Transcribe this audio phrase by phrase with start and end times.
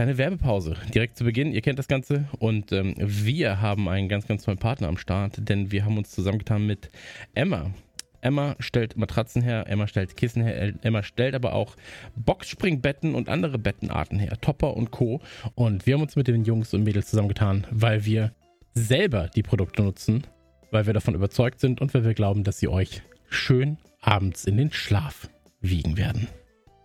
[0.00, 1.52] kleine Werbepause direkt zu Beginn.
[1.52, 5.46] Ihr kennt das Ganze und ähm, wir haben einen ganz, ganz tollen Partner am Start,
[5.46, 6.88] denn wir haben uns zusammengetan mit
[7.34, 7.70] Emma.
[8.22, 11.76] Emma stellt Matratzen her, Emma stellt Kissen her, Emma stellt aber auch
[12.16, 15.20] Boxspringbetten und andere Bettenarten her, Topper und Co.
[15.54, 18.32] Und wir haben uns mit den Jungs und Mädels zusammengetan, weil wir
[18.72, 20.26] selber die Produkte nutzen,
[20.70, 24.56] weil wir davon überzeugt sind und weil wir glauben, dass sie euch schön abends in
[24.56, 25.28] den Schlaf
[25.60, 26.26] wiegen werden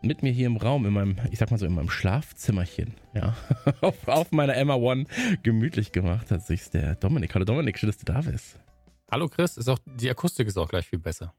[0.05, 3.35] mit mir hier im Raum, in meinem, ich sag mal so, in meinem Schlafzimmerchen, ja,
[3.81, 5.05] auf, auf meiner Emma One
[5.43, 7.33] gemütlich gemacht hat sich der Dominik.
[7.33, 8.59] Hallo Dominik, schön, dass du da bist.
[9.11, 11.33] Hallo Chris, ist auch, die Akustik ist auch gleich viel besser.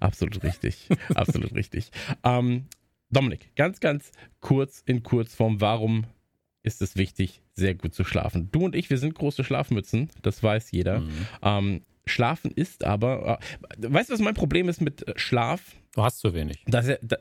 [0.00, 1.90] Absolut richtig, absolut richtig.
[2.24, 2.66] Ähm,
[3.10, 6.06] Dominik, ganz, ganz kurz in Kurzform, warum
[6.62, 8.48] ist es wichtig, sehr gut zu schlafen?
[8.50, 11.00] Du und ich, wir sind große Schlafmützen, das weiß jeder.
[11.00, 11.26] Mhm.
[11.42, 15.74] Ähm, Schlafen ist aber, äh, weißt du, was mein Problem ist mit Schlaf?
[15.92, 16.62] Du hast zu wenig.
[16.66, 17.16] Dass er, da,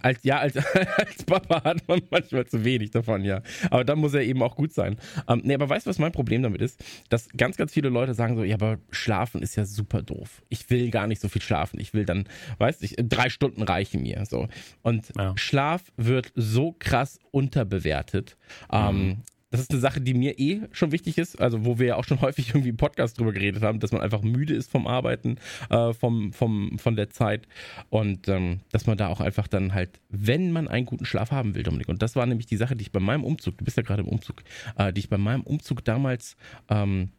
[0.00, 0.56] als, ja, als,
[0.98, 3.42] als Papa hat man manchmal zu wenig davon, ja.
[3.70, 4.96] Aber dann muss er eben auch gut sein.
[5.28, 6.82] Ähm, nee, aber weißt du, was mein Problem damit ist?
[7.08, 10.42] Dass ganz, ganz viele Leute sagen so, ja, aber schlafen ist ja super doof.
[10.48, 11.80] Ich will gar nicht so viel schlafen.
[11.80, 14.48] Ich will dann, weißt du, drei Stunden reichen mir, so.
[14.82, 15.34] Und ja.
[15.36, 18.36] Schlaf wird so krass unterbewertet.
[18.72, 19.10] Ähm, mhm.
[19.10, 21.96] Ähm, das ist eine Sache, die mir eh schon wichtig ist, also wo wir ja
[21.96, 24.86] auch schon häufig irgendwie im Podcast drüber geredet haben, dass man einfach müde ist vom
[24.86, 25.38] Arbeiten,
[25.70, 27.46] äh, vom, vom, von der Zeit
[27.88, 31.54] und ähm, dass man da auch einfach dann halt, wenn man einen guten Schlaf haben
[31.54, 33.76] will, Dominik, und das war nämlich die Sache, die ich bei meinem Umzug, du bist
[33.76, 34.42] ja gerade im Umzug,
[34.76, 36.36] äh, die ich bei meinem Umzug damals
[36.68, 37.10] ähm,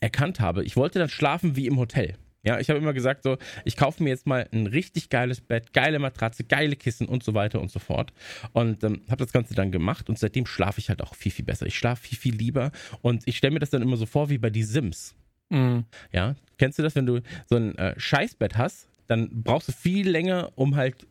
[0.00, 0.64] erkannt habe.
[0.64, 2.16] Ich wollte dann schlafen wie im Hotel.
[2.44, 5.72] Ja, ich habe immer gesagt, so, ich kaufe mir jetzt mal ein richtig geiles Bett,
[5.72, 8.12] geile Matratze, geile Kissen und so weiter und so fort.
[8.52, 11.44] Und ähm, habe das Ganze dann gemacht und seitdem schlafe ich halt auch viel, viel
[11.44, 11.66] besser.
[11.66, 12.70] Ich schlafe viel, viel lieber
[13.02, 15.14] und ich stelle mir das dann immer so vor wie bei die Sims.
[15.50, 15.84] Mhm.
[16.12, 20.08] Ja, kennst du das, wenn du so ein äh, Scheißbett hast, dann brauchst du viel
[20.08, 21.06] länger, um halt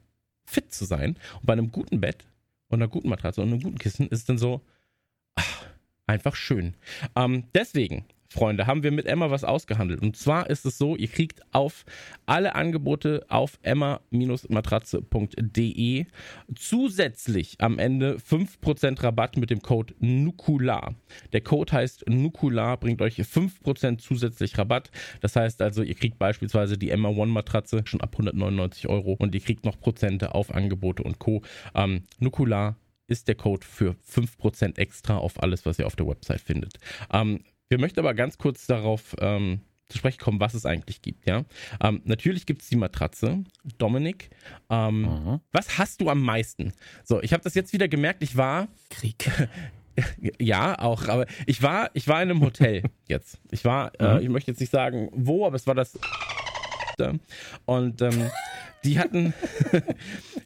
[0.45, 1.17] fit zu sein.
[1.35, 2.25] Und bei einem guten Bett
[2.69, 4.61] und einer guten Matratze und einem guten Kissen ist es dann so,
[5.35, 5.65] ach,
[6.05, 6.75] einfach schön.
[7.15, 8.05] Ähm, deswegen
[8.37, 10.03] Freunde, haben wir mit Emma was ausgehandelt.
[10.03, 11.85] Und zwar ist es so, ihr kriegt auf
[12.27, 16.05] alle Angebote auf emma-matratze.de
[16.53, 20.93] zusätzlich am Ende 5% Rabatt mit dem Code NUKULAR.
[21.33, 24.91] Der Code heißt NUKULAR, bringt euch 5% zusätzlich Rabatt.
[25.21, 29.33] Das heißt also, ihr kriegt beispielsweise die Emma One Matratze schon ab 199 Euro und
[29.33, 31.41] ihr kriegt noch Prozente auf Angebote und Co.
[31.73, 32.75] Ähm, Nukular
[33.07, 36.77] ist der Code für 5% extra auf alles, was ihr auf der Website findet.
[37.11, 37.39] Ähm,
[37.69, 41.45] wir möchten aber ganz kurz darauf ähm, zu sprechen kommen, was es eigentlich gibt, ja.
[41.81, 43.43] Ähm, natürlich gibt es die Matratze.
[43.77, 44.29] Dominik,
[44.69, 45.39] ähm, mhm.
[45.51, 46.73] was hast du am meisten?
[47.03, 48.67] So, ich habe das jetzt wieder gemerkt, ich war.
[48.89, 49.31] Krieg.
[50.39, 53.39] ja, auch, aber ich war, ich war in einem Hotel jetzt.
[53.51, 54.19] Ich war, äh, mhm.
[54.19, 55.97] äh, ich möchte jetzt nicht sagen, wo, aber es war das.
[57.65, 58.31] Und ähm,
[58.83, 59.35] die hatten,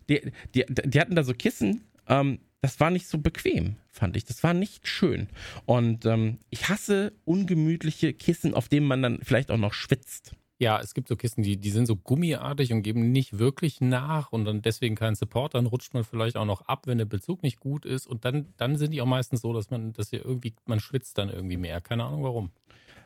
[0.09, 4.25] die, die, die hatten da so Kissen, ähm, das war nicht so bequem, fand ich.
[4.25, 5.27] Das war nicht schön.
[5.65, 10.35] Und ähm, ich hasse ungemütliche Kissen, auf denen man dann vielleicht auch noch schwitzt.
[10.59, 14.31] Ja, es gibt so Kissen, die, die sind so gummiartig und geben nicht wirklich nach
[14.31, 15.55] und dann deswegen keinen Support.
[15.55, 18.05] Dann rutscht man vielleicht auch noch ab, wenn der Bezug nicht gut ist.
[18.05, 21.17] Und dann, dann sind die auch meistens so, dass man, dass ihr irgendwie, man schwitzt
[21.17, 21.81] dann irgendwie mehr.
[21.81, 22.51] Keine Ahnung warum.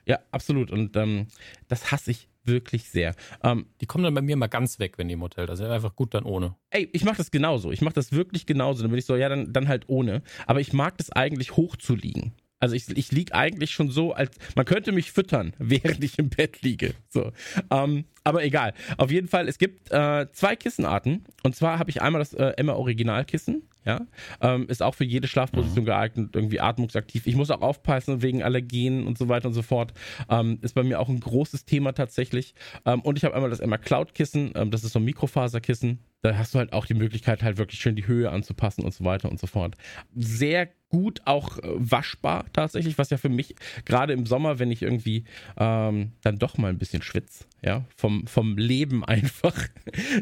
[0.05, 0.69] Ja, absolut.
[0.69, 1.27] Und ähm,
[1.69, 3.15] das hasse ich wirklich sehr.
[3.43, 5.67] Ähm, die kommen dann bei mir mal ganz weg, wenn die im Hotel da sind.
[5.67, 6.55] Einfach gut dann ohne.
[6.69, 7.71] Ey, ich mache das genauso.
[7.71, 8.81] Ich mache das wirklich genauso.
[8.81, 10.21] Dann bin ich so, ja, dann, dann halt ohne.
[10.47, 12.33] Aber ich mag das eigentlich hoch zu liegen.
[12.59, 16.29] Also ich, ich liege eigentlich schon so, als man könnte mich füttern, während ich im
[16.29, 16.93] Bett liege.
[17.09, 17.31] So.
[17.69, 18.73] Ähm, aber egal.
[18.97, 21.25] Auf jeden Fall, es gibt äh, zwei Kissenarten.
[21.43, 23.69] Und zwar habe ich einmal das äh, Emma Originalkissen.
[23.85, 24.07] Ja,
[24.41, 25.87] ähm, ist auch für jede Schlafposition mhm.
[25.87, 27.27] geeignet, irgendwie atmungsaktiv.
[27.27, 29.93] Ich muss auch aufpassen wegen Allergenen und so weiter und so fort.
[30.29, 32.55] Ähm, ist bei mir auch ein großes Thema tatsächlich.
[32.85, 34.51] Ähm, und ich habe einmal das Emma Cloud Kissen.
[34.55, 35.99] Ähm, das ist so ein Mikrofaserkissen.
[36.21, 39.05] Da hast du halt auch die Möglichkeit, halt wirklich schön die Höhe anzupassen und so
[39.05, 39.75] weiter und so fort.
[40.15, 44.81] Sehr gut auch äh, waschbar tatsächlich, was ja für mich gerade im Sommer, wenn ich
[44.81, 45.25] irgendwie
[45.57, 49.67] ähm, dann doch mal ein bisschen schwitze, ja, vom, vom Leben einfach,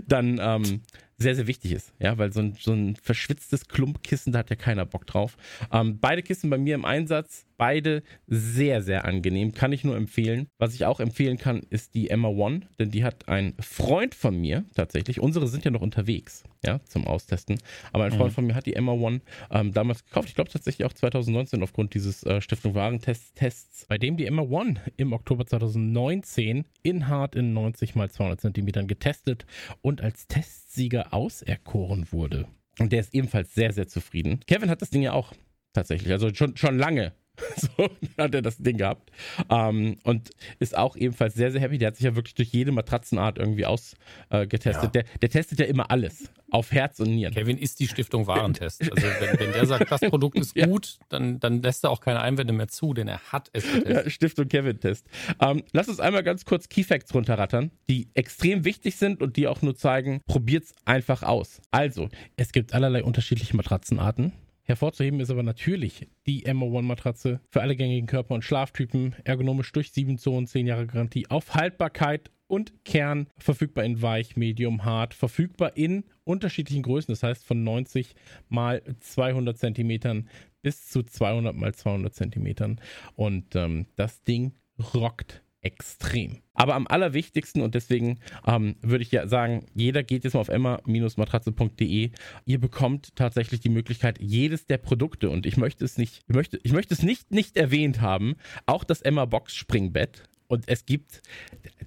[0.08, 0.82] dann ähm,
[1.18, 4.56] sehr, sehr wichtig ist, ja, weil so ein, so ein verschwitztes Klumpkissen, da hat ja
[4.56, 5.38] keiner Bock drauf.
[5.72, 10.48] Ähm, beide Kissen bei mir im Einsatz, beide sehr, sehr angenehm, kann ich nur empfehlen.
[10.58, 14.36] Was ich auch empfehlen kann, ist die Emma One, denn die hat ein Freund von
[14.40, 17.60] mir tatsächlich, unsere sind ja noch unterwegs, ja, zum Austesten,
[17.92, 18.36] aber ein Freund mhm.
[18.36, 19.22] von mir hat die Emma One
[19.52, 24.18] ähm, damals gekauft, ich glaube tatsächlich auch 2019 aufgrund dieses äh, Stiftung Warentests, bei dem
[24.18, 29.46] die Emma One im Oktober 2019 in Hart in 90 x 200 cm getestet
[29.82, 32.48] und als Testsieger auserkoren wurde.
[32.80, 34.40] Und der ist ebenfalls sehr, sehr zufrieden.
[34.48, 35.34] Kevin hat das Ding ja auch
[35.74, 36.12] tatsächlich.
[36.12, 37.14] Also schon, schon lange
[37.56, 39.12] So hat er das Ding gehabt.
[39.50, 41.78] Ähm, und ist auch ebenfalls sehr, sehr happy.
[41.78, 44.90] Der hat sich ja wirklich durch jede Matratzenart irgendwie ausgetestet.
[44.96, 46.30] Äh, der, der testet ja immer alles.
[46.52, 47.34] Auf Herz und Nieren.
[47.34, 48.82] Kevin ist die Stiftung Warentest.
[48.94, 50.68] Also wenn, wenn der sagt, das Produkt ist ja.
[50.68, 54.06] gut, dann, dann lässt er auch keine Einwände mehr zu, denn er hat es getestet.
[54.06, 55.08] Ja, Stiftung Kevin-Test.
[55.40, 59.64] Ähm, lass uns einmal ganz kurz Keyfacts runterrattern, die extrem wichtig sind und die auch
[59.64, 61.62] nur zeigen, probiert's einfach aus.
[61.72, 64.34] Also, es gibt allerlei unterschiedliche Matratzenarten.
[64.66, 70.18] Hervorzuheben ist aber natürlich die MO1-Matratze für alle gängigen Körper- und Schlaftypen, ergonomisch durch 7
[70.18, 76.06] Zonen, 10 Jahre Garantie auf Haltbarkeit und Kern, verfügbar in weich, medium, hart, verfügbar in
[76.24, 78.16] unterschiedlichen Größen, das heißt von 90
[78.48, 80.30] mal 200 Zentimetern
[80.62, 82.80] bis zu 200 mal 200 Zentimetern.
[83.16, 84.54] Und ähm, das Ding
[84.94, 86.42] rockt extrem.
[86.54, 90.50] Aber am allerwichtigsten und deswegen ähm, würde ich ja sagen, jeder geht jetzt mal auf
[90.50, 92.12] emma-matratze.de.
[92.46, 96.60] Ihr bekommt tatsächlich die Möglichkeit, jedes der Produkte und ich möchte es nicht, ich möchte,
[96.64, 100.24] ich möchte es nicht nicht erwähnt haben, auch das Emma Box Springbett.
[100.48, 101.22] Und es gibt,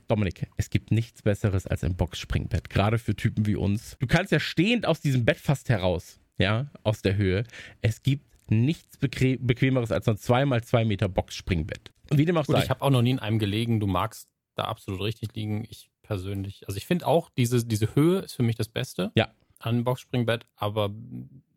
[0.08, 3.96] Dominik, es gibt nichts Besseres als ein Box-Springbett, gerade für Typen wie uns.
[4.00, 7.44] Du kannst ja stehend aus diesem Bett fast heraus, ja, aus der Höhe.
[7.81, 11.93] Es gibt nichts bequemeres als ein 2x2 Meter Box-Springbett.
[12.11, 12.62] Wie dem auch Gut, sei.
[12.62, 13.81] Ich habe auch noch nie in einem gelegen.
[13.81, 15.67] Du magst da absolut richtig liegen.
[15.69, 19.29] Ich persönlich, also ich finde auch, diese, diese Höhe ist für mich das Beste ja.
[19.58, 20.91] an Boxspringbett, aber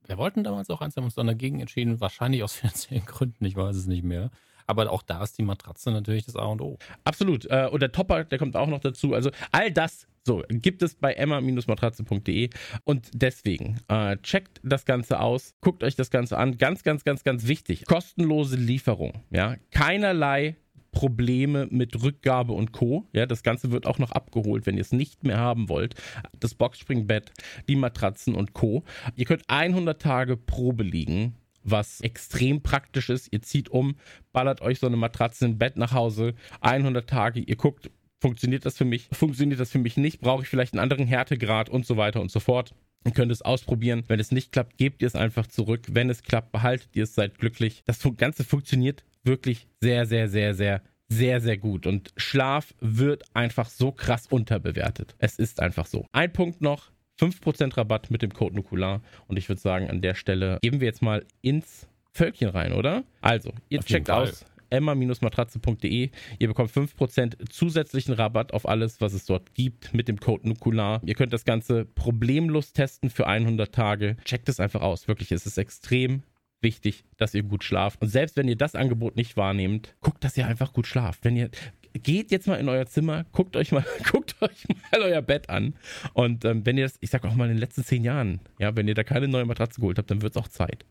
[0.05, 3.55] wir wollten damals auch eins, haben uns dann dagegen entschieden, wahrscheinlich aus finanziellen Gründen, ich
[3.55, 4.31] weiß es nicht mehr.
[4.65, 6.77] Aber auch da ist die Matratze natürlich das A und O.
[7.03, 7.45] Absolut.
[7.45, 9.15] Äh, und der Topper, der kommt auch noch dazu.
[9.15, 12.51] Also all das so, gibt es bei emma-matratze.de
[12.83, 16.59] und deswegen äh, checkt das Ganze aus, guckt euch das Ganze an.
[16.59, 17.85] Ganz, ganz, ganz, ganz wichtig.
[17.85, 19.23] Kostenlose Lieferung.
[19.31, 20.55] Ja, keinerlei
[20.91, 23.07] Probleme mit Rückgabe und Co.
[23.11, 25.95] Ja, das Ganze wird auch noch abgeholt, wenn ihr es nicht mehr haben wollt.
[26.39, 27.31] Das Boxspringbett,
[27.67, 28.83] die Matratzen und Co.
[29.15, 33.27] Ihr könnt 100 Tage Probe liegen was extrem praktisch ist.
[33.31, 33.95] Ihr zieht um,
[34.31, 38.77] ballert euch so eine Matratze im Bett nach Hause, 100 Tage, ihr guckt, funktioniert das
[38.77, 41.97] für mich, funktioniert das für mich nicht, brauche ich vielleicht einen anderen Härtegrad und so
[41.97, 42.73] weiter und so fort.
[43.05, 44.03] Ihr könnt es ausprobieren.
[44.07, 45.87] Wenn es nicht klappt, gebt ihr es einfach zurück.
[45.89, 47.81] Wenn es klappt, behaltet ihr es, seid glücklich.
[47.85, 51.87] Das Ganze funktioniert wirklich sehr, sehr, sehr, sehr, sehr, sehr gut.
[51.87, 55.15] Und Schlaf wird einfach so krass unterbewertet.
[55.17, 56.05] Es ist einfach so.
[56.11, 56.91] Ein Punkt noch.
[57.21, 59.01] 5% Rabatt mit dem Code Nukular.
[59.27, 63.03] Und ich würde sagen, an der Stelle geben wir jetzt mal ins Völkchen rein, oder?
[63.21, 66.09] Also, ihr Auf checkt aus emma-matratze.de.
[66.39, 71.01] Ihr bekommt 5% zusätzlichen Rabatt auf alles, was es dort gibt mit dem Code Nukular.
[71.05, 74.17] Ihr könnt das Ganze problemlos testen für 100 Tage.
[74.25, 75.07] Checkt es einfach aus.
[75.07, 76.23] Wirklich, es ist extrem
[76.61, 78.01] wichtig, dass ihr gut schlaft.
[78.01, 81.23] Und selbst wenn ihr das Angebot nicht wahrnehmt, guckt, dass ihr einfach gut schlaft.
[81.23, 81.49] Wenn ihr
[81.93, 85.75] geht jetzt mal in euer Zimmer, guckt euch mal, guckt euch mal euer Bett an.
[86.13, 88.75] Und ähm, wenn ihr das, ich sag auch mal in den letzten zehn Jahren, ja,
[88.75, 90.85] wenn ihr da keine neue Matratze geholt habt, dann wird es auch Zeit.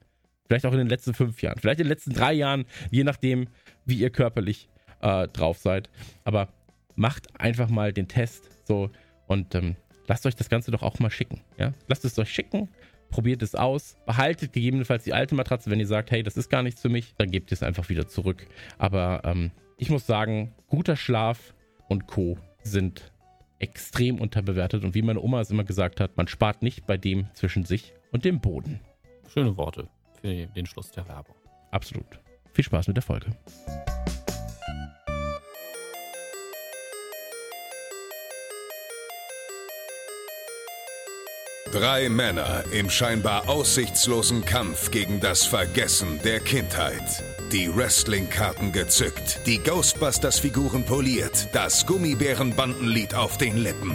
[0.49, 3.49] Vielleicht auch in den letzten fünf Jahren, vielleicht in den letzten drei Jahren, je nachdem,
[3.85, 4.71] wie ihr körperlich
[5.03, 5.91] äh, drauf seid.
[6.25, 6.49] Aber
[6.97, 8.91] macht einfach mal den Test so
[9.27, 11.43] und ähm, lasst euch das Ganze doch auch mal schicken.
[11.59, 11.75] Ja?
[11.87, 12.71] Lasst es euch schicken,
[13.11, 16.63] probiert es aus, behaltet gegebenenfalls die alte Matratze, wenn ihr sagt, hey, das ist gar
[16.63, 18.47] nichts für mich, dann gebt ihr es einfach wieder zurück.
[18.79, 21.53] Aber ähm, ich muss sagen, guter Schlaf
[21.89, 22.39] und Co.
[22.63, 23.13] sind
[23.59, 24.83] extrem unterbewertet.
[24.83, 27.93] Und wie meine Oma es immer gesagt hat, man spart nicht bei dem zwischen sich
[28.13, 28.81] und dem Boden.
[29.29, 29.89] Schöne Worte
[30.21, 31.37] für den Schluss der Werbung.
[31.71, 32.21] Absolut.
[32.53, 33.31] Viel Spaß mit der Folge.
[41.73, 47.23] Drei Männer im scheinbar aussichtslosen Kampf gegen das Vergessen der Kindheit.
[47.53, 53.95] Die Wrestling-Karten gezückt, die Ghostbusters-Figuren poliert, das Gummibärenbandenlied auf den Lippen.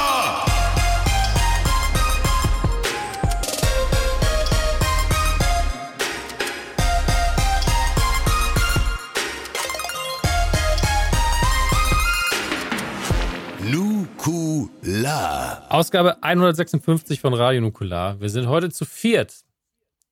[15.11, 15.65] Nukular.
[15.69, 18.19] Ausgabe 156 von Radio Nukular.
[18.21, 19.41] Wir sind heute zu viert.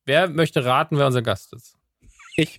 [0.04, 1.76] Wer möchte raten, wer unser Gast ist?
[2.36, 2.58] Ich.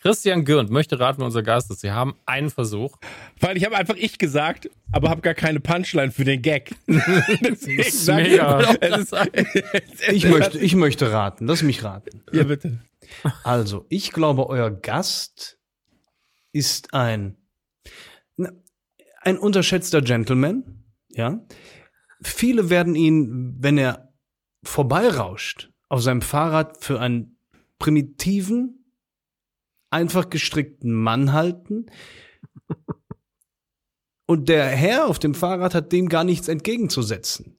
[0.00, 1.80] Christian Gürnt möchte raten, wer unser Gast ist.
[1.80, 2.96] Sie haben einen Versuch.
[3.40, 6.74] Weil ich habe einfach ich gesagt, aber habe gar keine Punchline für den Gag.
[6.86, 8.60] mega.
[8.80, 9.14] Ist,
[10.08, 11.46] ich, möchte, ich möchte raten.
[11.46, 12.22] Lass mich raten.
[12.32, 12.80] Ja, bitte.
[13.42, 15.58] Also, ich glaube, euer Gast
[16.52, 17.36] ist ein,
[19.22, 20.77] ein unterschätzter Gentleman
[21.18, 21.44] ja.
[22.22, 24.12] Viele werden ihn, wenn er
[24.64, 27.38] vorbeirauscht, auf seinem Fahrrad für einen
[27.78, 28.92] primitiven,
[29.90, 31.86] einfach gestrickten Mann halten.
[34.26, 37.57] Und der Herr auf dem Fahrrad hat dem gar nichts entgegenzusetzen.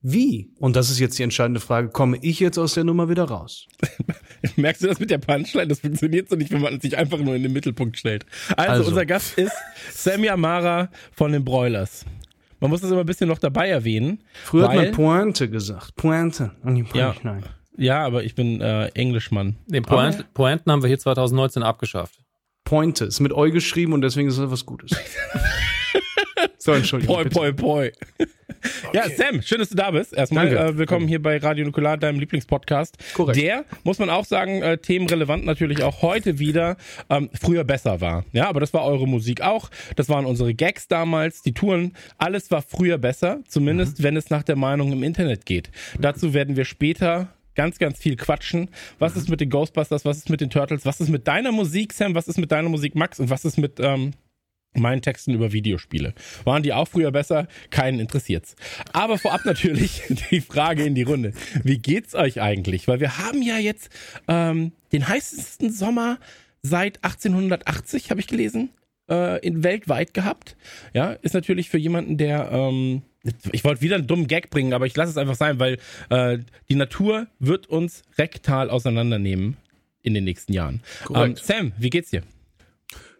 [0.00, 3.24] Wie, und das ist jetzt die entscheidende Frage, komme ich jetzt aus der Nummer wieder
[3.24, 3.66] raus?
[4.56, 5.66] Merkst du das mit der Punchline?
[5.66, 8.24] Das funktioniert so nicht, wenn man sich einfach nur in den Mittelpunkt stellt.
[8.56, 8.88] Also, Also.
[8.90, 9.52] unser Gast ist
[9.92, 12.04] Sammy Amara von den Broilers.
[12.60, 14.22] Man muss das immer ein bisschen noch dabei erwähnen.
[14.44, 15.96] Früher hat weil- man Pointe gesagt.
[15.96, 16.52] Pointe.
[16.62, 17.10] Und nicht Ja.
[17.12, 17.42] Punchline.
[17.76, 19.56] Ja, aber ich bin äh, Englischmann.
[19.66, 22.18] Den Point, Pointen haben wir hier 2019 abgeschafft.
[22.64, 24.90] Pointe ist mit Eu geschrieben und deswegen ist das was Gutes.
[26.68, 27.14] so, Entschuldigung.
[27.16, 27.34] Poi, bitte.
[27.34, 27.92] poi, poi.
[28.92, 30.12] Ja, Sam, schön, dass du da bist.
[30.12, 30.72] Erstmal Danke.
[30.72, 32.96] äh, willkommen hier bei Radio Nukular, deinem Lieblingspodcast.
[33.14, 33.38] Korrekt.
[33.38, 36.76] Der, muss man auch sagen, äh, themenrelevant natürlich auch heute wieder,
[37.08, 38.24] ähm, früher besser war.
[38.32, 39.70] Ja, aber das war eure Musik auch.
[39.94, 41.92] Das waren unsere Gags damals, die Touren.
[42.16, 45.70] Alles war früher besser, zumindest wenn es nach der Meinung im Internet geht.
[46.00, 48.70] Dazu werden wir später ganz, ganz viel quatschen.
[48.98, 50.04] Was ist mit den Ghostbusters?
[50.04, 50.84] Was ist mit den Turtles?
[50.84, 52.16] Was ist mit deiner Musik, Sam?
[52.16, 53.20] Was ist mit deiner Musik, Max?
[53.20, 54.14] Und was ist mit ähm,
[54.74, 56.14] meinen Texten über Videospiele?
[56.44, 57.48] Waren die auch früher besser?
[57.70, 58.56] Keinen interessiert's.
[58.92, 61.32] Aber vorab natürlich die Frage in die Runde.
[61.64, 62.88] Wie geht's euch eigentlich?
[62.88, 63.90] Weil wir haben ja jetzt
[64.28, 66.18] ähm, den heißesten Sommer
[66.62, 68.70] seit 1880, habe ich gelesen,
[69.08, 70.56] äh, in weltweit gehabt.
[70.92, 73.02] Ja, ist natürlich für jemanden, der ähm,
[73.52, 75.78] ich wollte wieder einen dummen Gag bringen, aber ich lasse es einfach sein, weil
[76.10, 79.56] äh, die Natur wird uns rektal auseinandernehmen
[80.02, 80.82] in den nächsten Jahren.
[81.14, 81.36] Ähm.
[81.36, 82.22] Sam, wie geht's dir?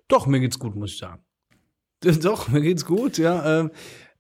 [0.07, 1.23] Doch, mir geht's gut, muss ich sagen.
[2.23, 3.61] Doch, mir geht's gut, ja.
[3.61, 3.71] Ähm,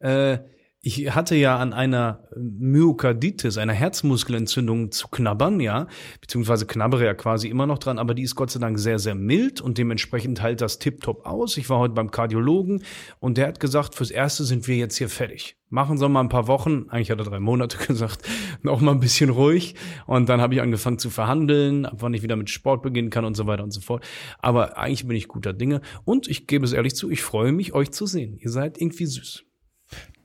[0.00, 0.38] äh,
[0.80, 5.88] ich hatte ja an einer Myokarditis, einer Herzmuskelentzündung zu knabbern, ja,
[6.20, 9.16] beziehungsweise knabbere ja quasi immer noch dran, aber die ist Gott sei Dank sehr, sehr
[9.16, 11.56] mild und dementsprechend halt das tipptopp aus.
[11.56, 12.84] Ich war heute beim Kardiologen
[13.18, 15.56] und der hat gesagt, fürs Erste sind wir jetzt hier fertig.
[15.68, 18.22] Machen Sie mal ein paar Wochen, eigentlich hat er drei Monate gesagt,
[18.62, 19.74] noch mal ein bisschen ruhig
[20.06, 23.24] und dann habe ich angefangen zu verhandeln, ab wann ich wieder mit Sport beginnen kann
[23.24, 24.04] und so weiter und so fort.
[24.38, 27.74] Aber eigentlich bin ich guter Dinge und ich gebe es ehrlich zu, ich freue mich,
[27.74, 28.38] euch zu sehen.
[28.38, 29.47] Ihr seid irgendwie süß.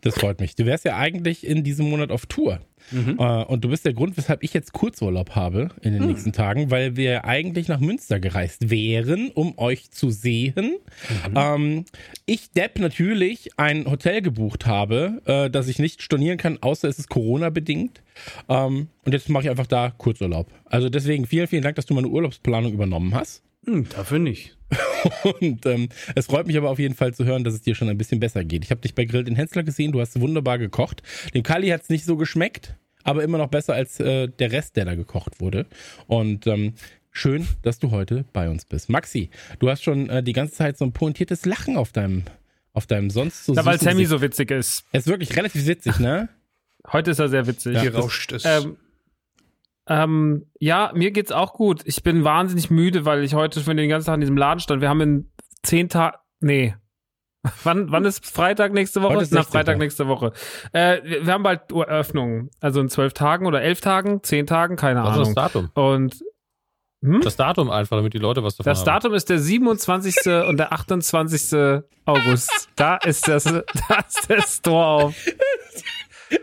[0.03, 0.55] Das freut mich.
[0.55, 2.59] Du wärst ja eigentlich in diesem Monat auf Tour.
[3.17, 6.69] Äh, und du bist der Grund, weshalb ich jetzt Kurzurlaub habe in den nächsten Tagen,
[6.69, 10.75] weil wir eigentlich nach Münster gereist wären, um euch zu sehen.
[11.35, 11.85] Ähm,
[12.25, 16.99] ich, Depp, natürlich ein Hotel gebucht habe, äh, das ich nicht stornieren kann, außer es
[16.99, 18.01] ist Corona-bedingt.
[18.49, 20.51] Ähm, und jetzt mache ich einfach da Kurzurlaub.
[20.65, 23.43] Also deswegen vielen, vielen Dank, dass du meine Urlaubsplanung übernommen hast.
[23.65, 24.57] Hm, dafür nicht.
[25.39, 27.89] Und ähm, es freut mich aber auf jeden Fall zu hören, dass es dir schon
[27.89, 28.63] ein bisschen besser geht.
[28.63, 31.03] Ich habe dich bei Grill den Hensler gesehen, du hast wunderbar gekocht.
[31.33, 34.75] Dem Kali hat es nicht so geschmeckt, aber immer noch besser als äh, der Rest,
[34.75, 35.65] der da gekocht wurde.
[36.07, 36.73] Und ähm,
[37.11, 38.89] schön, dass du heute bei uns bist.
[38.89, 39.29] Maxi,
[39.59, 42.23] du hast schon äh, die ganze Zeit so ein pointiertes Lachen auf deinem,
[42.73, 44.85] auf deinem sonst so Ja, weil Sammy so witzig ist.
[44.91, 46.29] Es ist wirklich relativ witzig, ne?
[46.91, 47.79] Heute ist er sehr witzig.
[47.79, 48.43] Hier rauscht es.
[48.43, 48.75] Ähm,
[49.87, 51.81] ähm, ja, mir geht's auch gut.
[51.85, 54.81] Ich bin wahnsinnig müde, weil ich heute schon den ganzen Tag in diesem Laden stand.
[54.81, 55.31] Wir haben in
[55.63, 56.75] zehn Tagen, nee.
[57.63, 59.15] Wann, wann ist Freitag nächste Woche?
[59.15, 59.51] Heute ist Na, 16.
[59.51, 60.31] Freitag nächste Woche.
[60.71, 62.49] Äh, wir, wir haben bald Eröffnung.
[62.61, 65.35] Also in zwölf Tagen oder elf Tagen, zehn Tagen, keine Also das Ahnung.
[65.35, 65.69] Datum.
[65.73, 66.23] Und
[67.03, 67.19] hm?
[67.19, 68.85] Das Datum einfach, damit die Leute was davon das haben.
[68.85, 70.15] Datum ist der 27.
[70.47, 71.81] und der 28.
[72.05, 72.69] August.
[72.77, 73.61] Da ist das, da
[74.07, 75.15] ist der Store auf.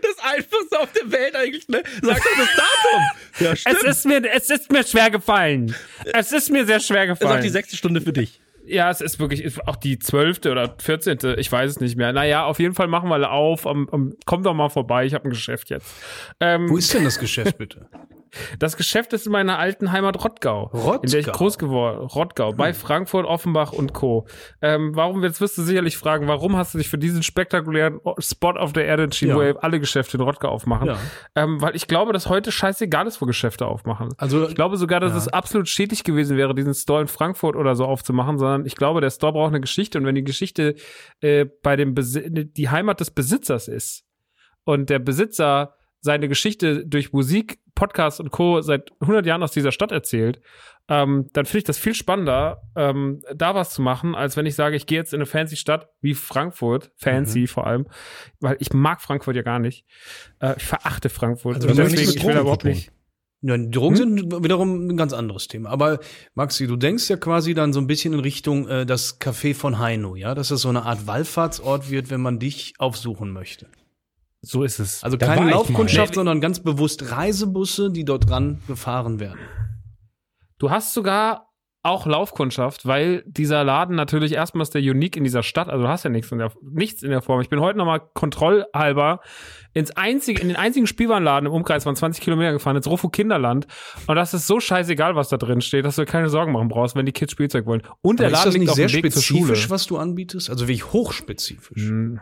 [0.02, 1.82] Das einfachste auf der Welt eigentlich, ne?
[2.02, 3.00] Sag doch das Datum.
[3.40, 3.76] Ja, stimmt.
[3.82, 5.74] Es ist mir, es ist mir schwer gefallen.
[6.12, 7.42] Es ist mir sehr schwer ist auch gefallen.
[7.42, 8.40] die sechste Stunde für dich.
[8.66, 12.12] Ja, es ist wirklich auch die zwölfte oder vierzehnte, ich weiß es nicht mehr.
[12.12, 13.66] Naja, auf jeden Fall machen wir auf.
[13.66, 15.92] Am, am, komm doch mal vorbei, ich habe ein Geschäft jetzt.
[16.38, 17.88] Ähm, Wo ist denn das Geschäft bitte?
[18.58, 20.64] das Geschäft ist in meiner alten Heimat Rottgau.
[20.72, 21.02] Rottgau?
[21.02, 24.26] In der ich groß geworden Rottgau, bei Frankfurt, Offenbach und Co.
[24.62, 28.50] Ähm, warum, jetzt wirst du sicherlich fragen, warum hast du dich für diesen spektakulären Spot
[28.52, 29.54] auf der Erde entschieden, Ja.
[29.54, 30.88] wo alle Geschäfte in Rottgau aufmachen?
[30.88, 30.98] Ja.
[31.34, 34.08] Ähm, weil ich glaube, dass heute scheißegal ist, wo Geschäfte aufmachen.
[34.16, 35.18] Also, Ich glaube sogar, dass Ja.
[35.18, 39.00] es absolut schädlich gewesen wäre, diesen Store in Frankfurt oder so aufzumachen, sondern ich glaube,
[39.00, 40.74] der Store braucht eine Geschichte und wenn die Geschichte
[41.20, 44.04] äh, bei dem Besi die Heimat des Besitzers ist
[44.64, 48.60] und der Besitzer seine Geschichte durch Musik, Podcast und Co.
[48.60, 50.40] seit 100 Jahren aus dieser Stadt erzählt,
[50.88, 54.56] ähm, dann finde ich das viel spannender, ähm, da was zu machen, als wenn ich
[54.56, 57.86] sage, ich gehe jetzt in eine fancy Stadt wie Frankfurt, fancy vor allem,
[58.40, 59.84] weil ich mag Frankfurt ja gar nicht.
[60.40, 61.56] Äh, ich verachte Frankfurt.
[61.56, 62.92] Also deswegen, nichts ich will da Drogen überhaupt nicht.
[63.42, 65.70] Ja, die Drogen sind wiederum ein ganz anderes Thema.
[65.70, 66.00] Aber
[66.34, 69.78] Maxi, du denkst ja quasi dann so ein bisschen in Richtung äh, das Café von
[69.78, 73.66] Heino, ja, dass das so eine Art Wallfahrtsort wird, wenn man dich aufsuchen möchte.
[74.42, 75.04] So ist es.
[75.04, 79.38] Also Da keine Laufkundschaft, sondern ganz bewusst Reisebusse, die dort dran gefahren werden.
[80.58, 81.50] Du hast sogar
[81.82, 85.88] auch Laufkundschaft, weil dieser Laden natürlich erstmal ist der unique in dieser Stadt, also du
[85.88, 87.40] hast ja nichts in der, nichts in der Form.
[87.40, 89.20] Ich bin heute nochmal kontrollhalber
[89.72, 93.66] ins einzige, in den einzigen Spielwarenladen im Umkreis von 20 Kilometer gefahren, ins Rofo Kinderland.
[94.06, 96.68] Und das ist so scheißegal, was da drin steht, dass du dir keine Sorgen machen
[96.68, 97.82] brauchst, wenn die Kids Spielzeug wollen.
[98.02, 99.40] Und der Aber ist Laden das liegt nicht auf sehr dem Weg zur Schule.
[99.40, 100.50] spezifisch, was du anbietest?
[100.50, 101.82] Also wirklich hochspezifisch.
[101.82, 102.20] Hm.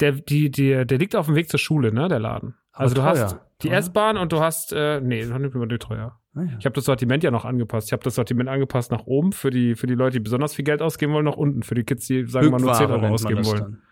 [0.00, 2.54] Der, die, die, der liegt auf dem Weg zur Schule, ne, der Laden.
[2.72, 3.10] Aber Also du teuer.
[3.24, 3.70] hast die?
[3.70, 6.20] S-Bahn und du hast, äh, nee, noch nicht immer die teuer.
[6.34, 6.50] Ah, ja.
[6.58, 7.88] Ich habe das Sortiment ja noch angepasst.
[7.88, 10.64] Ich habe das Sortiment angepasst nach oben für die, für die Leute, die besonders viel
[10.66, 11.62] Geld ausgeben wollen, nach unten.
[11.62, 13.60] Für die Kids, die, sagen wir mal, nur 10 Bückware Euro ausgeben das wollen.
[13.62, 13.82] dann.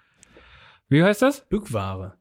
[0.90, 1.46] Wie heißt das?
[1.48, 2.14] Bückware.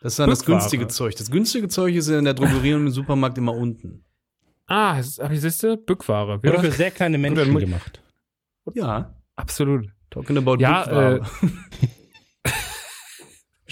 [0.00, 0.58] Das ist dann das Bückware.
[0.58, 1.14] günstige Zeug.
[1.14, 4.04] Das günstige Zeug ist in der Drogerie und im Supermarkt immer unten.
[4.66, 5.76] Ah, ach, siehst du?
[5.76, 6.42] Bückware.
[6.42, 6.76] Wie Oder war für das?
[6.78, 8.02] sehr kleine Menschen gemacht.
[8.74, 9.14] Ja.
[9.36, 9.86] Absolut.
[10.10, 11.20] Talking about Ja, Bückware.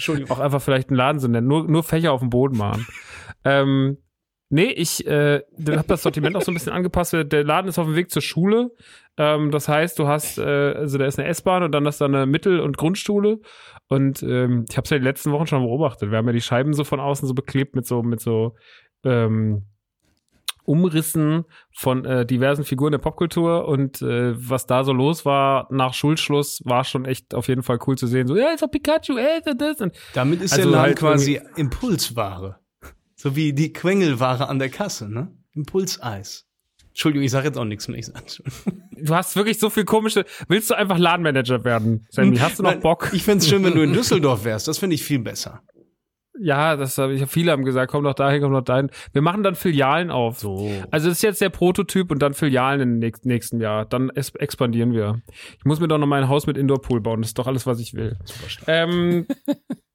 [0.01, 0.35] Entschuldigung.
[0.35, 1.47] Auch einfach vielleicht einen Laden so nennen.
[1.47, 2.87] Nur, nur Fächer auf dem Boden machen.
[3.45, 3.97] ähm,
[4.49, 7.13] nee, ich äh, habe das Sortiment auch so ein bisschen angepasst.
[7.13, 8.71] Der Laden ist auf dem Weg zur Schule.
[9.17, 12.05] Ähm, das heißt, du hast, äh, also da ist eine S-Bahn und dann ist da
[12.05, 13.39] eine Mittel- und Grundschule.
[13.87, 16.09] Und ähm, ich habe es ja die letzten Wochen schon beobachtet.
[16.09, 18.55] Wir haben ja die Scheiben so von außen so beklebt mit so, mit so
[19.03, 19.67] ähm,
[20.63, 25.93] Umrissen von äh, diversen Figuren der Popkultur und äh, was da so los war nach
[25.93, 28.27] Schulschluss, war schon echt auf jeden Fall cool zu sehen.
[28.27, 30.99] So, ja, ist doch Pikachu, ey, ist das und Damit ist Also der Laden halt
[30.99, 32.59] quasi Impulsware.
[33.15, 35.31] So wie die Quengelware an der Kasse, ne?
[35.53, 36.47] Impulseis.
[36.89, 37.97] Entschuldigung, ich sage jetzt auch nichts mehr.
[37.99, 38.23] Ich sag,
[38.97, 40.25] du hast wirklich so viel komische.
[40.47, 42.37] Willst du einfach Ladenmanager werden, Sammy?
[42.37, 43.11] Hast du noch Bock?
[43.13, 44.67] Ich find's schön, wenn du in Düsseldorf wärst.
[44.67, 45.61] Das finde ich viel besser.
[46.39, 47.25] Ja, das habe ich.
[47.27, 48.89] Viele haben gesagt, komm doch dahin, komm doch dahin.
[49.11, 50.39] Wir machen dann Filialen auf.
[50.39, 50.71] So.
[50.89, 53.85] Also das ist jetzt der Prototyp und dann Filialen im nächsten- nächsten Jahr.
[53.85, 55.21] Dann expandieren wir.
[55.57, 57.21] Ich muss mir doch noch mal ein Haus mit Indoor-Pool bauen.
[57.21, 58.17] Das ist doch alles, was ich will.
[58.67, 59.27] Ähm,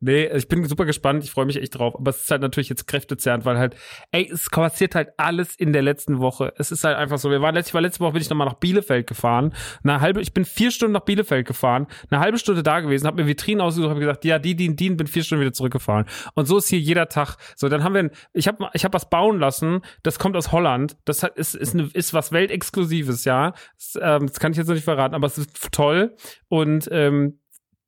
[0.00, 1.24] nee, ich bin super gespannt.
[1.24, 1.94] Ich freue mich echt drauf.
[1.94, 3.76] Aber es ist halt natürlich jetzt kräftezerrend, weil halt,
[4.12, 6.52] ey, es passiert halt alles in der letzten Woche.
[6.56, 7.30] Es ist halt einfach so.
[7.30, 9.54] Wir waren letzte, ich war letzte Woche bin ich noch mal nach Bielefeld gefahren.
[9.82, 13.22] Eine halbe, ich bin vier Stunden nach Bielefeld gefahren, eine halbe Stunde da gewesen, habe
[13.22, 16.06] mir Vitrinen ausgesucht, habe gesagt, ja, die, die, die, bin vier Stunden wieder zurückgefahren.
[16.34, 17.36] Und so ist hier jeder Tag.
[17.56, 19.80] So, dann haben wir, ein, ich habe, ich habe was bauen lassen.
[20.02, 20.96] Das kommt aus Holland.
[21.04, 23.52] Das hat, ist, ist, eine, ist was Weltexklusives, ja.
[23.76, 26.16] Das, ähm, das kann ich jetzt noch nicht verraten, aber es ist toll
[26.48, 27.38] und ähm,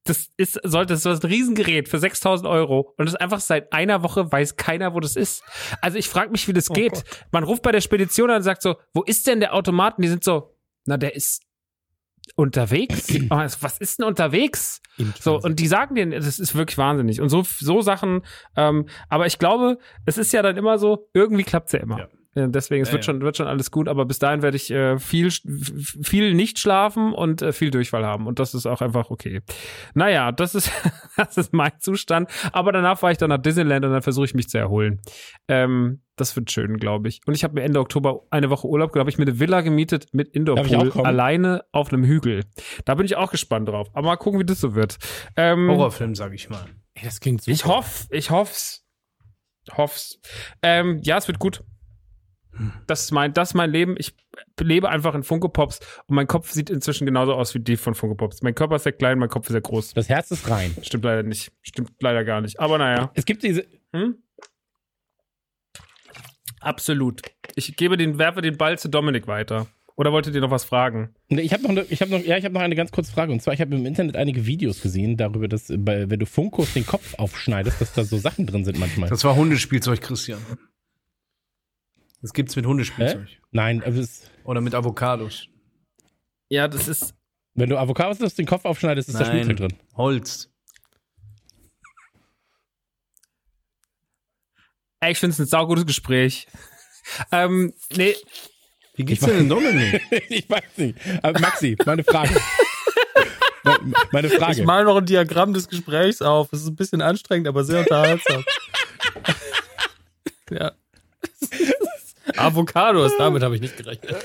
[0.06, 3.72] das ist, sollte, das ist ein Riesengerät für 6000 Euro und das ist einfach seit
[3.72, 5.42] einer Woche weiß keiner, wo das ist.
[5.80, 7.04] Also ich frage mich, wie das geht.
[7.32, 9.98] Man ruft bei der Spedition an und sagt so, wo ist denn der Automat?
[9.98, 11.42] Und die sind so, na, der ist
[12.34, 13.06] unterwegs.
[13.30, 14.80] Oh, Was ist denn unterwegs?
[15.20, 17.20] So, und die sagen dir, das ist wirklich wahnsinnig.
[17.20, 18.22] Und so, so Sachen,
[18.56, 21.98] ähm, aber ich glaube, es ist ja dann immer so, irgendwie klappt's ja immer.
[21.98, 22.08] Ja.
[22.36, 23.12] Deswegen, es Ja, wird, ja.
[23.12, 27.14] schon, wird schon alles gut, aber bis dahin werde ich äh, viel, viel nicht schlafen
[27.14, 28.26] und äh, viel Durchfall haben.
[28.26, 29.40] Und das ist auch einfach okay.
[29.94, 30.70] Naja, das ist,
[31.16, 32.30] das ist mein Zustand.
[32.52, 35.00] Aber danach fahre ich dann nach Disneyland und dann versuche ich mich zu erholen.
[35.48, 37.20] Ähm, das wird schön, glaube ich.
[37.26, 40.08] Und ich habe mir Ende Oktober eine Woche Urlaub, glaube ich, mir eine Villa gemietet
[40.12, 42.44] mit Indoor-Pool alleine auf einem Hügel.
[42.84, 43.88] Da bin ich auch gespannt drauf.
[43.94, 44.98] Aber mal gucken, wie das so wird.
[45.36, 46.66] Ähm, Horrorfilm, sag ich mal.
[46.94, 47.54] Ey, das klingt super.
[47.54, 48.82] ich hoff, ich hoff's.
[49.76, 50.20] Hoff's.
[50.62, 51.62] Ähm, ja, es wird gut.
[52.86, 53.96] Das ist mein, das ist mein Leben.
[53.98, 54.14] Ich
[54.60, 57.94] lebe einfach in Funko Pops und mein Kopf sieht inzwischen genauso aus wie die von
[57.94, 58.42] Funko Pops.
[58.42, 59.94] Mein Körper ist sehr klein, mein Kopf ist sehr groß.
[59.94, 60.74] Das Herz ist rein.
[60.82, 61.52] Stimmt leider nicht.
[61.62, 62.58] Stimmt leider gar nicht.
[62.60, 63.10] Aber naja.
[63.14, 63.66] Es gibt diese.
[63.92, 64.16] Hm?
[66.60, 67.22] Absolut.
[67.54, 69.66] Ich gebe den, werfe den Ball zu Dominik weiter.
[69.98, 71.14] Oder wolltet ihr noch was fragen?
[71.28, 73.10] Ne, Ich habe noch, eine- ich hab noch, ja, ich habe noch eine ganz kurze
[73.12, 73.32] Frage.
[73.32, 76.74] Und zwar, ich habe im Internet einige Videos gesehen darüber, dass, bei, wenn du Funkos
[76.74, 79.08] den Kopf aufschneidest, dass da so Sachen drin sind manchmal.
[79.08, 80.40] Das war Hundespielzeug, Christian.
[82.22, 83.28] Das gibt's mit Hundespielzeug.
[83.52, 85.48] Nein, aber es, Oder mit Avocados.
[86.48, 87.14] Ja, das ist.
[87.54, 89.44] wenn du Avocados den Kopf aufschneidest, ist da Nein.
[89.44, 89.78] Spielzeug drin.
[89.96, 90.50] Holz.
[95.00, 96.46] Ey, ich finde es ein saugutes Gespräch.
[97.30, 98.14] ähm, nee,
[98.94, 100.00] Wie geht's denn in Dominik?
[100.28, 100.98] ich weiß nicht.
[101.22, 102.34] Aber Maxi, meine Frage.
[103.64, 104.64] Me- meine Ich Frage.
[104.64, 106.52] mal noch ein Diagramm des Gesprächs auf.
[106.52, 108.44] Es ist ein bisschen anstrengend, aber sehr unterhaltsam.
[110.50, 110.72] ja.
[112.36, 114.16] Avocados, damit habe ich nicht gerechnet.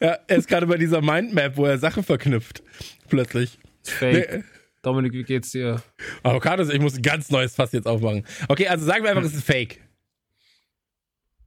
[0.00, 2.62] Ja, er ist gerade bei dieser Mindmap, wo er Sachen verknüpft.
[3.08, 3.58] Plötzlich.
[3.84, 4.32] fake.
[4.38, 4.44] Nee,
[4.82, 5.82] Dominik, wie geht's dir?
[6.22, 8.26] Avocados, ich muss ein ganz neues Fass jetzt aufmachen.
[8.48, 9.80] Okay, also sagen wir einfach, es ist fake.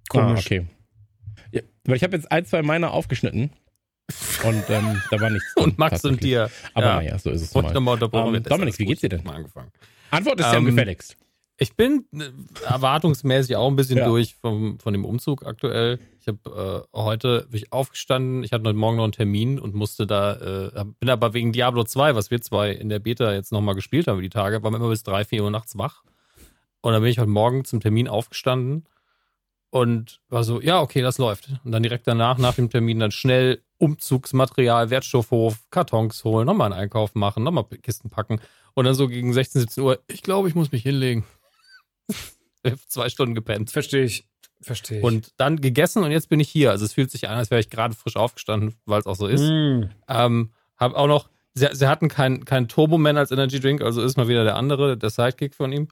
[0.09, 0.39] Komisch.
[0.39, 0.65] Ah, okay.
[1.51, 3.51] Ja, weil ich habe jetzt ein, zwei meiner aufgeschnitten.
[4.43, 5.51] Und ähm, da war nichts.
[5.57, 6.51] Und Max und dir.
[6.75, 6.95] Aber Ja.
[6.97, 7.73] naja, so ist es Und mal.
[7.73, 8.35] nochmal unterbrochen.
[8.35, 9.23] Ähm, Dominik, wie geht's dir denn?
[9.23, 9.71] Mal angefangen.
[10.11, 11.17] Antwort ist ja am Ähm, gefälligst.
[11.57, 12.23] Ich bin äh,
[12.65, 14.05] erwartungsmäßig auch ein bisschen Ja.
[14.07, 15.99] durch vom, von dem Umzug aktuell.
[16.19, 19.73] Ich habe äh, heute bin ich aufgestanden, ich hatte heute Morgen noch einen Termin und
[19.73, 20.33] musste da,
[20.73, 24.07] äh, bin aber wegen Diablo 2, was wir zwei in der Beta jetzt nochmal gespielt
[24.07, 26.03] haben, die Tage, war man immer bis drei, vier Uhr nachts wach.
[26.81, 28.85] Und dann bin ich heute Morgen zum Termin aufgestanden
[29.71, 31.49] Und war so, ja, okay, das läuft.
[31.63, 36.81] Und dann direkt danach, nach dem Termin, dann schnell Umzugsmaterial, Wertstoffhof, Kartons holen, nochmal einen
[36.81, 38.39] Einkauf machen, nochmal Kisten packen.
[38.73, 41.23] Und dann so gegen 16, 17 Uhr, ich glaube, ich muss mich hinlegen.
[42.87, 43.71] Zwei Stunden gepennt.
[43.71, 44.27] Verstehe ich.
[44.61, 45.03] Verstehe ich.
[45.03, 46.71] Und dann gegessen und jetzt bin ich hier.
[46.71, 49.27] Also es fühlt sich an, als wäre ich gerade frisch aufgestanden, weil es auch so
[49.27, 49.41] ist.
[49.41, 49.89] Mm.
[50.07, 54.17] Ähm, hab auch noch, sie, sie hatten keinen kein Turboman als Energy Drink, also ist
[54.17, 55.87] mal wieder der andere, der Sidekick von ihm.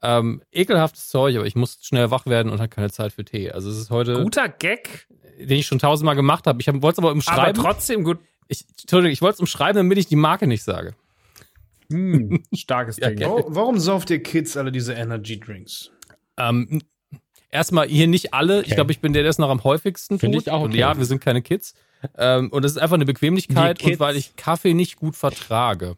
[0.00, 3.50] Ähm, ekelhaftes Zeug, aber ich muss schnell wach werden und habe keine Zeit für Tee.
[3.50, 6.60] Also es ist heute, Guter Gag, den ich schon tausendmal gemacht habe.
[6.60, 7.62] Ich hab, wollte es aber aber umschreiben.
[7.62, 8.18] trotzdem gut.
[8.46, 10.94] ich, Entschuldigung, ich wollte es umschreiben, damit ich die Marke nicht sage.
[11.88, 13.18] Mm, starkes Ja, Ding.
[13.18, 13.28] gell.
[13.46, 15.90] Warum, sauft ihr Kids alle diese Energy Drinks?
[16.36, 16.82] Ähm,
[17.50, 18.60] erstmal hier nicht alle.
[18.60, 18.74] Ich Okay.
[18.76, 20.46] glaube, ich bin der, der es noch am häufigsten Finde tut.
[20.46, 20.78] ich auch Und okay.
[20.80, 21.74] ja, wir sind keine Kids.
[22.16, 25.96] Ähm, und das ist einfach eine Bequemlichkeit und weil ich Kaffee nicht gut vertrage.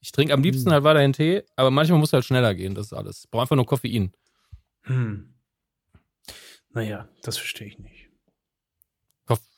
[0.00, 2.92] Ich trinke am liebsten halt weiterhin Tee, aber manchmal muss halt schneller gehen, das ist
[2.92, 3.24] alles.
[3.24, 4.12] Ich brauche einfach nur Koffein.
[4.82, 5.34] Hm.
[6.70, 8.08] Naja, das verstehe ich nicht.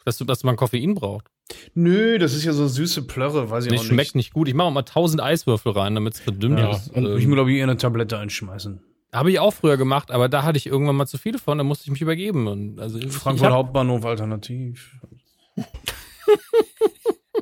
[0.05, 1.27] Dass, dass man Koffein braucht.
[1.75, 4.15] Nö, das ist ja so süße Plörre, weiß ich Nee, auch schmeckt nicht.
[4.17, 4.49] nicht gut.
[4.49, 6.89] Ich mache auch mal tausend Eiswürfel rein, damit es verdünnt Ja, ist.
[6.91, 8.81] Und ich Ähm, muss, glaube ich, eher eine Tablette einschmeißen.
[9.13, 11.65] Habe ich auch früher gemacht, aber da hatte ich irgendwann mal zu viele von, da
[11.65, 12.47] musste ich mich übergeben.
[12.47, 14.97] Und also ich, Frankfurt ich Hauptbahnhof alternativ.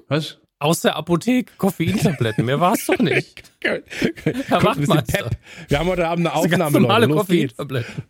[0.09, 0.39] Was?
[0.59, 3.43] aus der Apotheke Koffeintabletten, mehr war es doch nicht.
[3.63, 5.29] Herr Wachtmeister.
[5.69, 7.19] Wir haben heute Abend eine Aufnahme, normale Leute.
[7.19, 7.57] Los geht's.
[7.57, 8.05] Koffeintabletten.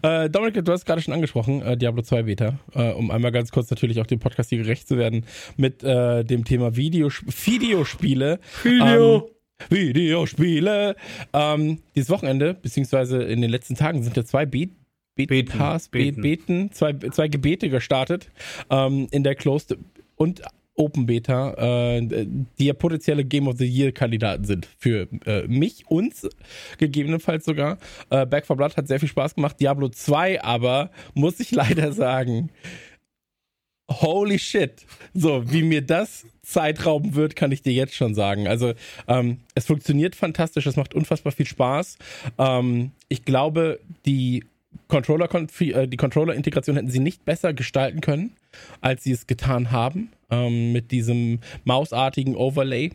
[0.01, 3.51] Äh, Dominik, du hast gerade schon angesprochen, äh, Diablo 2 Beta, äh, um einmal ganz
[3.51, 5.25] kurz natürlich auch dem Podcast hier gerecht zu werden,
[5.57, 8.39] mit äh, dem Thema Videos Videospiele.
[8.63, 9.15] Video.
[9.17, 9.23] Ähm,
[9.69, 10.95] Videospiele.
[11.33, 14.69] Ähm, dieses Wochenende, beziehungsweise in den letzten Tagen sind ja zwei Be
[15.15, 16.21] Betas, Beten.
[16.21, 18.29] Beten, Beten zwei, zwei Gebete gestartet
[18.69, 19.77] ähm, in der Closed
[20.15, 20.41] und
[20.79, 22.25] Open Beta, äh,
[22.57, 26.27] die ja potenzielle Game of the Year Kandidaten sind für äh, mich, uns
[26.77, 27.77] gegebenenfalls sogar.
[28.09, 29.59] Äh, Back 4 Blood hat sehr viel Spaß gemacht.
[29.59, 32.49] Diablo 2 aber, muss ich leider sagen,
[33.89, 34.85] holy shit.
[35.13, 38.47] So, wie mir das Zeitrauben wird, kann ich dir jetzt schon sagen.
[38.47, 38.73] Also,
[39.07, 41.97] ähm, es funktioniert fantastisch, es macht unfassbar viel Spaß.
[42.37, 44.45] Ähm, ich glaube, die
[44.87, 48.31] Controller, äh, die Controller-Integration hätten sie nicht besser gestalten können,
[48.81, 52.91] als sie es getan haben, ähm, mit diesem mausartigen Overlay.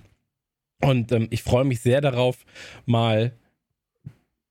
[0.81, 2.45] Und ähm, ich freue mich sehr darauf,
[2.87, 3.33] mal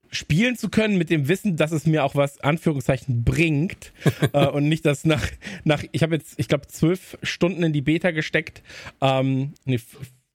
[0.10, 3.93] spielen zu können mit dem Wissen, dass es mir auch was Anführungszeichen bringt
[4.34, 5.26] äh, und nicht dass nach
[5.63, 8.62] nach ich habe jetzt ich glaube zwölf Stunden in die Beta gesteckt
[9.02, 9.80] ähm, nee,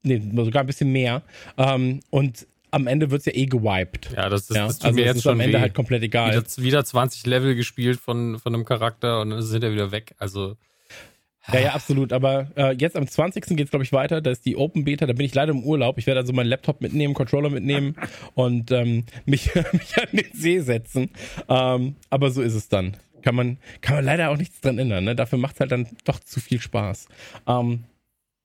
[0.02, 1.22] nee sogar ein bisschen mehr
[1.56, 4.96] ähm, und am Ende wird's ja eh gewiped Ja, das, das, ja, das tut also
[4.96, 5.62] mir es jetzt ist schon am Ende weh.
[5.62, 9.46] halt komplett egal wieder, wieder 20 Level gespielt von, von einem Charakter und dann ist
[9.46, 10.14] es hinterher wieder weg.
[10.18, 10.56] Also,
[11.52, 12.12] Ja, ja, absolut.
[12.12, 13.56] Aber äh, jetzt am 20.
[13.56, 14.20] geht's glaube ich, weiter.
[14.20, 15.06] Da ist die Open Beta.
[15.06, 15.98] Da bin ich leider im Urlaub.
[15.98, 17.96] Ich werde also meinen Laptop mitnehmen, Controller mitnehmen
[18.34, 21.11] und ähm, mich, mich an den See setzen.
[21.48, 22.96] Ähm, aber so ist es dann.
[23.22, 25.04] Kann man, kann man leider auch nichts dran ändern.
[25.04, 25.16] Ne?
[25.16, 27.08] Dafür macht's halt dann doch zu viel Spaß.
[27.46, 27.84] Ähm,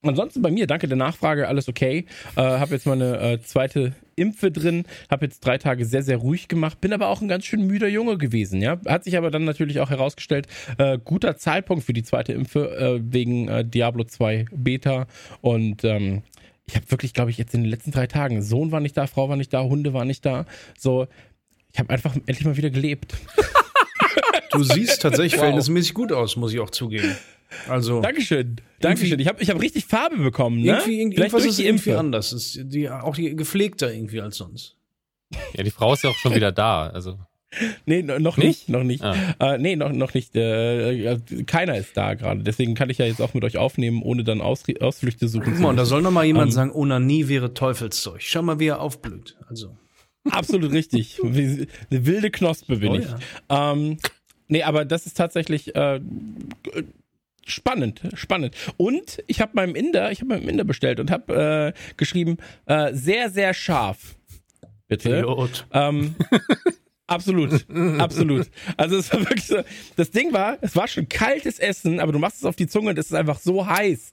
[0.04, 2.06] ansonsten bei mir, danke der Nachfrage, alles okay.
[2.36, 6.48] Äh, habe jetzt meine äh, zweite Impfe drin, habe jetzt drei Tage sehr, sehr ruhig
[6.48, 8.80] gemacht, bin aber auch ein ganz schön müder Junge gewesen, ja.
[8.88, 13.02] Hat sich aber dann natürlich auch herausgestellt, äh, guter Zeitpunkt für die zweite Impfe äh,
[13.04, 15.08] wegen äh, Diablo 2 Beta
[15.42, 16.24] und ähm,
[16.66, 19.08] ich habe wirklich, glaube ich, jetzt in den letzten drei Tagen, Sohn war nicht da,
[19.08, 20.46] Frau war nicht da, Hunde waren nicht da,
[20.78, 21.08] so,
[21.74, 23.16] ich habe einfach endlich mal wieder gelebt.
[24.52, 25.40] Du siehst tatsächlich Wow.
[25.40, 27.16] verhältnismäßig gut aus, muss ich auch zugeben.
[27.68, 29.20] Also, Dankeschön, Dankeschön.
[29.20, 30.68] Ich habe ich hab richtig Farbe bekommen, ne?
[30.68, 32.34] irgendwie, irgendwie, Vielleicht irgendwas durch ist die irgendwie anders.
[32.34, 34.76] Ist die, auch die gepflegter irgendwie als sonst.
[35.56, 36.88] ja, die Frau ist ja auch schon wieder da.
[36.88, 37.20] Also,
[37.86, 38.48] Nee, no- noch Nicht?
[38.68, 39.04] nicht, noch nicht.
[39.04, 39.16] Ah.
[39.40, 40.36] Äh, nee, noch, noch nicht.
[40.36, 42.42] Äh, äh, keiner ist da gerade.
[42.42, 45.56] Deswegen kann ich ja jetzt auch mit euch aufnehmen, ohne dann Aus Ausflüchte suchen Guck
[45.58, 45.90] zu mal, und da müssen.
[45.92, 46.52] soll noch mal jemand Ähm.
[46.52, 48.24] sagen, Onanie wäre Teufelszeug.
[48.24, 49.38] Schau mal, wie er aufblüht.
[49.50, 49.78] Also,
[50.32, 51.20] Absolut richtig.
[51.24, 53.06] Wie- Eine wilde Knospe bin Oh ich.
[53.50, 53.98] Ähm,
[54.48, 56.00] nee, aber das ist tatsächlich äh,
[57.46, 58.56] spannend, spannend.
[58.78, 62.94] Und ich habe meinem Inder, ich habe meinem Inder bestellt und habe äh, geschrieben, äh,
[62.94, 64.16] sehr, sehr scharf.
[64.88, 65.26] Bitte.
[65.72, 66.16] Ähm,
[67.08, 67.66] absolut,
[68.00, 68.48] absolut.
[68.78, 69.58] Also es war wirklich so,
[69.96, 72.92] das Ding war, es war schon kaltes Essen, aber du machst es auf die Zunge
[72.92, 74.12] und es ist einfach so heiß.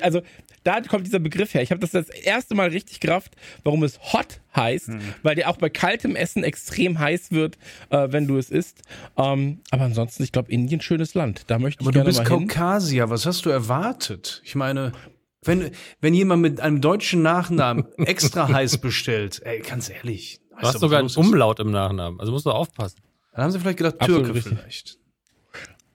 [0.00, 0.22] Also
[0.66, 1.62] da kommt dieser Begriff her.
[1.62, 4.90] Ich habe das das erste Mal richtig gerafft, warum es hot heißt,
[5.22, 7.56] weil der auch bei kaltem Essen extrem heiß wird,
[7.90, 8.82] äh, wenn du es isst.
[9.16, 11.44] Ähm, aber ansonsten, ich glaube, Indien schönes Land.
[11.46, 12.48] Da möchte ich Aber du gerne bist mal hin.
[12.48, 13.10] Kaukasier.
[13.10, 14.42] Was hast du erwartet?
[14.44, 14.92] Ich meine,
[15.42, 20.40] wenn, wenn jemand mit einem deutschen Nachnamen extra heiß bestellt, ey, ganz ehrlich.
[20.60, 22.18] du hast sogar einen Umlaut im Nachnamen.
[22.18, 23.00] Also musst du aufpassen.
[23.32, 24.58] Dann haben sie vielleicht gedacht, Absolut Türke richtig.
[24.58, 24.98] vielleicht.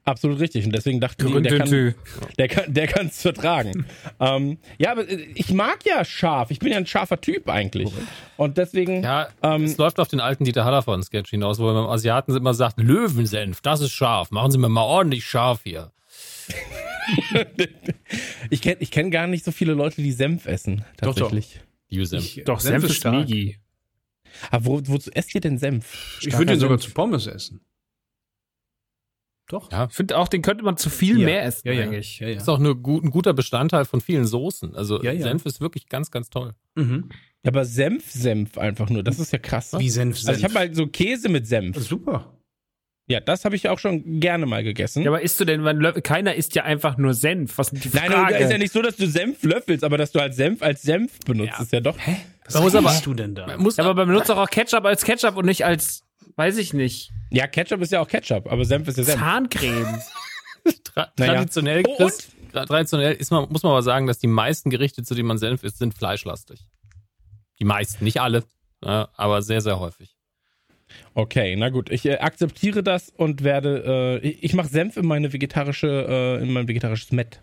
[0.03, 0.65] Absolut richtig.
[0.65, 1.95] Und deswegen dachte ich, der kann,
[2.37, 3.85] der kann, der kann es vertragen.
[4.19, 6.49] ähm, ja, aber äh, ich mag ja scharf.
[6.49, 7.87] Ich bin ja ein scharfer Typ eigentlich.
[8.35, 9.03] Und deswegen.
[9.03, 12.55] Ja, Ähm, es läuft auf den alten Dieter Hallervorden-Sketch hinaus, wo er beim Asiaten immer
[12.55, 14.31] sagt, Löwensenf, das ist scharf.
[14.31, 15.91] Machen Sie mir mal ordentlich scharf hier.
[18.49, 20.83] ich kenne ich kenn gar nicht so viele Leute, die Senf essen.
[20.97, 21.29] Doch, doch.
[21.31, 21.61] Tatsächlich.
[22.07, 22.23] Senf.
[22.37, 23.15] Ich- Doch, Senf ist stark.
[23.27, 23.57] Migi.
[24.49, 26.17] Aber wo, wozu esst ihr denn Senf?
[26.21, 26.89] Ich würde den sogar Senf.
[26.89, 27.61] zu Pommes essen.
[29.51, 29.71] Doch.
[29.71, 29.87] Ja.
[29.89, 31.25] Ich finde auch, den könnte man zu viel Ja.
[31.25, 31.83] mehr essen Ja, ja.
[31.83, 32.19] eigentlich.
[32.19, 32.37] Ja, ja.
[32.37, 34.75] Ist auch eine gut, ein guter Bestandteil von vielen Soßen.
[34.75, 35.21] Also Ja, ja.
[35.23, 36.53] Senf ist wirklich ganz, ganz toll.
[36.75, 37.09] Mhm.
[37.43, 39.03] Ja, aber Senf, Senf einfach nur.
[39.03, 39.73] Das ist ja krass.
[39.77, 40.29] Wie Senf, Senf.
[40.29, 41.77] Also ich habe mal so Käse mit Senf.
[41.77, 42.37] Super.
[43.07, 45.01] Ja, das habe ich auch schon gerne mal gegessen.
[45.03, 47.57] Ja, aber isst du denn, lö- keiner isst ja einfach nur Senf.
[47.57, 48.37] Was ist die Nein, Frage?
[48.37, 51.19] ist ja nicht so, dass du Senf löffelst, aber dass du halt Senf als Senf
[51.25, 51.97] benutzt, ist ja doch.
[51.99, 52.15] Hä?
[52.45, 53.57] Was Man muss aber- du denn da?
[53.57, 56.03] Muss ja, aber man benutzt doch auch Ketchup als Ketchup und nicht als,
[56.41, 59.19] weiß ich nicht, Ja, Ketchup ist ja auch Ketchup, aber Senf ist ja Senf.
[59.19, 60.01] Zahncreme.
[60.83, 61.33] Tra Naja.
[61.35, 65.13] traditionell, Oh, Chris, traditionell ist man, muss man aber sagen, dass die meisten Gerichte, zu
[65.13, 66.65] denen man Senf isst, sind fleischlastig.
[67.59, 68.43] Die meisten, nicht alle,
[68.83, 70.15] ja, aber sehr, sehr häufig.
[71.13, 75.05] Okay, na gut, ich äh, akzeptiere das und werde, äh, ich, ich mache Senf in
[75.05, 75.87] meine vegetarische,
[76.39, 77.41] äh, in mein vegetarisches Met.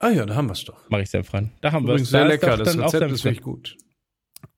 [0.00, 0.88] Ah ja, da haben wir es doch.
[0.90, 1.50] Mache ich Senf rein.
[1.62, 2.12] Da haben wir Übrigens es.
[2.12, 2.56] sehr Da ist lecker.
[2.58, 3.76] Das Rezept ist wirklich gut.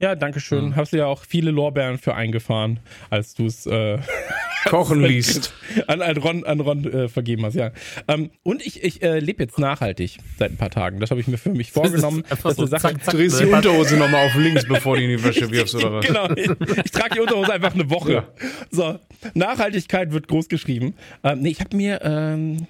[0.00, 0.66] Ja, danke schön.
[0.66, 0.76] Mhm.
[0.76, 3.98] Hast du ja auch viele Lorbeeren für eingefahren, als du es äh,
[4.64, 5.52] Kochen liest.
[5.88, 7.70] an, an Ron, an Ron äh, vergeben hast, ja.
[8.08, 11.00] Ähm, und ich, ich äh, lebe jetzt nachhaltig seit ein paar Tagen.
[11.00, 12.24] Das habe ich mir für mich vorgenommen.
[12.28, 12.82] Das ist Das ist eine so Sache.
[12.94, 13.44] zack, zack, Du drehst die?
[13.52, 16.06] Unterhose nochmal auf links, bevor du in die Wäsche wirfst, oder was?
[16.06, 16.50] Genau, ich,
[16.84, 18.12] ich trage die Unterhose einfach eine Woche.
[18.12, 18.28] Ja.
[18.70, 18.98] So,
[19.34, 20.94] Nachhaltigkeit wird groß geschrieben.
[21.22, 22.66] Ähm, nee, ich habe mir, ähm,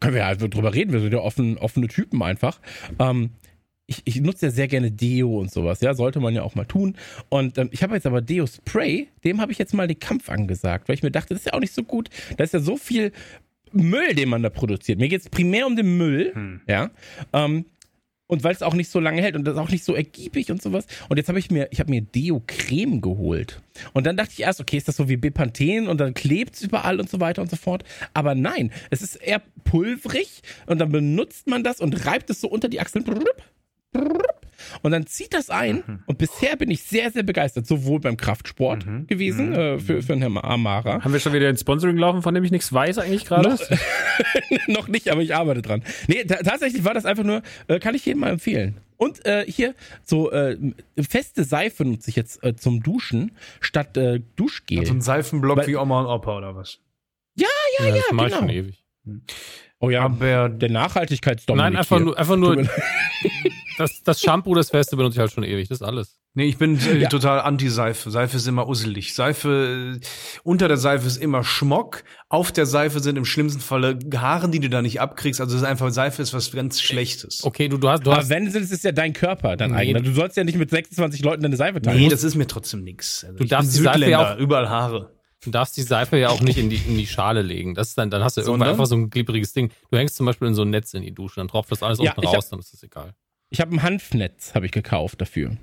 [0.00, 2.58] können wir ja also drüber reden, wir sind ja offen, offene Typen einfach.
[2.98, 3.30] Ähm,
[3.90, 6.64] ich, ich nutze ja sehr gerne Deo und sowas, ja, sollte man ja auch mal
[6.64, 6.96] tun.
[7.28, 10.30] Und ähm, ich habe jetzt aber Deo Spray, dem habe ich jetzt mal den Kampf
[10.30, 12.08] angesagt, weil ich mir dachte, das ist ja auch nicht so gut.
[12.36, 13.10] Da ist ja so viel
[13.72, 15.00] Müll, den man da produziert.
[15.00, 16.60] Mir geht es primär um den Müll, Hm.
[16.68, 16.90] ja.
[17.32, 17.64] Ähm,
[18.28, 20.62] und weil es auch nicht so lange hält und das auch nicht so ergiebig und
[20.62, 20.86] sowas.
[21.08, 23.60] Und jetzt habe ich mir, ich habe mir Deo-Creme geholt.
[23.92, 27.00] Und dann dachte ich erst, okay, ist das so wie Bepanthen und dann klebt's überall
[27.00, 27.82] und so weiter und so fort.
[28.14, 32.48] Aber nein, es ist eher pulverig und dann benutzt man das und reibt es so
[32.48, 33.04] unter die Achseln.
[34.82, 36.02] Und dann zieht das ein.
[36.06, 37.66] Und bisher bin ich sehr, sehr begeistert.
[37.66, 41.02] Sowohl beim Kraftsport gewesen, Äh, für, für den Herrn Amara.
[41.02, 43.58] Haben wir schon wieder ein Sponsoring laufen, von dem ich nichts weiß eigentlich gerade?
[44.68, 45.82] Noch nicht, aber ich arbeite dran.
[46.06, 48.76] Nee, ta tatsächlich war das einfach nur, äh, kann ich jedem mal empfehlen.
[48.96, 49.74] Und äh, hier,
[50.04, 50.56] so äh,
[51.00, 54.86] feste Seife nutze ich jetzt äh, zum Duschen statt äh, Duschgel.
[54.86, 56.78] So ein Seifenblock Weil- wie Oma und Opa, oder was?
[57.34, 57.48] Ja,
[57.78, 58.40] das mach ich genau.
[58.40, 58.84] schon ewig.
[59.78, 62.04] oh ja, Aber der Nachhaltigkeitsdominik Nein, einfach hier.
[62.06, 62.56] nur, einfach nur
[63.80, 65.68] das, das Shampoo, das Feste benutze ich halt schon ewig.
[65.68, 66.16] Das ist alles.
[66.34, 67.08] Nee, ich bin äh, Ja.
[67.08, 68.08] total anti-Seife.
[68.10, 69.14] Seife ist immer usselig.
[69.14, 70.06] Seife, äh,
[70.44, 72.04] unter der Seife ist immer Schmock.
[72.28, 75.40] Auf der Seife sind im schlimmsten Falle Haaren, die du da nicht abkriegst.
[75.40, 77.42] Also es ist einfach, Seife ist was ganz Schlechtes.
[77.42, 79.72] Okay, du, du hast, du Aber hast, wenn es ist, ist ja dein Körper, dein
[79.72, 79.76] Nee.
[79.78, 80.00] eigener.
[80.02, 81.98] Du sollst ja nicht mit 26 Leuten deine Seife teilen.
[81.98, 83.24] Nee, das ist mir trotzdem nix.
[83.24, 85.16] Also Du ich darfst bin die Seife Südländer, ja auch- überall Haare.
[85.42, 87.74] du darfst die Seife ja auch nicht in die, in die Schale legen.
[87.74, 88.74] Das ist dann, dann hast du irgendwann Sondern?
[88.74, 89.72] einfach so ein glibberiges Ding.
[89.90, 91.98] Du hängst zum Beispiel in so ein Netz in die Dusche, dann tropft das alles
[91.98, 93.14] Ja, unten hab- raus, dann ist das egal.
[93.50, 95.56] Ich habe ein Hanfnetz, habe ich gekauft dafür.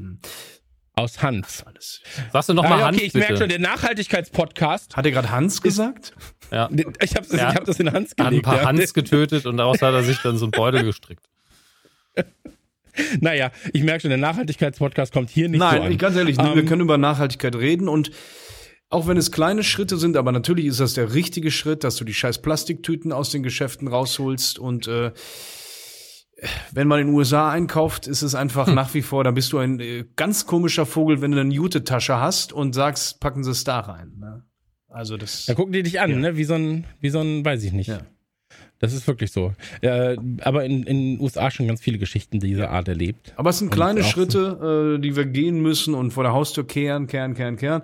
[0.94, 1.64] Aus Hanf.
[1.66, 2.02] Alles.
[2.34, 3.20] Sagst du noch Ah, ja, Hanf, okay, ich bitte.
[3.26, 4.98] merke schon, der Nachhaltigkeitspodcast.
[4.98, 6.14] Hat er gerade Hans gesagt?
[6.52, 6.70] ja.
[7.02, 7.50] Ich habe Ja.
[7.52, 8.46] ich hab das in Hans Er hat ein gelegt.
[8.46, 8.66] paar ja.
[8.66, 11.26] Hans getötet und daraus hat er sich dann so einen Beutel gestrickt.
[13.22, 15.92] Naja, ich merke schon, der Nachhaltigkeitspodcast kommt hier nicht so Nein, an.
[15.92, 18.10] ich, ganz ehrlich, Ähm, wir können über Nachhaltigkeit reden und
[18.90, 22.06] auch wenn es kleine Schritte sind, aber natürlich ist das der richtige Schritt, dass du
[22.06, 25.12] die scheiß Plastiktüten aus den Geschäften rausholst und äh,
[26.72, 29.58] wenn man in den USA einkauft, ist es einfach nach wie vor, da bist du
[29.58, 33.64] ein äh, ganz komischer Vogel, wenn du eine Jute-Tasche hast und sagst, packen sie es
[33.64, 34.14] da rein.
[34.20, 34.44] Ne?
[34.88, 35.46] Also das.
[35.46, 36.18] Da gucken die dich an, Ja.
[36.18, 36.38] ne?
[36.38, 37.88] Wie so ein, wie so ein, weiß ich nicht.
[37.88, 38.02] Ja.
[38.80, 39.54] Das ist wirklich so.
[39.82, 43.34] Äh, aber in, den USA schon ganz viele Geschichten dieser Art erlebt.
[43.36, 47.08] Aber es sind kleine Schritte, äh, die wir gehen müssen und vor der Haustür kehren,
[47.08, 47.82] kehren, kehren, kehren.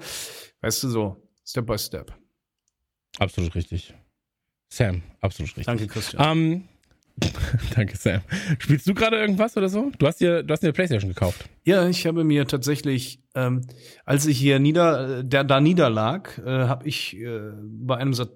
[0.62, 2.14] Weißt du so, Step by Step.
[3.18, 3.94] Absolut richtig.
[4.70, 5.66] Sam, absolut richtig.
[5.66, 6.38] Danke, Christian.
[6.38, 6.64] Ähm,
[7.76, 8.22] danke, Sam.
[8.60, 9.92] Spielst du gerade irgendwas oder so?
[10.00, 11.48] Du hast dir, du hast dir eine Playstation gekauft.
[11.64, 13.62] Ja, ich habe mir tatsächlich, ähm,
[14.06, 18.32] als ich hier nieder, äh, der, da niederlag, äh, habe ich äh, bei einem Sat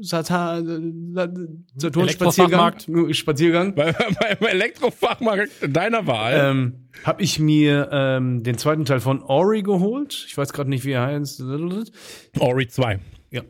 [0.00, 3.16] Sata Saturn Spaziergang, Elektrofachmarkt.
[3.16, 3.92] Spaziergang Bei,
[4.38, 6.34] beim Elektrofachmarkt deiner Wahl.
[6.38, 10.26] ähm, habe ich mir ähm, den zweiten Teil von Ori geholt.
[10.28, 11.42] Ich weiß gerade nicht, wie er heißt.
[12.38, 13.00] Ori 2.
[13.30, 13.42] Ja.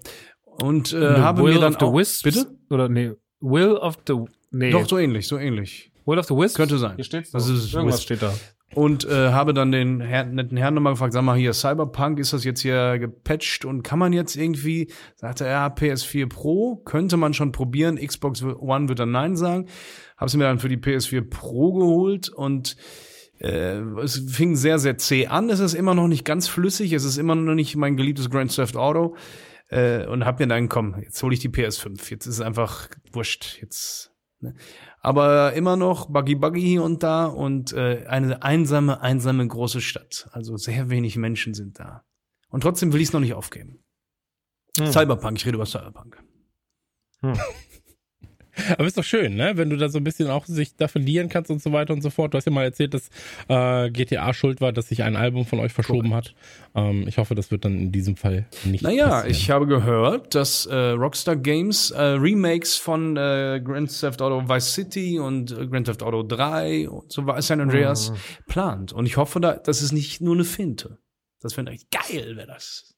[0.44, 2.22] Und äh, habe Will mir dann of the auch, Wisps?
[2.22, 2.46] bitte.
[2.70, 4.14] Oder nee, Will of the
[4.50, 4.70] nee.
[4.70, 5.92] Doch so ähnlich, so ähnlich.
[6.06, 6.56] Will of the Wisps?
[6.56, 6.94] Könnte sein.
[6.96, 7.54] Hier steht's Das doch.
[7.54, 8.04] ist Irgendwas Wisp.
[8.04, 8.32] steht da.
[8.74, 12.32] und äh, habe dann den Herr, netten Herrn nochmal gefragt, sag mal hier, Cyberpunk, ist
[12.32, 17.16] das jetzt hier gepatcht und kann man jetzt irgendwie, sagte er, ja, PS4 Pro, könnte
[17.18, 19.66] man schon probieren, Xbox One wird dann Nein sagen.
[20.16, 22.76] Hab's mir dann für die PS4 Pro geholt und
[23.40, 25.48] äh, es fing sehr, sehr zäh an.
[25.50, 28.54] Es ist immer noch nicht ganz flüssig, es ist immer noch nicht mein geliebtes Grand
[28.54, 29.14] Theft Auto.
[29.70, 32.10] Äh, und hab mir dann, komm, jetzt hole ich die PS5.
[32.10, 33.58] Jetzt ist es einfach wurscht.
[33.60, 34.07] Jetzt.
[34.40, 34.54] Ne?
[35.00, 40.28] Aber immer noch Buggy Buggy hier und da und äh, eine einsame, einsame große Stadt.
[40.32, 42.04] Also sehr wenig Menschen sind da.
[42.48, 43.84] Und trotzdem will ich es noch nicht aufgeben.
[44.78, 44.92] Hm.
[44.92, 46.22] Cyberpunk, ich rede über Cyberpunk.
[48.76, 49.52] Aber ist doch schön, ne?
[49.56, 52.02] Wenn du da so ein bisschen auch sich da verlieren kannst und so weiter und
[52.02, 52.32] so fort.
[52.34, 53.08] Du hast ja mal erzählt, dass
[53.48, 56.34] äh, GTA schuld war, dass sich ein Album von euch verschoben hat.
[56.74, 59.30] Ähm, ich hoffe, das wird dann in diesem Fall nicht Naja, passieren.
[59.30, 64.74] ich habe gehört, dass äh, Rockstar Games äh, Remakes von äh, Grand Theft Auto Vice
[64.74, 68.12] City und äh, Grand Theft Auto 3 und so weiter San Andreas
[68.46, 68.92] plant.
[68.92, 70.98] Und ich hoffe, da, das ist nicht nur eine Finte.
[71.40, 72.96] Das wäre eigentlich geil, wäre das.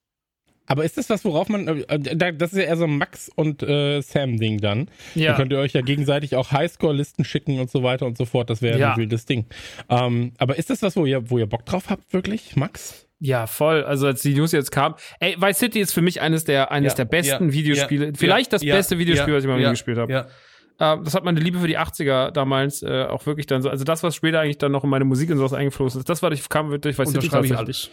[0.70, 3.28] Aber ist das was, worauf man, äh, da- das ist ja eher so ein Max
[3.34, 4.88] und äh, Sam-Ding dann.
[5.16, 5.32] Ja.
[5.32, 8.50] Da könnt ihr euch ja gegenseitig auch Highscore-Listen schicken und so weiter und so fort.
[8.50, 8.92] Das wäre Ja.
[8.92, 9.46] ein wildes Ding.
[9.88, 13.06] Ähm, aber ist das was, wo ihr, wo ihr Bock drauf habt, wirklich, Max?
[13.18, 13.82] Ja, voll.
[13.82, 16.92] Also als die News jetzt kam, ey, Vice City ist für mich eines der eines
[16.92, 19.60] Ja, der besten ja, Videospiele, ja, vielleicht das ja, beste Videospiel, ja, was ich mal
[19.60, 20.12] ja, gespielt habe.
[20.12, 20.94] Ja.
[20.94, 23.82] Äh, das hat meine Liebe für die 80er damals äh, auch wirklich dann so, also
[23.84, 26.30] das, was später eigentlich dann noch in meine Musik und sowas eingeflossen ist, das war
[26.32, 27.58] ich kam wirklich Vice City ich tatsächlich.
[27.58, 27.90] alles.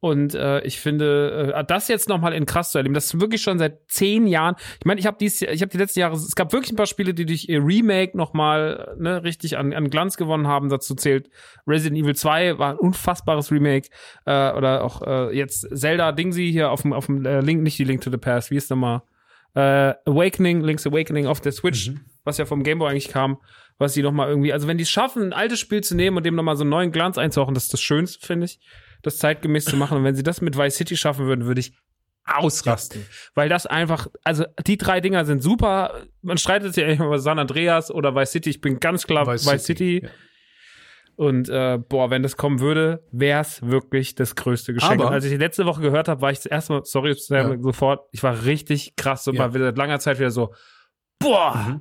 [0.00, 3.42] Und äh, ich finde, äh, das jetzt nochmal in krass zu erleben, das ist wirklich
[3.42, 4.54] schon seit zehn Jahren.
[4.78, 6.86] Ich meine, ich habe dies, ich habe die letzten Jahre, es gab wirklich ein paar
[6.86, 10.70] Spiele, die durch ihr Remake nochmal ne, richtig an, an Glanz gewonnen haben.
[10.70, 11.28] Dazu zählt
[11.66, 13.88] Resident Evil 2, war ein unfassbares Remake.
[14.24, 17.78] Äh, oder auch äh, jetzt Zelda Dingsy hier auf dem, auf dem äh, Link, nicht
[17.78, 19.02] die Link to the Past, wie ist nochmal?
[19.54, 21.90] Äh, Awakening, Link's Awakening auf der Switch,
[22.24, 23.36] was ja vom Game Boy eigentlich kam,
[23.76, 26.24] was sie nochmal irgendwie, also wenn die es schaffen, ein altes Spiel zu nehmen und
[26.24, 28.60] dem nochmal so einen neuen Glanz einzuhauchen, das ist das Schönste, finde ich
[29.02, 29.98] das zeitgemäß zu machen.
[29.98, 31.72] Und wenn sie das mit Vice City schaffen würden, würde ich
[32.24, 33.04] ausrasten.
[33.34, 36.02] Weil das einfach, also die drei Dinger sind super.
[36.22, 38.50] Man streitet sich ja immer über San Andreas oder Vice City.
[38.50, 40.02] Ich bin ganz klar Vice, City.
[40.04, 40.08] ja.
[41.16, 45.02] Und äh, boah, wenn das kommen würde, wäre es wirklich das größte Geschenk.
[45.02, 47.58] Aber- als ich die letzte Woche gehört habe, war ich das erste Mal, sorry, Ja.
[47.60, 50.54] sofort, ich war richtig krass und wieder seit langer Zeit wieder so,
[51.18, 51.78] boah,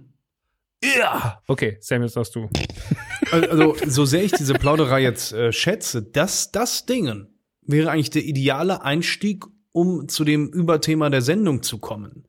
[0.83, 1.41] ja.
[1.47, 2.49] Okay, Sam, jetzt sagst du.
[3.31, 7.27] Also, so sehr ich diese Plauderei jetzt äh, schätze, das, das Dingen
[7.61, 12.27] wäre eigentlich der ideale Einstieg, um zu dem Überthema der Sendung zu kommen.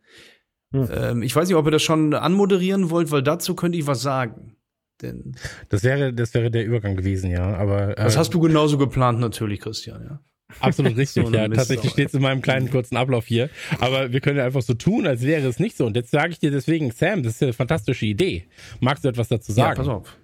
[0.73, 0.89] Hm.
[0.93, 4.03] Ähm, ich weiß nicht, ob ihr das schon anmoderieren wollt, weil dazu könnte ich was
[4.03, 4.57] sagen.
[5.03, 5.35] Denn
[5.71, 7.55] Das wäre, das wäre der Übergang gewesen, ja.
[7.55, 10.21] Aber äh, das hast du genauso geplant, natürlich, Christian, ja.
[10.61, 11.25] absolut richtig.
[11.27, 13.51] So ja, Mist tatsächlich steht es in meinem kleinen kurzen Ablauf hier.
[13.81, 15.87] Aber wir können ja einfach so tun, als wäre es nicht so.
[15.87, 18.49] Und jetzt sage ich dir deswegen, Sam, das ist ja eine fantastische Idee.
[18.81, 19.71] Magst du etwas dazu sagen?
[19.71, 20.19] Ja, pass auf.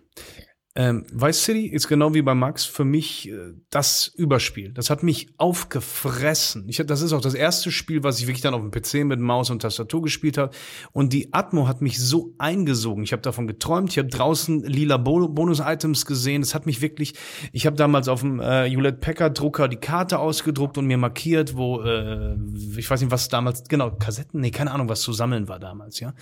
[0.78, 4.72] Ähm, Vice City ist genau wie bei Max für mich äh, das Überspiel.
[4.72, 6.68] Das hat mich aufgefressen.
[6.68, 9.18] Ich, das ist auch das erste Spiel, was ich wirklich dann auf dem PC mit
[9.18, 10.54] Maus und Tastatur gespielt habe.
[10.92, 13.04] Und die Atmo hat mich so eingesogen.
[13.04, 13.90] Ich habe davon geträumt.
[13.90, 16.42] Ich habe draußen lila Bo Bonus-Items gesehen.
[16.42, 17.14] Das hat mich wirklich.
[17.52, 21.56] Ich habe damals auf dem äh, Hewlett Packard Drucker die Karte ausgedruckt und mir markiert,
[21.56, 22.36] wo äh,
[22.76, 24.42] ich weiß nicht, was damals genau Kassetten.
[24.42, 26.00] Nee, keine Ahnung, was zu sammeln war damals.
[26.00, 26.12] Ja.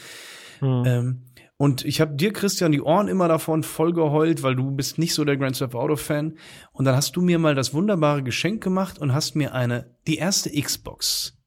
[0.63, 1.23] Ähm,
[1.57, 5.15] und ich habe dir, Christian, die Ohren immer davon voll geheult, weil du bist nicht
[5.15, 6.37] so der Grand Theft Auto Fan.
[6.73, 10.17] Und dann hast du mir mal das wunderbare Geschenk gemacht und hast mir eine, die
[10.17, 11.39] erste Xbox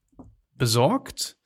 [0.56, 1.38] besorgt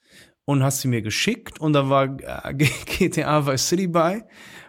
[0.45, 4.25] und hast sie mir geschickt und da war äh, GTA Vice City bei.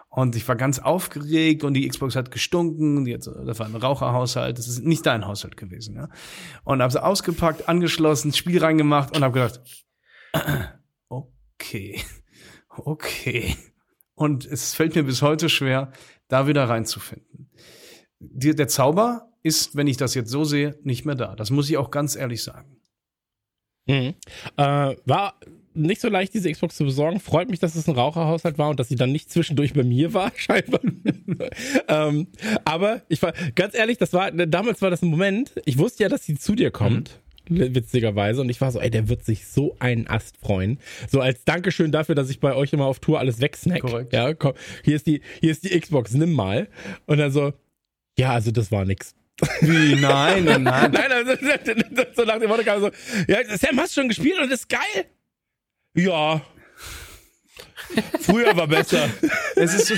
[0.09, 3.07] Und ich war ganz aufgeregt und die Xbox hat gestunken.
[3.07, 4.59] Die hat, das war ein Raucherhaushalt.
[4.59, 6.09] Das ist nicht dein Haushalt gewesen, ja.
[6.65, 9.61] Und habe sie ausgepackt, angeschlossen, Spiel reingemacht und habe gedacht,
[11.09, 11.99] okay,
[12.69, 13.57] okay.
[14.15, 15.93] Und es fällt mir bis heute schwer,
[16.29, 17.51] da wieder reinzufinden.
[18.19, 21.35] Die, der Zauber ist, wenn ich das jetzt so sehe, nicht mehr da.
[21.35, 22.77] Das muss ich auch ganz ehrlich sagen.
[23.87, 24.15] Mhm.
[24.57, 25.35] Äh, war
[25.75, 27.19] nicht so leicht, diese Xbox zu besorgen.
[27.19, 30.15] Freut mich, dass es ein Raucherhaushalt war und dass sie dann nicht zwischendurch bei mir
[30.15, 30.81] war, scheinbar.
[31.89, 32.29] ähm,
[32.65, 36.09] aber ich war, ganz ehrlich, das war, damals war das ein Moment, ich wusste ja,
[36.09, 37.22] dass sie zu dir kommt.
[37.49, 38.41] Witzigerweise.
[38.41, 40.79] Und ich war so, ey, der wird sich so einen Ast freuen.
[41.09, 43.81] So als Dankeschön dafür, dass ich bei euch immer auf Tour alles wegsnack.
[43.81, 44.13] Korrekt.
[44.13, 46.69] Ja, komm, hier ist die, hier ist die Xbox, nimm mal.
[47.07, 47.53] Und dann so,
[48.19, 49.15] ja, also das war nix.
[49.61, 49.97] Wie?
[49.97, 50.91] Nein, nein, nein.
[50.93, 51.33] Nein, also,
[52.15, 52.91] so nach dem Motto kam so,
[53.27, 55.07] ja, Sam, hast du schon gespielt und ist geil?
[55.95, 56.43] Ja.
[58.21, 59.09] Früher war besser.
[59.57, 59.95] Es ist so,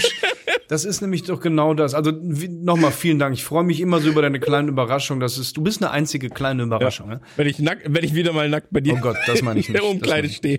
[0.68, 1.94] das ist nämlich doch genau das.
[1.94, 3.34] Also nochmal vielen Dank.
[3.34, 5.20] Ich freue mich immer so über deine kleinen Überraschungen.
[5.20, 7.10] Das ist, du bist eine einzige kleine Überraschung.
[7.10, 7.20] Ja.
[7.36, 9.68] Wenn ich nackt, wenn ich wieder mal nackt bei dir Oh Gott, das meine ich
[9.68, 9.92] in der nicht.
[9.92, 10.58] Das Umkleide stehe.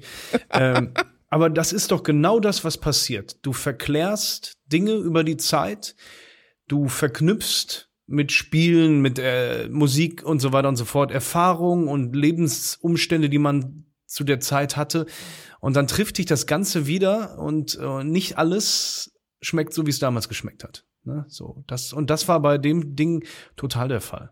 [0.52, 0.92] ähm,
[1.30, 3.38] aber das ist doch genau das, was passiert.
[3.42, 5.96] Du verklärst Dinge über die Zeit,
[6.68, 12.16] du verknüpfst mit Spielen, mit äh, Musik und so weiter und so fort, Erfahrung und
[12.16, 15.08] Lebensumstände, die man zu der Zeit hatte.
[15.66, 19.98] Und dann trifft dich das Ganze wieder und äh, nicht alles schmeckt so, wie es
[19.98, 20.86] damals geschmeckt hat.
[21.06, 21.26] Ne?
[21.28, 24.30] So, das, und das war bei dem Ding total der Fall.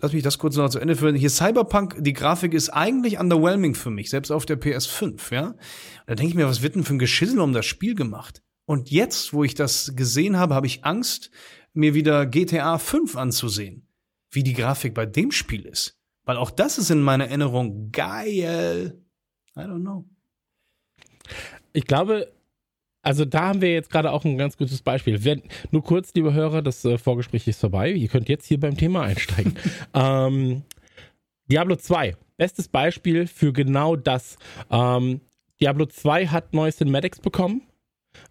[0.00, 1.14] Lass mich das kurz noch zu Ende führen.
[1.14, 5.54] Hier Cyberpunk, die Grafik ist eigentlich underwhelming für mich, selbst auf der PS5, ja.
[6.06, 8.42] Da denke ich mir, was wird denn für ein Geschissel um das Spiel gemacht?
[8.64, 11.30] Und jetzt, wo ich das gesehen habe, habe ich Angst,
[11.74, 13.86] mir wieder GTA 5 anzusehen.
[14.30, 15.98] Wie die Grafik bei dem Spiel ist.
[16.24, 19.02] Weil auch das ist in meiner Erinnerung geil.
[19.58, 20.04] I don't know.
[21.72, 22.32] Ich glaube,
[23.02, 25.24] also da haben wir jetzt gerade auch ein ganz gutes Beispiel.
[25.24, 27.90] Wenn, nur kurz, liebe Hörer, das äh, Vorgespräch ist vorbei.
[27.90, 29.54] Ihr könnt jetzt hier beim Thema einsteigen.
[29.94, 30.62] ähm,
[31.50, 34.36] Diablo 2, bestes Beispiel für genau das.
[34.70, 35.20] Ähm,
[35.60, 37.62] Diablo 2 hat neue Cinematics bekommen,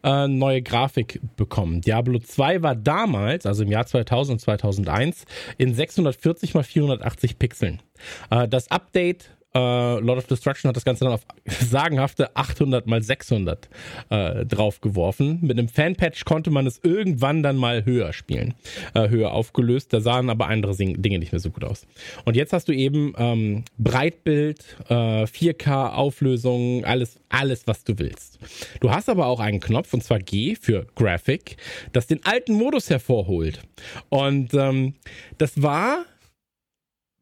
[0.04, 1.82] äh, neue Grafik bekommen.
[1.82, 5.26] Diablo 2 war damals, also im Jahr 2000 2001,
[5.58, 7.82] in 640 x 480 Pixeln.
[8.30, 13.02] Äh, das Update äh, Lord of Destruction hat das Ganze dann auf sagenhafte 800 mal
[13.02, 13.68] 600
[14.10, 15.40] äh, draufgeworfen.
[15.42, 18.54] Mit einem Fanpatch konnte man es irgendwann dann mal höher spielen,
[18.94, 19.94] äh, höher aufgelöst.
[19.94, 21.88] Da sahen aber andere Dinge nicht mehr so gut aus.
[22.26, 28.38] Und jetzt hast du eben ähm, Breitbild, äh, 4K Auflösung, alles, alles, was du willst.
[28.80, 31.58] Du hast aber auch einen Knopf, und zwar G für Graphic,
[31.94, 33.62] das den alten Modus hervorholt.
[34.10, 34.94] Und ähm,
[35.38, 36.06] das war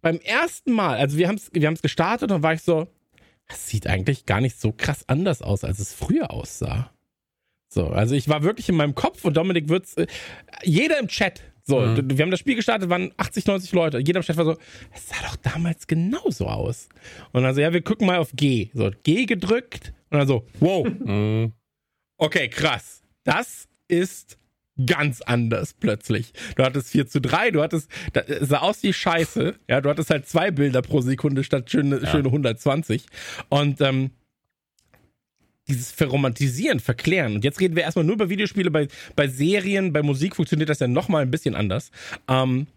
[0.06, 2.88] beim ersten Mal, also wir haben es wir haben's gestartet und war ich so,
[3.48, 6.92] das sieht eigentlich gar nicht so krass anders aus, als es früher aussah.
[7.70, 10.06] So, also ich war wirklich in meinem Kopf und Dominik wird's, äh,
[10.64, 12.08] jeder im Chat, so, mhm.
[12.08, 14.58] wir haben das Spiel gestartet, waren 80, 90 Leute, jeder im Chat war so,
[14.94, 16.88] es sah doch damals genauso aus.
[17.32, 18.70] Und dann so, ja, wir gucken mal auf G.
[18.76, 20.86] So, G gedrückt und dann so, wow.
[20.86, 21.54] Mhm.
[22.18, 23.02] Okay, krass.
[23.24, 24.38] Das ist
[24.86, 26.34] ganz anders plötzlich.
[26.56, 30.10] Du hattest 4 zu 3, du hattest, das sah aus wie Scheiße, ja, du hattest
[30.10, 32.08] halt zwei Bilder pro Sekunde statt schöne, ja.
[32.08, 33.06] schöne 120.
[33.50, 34.12] Und ähm,
[35.68, 37.36] dieses Verromantisieren, Verklären.
[37.36, 40.80] Und jetzt reden wir erstmal nur über Videospiele, bei, bei Serien, bei Musik funktioniert das
[40.80, 41.92] ja nochmal ein bisschen anders.
[42.28, 42.68] Ähm,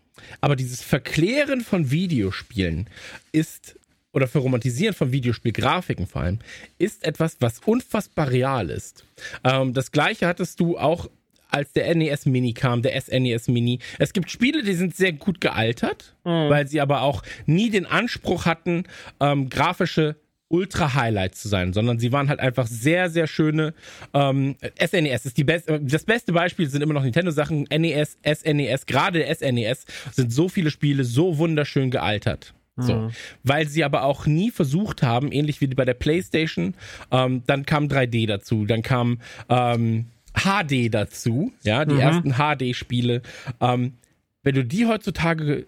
[0.41, 2.89] aber dieses Verklären von Videospielen
[3.33, 3.79] ist
[4.13, 6.39] oder Verromantisieren von Videospielgrafiken vor allem,
[6.79, 9.05] ist etwas, was unfassbar real ist.
[9.45, 11.11] Ähm, das gleiche hattest du auch
[11.49, 13.79] als der NES Mini kam, der SNES Mini.
[13.99, 16.51] Es gibt Spiele, die sind sehr gut gealtert, mhm.
[16.51, 18.85] weil sie aber auch nie den Anspruch hatten,
[19.21, 20.17] ähm, grafische
[20.51, 23.75] Ultra-Highlights zu sein, sondern sie waren halt einfach sehr, sehr schöne.
[24.15, 27.65] Ähm, SNES ist die beste, das beste Beispiel sind immer noch Nintendo-Sachen.
[27.65, 32.55] NES, SNES, gerade der SNES sind so viele Spiele so wunderschön gealtert.
[32.79, 32.95] So.
[32.95, 33.11] Mhm.
[33.43, 36.75] Weil sie aber auch nie versucht haben, ähnlich wie bei der PlayStation,
[37.11, 39.19] ähm, dann kam 3D dazu, dann kam
[39.49, 42.01] ähm, HD dazu, ja, die mhm.
[42.01, 43.23] ersten HD-Spiele.
[43.61, 43.95] Ähm,
[44.43, 45.67] wenn du die heutzutage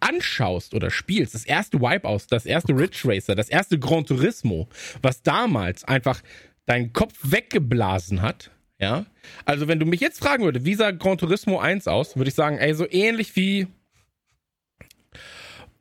[0.00, 4.68] anschaust oder spielst, das erste Wipeout, das erste Ridge Racer, das erste Gran Turismo,
[5.02, 6.22] was damals einfach
[6.66, 9.04] deinen Kopf weggeblasen hat, ja.
[9.44, 12.34] Also wenn du mich jetzt fragen würdest, wie sah Gran Turismo 1 aus, würde ich
[12.34, 13.66] sagen, ey, so ähnlich wie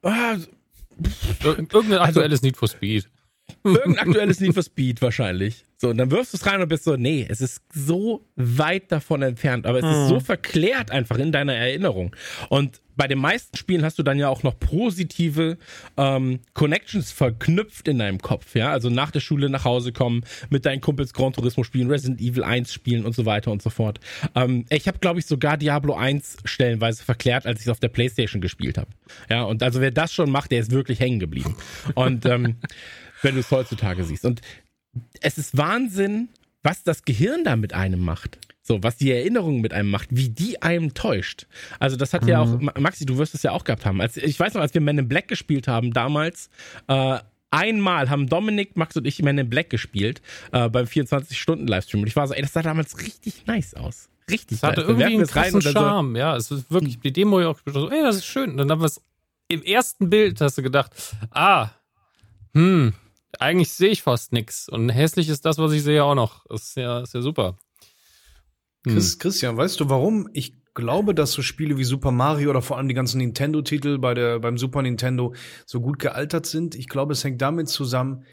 [0.03, 0.35] ah,
[1.43, 3.09] Irgendein also aktuelles also, Need for Speed.
[3.63, 5.63] Irgendein aktuelles Need for Speed wahrscheinlich.
[5.81, 8.91] So, und dann wirfst du es rein und bist so, nee, es ist so weit
[8.91, 9.91] davon entfernt, aber es mhm.
[9.91, 12.13] ist so verklärt einfach in deiner Erinnerung.
[12.49, 15.57] Und bei den meisten Spielen hast du dann ja auch noch positive
[15.95, 18.73] ähm, Connections verknüpft in deinem Kopf, ja.
[18.73, 22.43] Also nach der Schule nach Hause kommen, mit deinen Kumpels Gran Turismo spielen, Resident Evil
[22.43, 24.01] 1 spielen und so weiter und so fort.
[24.35, 27.87] Ähm, ich habe, glaube ich, sogar Diablo 1 stellenweise verklärt, als ich es auf der
[27.87, 28.91] Playstation gespielt habe.
[29.29, 31.55] Ja, und also wer das schon macht, der ist wirklich hängen geblieben.
[31.95, 32.57] Und ähm,
[33.21, 34.25] wenn du es heutzutage siehst.
[34.25, 34.41] Und
[35.21, 36.29] es ist Wahnsinn,
[36.63, 38.39] was das Gehirn da mit einem macht.
[38.61, 41.47] So, was die Erinnerung mit einem macht, wie die einem täuscht.
[41.79, 42.27] Also, das hat mhm.
[42.27, 43.99] ja auch, Maxi, du wirst es ja auch gehabt haben.
[43.99, 46.51] Als, ich weiß noch, als wir Men in Black gespielt haben damals,
[46.87, 47.17] äh,
[47.49, 50.21] einmal haben Dominik, Max und ich Men in Black gespielt
[50.51, 52.01] äh, beim 24-Stunden-Livestream.
[52.01, 54.09] Und ich war so, ey, das sah damals richtig nice aus.
[54.29, 54.89] Richtig das hatte nice.
[54.89, 56.19] irgendwie einen krassen Charme, so.
[56.19, 56.35] ja.
[56.35, 58.51] Es ist wirklich, die Demo auch so, ey, das ist schön.
[58.51, 59.01] Und dann haben wir es
[59.47, 60.91] im ersten Bild, hast du gedacht,
[61.31, 61.71] ah,
[62.53, 62.93] hm,
[63.37, 64.69] eigentlich sehe ich fast nichts.
[64.69, 66.45] Und hässlich ist das, was ich sehe, auch noch.
[66.49, 67.57] Das ist ja, ist ja super.
[68.85, 68.93] Hm.
[68.93, 72.77] Chris, Christian, weißt du, warum ich glaube, dass so Spiele wie Super Mario oder vor
[72.77, 75.33] allem die ganzen Nintendo-Titel bei beim Super Nintendo
[75.65, 76.75] so gut gealtert sind?
[76.75, 78.23] Ich glaube, es hängt damit zusammen,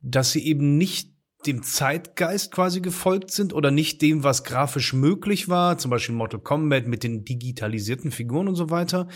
[0.00, 1.12] dass sie eben nicht
[1.46, 6.40] dem Zeitgeist quasi gefolgt sind oder nicht dem, was grafisch möglich war, zum Beispiel Mortal
[6.40, 9.08] Kombat mit den digitalisierten Figuren und so weiter.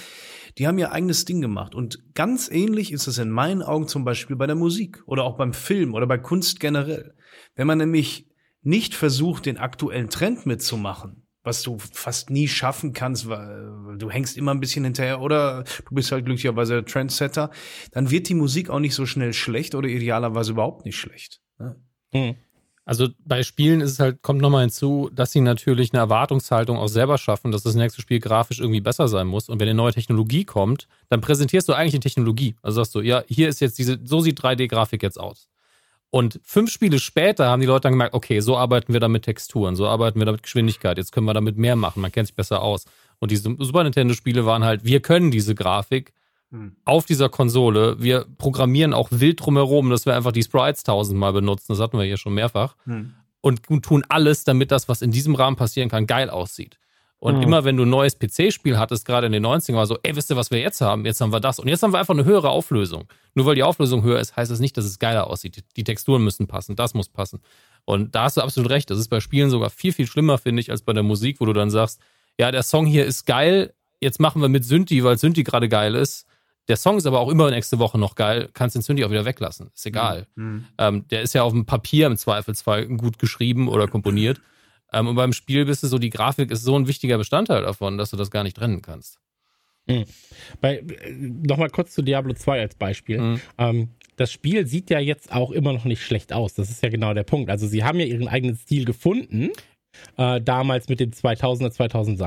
[0.59, 1.75] Die haben ihr eigenes Ding gemacht.
[1.75, 5.37] Und ganz ähnlich ist es in meinen Augen zum Beispiel bei der Musik oder auch
[5.37, 7.15] beim Film oder bei Kunst generell.
[7.57, 8.29] Wenn man nämlich
[8.63, 14.37] nicht versucht, den aktuellen Trend mitzumachen, was du fast nie schaffen kannst, weil du hängst
[14.37, 17.51] immer ein bisschen hinterher oder du bist halt glücklicherweise Trendsetter,
[17.91, 21.41] dann wird die Musik auch nicht so schnell schlecht oder idealerweise überhaupt nicht schlecht.
[21.59, 21.75] Ne?
[22.13, 22.37] Mhm.
[22.85, 26.89] Also bei Spielen ist es halt, kommt nochmal hinzu, dass sie natürlich eine Erwartungshaltung auch
[26.89, 29.49] selber schaffen, dass das nächste Spiel grafisch irgendwie besser sein muss.
[29.49, 32.57] Und wenn eine neue Technologie kommt, dann präsentierst du eigentlich eine Technologie.
[32.61, 35.49] Also sagst du, ja, hier ist jetzt diese, so sieht 3D-Grafik jetzt aus.
[36.11, 39.23] Und fünf Spiele später haben die Leute dann gemerkt, okay, so arbeiten wir da mit
[39.23, 42.27] Texturen, so arbeiten wir da mit Geschwindigkeit, jetzt können wir damit mehr machen, man kennt
[42.27, 42.85] sich besser aus.
[43.19, 46.13] Und diese Super Nintendo-Spiele waren halt, wir können diese Grafik
[46.53, 46.77] hm.
[46.85, 51.73] auf dieser Konsole, wir programmieren auch wild drumherum, dass wir einfach die Sprites tausendmal benutzen,
[51.73, 53.15] das hatten wir hier schon mehrfach, hm.
[53.41, 56.79] und tun alles, damit das, was in diesem Rahmen passieren kann, geil aussieht.
[57.23, 57.43] Und mhm.
[57.43, 60.31] immer wenn du ein neues PC-Spiel hattest, gerade in den 90ern, war so, ey, wisst
[60.31, 61.05] ihr, was wir jetzt haben?
[61.05, 61.61] Jetzt haben wir das.
[61.61, 63.05] Und jetzt haben wir einfach eine höhere Auflösung.
[63.35, 65.63] Nur weil die Auflösung höher ist, heißt das nicht, dass es geiler aussieht.
[65.77, 67.41] Die Texturen müssen passen, das muss passen.
[67.85, 68.91] Und da hast du absolut recht.
[68.91, 71.47] Das ist bei Spielen sogar viel, viel schlimmer, finde ich, als bei der Musik, wo
[71.47, 72.01] du dann sagst,
[72.41, 75.95] ja, der Song hier ist geil, jetzt machen wir mit Synthi, weil Synthi gerade geil
[75.95, 76.27] ist.
[76.69, 79.25] Der Song ist aber auch immer nächste Woche noch geil, kannst den Synthi auch wieder
[79.25, 79.71] weglassen.
[79.75, 80.27] Ist egal.
[80.37, 80.67] Mhm.
[80.79, 84.41] Ähm, der ist ja auf dem Papier im Zweifelsfall gut geschrieben oder komponiert.
[84.95, 87.97] Ähm, und beim Spiel bist du so, die Grafik ist so ein wichtiger Bestandteil davon,
[87.97, 89.21] dass du das gar nicht trennen kannst.
[89.87, 90.05] Mhm.
[90.61, 93.19] Bei, äh, Nochmal kurz zu Diablo 2 als Beispiel.
[93.19, 93.41] Mhm.
[93.59, 96.55] Ähm, das Spiel sieht ja jetzt auch immer noch nicht schlecht aus.
[96.55, 97.51] Das ist ja genau der Punkt.
[97.51, 99.51] Also sie haben ja ihren eigenen Stil gefunden
[100.17, 102.21] äh, damals mit dem 2000er, 2000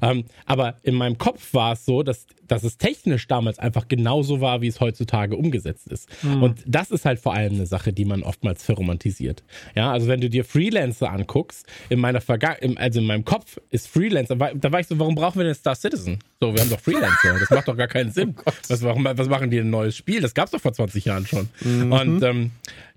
[0.00, 4.40] Ähm, aber in meinem Kopf war es so, dass, dass es technisch damals einfach genauso
[4.40, 6.08] war, wie es heutzutage umgesetzt ist.
[6.22, 6.42] Mhm.
[6.42, 9.42] Und das ist halt vor allem eine Sache, die man oftmals verromantisiert.
[9.74, 13.88] Ja, also wenn du dir Freelancer anguckst, in meiner Vergangenheit, also in meinem Kopf ist
[13.88, 16.18] Freelancer, da war ich so, warum brauchen wir denn Star Citizen?
[16.40, 17.38] So, wir haben doch Freelancer.
[17.38, 18.34] Das macht doch gar keinen Sinn.
[18.44, 20.20] Oh was, was machen die ein neues Spiel?
[20.20, 21.48] Das gab's doch vor 20 Jahren schon.
[21.60, 21.92] Mhm.
[21.92, 22.50] Und ähm,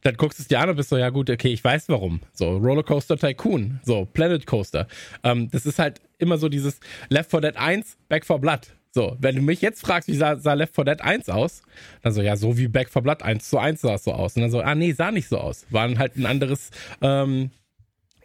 [0.06, 2.22] dann guckst du es dir an und bist so, ja gut, okay, ich weiß warum.
[2.32, 4.88] So, Rollercoaster Tycoon, so, Planet Coaster.
[5.24, 6.80] Ähm, das ist halt immer so dieses
[7.10, 8.68] Left 4 Dead 1, Back 4 Blood.
[8.92, 11.64] So, wenn du mich jetzt fragst, wie sah, sah Left 4 Dead 1 aus,
[12.04, 14.36] dann so, ja, so wie Back 4 Blood 1 zu 1 sah es so aus.
[14.36, 15.66] Und dann so, ah nee, sah nicht so aus.
[15.72, 16.70] War halt ein anderes,
[17.02, 17.50] ähm,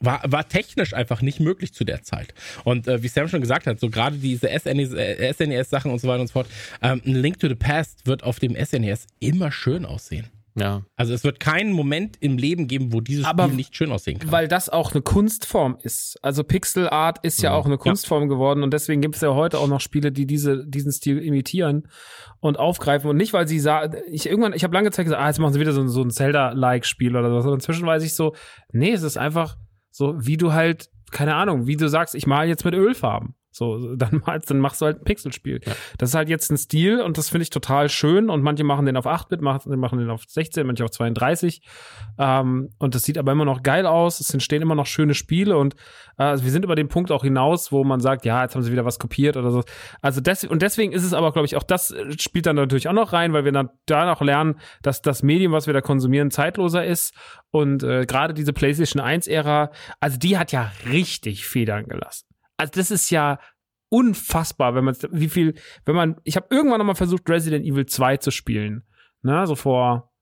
[0.00, 2.34] war, war technisch einfach nicht möglich zu der Zeit.
[2.64, 6.20] Und äh, wie Sam schon gesagt hat, so gerade diese SNES-Sachen äh, und so weiter
[6.20, 6.48] und so fort,
[6.82, 10.28] ähm, ein Link to the Past wird auf dem SNES immer schön aussehen.
[10.56, 10.82] Ja.
[10.96, 14.18] Also es wird keinen Moment im Leben geben, wo dieses Aber Spiel nicht schön aussehen
[14.18, 14.32] kann.
[14.32, 16.18] Weil das auch eine Kunstform ist.
[16.22, 18.28] Also Pixel Art ist ja, ja auch eine Kunstform ja.
[18.28, 21.88] geworden und deswegen gibt es ja heute auch noch Spiele, die diese, diesen Stil imitieren
[22.40, 25.28] und aufgreifen und nicht, weil sie sagen, ich irgendwann, ich habe lange Zeit gesagt, ah,
[25.28, 27.48] jetzt machen sie wieder so, so ein Zelda-like-Spiel oder so.
[27.48, 28.34] Und inzwischen weiß ich so,
[28.72, 29.56] nee, es ist einfach
[29.90, 33.34] so, wie du halt, keine Ahnung, wie du sagst, ich male jetzt mit Ölfarben.
[33.60, 35.60] So, dann, dann machst du halt ein Pixelspiel.
[35.62, 35.72] Ja.
[35.98, 38.30] Das ist halt jetzt ein Stil und das finde ich total schön.
[38.30, 41.60] Und manche machen den auf 8-Bit, machen, machen den auf 16, manche auf 32.
[42.18, 44.18] Ähm, und das sieht aber immer noch geil aus.
[44.18, 45.74] Es entstehen immer noch schöne Spiele und
[46.16, 48.62] äh, also wir sind über den Punkt auch hinaus, wo man sagt, ja, jetzt haben
[48.62, 49.62] sie wieder was kopiert oder so.
[50.00, 52.94] Also des, und deswegen ist es aber, glaube ich, auch das spielt dann natürlich auch
[52.94, 56.30] noch rein, weil wir dann da noch lernen, dass das Medium, was wir da konsumieren,
[56.30, 57.12] zeitloser ist.
[57.50, 62.29] Und äh, gerade diese PlayStation 1-Ära, also die hat ja richtig Federn gelassen
[62.60, 63.38] also das ist ja
[63.88, 65.54] unfassbar, wenn man wie viel,
[65.84, 68.84] wenn man, ich habe irgendwann noch mal versucht Resident Evil 2 zu spielen,
[69.22, 70.12] ne, so vor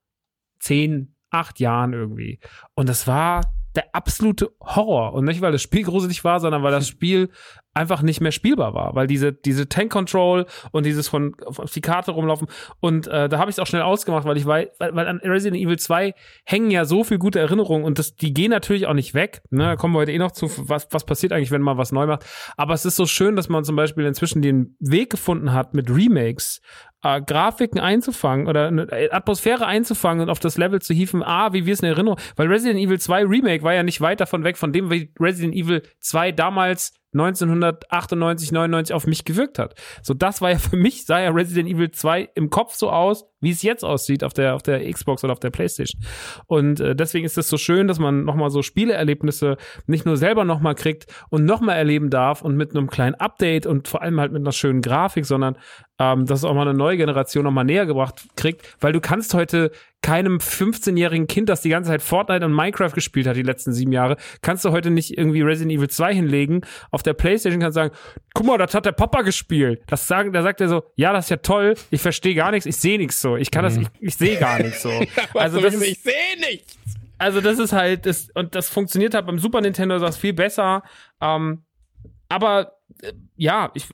[0.60, 2.40] zehn, acht Jahren irgendwie.
[2.74, 3.42] Und das war
[3.74, 5.14] der absolute Horror.
[5.14, 7.30] Und nicht, weil das Spiel gruselig war, sondern weil das Spiel
[7.78, 11.80] einfach nicht mehr spielbar war, weil diese, diese Tank Control und dieses von auf die
[11.80, 12.48] Karte rumlaufen
[12.80, 15.62] und äh, da habe ich es auch schnell ausgemacht, weil ich weil, weil an Resident
[15.62, 16.12] Evil 2
[16.44, 19.42] hängen ja so viel gute Erinnerungen und das, die gehen natürlich auch nicht weg.
[19.50, 19.62] Ne?
[19.62, 22.06] Da kommen wir heute eh noch zu, was, was passiert eigentlich, wenn man was neu
[22.06, 22.24] macht.
[22.56, 25.88] Aber es ist so schön, dass man zum Beispiel inzwischen den Weg gefunden hat mit
[25.88, 26.60] Remakes,
[27.02, 31.66] äh, Grafiken einzufangen oder eine Atmosphäre einzufangen und auf das Level zu hieven, ah, wie
[31.66, 34.56] wir es in Erinnerung, weil Resident Evil 2 Remake war ja nicht weit davon weg
[34.56, 39.74] von dem, wie Resident Evil 2 damals 1998, 99 auf mich gewirkt hat.
[40.02, 43.26] So, das war ja für mich, sah ja Resident Evil 2 im Kopf so aus,
[43.40, 46.02] wie es jetzt aussieht auf der, auf der Xbox oder auf der Playstation.
[46.46, 49.56] Und äh, deswegen ist es so schön, dass man nochmal so Spieleerlebnisse
[49.86, 53.88] nicht nur selber nochmal kriegt und nochmal erleben darf und mit einem kleinen Update und
[53.88, 55.56] vor allem halt mit einer schönen Grafik, sondern
[55.98, 59.70] ähm, dass auch mal eine neue Generation nochmal näher gebracht kriegt, weil du kannst heute
[60.02, 63.92] keinem 15-jährigen Kind, das die ganze Zeit Fortnite und Minecraft gespielt hat die letzten sieben
[63.92, 66.60] Jahre, kannst du heute nicht irgendwie Resident Evil 2 hinlegen.
[66.90, 67.94] Auf der Playstation kannst du sagen,
[68.34, 69.82] guck mal, das hat der Papa gespielt.
[69.86, 72.66] Das sagen, da sagt er so, ja, das ist ja toll, ich verstehe gar nichts,
[72.66, 73.36] ich sehe nichts so.
[73.36, 73.88] Ich kann das, mhm.
[74.00, 74.90] ich, ich sehe gar nichts so.
[75.34, 76.76] also das ist, ich sehe nichts.
[77.18, 80.84] Also das ist halt, das, und das funktioniert halt beim Super Nintendo das viel besser.
[81.20, 81.64] Ähm,
[82.28, 83.86] aber äh, ja, ich,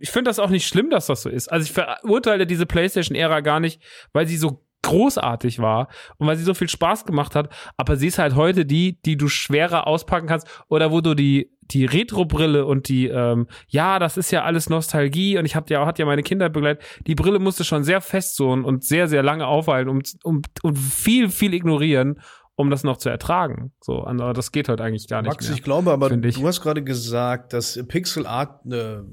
[0.00, 1.48] ich finde das auch nicht schlimm, dass das so ist.
[1.48, 3.80] Also ich verurteile diese PlayStation-Ära gar nicht,
[4.12, 8.06] weil sie so großartig war und weil sie so viel Spaß gemacht hat, aber sie
[8.08, 12.64] ist halt heute die, die du schwerer auspacken kannst oder wo du die die Retro-Brille
[12.64, 16.06] und die, ähm, ja, das ist ja alles Nostalgie und ich hab ja, hat ja
[16.06, 16.84] meine Kinder begleitet.
[17.08, 20.78] Die Brille musste schon sehr fest so und sehr, sehr lange aufhalten und, um, und
[20.78, 22.20] viel, viel ignorieren,
[22.54, 23.72] um das noch zu ertragen.
[23.80, 25.56] So, aber das geht heute eigentlich gar nicht Max, mehr.
[25.56, 26.36] ich glaube aber, ich.
[26.36, 29.04] du hast gerade gesagt, dass Pixel Art eine,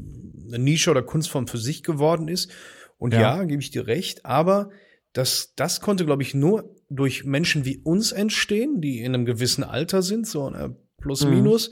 [0.48, 2.52] eine Nische oder Kunstform für sich geworden ist.
[3.00, 3.44] Und ja, Ja.
[3.46, 4.70] gebe ich dir recht, aber
[5.14, 9.64] das, das konnte, glaube ich, nur durch Menschen wie uns entstehen, die in einem gewissen
[9.64, 11.30] Alter sind, so äh, plus Mhm.
[11.30, 11.72] minus.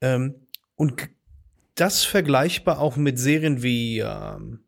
[0.00, 1.08] Ähm, und
[1.74, 4.64] das vergleichbar auch mit Serien wie ähm,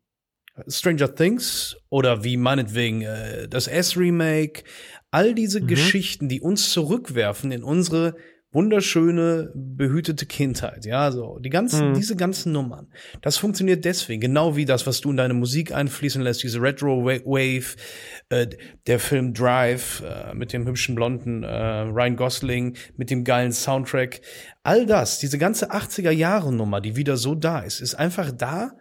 [0.68, 4.64] Stranger Things oder wie meinetwegen äh, das S-Remake,
[5.10, 5.66] all diese Mhm.
[5.66, 8.16] Geschichten, die uns zurückwerfen in unsere
[8.54, 10.86] wunderschöne, behütete Kindheit.
[10.86, 11.94] Ja, so die ganzen, Mhm.
[11.94, 12.86] diese ganzen Nummern.
[13.20, 17.04] Das funktioniert deswegen, genau wie das, was du in deine Musik einfließen lässt, diese Retro
[17.04, 17.76] Wa- Wave,
[18.30, 18.46] äh,
[18.86, 21.48] der Film Drive äh, mit dem hübschen blonden äh,
[21.80, 24.20] Ryan Gosling, mit dem geilen Soundtrack.
[24.62, 28.72] All das, diese ganze 80er Jahre Nummer, die wieder so da ist, ist einfach da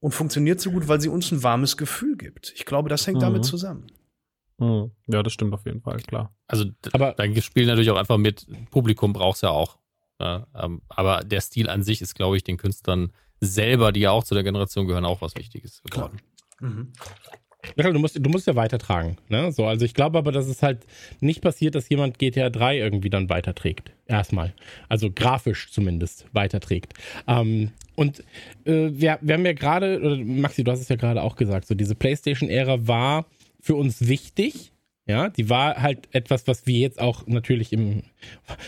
[0.00, 2.52] und funktioniert so gut, weil sie uns ein warmes Gefühl gibt.
[2.54, 3.22] Ich glaube, das hängt Mhm.
[3.22, 3.86] damit zusammen.
[4.62, 4.92] Mhm.
[5.08, 6.32] Ja, das stimmt auf jeden Fall, klar.
[6.46, 9.78] Also Aber- da spielt natürlich auch einfach mit, Publikum braucht's ja auch.
[10.20, 14.12] Ja, ähm, aber der Stil an sich ist, glaube ich, den Künstlern selber, die ja
[14.12, 16.18] auch zu der Generation gehören, auch was Wichtiges geworden.
[16.60, 16.92] Mhm.
[17.76, 19.16] Du musst, du musst ja weitertragen.
[19.28, 19.52] Ne?
[19.52, 20.84] So, also ich glaube aber, dass es halt
[21.20, 23.92] nicht passiert, dass jemand GTA 3 irgendwie dann weiterträgt.
[24.06, 24.52] Erstmal.
[24.88, 26.94] Also grafisch zumindest weiterträgt.
[27.28, 28.20] Ähm, und
[28.64, 31.66] äh, wir, wir haben ja gerade, oder Maxi, du hast es ja gerade auch gesagt,
[31.66, 33.26] so diese PlayStation-Ära war
[33.62, 34.72] für uns wichtig.
[35.06, 38.02] Ja, die war halt etwas, was wir jetzt auch natürlich im,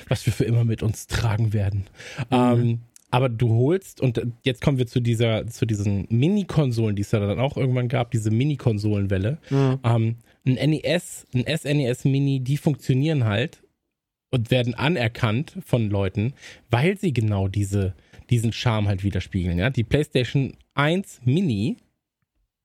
[0.09, 1.84] was wir für immer mit uns tragen werden.
[2.30, 2.80] Ähm,
[3.11, 7.20] aber du holst, und jetzt kommen wir zu dieser, zu diesen Mini-Konsolen, die es ja
[7.20, 9.38] dann auch irgendwann gab, diese Mini-Konsolenwelle.
[9.84, 13.62] Ähm, ein NES, ein SNES Mini, die funktionieren halt
[14.30, 16.34] und werden anerkannt von Leuten,
[16.70, 17.95] weil sie genau diese,
[18.30, 19.59] diesen Charme halt widerspiegeln.
[19.59, 19.70] Ja?
[19.70, 21.76] Die PlayStation 1 Mini,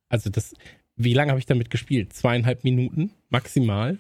[0.09, 0.55] also das,
[0.99, 2.13] wie lange habe ich damit gespielt?
[2.13, 3.97] Zweieinhalb Minuten maximal.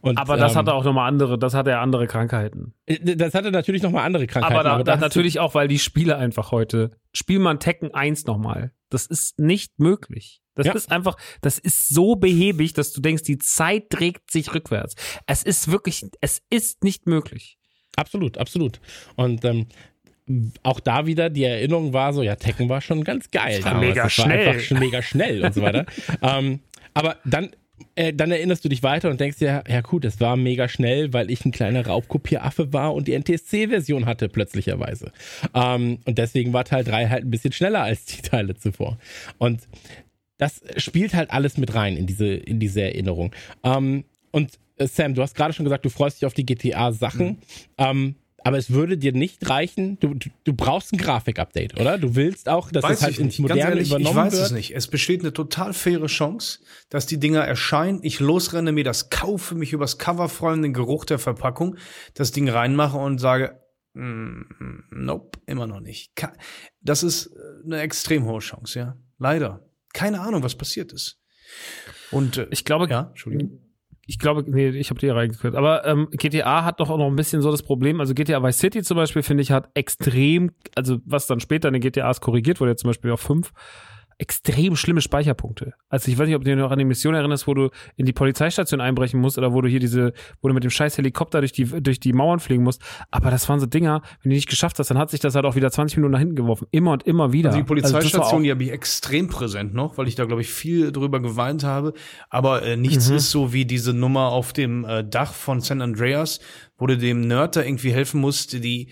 [0.00, 2.74] Und, Aber das ähm, hatte auch nochmal andere, das hatte ja andere Krankheiten.
[2.84, 4.54] äh, Das hatte natürlich nochmal andere Krankheiten.
[4.54, 8.26] Aber, da, da da natürlich auch, weil die Spiele einfach heute, spiel mal Tekken 1
[8.26, 8.72] nochmal.
[8.90, 10.42] Das ist nicht möglich.
[10.54, 10.72] Das Ja.
[10.74, 14.94] ist einfach, das ist so behäbig, dass du denkst, die Zeit trägt sich rückwärts.
[15.26, 17.58] Es ist wirklich, es ist nicht möglich.
[17.96, 18.80] Absolut, absolut.
[19.16, 19.66] Und ähm,
[20.62, 23.62] auch da wieder die Erinnerung war so, ja, Tekken war schon ganz geil.
[23.62, 23.88] war damals.
[23.88, 24.48] mega das war schnell.
[24.48, 25.86] einfach schon mega schnell und so weiter.
[26.22, 26.60] ähm,
[26.94, 27.50] aber dann,
[27.94, 31.12] äh, dann erinnerst du dich weiter und denkst dir, ja gut, es war mega schnell,
[31.12, 35.12] weil ich ein kleiner Raubkopieraffe war und die NTSC-Version hatte plötzlicherweise.
[35.54, 38.98] Ähm, und deswegen war Teil 3 halt ein bisschen schneller als die Teile zuvor.
[39.38, 39.68] Und
[40.38, 43.32] das spielt halt alles mit rein in diese, in diese Erinnerung.
[43.62, 47.26] Ähm, und äh, Sam, du hast gerade schon gesagt, du freust dich auf die GTA-Sachen.
[47.26, 47.38] Mhm.
[47.78, 48.14] Ähm,
[48.46, 49.98] aber es würde dir nicht reichen.
[50.00, 51.98] Du, du, du brauchst ein Grafik-Update, oder?
[51.98, 53.48] Du willst auch, dass es halt ich ins nicht.
[53.48, 54.46] Ganz Moderne ehrlich, übernommen ich weiß wird.
[54.46, 54.74] es nicht.
[54.74, 59.54] Es besteht eine total faire Chance, dass die Dinger erscheinen, ich losrenne, mir das kaufe,
[59.54, 61.76] mich übers Cover freuen, den Geruch der Verpackung,
[62.14, 63.60] das Ding reinmache und sage,
[63.94, 64.42] mm,
[64.90, 66.12] nope, immer noch nicht.
[66.80, 68.96] Das ist äh, eine extrem hohe Chance, ja.
[69.18, 69.68] Leider.
[69.92, 71.18] Keine Ahnung, was passiert ist.
[72.10, 73.65] Und äh, Ich glaube, ja, Entschuldigung.
[74.06, 75.56] Ich glaube, nee, ich habe dir reingekürzt.
[75.56, 78.00] Aber ähm, GTA hat doch auch noch ein bisschen so das Problem.
[78.00, 81.74] Also GTA Vice City zum Beispiel, finde ich, hat extrem, also was dann später in
[81.74, 83.52] den GTAs korrigiert wurde, jetzt zum Beispiel auf 5,
[84.18, 85.74] extrem schlimme Speicherpunkte.
[85.88, 88.06] Also ich weiß nicht, ob du dich noch an die Mission erinnerst, wo du in
[88.06, 91.40] die Polizeistation einbrechen musst oder wo du hier diese, wo du mit dem scheiß Helikopter
[91.40, 92.80] durch die, durch die Mauern fliegen musst.
[93.10, 95.44] Aber das waren so Dinger, wenn du nicht geschafft hast, dann hat sich das halt
[95.44, 96.66] auch wieder 20 Minuten nach hinten geworfen.
[96.70, 97.50] Immer und immer wieder.
[97.50, 100.48] Also die Polizeistation, auch- die habe ich extrem präsent noch, weil ich da, glaube ich,
[100.50, 101.92] viel drüber geweint habe.
[102.30, 103.16] Aber äh, nichts Mhm.
[103.16, 106.40] ist so wie diese Nummer auf dem äh, Dach von San Andreas,
[106.78, 108.88] wo du dem Nerd da irgendwie helfen musst, die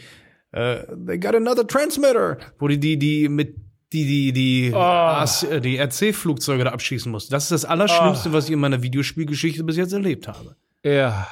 [0.53, 3.57] äh, they got another transmitter, wo die die die mit
[3.95, 4.78] die die die Oh.
[4.78, 7.32] AS, äh, die RC-Flugzeuge da abschießen musst.
[7.32, 8.32] Das ist das Allerschlimmste, Oh.
[8.32, 10.57] was ich in meiner Videospielgeschichte bis jetzt erlebt habe.
[10.84, 11.26] ja.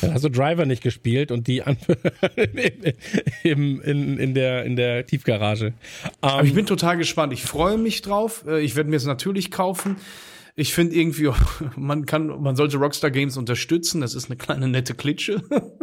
[0.00, 1.76] Dann hast du Driver nicht gespielt und die an
[3.42, 5.74] im, in, in, der, in der Tiefgarage.
[6.22, 7.32] Aber Ähm, ich bin total gespannt.
[7.34, 8.44] Ich freue mich drauf.
[8.46, 9.96] Äh, Ich werde mir es natürlich kaufen.
[10.54, 11.30] Ich finde irgendwie,
[11.76, 14.00] man kann, man sollte Rockstar Games unterstützen.
[14.00, 15.42] Das ist eine kleine nette Klitsche.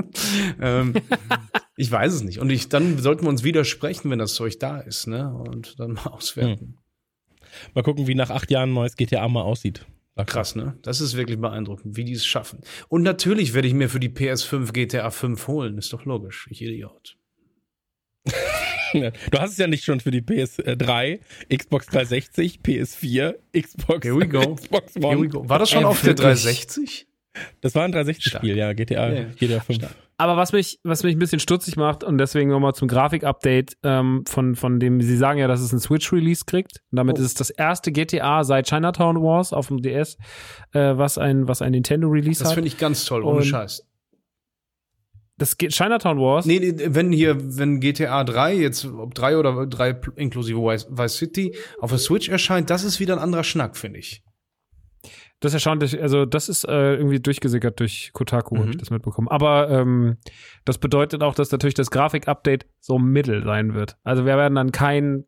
[0.62, 0.94] ähm,
[1.78, 2.40] ich weiß es nicht.
[2.40, 5.34] Und ich, dann sollten wir uns widersprechen, wenn das Zeug da ist, ne?
[5.34, 6.78] Und dann mal auswerten.
[7.74, 9.86] mal gucken, wie nach acht Jahren ein neues GTA mal aussieht.
[10.26, 10.78] Krass, ne?
[10.82, 12.60] Das ist wirklich beeindruckend, wie die es schaffen.
[12.90, 15.78] Und natürlich werde ich mir für die PS5 GTA 5 holen.
[15.78, 16.48] Ist doch logisch.
[16.50, 17.18] Ich Idiot.
[18.94, 21.20] Du hast es ja nicht schon für die PS3,
[21.56, 24.56] Xbox 360, PS4, Xbox, Here we go.
[24.56, 25.08] Xbox One.
[25.10, 25.48] Here we go.
[25.48, 26.26] War das schon Ey, auf der wirklich?
[26.66, 27.08] 360?
[27.62, 29.80] Das war ein 360-Spiel, ja, GTA, Ja, GTA 5.
[30.18, 34.24] Aber was mich, was mich ein bisschen stutzig macht und deswegen nochmal zum Grafik-Update ähm,
[34.28, 36.80] von, von dem, Sie sagen ja, dass es ein Switch-Release kriegt.
[36.92, 37.22] Und damit Oh.
[37.22, 40.18] ist es das erste GTA seit Chinatown Wars auf dem DS,
[40.74, 42.56] äh, was ein, was ein Nintendo-Release Das hat.
[42.56, 43.86] finde ich ganz toll, ohne Und- Scheiß.
[45.40, 46.46] Das geht, Chinatown Wars.
[46.46, 51.18] Nee, nee, wenn hier, wenn GTA 3, jetzt ob 3 oder 3 pl- inklusive Vice,
[51.18, 54.22] City, auf der Switch erscheint, das ist wieder ein anderer Schnack, finde ich.
[55.40, 58.60] Das erstaunlich, also das ist äh, irgendwie durchgesickert durch Kotaku, Mhm.
[58.60, 59.30] habe ich das mitbekommen.
[59.30, 60.18] Aber ähm,
[60.66, 63.96] das bedeutet auch, dass natürlich das Grafik-Update so mittel sein wird.
[64.04, 65.24] Also wir werden dann kein,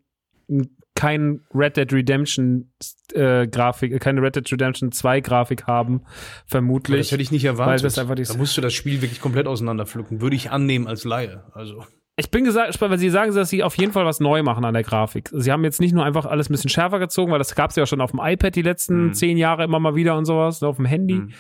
[1.02, 2.72] kein Red Dead Redemption
[3.14, 6.12] äh, Grafik, keine Red Dead Redemption 2 Grafik haben, Aber
[6.46, 7.00] vermutlich.
[7.00, 7.72] das hätte ich nicht erwartet.
[7.72, 10.22] weil das einfach da musst du das Spiel wirklich komplett auseinanderpflücken.
[10.22, 11.44] Würde ich annehmen als Laie.
[11.54, 11.88] Also.
[12.22, 14.64] Ich bin gesagt, gespannt, weil sie sagen, dass sie auf jeden Fall was neu machen
[14.64, 15.30] an der Grafik.
[15.34, 17.76] Sie haben jetzt nicht nur einfach alles ein bisschen schärfer gezogen, weil das gab es
[17.76, 19.14] ja schon auf dem iPad die letzten Mhm.
[19.14, 21.16] zehn Jahre immer mal wieder und sowas, ne, auf dem Handy.
[21.16, 21.34] Mhm.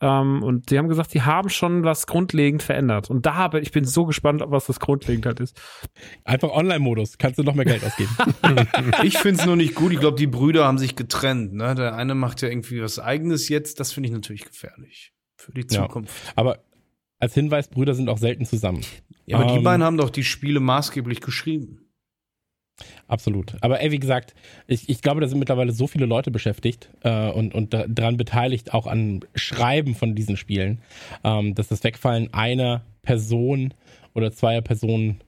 [0.00, 3.10] Ähm, und sie haben gesagt, sie haben schon was grundlegend verändert.
[3.10, 5.56] Und da habe ich bin so gespannt, was das grundlegend halt ist.
[6.24, 8.10] Einfach Online-Modus, kannst du noch mehr Geld ausgeben.
[9.04, 9.92] Ich finde es nur nicht gut.
[9.92, 11.52] Ich glaube, die Brüder haben sich getrennt.
[11.54, 11.74] Ne?
[11.74, 13.78] Der eine macht ja irgendwie was Eigenes jetzt.
[13.80, 15.12] Das finde ich natürlich gefährlich.
[15.36, 15.82] Für die Ja.
[15.82, 16.12] Zukunft.
[16.34, 16.58] Aber
[17.20, 18.80] als Hinweis, Brüder sind auch selten zusammen.
[19.26, 21.80] Ja, aber die Ähm, beiden haben doch die Spiele maßgeblich geschrieben.
[23.06, 23.54] Absolut.
[23.60, 24.34] Aber ey, wie gesagt,
[24.66, 28.16] ich, ich glaube, da sind mittlerweile so viele Leute beschäftigt äh, und, und da- daran
[28.16, 30.80] beteiligt, auch an Schreiben von diesen Spielen,
[31.22, 33.74] ähm, dass das Wegfallen einer Person
[34.14, 35.20] oder zweier Personen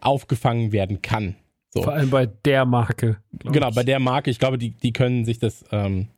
[0.00, 1.34] aufgefangen werden kann.
[1.70, 1.82] So.
[1.82, 3.18] Vor allem bei der Marke.
[3.44, 3.74] Genau, ich.
[3.74, 6.08] bei der Marke, ich glaube, die, die können sich das ähm,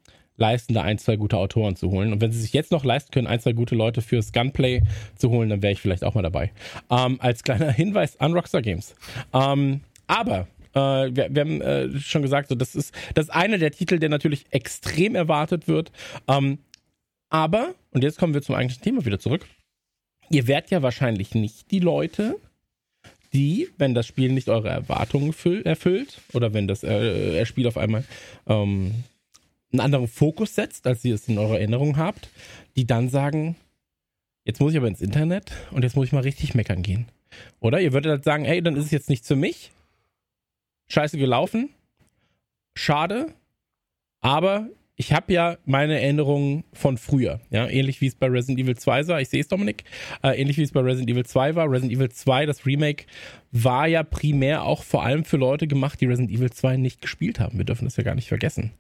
[0.41, 2.13] leisten, da ein, zwei gute Autoren zu holen.
[2.13, 4.83] Und wenn sie sich jetzt noch leisten können, ein, zwei gute Leute fürs Gunplay
[5.17, 6.51] zu holen, dann wäre ich vielleicht auch mal dabei.
[6.91, 8.95] Ähm, als kleiner Hinweis an Rockstar Games.
[9.33, 13.59] Ähm, aber äh, wir, wir haben äh, schon gesagt, so, das, ist, das ist einer
[13.59, 15.93] der Titel, der natürlich extrem erwartet wird.
[16.27, 16.59] Ähm,
[17.29, 19.47] aber, und jetzt kommen wir zum eigentlichen Thema wieder zurück.
[20.31, 22.37] Ihr werdet ja wahrscheinlich nicht die Leute,
[23.33, 27.67] die, wenn das Spiel nicht eure Erwartungen füll- erfüllt oder wenn das äh, äh, Spiel
[27.69, 28.05] auf einmal
[28.49, 29.05] ähm,
[29.73, 32.29] einen anderen Fokus setzt, als ihr es in eurer Erinnerung habt,
[32.77, 33.57] die dann sagen,
[34.45, 37.07] jetzt muss ich aber ins Internet und jetzt muss ich mal richtig meckern gehen.
[37.61, 39.71] Oder ihr würdet halt sagen, ey, dann ist es jetzt nichts für mich.
[40.89, 41.71] Scheiße gelaufen.
[42.75, 43.33] Schade.
[44.21, 47.41] Aber ich habe ja meine Erinnerungen von früher.
[47.51, 49.21] Ja, ähnlich wie es bei Resident Evil 2 war.
[49.21, 49.85] Ich sehe es, Dominik.
[50.23, 51.71] Äh, ähnlich wie es bei Resident Evil 2 war.
[51.71, 53.07] Resident Evil 2, das Remake,
[53.53, 57.41] war ja primär auch vor allem für Leute gemacht, die Resident Evil 2 nicht gespielt
[57.41, 57.57] haben.
[57.57, 58.73] Wir dürfen das ja gar nicht vergessen.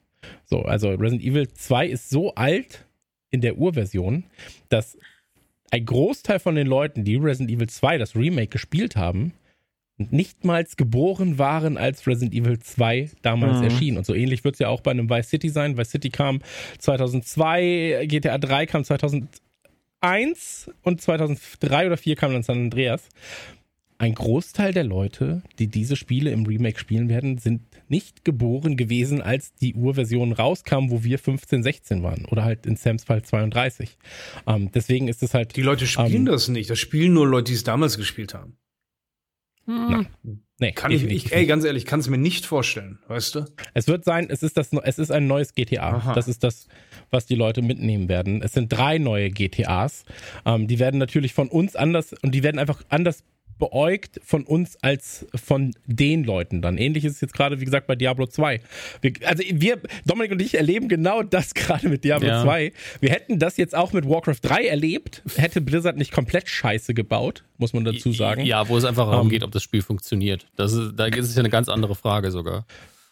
[0.44, 2.86] So, also Resident Evil 2 ist so alt
[3.30, 4.24] in der Urversion,
[4.68, 4.98] dass
[5.70, 9.32] ein Großteil von den Leuten, die Resident Evil 2, das Remake, gespielt haben,
[9.98, 13.64] nichtmals geboren waren, als Resident Evil 2 damals Mhm.
[13.64, 13.96] erschien.
[13.98, 15.76] Und so ähnlich wird es ja auch bei einem Vice City sein.
[15.76, 16.40] Vice City kam
[16.78, 23.08] 2002, GTA 3 kam 2001 und 2003 oder 4 kam dann San Andreas.
[23.98, 27.60] Ein Großteil der Leute, die diese Spiele im Remake spielen werden, sind
[27.90, 32.24] nicht geboren gewesen, als die Urversion rauskam, wo wir 15, 16 waren.
[32.26, 33.96] Oder halt in Sams Fall 32.
[34.46, 35.56] Ähm, deswegen ist es halt.
[35.56, 36.70] Die Leute spielen Ähm, das nicht.
[36.70, 38.56] Das spielen nur Leute, die es damals gespielt haben.
[39.66, 43.44] Nee, Kann ich, ich ey, ganz ehrlich, kann es mir nicht vorstellen, weißt du?
[43.72, 45.96] Es wird sein, es ist das, es ist ein neues GTA.
[45.96, 46.12] Aha.
[46.12, 46.66] Das ist das,
[47.10, 48.42] was die Leute mitnehmen werden.
[48.42, 50.04] Es sind drei neue GTAs.
[50.44, 53.22] Ähm, die werden natürlich von uns anders und die werden einfach anders
[53.60, 56.76] beäugt von uns als von den Leuten dann.
[56.78, 58.60] Ähnlich ist es jetzt gerade, wie gesagt, bei Diablo 2.
[59.00, 62.42] Wir, also wir, Dominik und ich, erleben genau das gerade mit Diablo Ja.
[62.42, 62.72] 2.
[63.00, 67.44] Wir hätten das jetzt auch mit Warcraft 3 erlebt, hätte Blizzard nicht komplett Scheiße gebaut,
[67.58, 68.44] muss man dazu sagen.
[68.44, 70.46] Ja, wo es einfach darum Ähm, geht, ob das Spiel funktioniert.
[70.56, 72.66] Das ist, da ist es ja eine ganz andere Frage sogar.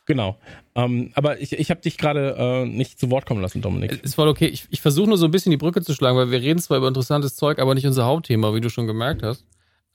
[0.06, 0.38] Genau.
[0.74, 4.02] Ähm, aber ich, ich habe dich gerade äh, nicht zu Wort kommen lassen, Dominik.
[4.02, 4.46] Ist voll okay.
[4.46, 6.78] Ich, ich versuche nur so ein bisschen die Brücke zu schlagen, weil wir reden zwar
[6.78, 9.44] über interessantes Zeug, aber nicht unser Hauptthema, wie du schon gemerkt hast.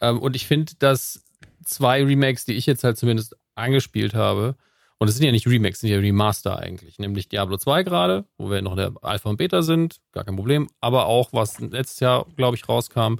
[0.03, 1.23] Ähm, und ich finde, dass
[1.63, 4.55] zwei Remakes, die ich jetzt halt zumindest angespielt habe,
[4.99, 8.49] und es sind ja nicht Remakes, sind ja Remaster eigentlich, nämlich Diablo 2 gerade, wo
[8.49, 11.99] wir noch in der Alpha und Beta sind, gar kein Problem, aber auch, was letztes
[11.99, 13.15] Jahr, glaube ich, rauskam,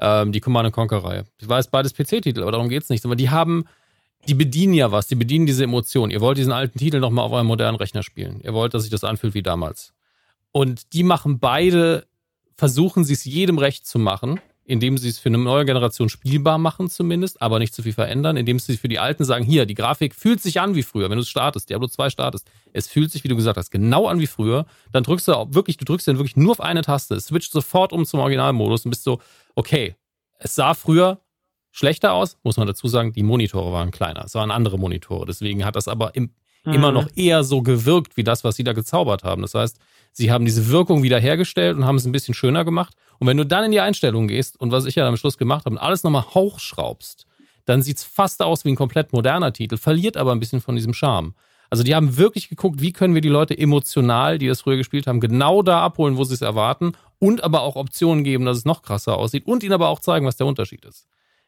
[0.00, 1.24] ähm, die Command Conquer-Reihe.
[1.38, 3.04] Ich weiß, beides PC-Titel, aber darum geht's nicht.
[3.04, 3.64] Aber die haben,
[4.28, 6.10] die bedienen ja was, die bedienen diese Emotion.
[6.10, 8.40] Ihr wollt diesen alten Titel nochmal auf eurem modernen Rechner spielen.
[8.42, 9.92] Ihr wollt, dass sich das anfühlt wie damals.
[10.50, 12.06] Und die machen beide,
[12.56, 16.58] versuchen sie es jedem recht zu machen, indem sie es für eine neue Generation spielbar
[16.58, 19.74] machen zumindest, aber nicht zu viel verändern, indem sie für die Alten sagen, hier, die
[19.74, 22.48] Grafik fühlt sich an wie früher, wenn du es startest, Diablo 2 startest.
[22.72, 24.66] Es fühlt sich, wie du gesagt hast, genau an wie früher.
[24.92, 27.52] Dann drückst du auch wirklich, du drückst dann wirklich nur auf eine Taste, es switcht
[27.52, 29.20] sofort um zum Originalmodus und bist so,
[29.54, 29.96] okay,
[30.38, 31.20] es sah früher
[31.72, 34.24] schlechter aus, muss man dazu sagen, die Monitore waren kleiner.
[34.24, 35.26] Es waren andere Monitore.
[35.26, 36.30] Deswegen hat das aber im,
[36.64, 36.72] mhm.
[36.72, 39.42] immer noch eher so gewirkt, wie das, was sie da gezaubert haben.
[39.42, 39.78] Das heißt,
[40.12, 42.94] sie haben diese Wirkung wiederhergestellt und haben es ein bisschen schöner gemacht.
[43.18, 45.64] Und wenn du dann in die Einstellungen gehst und was ich ja am Schluss gemacht
[45.64, 47.26] habe und alles nochmal hochschraubst,
[47.64, 50.94] dann sieht's fast aus wie ein komplett moderner Titel, verliert aber ein bisschen von diesem
[50.94, 51.34] Charme.
[51.70, 55.06] Also die haben wirklich geguckt, wie können wir die Leute emotional, die das früher gespielt
[55.06, 58.64] haben, genau da abholen, wo sie es erwarten und aber auch Optionen geben, dass es
[58.64, 61.06] noch krasser aussieht und ihnen aber auch zeigen, was der Unterschied ist.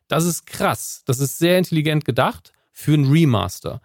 [0.08, 1.02] Das ist krass.
[1.06, 3.80] Das ist sehr intelligent gedacht für ein Remaster.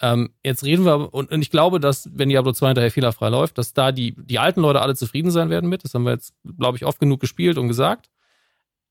[0.00, 3.58] Ähm, jetzt reden wir, und, und ich glaube, dass, wenn Diablo 2 hinterher fehlerfrei läuft,
[3.58, 5.84] dass da die, die alten Leute alle zufrieden sein werden mit.
[5.84, 8.08] Das haben wir jetzt, glaube ich, oft genug gespielt und gesagt.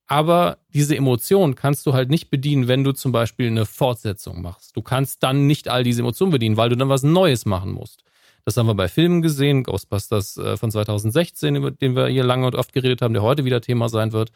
[0.08, 4.76] Aber diese Emotion kannst du halt nicht bedienen, wenn du zum Beispiel eine Fortsetzung machst.
[4.76, 8.03] Du kannst dann nicht all diese Emotionen bedienen, weil du dann was Neues machen musst.
[8.45, 12.47] Das haben wir bei Filmen gesehen, Ghostbusters äh, von 2016, über den wir hier lange
[12.47, 14.32] und oft geredet haben, der heute wieder Thema sein wird.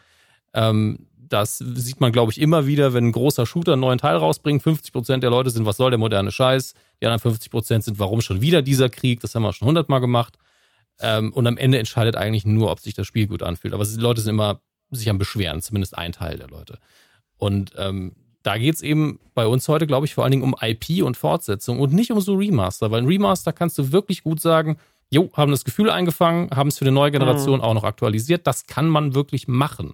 [0.53, 4.15] Ähm, das sieht man, glaube ich, immer wieder, wenn ein großer Shooter einen neuen Teil
[4.17, 4.61] rausbringt.
[4.61, 6.73] 50 Prozent der Leute sind, was soll der moderne Scheiß?
[7.01, 9.21] Die anderen 50 Prozent sind, warum schon wieder dieser Krieg?
[9.21, 10.37] Das haben wir schon hundertmal gemacht.
[10.99, 13.73] Ähm, und am Ende entscheidet eigentlich nur, ob sich das Spiel gut anfühlt.
[13.73, 14.61] Aber die Leute sind immer
[14.91, 16.79] sich am Beschweren, zumindest ein Teil der Leute.
[17.37, 18.13] Und ähm,
[18.43, 21.79] da geht's eben bei uns heute, glaube ich, vor allen Dingen um IP und Fortsetzung
[21.79, 24.77] und nicht um so Remaster, weil ein Remaster kannst du wirklich gut sagen,
[25.09, 27.63] jo, haben das Gefühl eingefangen, haben es für eine neue Generation mhm.
[27.63, 28.47] auch noch aktualisiert.
[28.47, 29.93] Das kann man wirklich machen.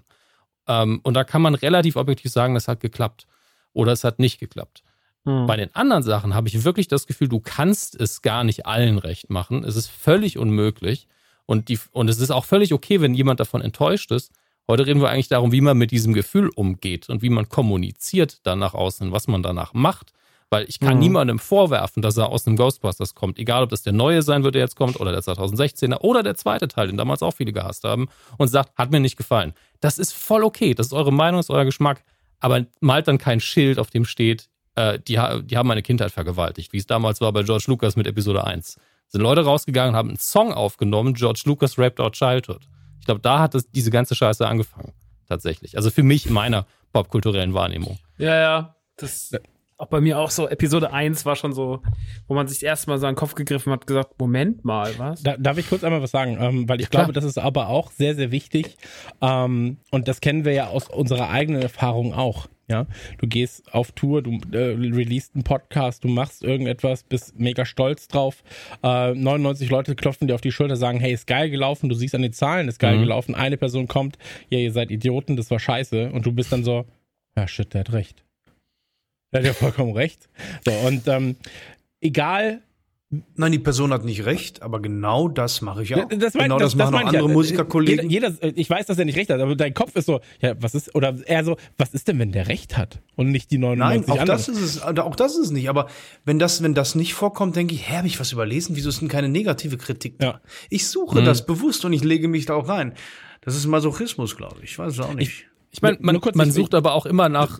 [0.67, 3.27] Ähm, und da kann man relativ objektiv sagen, das hat geklappt
[3.73, 4.83] oder es hat nicht geklappt.
[5.25, 5.45] Mhm.
[5.45, 8.97] Bei den anderen Sachen habe ich wirklich das Gefühl, du kannst es gar nicht allen
[8.97, 9.63] recht machen.
[9.63, 11.07] Es ist völlig unmöglich.
[11.45, 14.31] Und, die, und es ist auch völlig okay, wenn jemand davon enttäuscht ist.
[14.67, 18.45] Heute reden wir eigentlich darum, wie man mit diesem Gefühl umgeht und wie man kommuniziert
[18.45, 20.11] dann nach außen, was man danach macht.
[20.49, 20.99] Weil ich kann mhm.
[20.99, 23.37] niemandem vorwerfen, dass er aus einem Ghostbusters kommt.
[23.37, 26.35] Egal, ob das der neue sein wird, der jetzt kommt, oder der 2016er, oder der
[26.35, 29.53] zweite Teil, den damals auch viele gehasst haben, und sagt, hat mir nicht gefallen.
[29.81, 30.73] Das ist voll okay.
[30.73, 32.03] Das ist eure Meinung, das ist euer Geschmack.
[32.39, 36.71] Aber malt dann kein Schild, auf dem steht, äh, die, die haben meine Kindheit vergewaltigt,
[36.71, 38.79] wie es damals war bei George Lucas mit Episode 1.
[39.09, 42.67] Sind Leute rausgegangen und haben einen Song aufgenommen, George Lucas Rapped Out Childhood
[43.07, 44.93] glaube, da hat es diese ganze Scheiße angefangen.
[45.27, 45.75] Tatsächlich.
[45.75, 47.97] Also für mich in meiner popkulturellen Wahrnehmung.
[48.17, 48.75] Ja, ja.
[48.97, 49.31] Das
[49.77, 50.47] auch bei mir auch so.
[50.47, 51.81] Episode 1 war schon so,
[52.27, 55.21] wo man sich erstmal so an den Kopf gegriffen hat, gesagt, Moment mal, was?
[55.23, 56.37] Da, darf ich kurz einmal was sagen?
[56.39, 58.77] Ähm, weil ich ja, glaube, das ist aber auch sehr, sehr wichtig.
[59.21, 62.47] Ähm, und das kennen wir ja aus unserer eigenen Erfahrung auch.
[62.69, 62.85] Ja,
[63.17, 68.09] du gehst auf Tour, du äh, releast einen Podcast, du machst irgendetwas, bist mega stolz
[68.09, 68.43] drauf.
[68.83, 71.87] Äh, 99 Leute klopfen dir auf die Schulter, sagen, hey, ist geil gelaufen.
[71.87, 73.03] Du siehst an den Zahlen, ist geil mhm.
[73.03, 73.35] gelaufen.
[73.35, 74.17] Eine Person kommt,
[74.49, 76.11] ja, ihr seid Idioten, das war scheiße.
[76.11, 76.83] Und du bist dann so,
[77.37, 78.26] ja, shit, der hat recht.
[79.31, 80.29] Der hat ja vollkommen recht.
[80.65, 81.35] So, und ähm,
[82.01, 82.61] egal,
[83.35, 86.09] Nein, die Person hat nicht recht, aber genau das mache ich auch.
[86.09, 87.33] Das mein, genau das, das machen das auch andere ja.
[87.33, 88.09] Musikerkollegen.
[88.09, 90.61] Jeder, jeder, ich weiß, dass er nicht recht hat, aber dein Kopf ist so, ja,
[90.61, 93.59] was ist, oder eher so, was ist denn, wenn der recht hat und nicht die
[93.59, 94.37] 99 Nein, auch anderen?
[94.37, 95.87] das ist es, auch das ist es nicht, aber
[96.25, 98.75] wenn das, wenn das nicht vorkommt, denke ich, hä, habe ich was überlesen?
[98.75, 100.25] Wieso ist denn keine negative Kritik da?
[100.25, 100.41] Ja.
[100.69, 101.25] Ich suche mhm.
[101.25, 102.93] das bewusst und ich lege mich da auch rein.
[103.39, 104.71] Das ist Masochismus, glaube ich.
[104.71, 105.29] Ich weiß es auch nicht.
[105.29, 105.45] Ich,
[105.77, 107.59] ich meine, man, man sucht aber auch immer nach,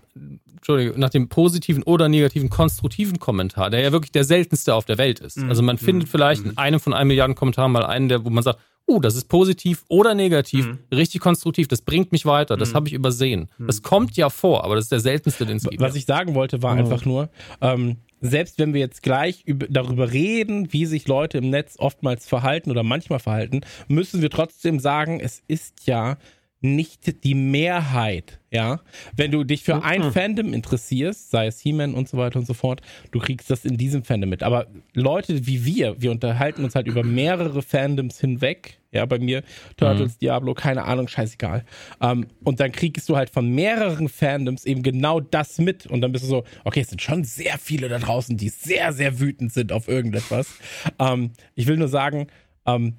[0.56, 4.98] Entschuldigung, nach dem positiven oder negativen konstruktiven Kommentar, der ja wirklich der seltenste auf der
[4.98, 5.38] Welt ist.
[5.38, 5.50] Mhm.
[5.50, 6.12] Also man findet mhm.
[6.12, 6.58] vielleicht in mhm.
[6.58, 9.84] einem von einem Milliarden Kommentaren mal einen, der, wo man sagt, oh, das ist positiv
[9.88, 10.80] oder negativ, mhm.
[10.92, 12.76] richtig konstruktiv, das bringt mich weiter, das mhm.
[12.76, 13.50] habe ich übersehen.
[13.60, 13.68] Mhm.
[13.68, 15.80] Das kommt ja vor, aber das ist der seltenste, den es gibt.
[15.80, 17.30] Was ich sagen wollte, war einfach nur,
[17.62, 22.26] ähm, selbst wenn wir jetzt gleich über, darüber reden, wie sich Leute im Netz oftmals
[22.26, 26.18] verhalten oder manchmal verhalten, müssen wir trotzdem sagen, es ist ja
[26.60, 28.80] nicht die Mehrheit, ja.
[29.16, 29.84] Wenn du dich für mhm.
[29.84, 32.82] ein Fandom interessierst, sei es He-Man und so weiter und so fort,
[33.12, 34.42] du kriegst das in diesem Fandom mit.
[34.42, 39.44] Aber Leute wie wir, wir unterhalten uns halt über mehrere Fandoms hinweg, ja, bei mir
[39.76, 40.20] Turtles, mhm.
[40.20, 41.64] Diablo, keine Ahnung, scheißegal.
[42.00, 46.02] Um, ähm, und dann kriegst du halt von mehreren Fandoms eben genau das mit und
[46.02, 49.20] dann bist du so, okay, es sind schon sehr viele da draußen, die sehr, sehr
[49.20, 50.56] wütend sind auf irgendetwas.
[50.98, 52.28] Um, ähm, ich will nur sagen,
[52.64, 52.94] um, ähm,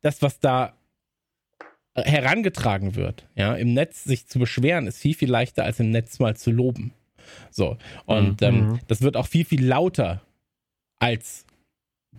[0.00, 0.77] das, was da
[2.04, 6.18] herangetragen wird, ja, im Netz sich zu beschweren, ist viel, viel leichter als im Netz
[6.18, 6.92] mal zu loben.
[7.50, 7.76] So.
[8.06, 8.46] Und mhm.
[8.46, 10.22] ähm, das wird auch viel, viel lauter
[10.98, 11.46] als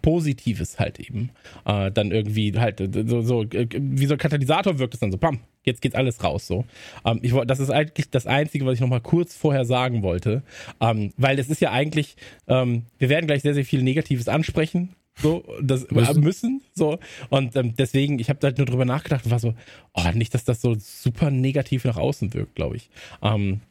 [0.02, 1.32] Positives halt eben.
[1.66, 5.40] Äh, dann irgendwie halt so, so, wie so ein Katalysator wirkt es dann so, pam,
[5.64, 6.66] jetzt geht alles raus so.
[7.06, 10.44] Ähm, ich, das ist eigentlich das Einzige, was ich nochmal kurz vorher sagen wollte.
[10.80, 12.16] Ähm, weil es ist ja eigentlich,
[12.48, 17.00] ähm, wir werden gleich sehr, sehr viel Negatives ansprechen so das müssen, müssen so.
[17.30, 19.54] Und ähm, deswegen ich habe halt nur drüber nachgedacht und war so
[19.94, 22.90] oh nicht dass das so super negativ nach außen wirkt glaube ich.
[23.22, 23.62] Ähm,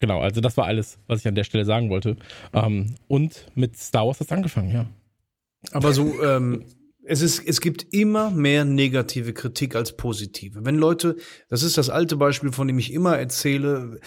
[0.00, 2.16] genau also das war alles was ich an der Stelle sagen wollte.
[2.52, 4.86] Ähm, und mit Star Wars hat angefangen ja.
[5.72, 6.64] Aber so ähm,
[7.06, 10.64] Es, ist, es gibt immer mehr negative Kritik als positive.
[10.64, 11.16] Wenn Leute,
[11.50, 14.00] das ist das alte Beispiel, von dem ich immer erzähle,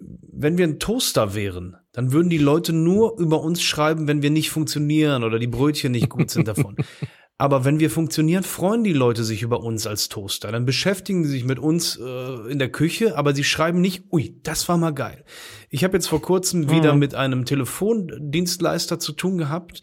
[0.00, 4.30] wenn wir ein Toaster wären, dann würden die Leute nur über uns schreiben, wenn wir
[4.30, 6.76] nicht funktionieren oder die Brötchen nicht gut sind davon.
[7.40, 10.50] Aber wenn wir funktionieren, freuen die Leute sich über uns als Toaster.
[10.50, 14.40] Dann beschäftigen sie sich mit uns äh, in der Küche, aber sie schreiben nicht, ui,
[14.42, 15.24] das war mal geil.
[15.70, 16.98] Ich habe jetzt vor kurzem wieder Mhm.
[16.98, 19.82] mit einem Telefondienstleister zu tun gehabt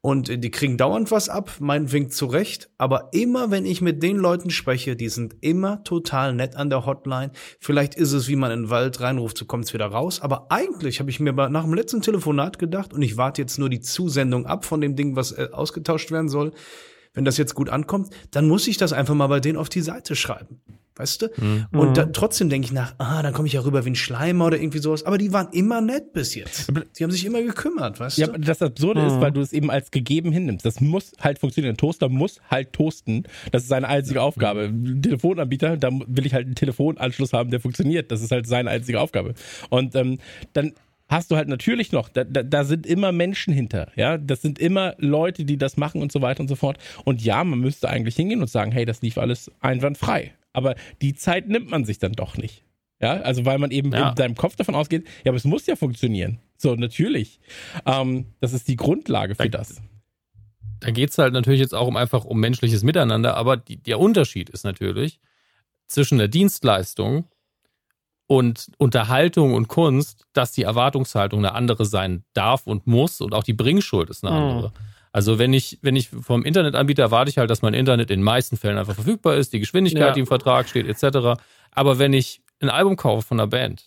[0.00, 2.70] und die kriegen dauernd was ab, meinetwegen zurecht.
[2.78, 6.86] Aber immer, wenn ich mit den Leuten spreche, die sind immer total nett an der
[6.86, 7.32] Hotline.
[7.58, 10.20] Vielleicht ist es, wie man in den Wald reinruft, so kommt's wieder raus.
[10.20, 13.68] Aber eigentlich habe ich mir nach dem letzten Telefonat gedacht und ich warte jetzt nur
[13.68, 16.52] die Zusendung ab von dem Ding, was äh, ausgetauscht werden soll.
[17.12, 19.80] Wenn das jetzt gut ankommt, dann muss ich das einfach mal bei denen auf die
[19.80, 20.60] Seite schreiben.
[20.96, 21.28] Weißt du?
[21.72, 24.46] Und da, trotzdem denke ich nach, ah, dann komme ich ja rüber wie ein Schleimer
[24.46, 25.04] oder irgendwie sowas.
[25.04, 26.72] Aber die waren immer nett bis jetzt.
[26.98, 28.32] Die haben sich immer gekümmert, weißt Ja, du?
[28.34, 30.64] aber das Absurde ist, weil du es eben als gegeben hinnimmst.
[30.64, 31.74] Das muss halt funktionieren.
[31.74, 33.24] Ein Toaster muss halt toasten.
[33.52, 34.64] Das ist seine einzige Aufgabe.
[34.72, 38.10] Ein Telefonanbieter, da will ich halt einen Telefonanschluss haben, der funktioniert.
[38.10, 39.34] Das ist halt seine einzige Aufgabe.
[39.68, 40.18] Und ähm,
[40.54, 40.72] dann
[41.08, 44.58] hast du halt natürlich noch, da, da, da sind immer Menschen hinter, ja, das sind
[44.58, 46.78] immer Leute, die das machen und so weiter und so fort.
[47.04, 50.32] Und ja, man müsste eigentlich hingehen und sagen, hey, das lief alles einwandfrei.
[50.56, 52.64] Aber die Zeit nimmt man sich dann doch nicht.
[52.98, 54.08] Ja, also weil man eben Ja.
[54.08, 56.38] in deinem Kopf davon ausgeht, ja, aber es muss ja funktionieren.
[56.56, 57.40] So, natürlich.
[57.84, 59.82] Ähm, das ist die Grundlage für das.
[60.80, 64.00] Da geht es halt natürlich jetzt auch um einfach um menschliches Miteinander, aber die, der
[64.00, 65.20] Unterschied ist natürlich
[65.88, 67.26] zwischen der Dienstleistung
[68.26, 73.44] und Unterhaltung und Kunst, dass die Erwartungshaltung eine andere sein darf und muss und auch
[73.44, 74.70] die Bringschuld ist eine Mhm.
[75.16, 78.22] Also wenn ich, wenn ich vom Internetanbieter erwarte ich halt, dass mein Internet in den
[78.22, 80.12] meisten Fällen einfach verfügbar ist, die Geschwindigkeit, Ja.
[80.12, 81.40] die im Vertrag steht, etc.
[81.70, 83.86] Aber wenn ich ein Album kaufe von einer Band,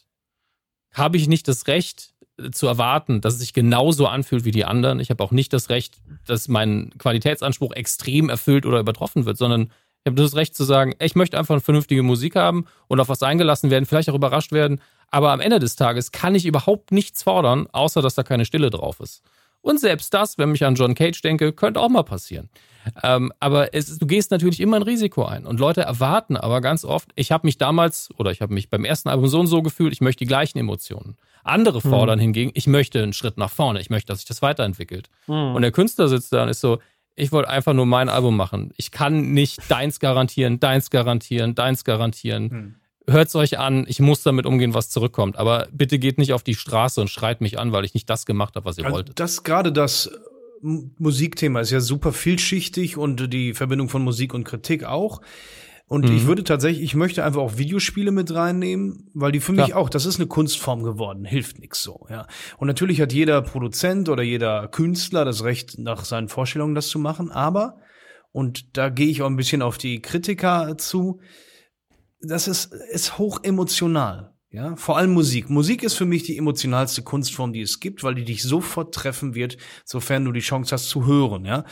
[0.92, 2.16] habe ich nicht das Recht
[2.52, 5.00] zu erwarten, dass es sich genauso anfühlt wie die anderen.
[5.00, 9.72] Ich habe auch nicht das Recht, dass mein Qualitätsanspruch extrem erfüllt oder übertroffen wird, sondern
[10.04, 13.00] ich habe nur das Recht zu sagen, ich möchte einfach eine vernünftige Musik haben und
[13.00, 14.82] auf was eingelassen werden, vielleicht auch überrascht werden.
[15.10, 18.72] Aber am Ende des Tages kann ich überhaupt nichts fordern, außer dass da keine Stille
[18.72, 19.22] drauf ist.
[19.62, 22.50] Und selbst das, wenn ich an John Cage denke, könnte auch mal passieren.
[23.04, 25.46] Ähm, aber es, du gehst natürlich immer ein Risiko ein.
[25.46, 28.86] Und Leute erwarten aber ganz oft, ich habe mich damals oder ich habe mich beim
[28.86, 31.18] ersten Album so und so gefühlt, ich möchte die gleichen Emotionen.
[31.44, 35.10] Andere fordern hingegen, ich möchte einen Schritt nach vorne, ich möchte, dass sich das weiterentwickelt.
[35.28, 35.56] Mhm.
[35.56, 36.80] Und der Künstler sitzt da und ist so,
[37.16, 38.72] ich wollte einfach nur mein Album machen.
[38.78, 42.76] Ich kann nicht deins garantieren, deins garantieren, deins garantieren.
[43.10, 43.14] Hm.
[43.14, 45.38] Hört's euch an, ich muss damit umgehen, was zurückkommt.
[45.38, 48.26] Aber bitte geht nicht auf die Straße und schreit mich an, weil ich nicht das
[48.26, 49.20] gemacht habe, was ihr Also wolltet.
[49.20, 50.12] das gerade das äh,
[50.98, 55.22] Musikthema ist ja super vielschichtig und die Verbindung von Musik und Kritik auch.
[55.88, 56.16] Und Mhm.
[56.18, 59.80] ich würde tatsächlich, ich möchte einfach auch Videospiele mit reinnehmen, weil die für mich Klar.
[59.80, 62.28] auch, das ist eine Kunstform geworden, hilft nix so, ja.
[62.58, 67.00] Und natürlich hat jeder Produzent oder jeder Künstler das Recht, nach seinen Vorstellungen das zu
[67.00, 67.78] machen, aber,
[68.32, 71.22] und da gehe ich auch ein bisschen auf die Kritiker zu,
[72.22, 74.34] das ist, ist hoch emotional.
[74.52, 75.52] Ja, vor allem Musik.
[75.52, 79.36] Musik ist für mich die emotionalste Kunstform, die es gibt, weil die dich sofort treffen
[79.36, 81.46] wird, sofern du die Chance hast zu hören.
[81.46, 81.66] Ja,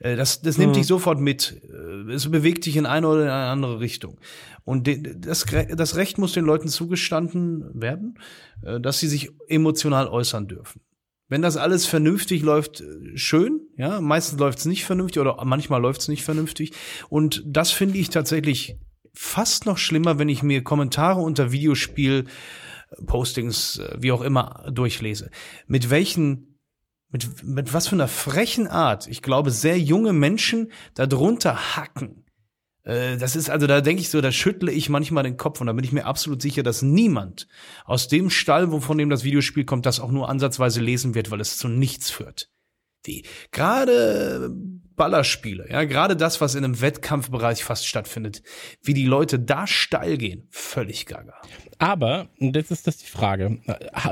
[0.00, 0.78] Äh, das, das nimmt Mhm.
[0.78, 1.62] dich sofort mit.
[1.62, 4.18] Äh, Es bewegt dich in eine oder in eine andere Richtung.
[4.64, 4.88] Und
[5.24, 5.46] das,
[5.76, 8.18] das Recht muss den Leuten zugestanden werden,
[8.62, 10.80] äh, dass sie sich emotional äußern dürfen.
[11.28, 12.82] Wenn das alles vernünftig läuft,
[13.14, 14.00] schön, ja.
[14.00, 16.72] Meistens läuft es nicht vernünftig oder manchmal läuft es nicht vernünftig.
[17.08, 18.76] Und das finde ich tatsächlich
[19.14, 25.30] fast noch schlimmer, wenn ich mir Kommentare unter Videospiel-Postings, äh, wie auch immer, durchlese.
[25.66, 26.58] Mit welchen,
[27.10, 32.24] mit, mit was für einer frechen Art, ich glaube, sehr junge Menschen darunter hacken.
[32.82, 35.68] Äh, Das ist, also da denke ich so, da schüttle ich manchmal den Kopf und
[35.68, 37.46] da bin ich mir absolut sicher, dass niemand
[37.84, 41.40] aus dem Stall, wovon dem das Videospiel kommt, das auch nur ansatzweise lesen wird, weil
[41.40, 42.50] es zu nichts führt.
[43.06, 44.50] Die, gerade
[44.96, 48.42] Ballerspiele, ja, gerade das, was in einem Wettkampfbereich fast stattfindet,
[48.82, 51.34] wie die Leute da steil gehen, völlig gaga.
[51.78, 53.58] Aber, und jetzt ist das die Frage,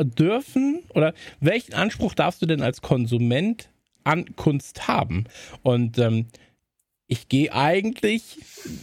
[0.02, 3.68] dürfen oder welchen Anspruch darfst du denn als Konsument
[4.04, 5.24] an Kunst haben?
[5.62, 6.26] Und ähm,
[7.06, 8.38] ich gehe eigentlich,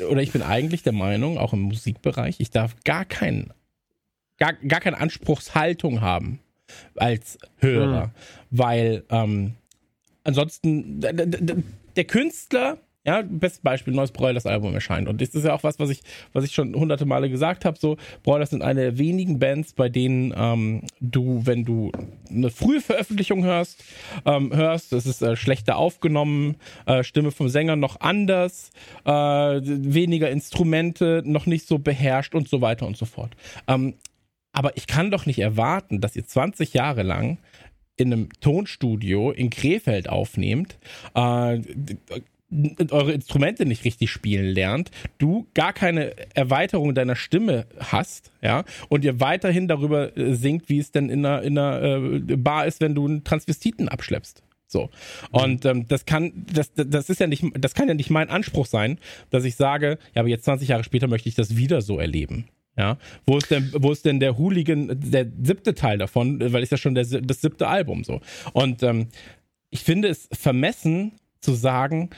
[0.08, 3.52] oder ich bin eigentlich der Meinung, auch im Musikbereich, ich darf gar keinen,
[4.38, 6.40] gar, gar keine Anspruchshaltung haben
[6.96, 8.14] als Hörer,
[8.52, 9.56] weil ähm,
[10.24, 15.64] ansonsten der Künstler, ja, bestes Beispiel, neues Broilers Album erscheint und das ist ja auch
[15.64, 16.02] was, was ich,
[16.34, 19.90] was ich schon hunderte Male gesagt habe, so Broilers sind eine der wenigen Bands, bei
[19.90, 21.92] denen ähm, du, wenn du
[22.30, 23.84] eine frühe Veröffentlichung hörst,
[24.26, 28.72] ähm, hörst, es ist äh, schlechter aufgenommen, äh, Stimme vom Sänger noch anders,
[29.06, 33.32] äh, weniger Instrumente, noch nicht so beherrscht und so weiter und so fort.
[33.68, 33.96] Ähm,
[34.52, 37.38] aber ich kann doch nicht erwarten, dass ihr 20 Jahre lang
[38.00, 40.78] in einem Tonstudio in Krefeld aufnehmt,
[41.16, 41.60] äh,
[42.90, 44.90] eure Instrumente nicht richtig spielen lernt,
[45.20, 50.80] du gar keine Erweiterung deiner Stimme hast, ja, und ihr weiterhin darüber äh, singt, wie
[50.80, 54.44] es denn in einer, in einer äh, Bar ist, wenn du einen Transvestiten abschleppst.
[54.68, 54.90] So.
[55.32, 58.68] Und ähm, das kann, das, das ist ja nicht, das kann ja nicht mein Anspruch
[58.68, 59.00] sein,
[59.32, 62.48] dass ich sage, ja, aber jetzt 20 Jahre später möchte ich das wieder so erleben.
[62.80, 66.72] Ja, wo ist denn, wo ist denn der Hooligan, der siebte Teil davon, weil ist
[66.72, 68.22] ja schon der, das siebte Album so.
[68.54, 69.10] Und ähm,
[69.70, 71.12] ich finde es vermessen
[71.42, 72.10] zu sagen,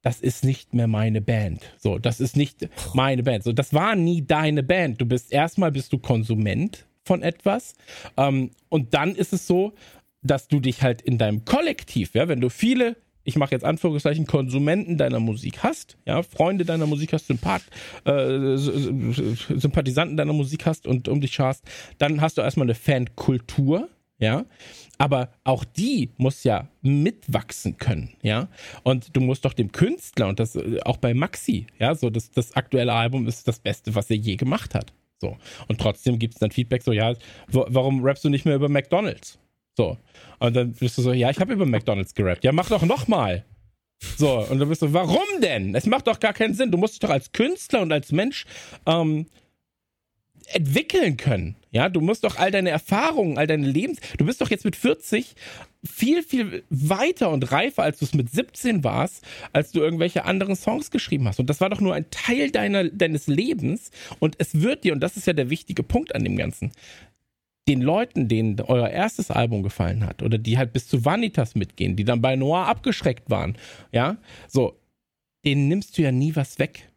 [0.00, 1.70] das ist nicht mehr meine Band.
[1.76, 3.44] So, das ist nicht meine Band.
[3.44, 5.02] So, das war nie deine Band.
[5.02, 7.74] Du bist erstmal bist du Konsument von etwas
[8.16, 9.74] ähm, und dann ist es so,
[10.22, 12.96] dass du dich halt in deinem Kollektiv, ja, wenn du viele
[13.26, 17.64] ich mache jetzt Anführungszeichen, Konsumenten deiner Musik hast, ja, Freunde deiner Musik hast, Sympath
[18.04, 21.64] äh, Sympathisanten deiner Musik hast und um dich scharst,
[21.98, 24.46] dann hast du erstmal eine Fankultur, ja,
[24.96, 28.48] aber auch die muss ja mitwachsen können, ja.
[28.84, 32.30] Und du musst doch dem Künstler und das äh, auch bei Maxi, ja, so das,
[32.30, 34.92] das aktuelle Album ist das Beste, was er je gemacht hat.
[35.18, 35.36] So.
[35.66, 37.14] Und trotzdem gibt es dann Feedback so, ja,
[37.48, 39.38] warum rappst du nicht mehr über McDonalds?
[39.76, 39.98] So.
[40.38, 42.44] Und dann bist du so, ja, ich habe über McDonalds gerappt.
[42.44, 43.44] Ja, mach doch nochmal.
[44.18, 45.74] So, und dann bist du, warum denn?
[45.74, 46.70] Es macht doch gar keinen Sinn.
[46.70, 48.44] Du musst dich doch als Künstler und als Mensch
[48.86, 49.26] ähm,
[50.48, 51.56] entwickeln können.
[51.70, 53.98] Ja, du musst doch all deine Erfahrungen, all deine Lebens.
[54.18, 55.34] Du bist doch jetzt mit 40
[55.84, 60.56] viel, viel weiter und reifer, als du es mit 17 warst, als du irgendwelche anderen
[60.56, 61.40] Songs geschrieben hast.
[61.40, 63.90] Und das war doch nur ein Teil deiner, deines Lebens.
[64.18, 66.72] Und es wird dir, und das ist ja der wichtige Punkt an dem Ganzen,
[67.68, 71.96] den Leuten, denen euer erstes Album gefallen hat oder die halt bis zu Vanitas mitgehen,
[71.96, 73.56] die dann bei Noir abgeschreckt waren,
[73.92, 74.78] ja, so,
[75.44, 76.88] denen nimmst du ja nie was weg.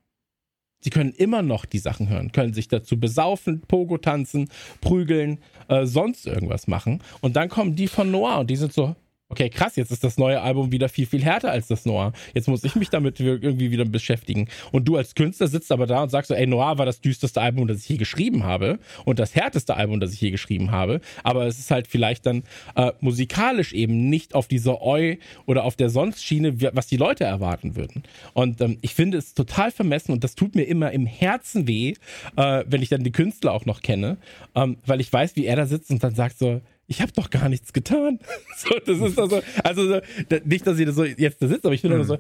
[0.82, 4.50] Sie können immer noch die Sachen hören, können sich dazu besaufen, Pogo tanzen,
[4.80, 7.02] prügeln, äh, sonst irgendwas machen.
[7.20, 8.96] Und dann kommen die von Noir und die sind so,
[9.30, 12.14] okay, krass, jetzt ist das neue Album wieder viel, viel härter als das Noir.
[12.34, 14.48] Jetzt muss ich mich damit irgendwie wieder beschäftigen.
[14.72, 17.40] Und du als Künstler sitzt aber da und sagst so, ey, Noir war das düsterste
[17.40, 21.00] Album, das ich je geschrieben habe und das härteste Album, das ich je geschrieben habe.
[21.24, 22.44] Aber es ist halt vielleicht dann
[22.76, 25.16] äh, musikalisch eben nicht auf dieser Eu
[25.46, 28.04] oder auf der Sonst-Schiene, was die Leute erwarten würden.
[28.34, 31.94] Und ähm, ich finde es total vermessen und das tut mir immer im Herzen weh,
[32.36, 34.18] äh, wenn ich dann die Künstler auch noch kenne,
[34.56, 37.30] ähm, weil ich weiß, wie er da sitzt und dann sagt so, ich habe doch
[37.30, 38.20] gar nichts getan.
[38.58, 40.02] So, das ist also, also so,
[40.44, 42.04] nicht, dass ich das so jetzt da sitze, aber ich bin mhm.
[42.04, 42.18] so,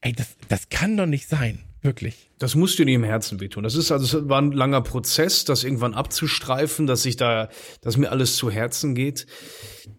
[0.00, 1.58] ey, das, das kann doch nicht sein.
[1.82, 2.30] Wirklich.
[2.38, 3.62] Das musst du dir im Herzen wehtun.
[3.62, 7.50] Das ist also, es war ein langer Prozess, das irgendwann abzustreifen, dass ich da,
[7.82, 9.26] dass mir alles zu Herzen geht.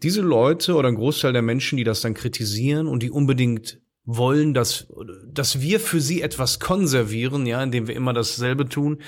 [0.02, 4.56] Diese Leute oder ein Großteil der Menschen, die das dann kritisieren und die unbedingt wollen,
[4.56, 4.88] dass,
[5.28, 9.02] dass wir für sie etwas konservieren, ja, indem wir immer dasselbe tun,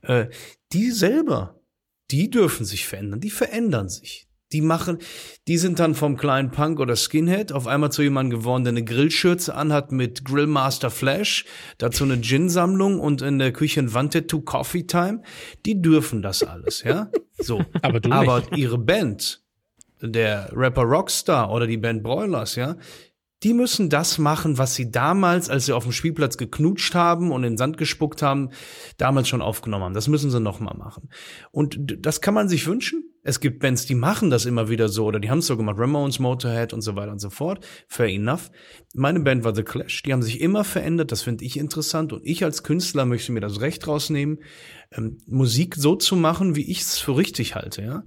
[0.00, 0.28] äh,
[0.72, 1.60] die selber,
[2.10, 4.26] die dürfen sich verändern, die verändern sich.
[4.54, 4.98] Die machen,
[5.48, 8.84] die sind dann vom kleinen Punk oder Skinhead auf einmal zu jemandem geworden, der eine
[8.84, 11.44] Grillschürze anhat mit Grillmaster Flash,
[11.78, 15.22] dazu eine Gin-Sammlung und in der Küche ein Wandtattoo Coffee Time.
[15.66, 17.10] Die dürfen das alles, ja?
[17.36, 17.64] So.
[17.82, 18.56] Aber du Aber nicht.
[18.56, 19.42] ihre Band,
[20.00, 22.76] der Rapper Rockstar oder die Band Broilers, ja,
[23.44, 27.44] die müssen das machen, was sie damals, als sie auf dem Spielplatz geknutscht haben und
[27.44, 28.48] in den Sand gespuckt haben,
[28.96, 29.94] damals schon aufgenommen haben.
[29.94, 31.10] Das müssen sie nochmal machen.
[31.52, 33.04] Und das kann man sich wünschen.
[33.22, 35.76] Es gibt Bands, die machen das immer wieder so oder die haben es so gemacht,
[35.78, 37.64] Ramones, Motorhead und so weiter und so fort.
[37.86, 38.50] Fair enough.
[38.94, 40.02] Meine Band war The Clash.
[40.02, 41.12] Die haben sich immer verändert.
[41.12, 42.12] Das finde ich interessant.
[42.12, 44.40] Und ich als Künstler möchte mir das Recht rausnehmen,
[44.90, 47.82] ähm, Musik so zu machen, wie ich es für richtig halte.
[47.82, 48.04] Ja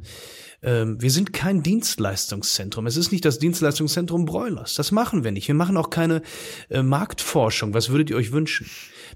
[0.62, 2.88] ähm, wir sind kein Dienstleistungszentrum.
[2.88, 4.74] Es ist nicht das Dienstleistungszentrum Broilers.
[4.74, 5.47] Das machen wir nicht.
[5.47, 6.22] Wir machen auch keine
[6.70, 7.74] äh, Marktforschung.
[7.74, 8.70] Was würdet ihr euch wünschen?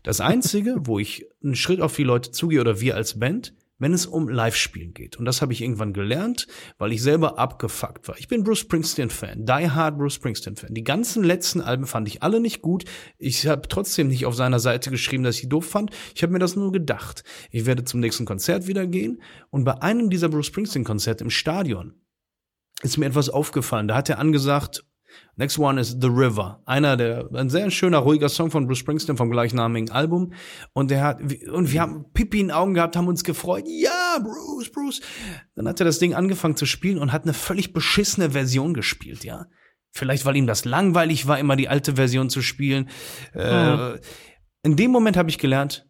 [0.04, 3.94] Das Einzige, wo ich einen Schritt auf die Leute zugehe oder wir als Band, wenn
[3.94, 5.18] es um Live-Spielen geht.
[5.18, 6.46] Und das habe ich irgendwann gelernt,
[6.78, 8.16] weil ich selber abgefuckt war.
[8.20, 10.76] Ich bin Bruce Springsteen-Fan, die hard Bruce Springsteen-Fan.
[10.76, 12.86] Die ganzen letzten Alben fand ich alle nicht gut.
[13.18, 15.90] Ich habe trotzdem nicht auf seiner Seite geschrieben, dass ich die doof fand.
[16.14, 17.24] Ich habe mir das nur gedacht.
[17.50, 19.24] Ich werde zum nächsten Konzert wieder gehen.
[19.50, 21.96] Und bei einem dieser Bruce Springsteen-Konzerte im Stadion
[22.84, 23.88] ist mir etwas aufgefallen.
[23.88, 24.86] Da hat er angesagt,
[25.36, 26.62] Next one is The River.
[26.66, 30.34] Einer der, ein sehr schöner, ruhiger Song von Bruce Springsteen vom gleichnamigen Album.
[30.74, 33.66] Und der hat, und wir haben Pipi in den Augen gehabt, haben uns gefreut.
[33.68, 35.02] Ja, Bruce, Bruce.
[35.56, 39.24] Dann hat er das Ding angefangen zu spielen und hat eine völlig beschissene Version gespielt,
[39.24, 39.48] ja.
[39.94, 42.90] Vielleicht, weil ihm das langweilig war, immer die alte Version zu spielen.
[43.34, 43.40] Mhm.
[43.40, 44.00] Äh,
[44.64, 45.88] in dem Moment habe ich gelernt,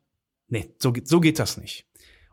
[0.47, 1.87] nee, so, so geht das nicht.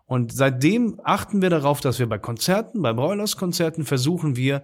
[0.09, 4.63] Und seitdem achten wir darauf, dass wir bei Konzerten, bei Broilers-Konzerten versuchen wir,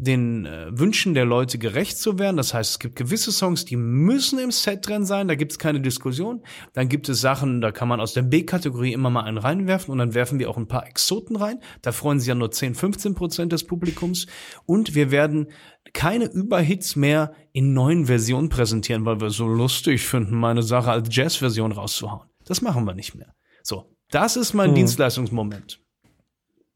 [0.00, 2.36] den äh, Wünschen der Leute gerecht zu werden.
[2.36, 5.58] Das heißt, es gibt gewisse Songs, die müssen im Set drin sein, da gibt es
[5.58, 6.42] keine Diskussion.
[6.72, 9.98] Dann gibt es Sachen, da kann man aus der B-Kategorie immer mal einen reinwerfen und
[9.98, 11.58] dann werfen wir auch ein paar Exoten rein.
[11.82, 14.28] Da freuen sich ja nur 10, 15 Prozent des Publikums.
[14.66, 15.48] Und wir werden
[15.92, 21.08] keine Überhits mehr in neuen Versionen präsentieren, weil wir so lustig finden, meine Sache als
[21.10, 22.28] Jazz-Version rauszuhauen.
[22.44, 23.34] Das machen wir nicht mehr.
[23.64, 24.76] So, das ist mein Hm.
[24.76, 25.80] Dienstleistungsmoment.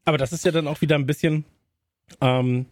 [0.03, 1.45] Aber das ist ja dann auch wieder ein bisschen.
[2.21, 2.65] Ähm,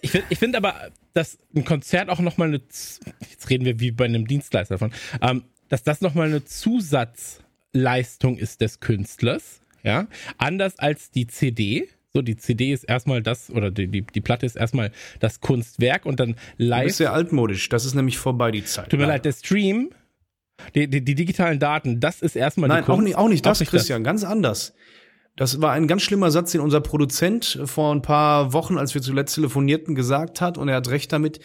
[0.00, 2.56] ich finde ich find aber, dass ein Konzert auch nochmal eine.
[2.58, 4.92] Jetzt reden wir wie bei einem Dienstleister davon.
[5.20, 9.60] Ähm, dass das nochmal eine Zusatzleistung ist des Künstlers.
[9.82, 10.08] Ja.
[10.38, 11.88] Anders als die CD.
[12.12, 14.90] So, die CD ist erstmal das, oder die, die, die Platte ist erstmal
[15.20, 16.86] das Kunstwerk und dann live.
[16.86, 17.68] bist sehr altmodisch.
[17.68, 18.90] Das ist nämlich vorbei, die Zeit.
[18.90, 19.90] Tut mir leid, der Stream,
[20.74, 22.98] die, die, die digitalen Daten, das ist erstmal Nein, die Kunst.
[22.98, 24.74] auch nicht, auch nicht das, Auch nicht Christian, ganz anders.
[25.40, 29.00] Das war ein ganz schlimmer Satz, den unser Produzent vor ein paar Wochen, als wir
[29.00, 30.58] zuletzt telefonierten, gesagt hat.
[30.58, 31.40] Und er hat recht damit.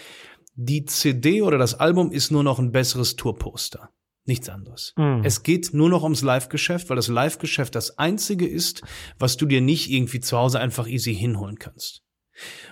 [0.53, 3.91] Die CD oder das Album ist nur noch ein besseres Tourposter.
[4.25, 4.93] Nichts anderes.
[4.97, 5.21] Mhm.
[5.23, 8.81] Es geht nur noch ums Live-Geschäft, weil das Live-Geschäft das einzige ist,
[9.17, 12.01] was du dir nicht irgendwie zu Hause einfach easy hinholen kannst.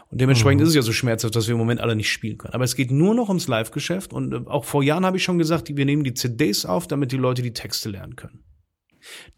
[0.10, 0.64] Und dementsprechend Mhm.
[0.64, 2.54] ist es ja so schmerzhaft, dass wir im Moment alle nicht spielen können.
[2.54, 5.38] Aber es geht nur noch ums Live-Geschäft und äh, auch vor Jahren habe ich schon
[5.38, 8.44] gesagt, wir nehmen die CDs auf, damit die Leute die Texte lernen können.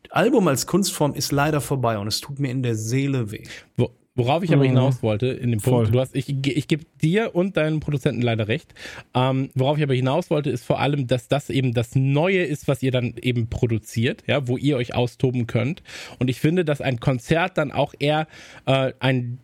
[0.09, 3.43] Album als Kunstform ist leider vorbei und es tut mir in der Seele weh.
[3.75, 4.69] Wo, worauf ich aber Mhm.
[4.69, 5.83] hinaus wollte, in dem Voll.
[5.83, 8.73] Punkt, du hast, ich, ich gebe dir und deinen Produzenten leider recht.
[9.13, 12.67] Ähm, worauf ich aber hinaus wollte, ist vor allem, dass das eben das Neue ist,
[12.69, 15.83] was ihr dann eben produziert, ja, wo ihr euch austoben könnt.
[16.19, 18.27] Und ich finde, dass ein Konzert dann auch eher
[18.65, 19.39] äh, ein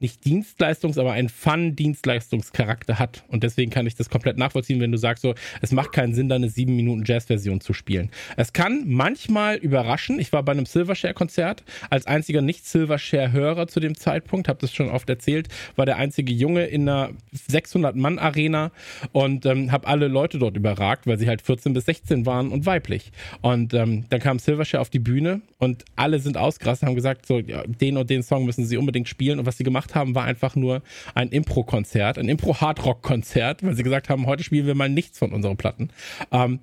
[0.00, 3.24] nicht Dienstleistungs-, aber ein Fun-Dienstleistungscharakter hat.
[3.28, 6.28] Und deswegen kann ich das komplett nachvollziehen, wenn du sagst, so, es macht keinen Sinn,
[6.28, 8.10] da eine 7 Minuten Jazz-Version zu spielen.
[8.36, 10.18] Es kann manchmal überraschen.
[10.18, 15.08] Ich war bei einem Silvershare-Konzert als einziger Nicht-Silvershare-Hörer zu dem Zeitpunkt, habe das schon oft
[15.08, 17.10] erzählt, war der einzige Junge in einer
[17.50, 18.72] 600-Mann-Arena
[19.12, 22.66] und ähm, habe alle Leute dort überragt, weil sie halt 14 bis 16 waren und
[22.66, 23.12] weiblich.
[23.40, 27.38] Und ähm, dann kam Silvershare auf die Bühne und alle sind ausgerastet, haben gesagt, so,
[27.38, 29.38] ja, den und den Song müssen sie unbedingt spielen.
[29.38, 30.82] Und was sie gemacht haben, war einfach nur
[31.14, 35.56] ein Impro-Konzert, ein Impro-Hardrock-Konzert, weil sie gesagt haben, heute spielen wir mal nichts von unseren
[35.56, 35.90] Platten.
[36.30, 36.60] Ähm,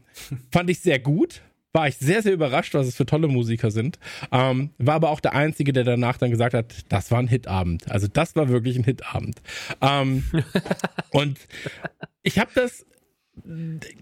[0.52, 1.42] fand ich sehr gut.
[1.76, 3.98] War ich sehr, sehr überrascht, was es für tolle Musiker sind.
[4.32, 7.90] Ähm, war aber auch der Einzige, der danach dann gesagt hat, das war ein Hitabend.
[7.90, 9.42] Also das war wirklich ein Hitabend.
[9.82, 10.24] Ähm,
[11.10, 11.40] und
[12.22, 12.86] ich habe das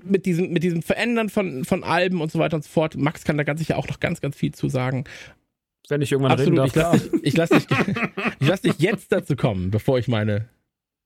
[0.03, 2.97] mit diesem, mit diesem Verändern von, von Alben und so weiter und so fort.
[2.97, 5.05] Max kann da ganz sicher auch noch ganz, ganz viel zu sagen.
[5.89, 6.59] Wenn ich irgendwann Absolut.
[6.59, 6.93] reden Ich darf.
[6.93, 7.67] lasse dich, ich lass dich,
[8.39, 10.49] ich lass dich jetzt dazu kommen, bevor ich meine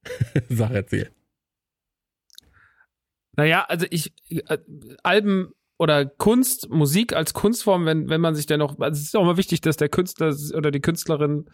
[0.48, 1.10] Sache erzähle.
[3.36, 4.58] Naja, also ich, äh,
[5.02, 9.16] Alben oder Kunst, Musik als Kunstform, wenn, wenn man sich denn noch, also es ist
[9.16, 11.50] auch mal wichtig, dass der Künstler oder die Künstlerin,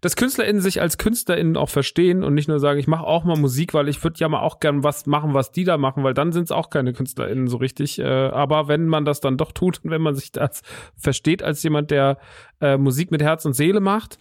[0.00, 3.36] dass KünstlerInnen sich als KünstlerInnen auch verstehen und nicht nur sagen, ich mache auch mal
[3.36, 6.14] Musik, weil ich würde ja mal auch gern was machen, was die da machen, weil
[6.14, 7.98] dann sind es auch keine KünstlerInnen so richtig.
[7.98, 10.62] Äh, aber wenn man das dann doch tut und wenn man sich das
[10.96, 12.18] versteht als jemand, der
[12.60, 14.18] äh, Musik mit Herz und Seele macht,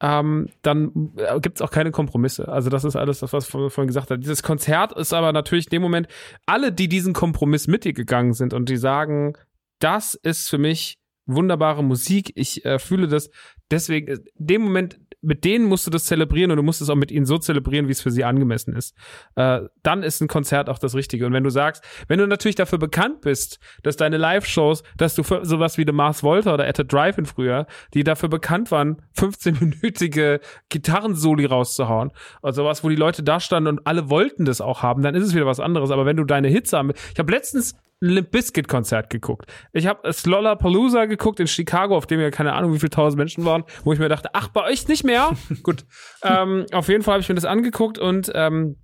[0.00, 2.48] ähm, dann äh, gibt's auch keine Kompromisse.
[2.48, 4.20] Also das ist alles das, was vorhin gesagt habe.
[4.20, 6.08] Dieses Konzert ist aber natürlich in dem Moment,
[6.46, 9.34] alle, die diesen Kompromiss mit dir gegangen sind und die sagen,
[9.80, 13.30] das ist für mich wunderbare Musik, ich äh, fühle das,
[13.70, 16.94] deswegen, in dem Moment, mit denen musst du das zelebrieren und du musst es auch
[16.94, 18.94] mit ihnen so zelebrieren, wie es für sie angemessen ist.
[19.34, 21.26] Äh, dann ist ein Konzert auch das Richtige.
[21.26, 25.22] Und wenn du sagst, wenn du natürlich dafür bekannt bist, dass deine Live-Shows, dass du
[25.22, 29.02] für sowas wie The Mars Volta oder At a Drive-In früher, die dafür bekannt waren,
[29.16, 32.12] 15-minütige Gitarrensoli rauszuhauen,
[32.42, 35.24] oder sowas, wo die Leute da standen und alle wollten das auch haben, dann ist
[35.24, 35.90] es wieder was anderes.
[35.90, 39.50] Aber wenn du deine Hits haben, ich habe letztens Limp Bizkit Konzert geguckt.
[39.72, 43.44] Ich habe Lollapalooza geguckt in Chicago, auf dem ja keine Ahnung, wie viele tausend Menschen
[43.44, 45.32] waren, wo ich mir dachte, ach, bei euch nicht mehr?
[45.62, 45.84] Gut.
[46.22, 48.76] Ähm, auf jeden Fall habe ich mir das angeguckt und ähm,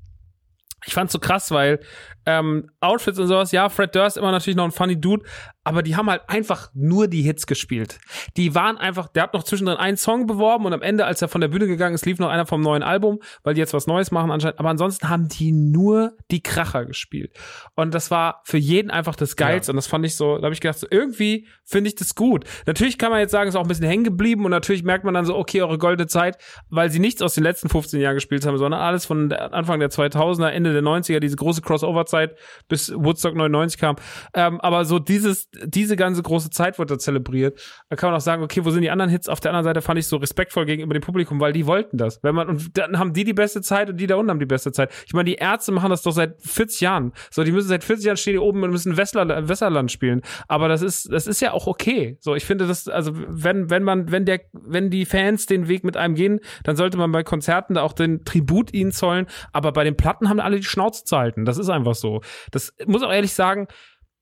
[0.87, 1.81] ich fand's so krass, weil
[2.27, 5.25] ähm, Outfits und sowas, ja, Fred Durst immer natürlich noch ein funny Dude,
[5.65, 7.99] aber die haben halt einfach nur die Hits gespielt.
[8.37, 11.29] Die waren einfach, der hat noch zwischendrin einen Song beworben und am Ende, als er
[11.29, 13.87] von der Bühne gegangen ist, lief noch einer vom neuen Album, weil die jetzt was
[13.87, 14.59] Neues machen anscheinend.
[14.59, 17.33] Aber ansonsten haben die nur die Kracher gespielt.
[17.75, 19.73] Und das war für jeden einfach das Geilste.
[19.73, 22.45] Und das fand ich so, da habe ich gedacht, so irgendwie finde ich das gut.
[22.67, 25.15] Natürlich kann man jetzt sagen, ist auch ein bisschen hängen geblieben und natürlich merkt man
[25.15, 26.37] dann so, okay, eure goldene Zeit,
[26.69, 29.91] weil sie nichts aus den letzten 15 Jahren gespielt haben, sondern alles von Anfang der
[29.91, 32.14] 2000er, Ende der 90er, diese große Crossover-Zeit
[32.69, 33.97] bis Woodstock 99 kam.
[34.35, 37.61] Ähm, aber so dieses, diese ganze große Zeit wird da zelebriert.
[37.89, 39.29] Da kann man auch sagen, okay, wo sind die anderen Hits?
[39.29, 42.23] Auf der anderen Seite fand ich so respektvoll gegenüber dem Publikum, weil die wollten das.
[42.23, 44.47] Wenn man, und dann haben die die beste Zeit und die da unten haben die
[44.47, 44.91] beste Zeit.
[45.07, 47.13] Ich meine, die Ärzte machen das doch seit 40 Jahren.
[47.31, 50.23] So, die müssen seit 40 Jahren stehen die oben und müssen Westler, Westerland spielen.
[50.49, 52.17] Aber das ist, das ist ja auch okay.
[52.21, 55.85] So, ich finde das, also, wenn, wenn man, wenn der, wenn die Fans den Weg
[55.85, 59.27] mit einem gehen, dann sollte man bei Konzerten da auch den Tribut ihnen zollen.
[59.53, 61.45] Aber bei den Platten haben alle die Schnauze zu halten.
[61.45, 62.04] Das ist einfach so.
[62.51, 63.67] Das muss auch ehrlich sagen,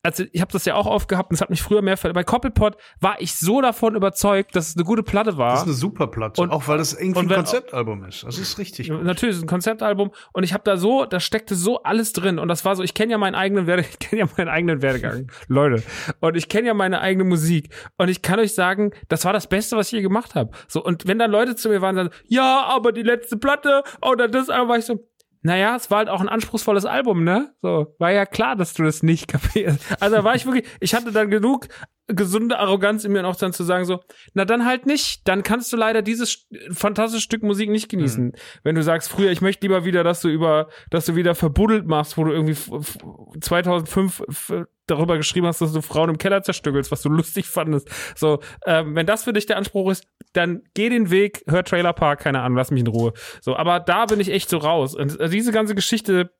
[0.04, 2.24] also ich habe das ja auch oft gehabt und es hat mich früher mehr bei
[2.24, 5.50] Koppelpot war ich so davon überzeugt, dass es eine gute Platte war.
[5.52, 8.24] Das ist eine super Platte, Und- auch weil das irgendwie ein wenn- Konzeptalbum ist.
[8.24, 9.04] Das ist richtig gut.
[9.04, 12.48] Natürlich, ist ein Konzeptalbum und ich habe da so, da steckte so alles drin und
[12.48, 15.30] das war so, ich kenne ja meinen eigenen Werde, ich kenne ja meinen eigenen Werdegang,
[15.46, 15.84] Leute,
[16.18, 19.46] und ich kenne ja meine eigene Musik und ich kann euch sagen, das war das
[19.46, 20.50] Beste, was ich je gemacht habe.
[20.66, 24.26] So und wenn dann Leute zu mir waren, dann ja, aber die letzte Platte oder
[24.26, 25.08] das, aber war ich so,
[25.42, 27.54] naja, es war halt auch ein anspruchsvolles Album, ne?
[27.62, 29.80] So, war ja klar, dass du das nicht kapierst.
[30.00, 31.68] Also da war ich wirklich, ich hatte dann genug
[32.14, 34.00] gesunde Arroganz in mir, auch dann zu sagen so,
[34.34, 38.32] na dann halt nicht, dann kannst du leider dieses fantastische Stück Musik nicht genießen.
[38.62, 41.86] Wenn du sagst, früher, ich möchte lieber wieder, dass du über, dass du wieder verbuddelt
[41.86, 42.98] machst, wo du irgendwie f- f-
[43.40, 47.88] 2005 f- darüber geschrieben hast, dass du Frauen im Keller zerstückelst, was du lustig fandest.
[48.16, 51.92] So, ähm, wenn das für dich der Anspruch ist, dann geh den Weg, hör Trailer
[51.92, 53.12] Park, keine Ahnung, lass mich in Ruhe.
[53.40, 54.94] So, aber da bin ich echt so raus.
[54.94, 56.30] Und äh, diese ganze Geschichte,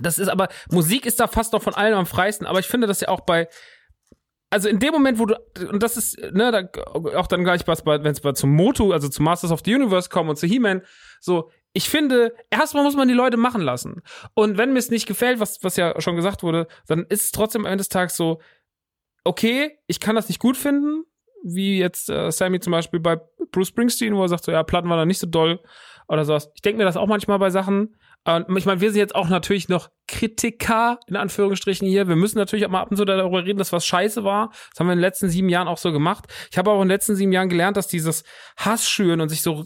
[0.00, 2.86] das ist aber, Musik ist da fast noch von allem am freisten, aber ich finde
[2.86, 3.46] das ja auch bei,
[4.52, 5.34] also in dem Moment, wo du,
[5.70, 6.82] und das ist, ne, da,
[7.16, 10.36] auch dann gleich wenn es zum Motu, also zu Masters of the Universe kommen und
[10.36, 10.82] zu He-Man,
[11.20, 14.02] so, ich finde, erstmal muss man die Leute machen lassen.
[14.34, 17.32] Und wenn mir es nicht gefällt, was, was ja schon gesagt wurde, dann ist es
[17.32, 18.42] trotzdem am Ende des Tages so,
[19.24, 21.04] okay, ich kann das nicht gut finden,
[21.42, 23.18] wie jetzt äh, Sammy zum Beispiel bei
[23.52, 25.60] Bruce Springsteen, wo er sagt so, ja, Platten waren da nicht so doll
[26.08, 26.50] oder sowas.
[26.54, 27.96] Ich denke mir das auch manchmal bei Sachen.
[28.24, 32.06] Und ich meine, wir sind jetzt auch natürlich noch Kritiker, in Anführungsstrichen hier.
[32.06, 34.50] Wir müssen natürlich auch mal ab und zu darüber reden, dass was scheiße war.
[34.70, 36.26] Das haben wir in den letzten sieben Jahren auch so gemacht.
[36.50, 38.22] Ich habe auch in den letzten sieben Jahren gelernt, dass dieses
[38.58, 39.64] Hass schüren und sich so,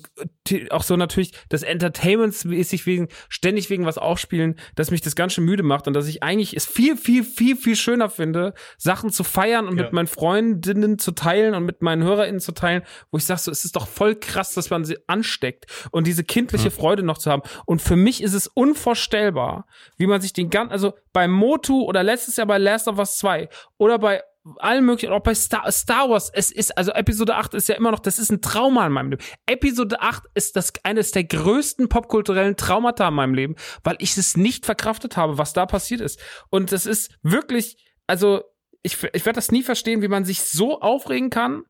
[0.49, 5.17] äh, auch so natürlich das Entertainments mäßig wegen, ständig wegen was aufspielen, dass mich das
[5.17, 8.55] ganz schön müde macht und dass ich eigentlich es viel, viel, viel, viel schöner finde,
[8.79, 9.83] Sachen zu feiern und Ja.
[9.85, 13.51] mit meinen Freundinnen zu teilen und mit meinen HörerInnen zu teilen, wo ich sage, so,
[13.51, 17.31] es ist doch voll krass, dass man sie ansteckt und diese kindliche Freude noch zu
[17.31, 17.43] haben.
[17.65, 19.67] Und für mich ist es unvorstellbar,
[19.97, 23.19] wie man sich den ganzen, also bei Motu oder letztes Jahr bei Last of Us
[23.19, 23.49] 2
[23.79, 24.23] oder bei
[24.59, 27.91] allen möglichen, auch bei Star, Star Wars, es ist, also Episode 8 ist ja immer
[27.91, 29.23] noch, das ist ein Trauma in meinem Leben.
[29.47, 34.37] Episode 8 ist das eines der größten popkulturellen Traumata in meinem Leben, weil ich es
[34.37, 36.21] nicht verkraftet habe, was da passiert ist.
[36.49, 37.77] Und es ist wirklich,
[38.07, 38.45] also
[38.83, 41.65] ich, ich werde das nie verstehen, wie man sich so aufregen kann.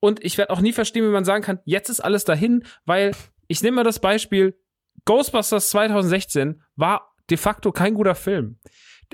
[0.00, 3.12] Und ich werde auch nie verstehen, wie man sagen kann, jetzt ist alles dahin, weil
[3.48, 4.58] ich nehme mal das Beispiel,
[5.04, 8.58] Ghostbusters 2016 war de facto kein guter Film.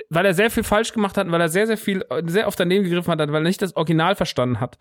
[0.09, 2.85] Weil er sehr viel falsch gemacht hat, weil er sehr, sehr viel, sehr oft daneben
[2.85, 4.79] gegriffen hat, weil er nicht das Original verstanden hat.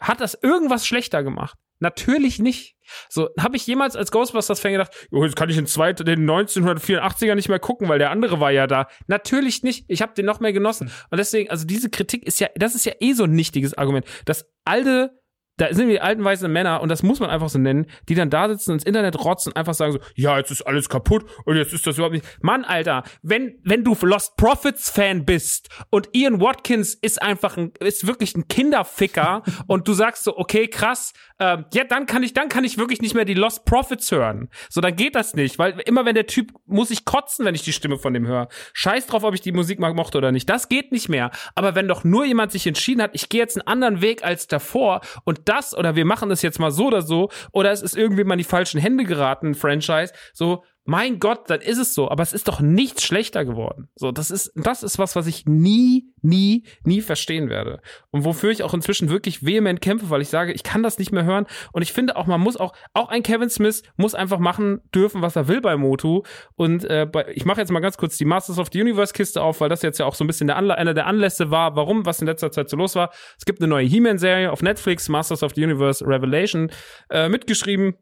[0.00, 1.58] Hat das irgendwas schlechter gemacht?
[1.80, 2.76] Natürlich nicht.
[3.08, 7.34] So, habe ich jemals als Ghostbusters-Fan gedacht, oh, jetzt kann ich den, zweiten, den 1984er
[7.34, 8.86] nicht mehr gucken, weil der andere war ja da.
[9.06, 9.86] Natürlich nicht.
[9.88, 10.90] Ich habe den noch mehr genossen.
[11.10, 14.06] Und deswegen, also diese Kritik ist ja, das ist ja eh so ein nichtiges Argument.
[14.26, 15.19] Das alte
[15.60, 18.30] da sind die alten weißen Männer, und das muss man einfach so nennen, die dann
[18.30, 21.24] da sitzen und ins Internet rotzen und einfach sagen so, ja, jetzt ist alles kaputt
[21.44, 22.24] und jetzt ist das überhaupt nicht.
[22.40, 27.72] Mann, Alter, wenn, wenn du Lost Profits Fan bist und Ian Watkins ist einfach ein,
[27.80, 32.32] ist wirklich ein Kinderficker und du sagst so, okay, krass, ähm, ja, dann kann ich,
[32.32, 34.48] dann kann ich wirklich nicht mehr die Lost Profits hören.
[34.70, 37.62] So, dann geht das nicht, weil immer wenn der Typ, muss ich kotzen, wenn ich
[37.62, 38.48] die Stimme von dem höre.
[38.72, 40.48] Scheiß drauf, ob ich die Musik mag, mochte oder nicht.
[40.48, 41.30] Das geht nicht mehr.
[41.54, 44.46] Aber wenn doch nur jemand sich entschieden hat, ich gehe jetzt einen anderen Weg als
[44.46, 47.96] davor und das oder wir machen das jetzt mal so oder so oder es ist
[47.96, 52.10] irgendwie mal in die falschen Hände geraten, Franchise, so, mein Gott, dann ist es so.
[52.10, 53.88] Aber es ist doch nichts schlechter geworden.
[53.94, 57.80] So, das ist, das ist was, was ich nie, nie, nie verstehen werde.
[58.10, 61.12] Und wofür ich auch inzwischen wirklich vehement kämpfe, weil ich sage, ich kann das nicht
[61.12, 61.46] mehr hören.
[61.72, 65.22] Und ich finde auch, man muss auch, auch ein Kevin Smith muss einfach machen dürfen,
[65.22, 66.22] was er will bei Motu.
[66.56, 69.42] Und äh, bei, ich mache jetzt mal ganz kurz die Masters of the Universe Kiste
[69.42, 71.76] auf, weil das jetzt ja auch so ein bisschen der Anla einer der Anlässe war,
[71.76, 73.10] warum, was in letzter Zeit so los war.
[73.38, 76.70] Es gibt eine neue He-Man-Serie auf Netflix, Masters of the Universe Revelation,
[77.10, 77.94] äh, mitgeschrieben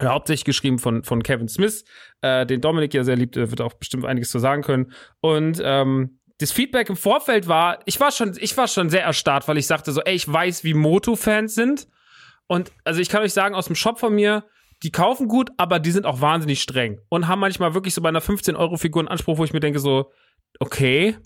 [0.00, 1.84] hauptsächlich geschrieben von, von Kevin Smith,
[2.22, 4.92] äh, den Dominik ja sehr liebt, wird auch bestimmt einiges zu sagen können.
[5.20, 9.46] Und ähm, das Feedback im Vorfeld war, ich war schon, ich war schon sehr erstarrt,
[9.48, 11.88] weil ich sagte so, ey, ich weiß, wie Moto-Fans sind.
[12.48, 14.44] Und also ich kann euch sagen, aus dem Shop von mir,
[14.82, 18.08] die kaufen gut, aber die sind auch wahnsinnig streng und haben manchmal wirklich so bei
[18.08, 20.10] einer 15-Euro-Figur einen Anspruch, wo ich mir denke so,
[20.60, 21.16] okay.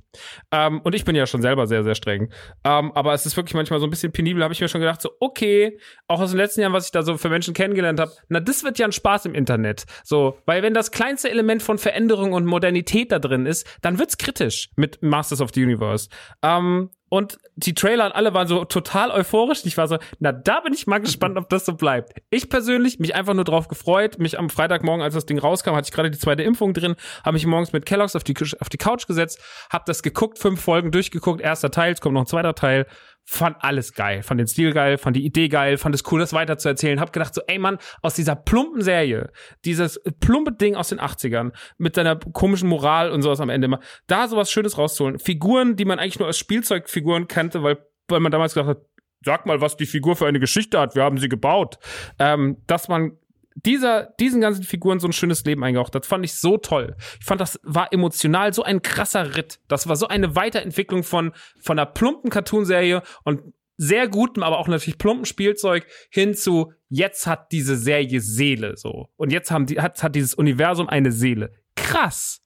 [0.51, 2.33] Ähm, und ich bin ja schon selber sehr, sehr streng.
[2.65, 5.03] Ähm, aber es ist wirklich manchmal so ein bisschen penibel, habe ich mir schon gedacht,
[5.03, 5.79] so, okay,
[6.09, 8.65] auch aus den letzten Jahren, was ich da so für Menschen kennengelernt habe, na, das
[8.65, 9.85] wird ja ein Spaß im Internet.
[10.05, 14.19] So, weil wenn das kleinste Element von Veränderung und Modernität da drin ist, dann wird's
[14.19, 16.09] kritisch mit Masters of the Universe.
[16.43, 19.65] Ähm, und die Trailer und alle waren so total euphorisch.
[19.65, 22.21] Ich war so, na, da bin ich mal gespannt, ob das so bleibt.
[22.31, 24.19] Ich persönlich, mich einfach nur drauf gefreut.
[24.19, 27.35] Mich am Freitagmorgen, als das Ding rauskam, hatte ich gerade die zweite Impfung drin, habe
[27.35, 30.91] mich morgens mit Kellogg's auf die, auf die Couch gesetzt, habe das geguckt, fünf Folgen
[30.91, 31.41] durchgeguckt.
[31.41, 32.87] Erster Teil, es kommt noch ein zweiter Teil.
[33.29, 36.33] Fand alles geil, fand den Stil geil, fand die Idee geil, fand es cool, das
[36.33, 37.01] weiterzuerzählen.
[37.01, 39.31] Hab gedacht so, ey Mann, aus dieser plumpen Serie,
[39.65, 43.67] dieses plumpe Ding aus den 80ern mit seiner komischen Moral und sowas am Ende
[44.07, 45.19] da sowas Schönes rauszuholen.
[45.19, 47.79] Figuren, die man eigentlich nur als Spielzeugfiguren kannte, weil,
[48.09, 48.83] weil man damals gedacht hat,
[49.25, 51.79] sag mal, was die Figur für eine Geschichte hat, wir haben sie gebaut.
[52.21, 53.19] Ähm, dass man
[53.65, 55.95] dieser, diesen ganzen Figuren so ein schönes Leben eingehaucht.
[55.95, 56.95] Das fand ich so toll.
[57.19, 59.61] Ich fand, das war emotional so ein krasser Ritt.
[59.67, 63.41] Das war so eine Weiterentwicklung von, von einer plumpen Cartoonserie und
[63.79, 69.09] sehr gutem, aber auch natürlich plumpen Spielzeug hin zu jetzt hat diese Serie Seele so.
[69.17, 71.53] Und jetzt haben die, hat, hat dieses Universum eine Seele.
[71.75, 72.41] Krass.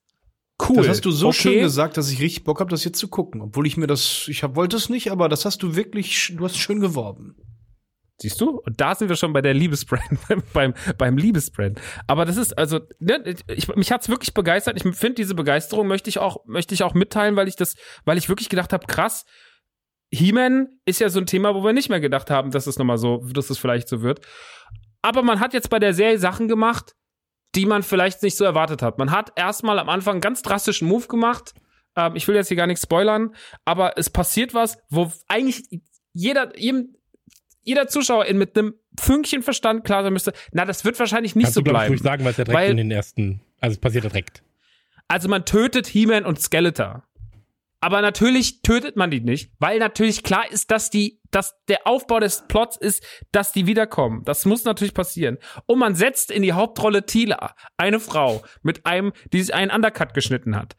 [0.67, 0.77] Cool.
[0.77, 1.37] Das hast du so Okay.
[1.37, 3.41] schön gesagt, dass ich richtig Bock habe, das jetzt zu gucken.
[3.41, 6.43] Obwohl ich mir das, ich hab, wollte es nicht, aber das hast du wirklich, du
[6.43, 7.35] hast schön geworben.
[8.21, 8.59] Siehst du?
[8.59, 10.19] Und da sind wir schon bei der Liebesbrand,
[10.53, 11.81] beim, beim Liebesbrand.
[12.07, 14.77] Aber das ist, also, ne, ich, mich hat's wirklich begeistert.
[14.77, 17.75] Ich finde, diese Begeisterung möchte ich auch, möchte ich auch mitteilen, weil ich das,
[18.05, 19.25] weil ich wirklich gedacht habe, krass,
[20.13, 22.97] He-Man ist ja so ein Thema, wo wir nicht mehr gedacht haben, dass es nochmal
[22.97, 24.21] so, dass es vielleicht so wird.
[25.01, 26.93] Aber man hat jetzt bei der Serie Sachen gemacht,
[27.55, 28.99] die man vielleicht nicht so erwartet hat.
[28.99, 31.53] Man hat erstmal am Anfang einen ganz drastischen Move gemacht.
[31.95, 33.35] Ähm, ich will jetzt hier gar nichts spoilern,
[33.65, 35.63] aber es passiert was, wo eigentlich
[36.13, 36.95] jeder, jedem,
[37.63, 41.45] jeder Zuschauer in mit einem Fünkchen Verstand klar sein müsste, na, das wird wahrscheinlich nicht
[41.45, 41.93] Kannst so du, glaub ich, bleiben.
[41.93, 44.43] ruhig sagen, weil es ja direkt Weil- in den ersten, also es passiert ja direkt.
[45.07, 47.03] Also man tötet He-Man und Skeletor.
[47.83, 52.19] Aber natürlich tötet man die nicht, weil natürlich klar ist, dass die, dass der Aufbau
[52.19, 54.23] des Plots ist, dass die wiederkommen.
[54.23, 55.39] Das muss natürlich passieren.
[55.65, 60.13] Und man setzt in die Hauptrolle Tila, eine Frau mit einem, die sich einen Undercut
[60.13, 60.75] geschnitten hat.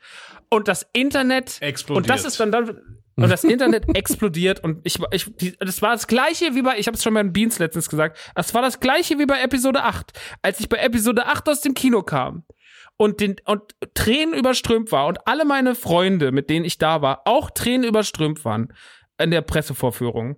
[0.48, 2.04] Und das Internet Explodiert.
[2.04, 6.06] Und das ist dann dann und das Internet explodiert und ich ich das war das
[6.06, 8.18] gleiche wie bei ich habe es schon beim Beans letztens gesagt.
[8.34, 10.12] Es war das gleiche wie bei Episode 8,
[10.42, 12.44] als ich bei Episode 8 aus dem Kino kam
[12.96, 13.62] und den und
[13.94, 18.44] Tränen überströmt war und alle meine Freunde, mit denen ich da war, auch Tränen überströmt
[18.44, 18.72] waren
[19.18, 20.36] in der Pressevorführung.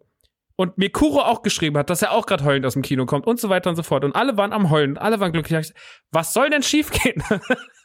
[0.56, 3.26] Und mir Kuro auch geschrieben hat, dass er auch gerade heulend aus dem Kino kommt
[3.26, 4.04] und so weiter und so fort.
[4.04, 5.72] Und alle waren am Heulen, alle waren glücklich.
[6.12, 7.24] Was soll denn schiefgehen?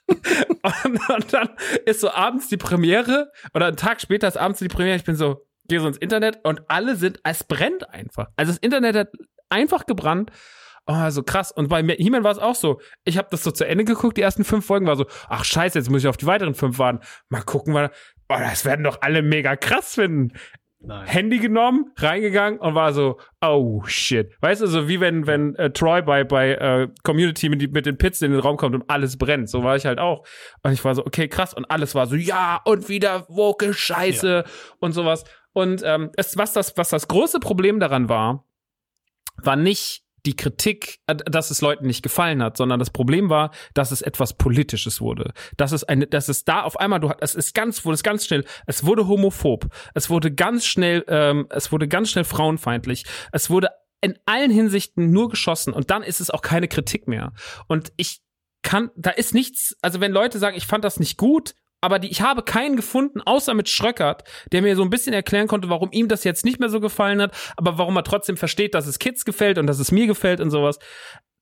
[0.83, 1.49] und, und dann
[1.85, 4.95] ist so abends die Premiere oder einen Tag später ist abends die Premiere.
[4.95, 8.27] Ich bin so, gehe so ins Internet und alle sind, es brennt einfach.
[8.35, 9.09] Also das Internet hat
[9.49, 10.31] einfach gebrannt.
[10.87, 11.51] Oh, so krass.
[11.51, 12.81] Und bei He-Man war es auch so.
[13.03, 15.77] Ich habe das so zu Ende geguckt, die ersten fünf Folgen war so, ach scheiße,
[15.77, 17.01] jetzt muss ich auf die weiteren fünf warten.
[17.29, 17.91] Mal gucken, weil,
[18.27, 20.33] oh, das werden doch alle mega krass finden.
[20.81, 21.05] Nein.
[21.05, 24.31] Handy genommen, reingegangen und war so, oh shit.
[24.39, 27.97] Weißt du, so wie wenn, wenn äh, Troy bei, bei äh, Community mit, mit den
[27.97, 29.49] Pits in den Raum kommt und alles brennt.
[29.49, 30.25] So war ich halt auch.
[30.63, 31.53] Und ich war so, okay, krass.
[31.53, 34.45] Und alles war so, ja, und wieder woke Scheiße
[34.79, 35.25] und sowas.
[35.51, 38.45] Und ähm, es, was, das, was das große Problem daran war,
[39.43, 43.51] war nicht die Kritik, äh, dass es Leuten nicht gefallen hat, sondern das Problem war,
[43.73, 45.33] dass es etwas Politisches wurde.
[45.57, 48.25] Dass es eine, dass es da auf einmal, du, es ist ganz, wurde es ganz
[48.25, 53.49] schnell, es wurde homophob, es wurde ganz schnell, ähm, es wurde ganz schnell frauenfeindlich, es
[53.49, 53.69] wurde
[54.01, 57.33] in allen Hinsichten nur geschossen und dann ist es auch keine Kritik mehr.
[57.67, 58.21] Und ich
[58.61, 62.09] kann, da ist nichts, also wenn Leute sagen, ich fand das nicht gut, aber die,
[62.09, 65.89] ich habe keinen gefunden, außer mit Schröckert, der mir so ein bisschen erklären konnte, warum
[65.91, 68.99] ihm das jetzt nicht mehr so gefallen hat, aber warum er trotzdem versteht, dass es
[68.99, 70.79] Kids gefällt und dass es mir gefällt und sowas.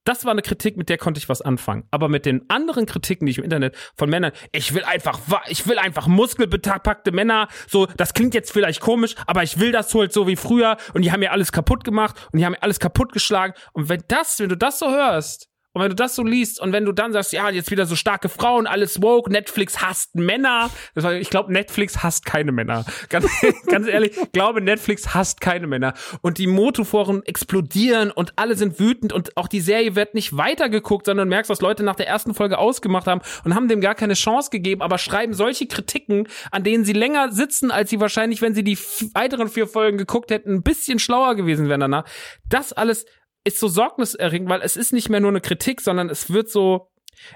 [0.05, 1.83] Das war eine Kritik, mit der konnte ich was anfangen.
[1.91, 5.19] Aber mit den anderen Kritiken, die ich im Internet von Männern, ich will einfach,
[5.49, 9.93] ich will einfach muskelbepackte Männer, so, das klingt jetzt vielleicht komisch, aber ich will das
[9.93, 12.63] halt so wie früher und die haben mir alles kaputt gemacht und die haben mir
[12.63, 13.53] alles kaputt geschlagen.
[13.73, 16.73] Und wenn das, wenn du das so hörst, und wenn du das so liest und
[16.73, 20.71] wenn du dann sagst, ja, jetzt wieder so starke Frauen, alles woke, Netflix hasst Männer.
[21.19, 22.83] Ich glaube, Netflix hasst keine Männer.
[23.09, 23.27] Ganz,
[23.67, 25.93] ganz ehrlich, ich glaube, Netflix hasst keine Männer.
[26.21, 31.05] Und die Motoforen explodieren und alle sind wütend und auch die Serie wird nicht weitergeguckt,
[31.05, 33.93] sondern du merkst, dass Leute nach der ersten Folge ausgemacht haben und haben dem gar
[33.93, 38.41] keine Chance gegeben, aber schreiben solche Kritiken, an denen sie länger sitzen, als sie wahrscheinlich,
[38.41, 38.77] wenn sie die
[39.13, 42.05] weiteren vier Folgen geguckt hätten, ein bisschen schlauer gewesen wären danach.
[42.49, 43.05] Das alles
[43.47, 46.89] ist so sorgniserregend, weil es ist nicht mehr nur eine Kritik, sondern es wird so,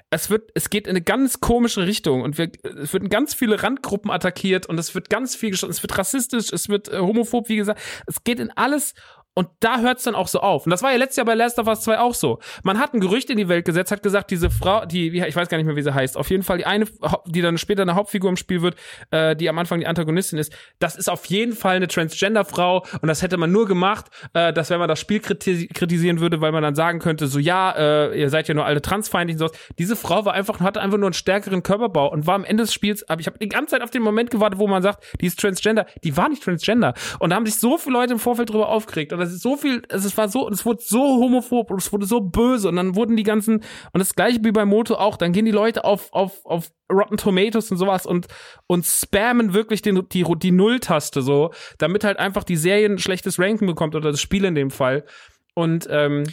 [0.10, 2.52] es wird, es geht in eine ganz komische Richtung und wir,
[2.82, 6.52] es werden ganz viele Randgruppen attackiert und es wird ganz viel geschossen, es wird rassistisch,
[6.52, 8.94] es wird äh, homophob, wie gesagt, es geht in alles
[9.34, 10.66] und da hört es dann auch so auf.
[10.66, 12.40] Und das war ja letztes Jahr bei Last of Us 2 auch so.
[12.64, 15.48] Man hat ein Gerücht in die Welt gesetzt, hat gesagt, diese Frau, die, ich weiß
[15.48, 16.86] gar nicht mehr, wie sie heißt, auf jeden Fall die eine,
[17.26, 18.76] die dann später eine Hauptfigur im Spiel wird,
[19.12, 23.08] äh, die am Anfang die Antagonistin ist, das ist auf jeden Fall eine Transgender-Frau und
[23.08, 26.52] das hätte man nur gemacht, äh, dass wenn man das Spiel kriti kritisieren würde, weil
[26.52, 29.52] man dann sagen könnte, so ja, äh, ihr seid ja nur alle transfeindlich und sowas.
[29.80, 32.74] Diese Frau war einfach, hatte einfach nur einen stärkeren Körperbau und war am Ende des
[32.74, 35.28] Spiels, aber ich habe die ganze Zeit auf den Moment gewartet, wo man sagt, die
[35.28, 35.86] ist Transgender.
[36.04, 36.94] Die war nicht Transgender.
[37.20, 39.14] Und da haben sich so viele Leute im Vorfeld drüber aufgeregt.
[39.14, 42.22] Und teilweise so viel, es war so, es wurde so homophob und es wurde so
[42.22, 45.46] böse und dann wurden die ganzen, und das gleiche wie bei Moto auch, dann gehen
[45.46, 48.28] die Leute auf, auf, auf Rotten Tomatoes und sowas und,
[48.68, 53.40] und spammen wirklich den, die, die Null-Taste so, damit halt einfach die Serie ein schlechtes
[53.40, 55.06] Ranking bekommt oder das Spiel in dem Fall.
[55.54, 56.24] Und ähm,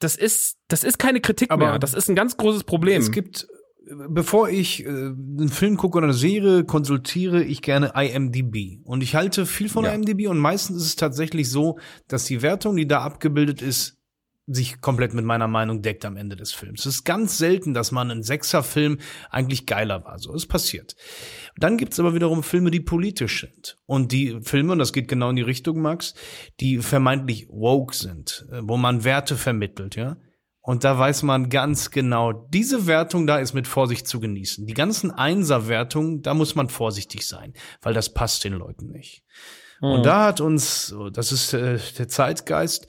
[0.00, 1.78] das ist, das ist keine Kritik Aber mehr.
[1.78, 3.00] Das ist ein ganz großes Problem.
[3.00, 3.48] Es gibt,
[4.08, 8.80] bevor ich äh, einen Film gucke oder eine Serie, konsultiere ich gerne IMDb.
[8.84, 9.92] Und ich halte viel von Ja.
[9.92, 13.98] IMDb und meistens ist es tatsächlich so, dass die Wertung, die da abgebildet ist,
[14.50, 16.80] sich komplett mit meiner Meinung deckt am Ende des Films.
[16.86, 18.98] Es ist ganz selten, dass man ein Sechser-Film
[19.30, 20.18] eigentlich geiler war.
[20.18, 20.96] So, es passiert.
[21.58, 23.76] Dann gibt's aber wiederum Filme, die politisch sind.
[23.84, 26.14] Und die Filme, und das geht genau in die Richtung, Max,
[26.60, 30.16] die vermeintlich woke sind, äh, wo man Werte vermittelt, ja.
[30.68, 34.66] Und da weiß man ganz genau, diese Wertung da ist mit Vorsicht zu genießen.
[34.66, 39.24] Die ganzen Einser-Wertungen, da muss man vorsichtig sein, weil das passt den Leuten nicht.
[39.80, 42.86] Und da hat uns, so, das ist äh, der Zeitgeist,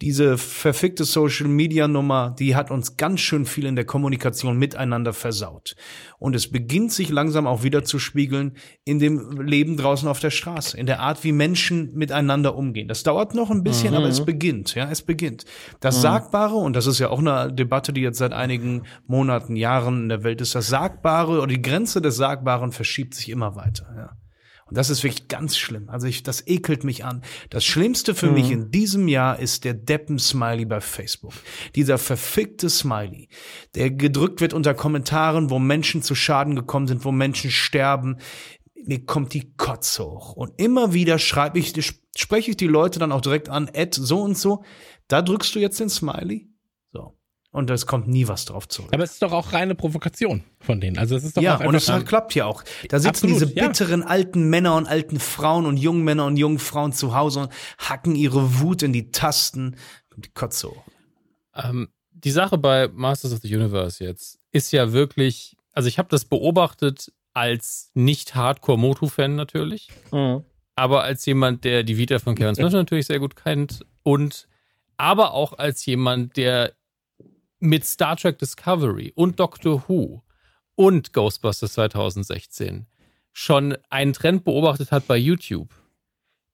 [0.00, 5.12] diese verfickte Social Media Nummer, die hat uns ganz schön viel in der Kommunikation miteinander
[5.12, 5.74] versaut.
[6.18, 10.30] Und es beginnt sich langsam auch wieder zu spiegeln in dem Leben draußen auf der
[10.30, 12.86] Straße, in der Art, wie Menschen miteinander umgehen.
[12.86, 15.44] Das dauert noch ein bisschen, aber es beginnt, ja, es beginnt.
[15.80, 20.02] Das Sagbare, und das ist ja auch eine Debatte, die jetzt seit einigen Monaten, Jahren
[20.02, 23.92] in der Welt ist, das Sagbare oder die Grenze des Sagbaren verschiebt sich immer weiter,
[23.96, 24.27] ja.
[24.68, 25.88] Und das ist wirklich ganz schlimm.
[25.88, 27.22] Also ich, das ekelt mich an.
[27.50, 31.32] Das Schlimmste für mich in diesem Jahr ist der Deppen-Smiley bei Facebook.
[31.74, 33.28] Dieser verfickte Smiley,
[33.74, 38.18] der gedrückt wird unter Kommentaren, wo Menschen zu Schaden gekommen sind, wo Menschen sterben.
[38.84, 40.34] Mir kommt die Kotze hoch.
[40.34, 41.72] Und immer wieder schreibe ich,
[42.16, 44.64] spreche ich die Leute dann auch direkt an, Ed, so und so.
[45.08, 46.48] Da drückst du jetzt den Smiley.
[47.50, 48.90] Und es kommt nie was drauf zurück.
[48.92, 50.98] Aber es ist doch auch reine Provokation von denen.
[50.98, 52.62] Also es ist doch Ja, auch und es klappt ja auch.
[52.90, 53.66] Da sitzen Absolut, diese ja.
[53.66, 57.52] bitteren alten Männer und alten Frauen und jungen Männer und jungen Frauen zu Hause und
[57.78, 59.76] hacken ihre Wut in die Tasten.
[60.14, 60.82] Und die Kotze hoch.
[61.54, 66.08] Ähm, die Sache bei Masters of the Universe jetzt ist ja wirklich, also ich habe
[66.10, 70.44] das beobachtet als nicht Hardcore-Motu-Fan natürlich, Mhm.
[70.74, 74.48] aber als jemand, der die Vita von Kevin Smith natürlich sehr gut kennt und
[74.96, 76.72] aber auch als jemand, der
[77.60, 80.22] mit Star Trek Discovery und Doctor Who
[80.74, 82.86] und Ghostbusters 2016
[83.32, 85.70] schon einen Trend beobachtet hat bei YouTube,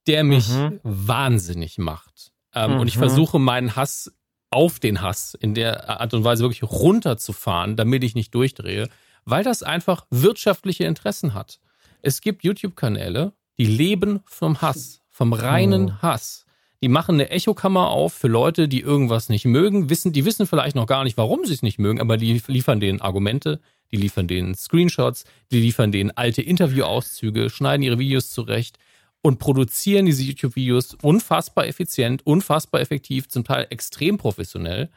[0.06, 0.81] der mich Mhm.
[0.82, 2.32] wahnsinnig macht.
[2.55, 3.01] Ähm, Und ich Mhm.
[3.01, 4.12] versuche meinen Hass
[4.51, 8.89] auf den Hass in der Art und Weise wirklich runterzufahren, damit ich nicht durchdrehe,
[9.24, 11.59] weil das einfach wirtschaftliche Interessen hat.
[12.02, 16.44] Es gibt YouTube-Kanäle, die leben vom Hass, vom reinen Hass.
[16.85, 20.77] Die machen eine Echokammer auf für Leute, die irgendwas nicht mögen, wissen, die wissen vielleicht
[20.77, 23.59] noch gar nicht, warum sie es nicht mögen, aber die liefern denen Argumente,
[23.90, 28.77] die liefern denen Screenshots, die liefern denen alte Interviewauszüge, schneiden ihre Videos zurecht
[29.23, 34.90] und produzieren diese YouTube-Videos unfassbar effizient, unfassbar effektiv, zum Teil extrem professionell.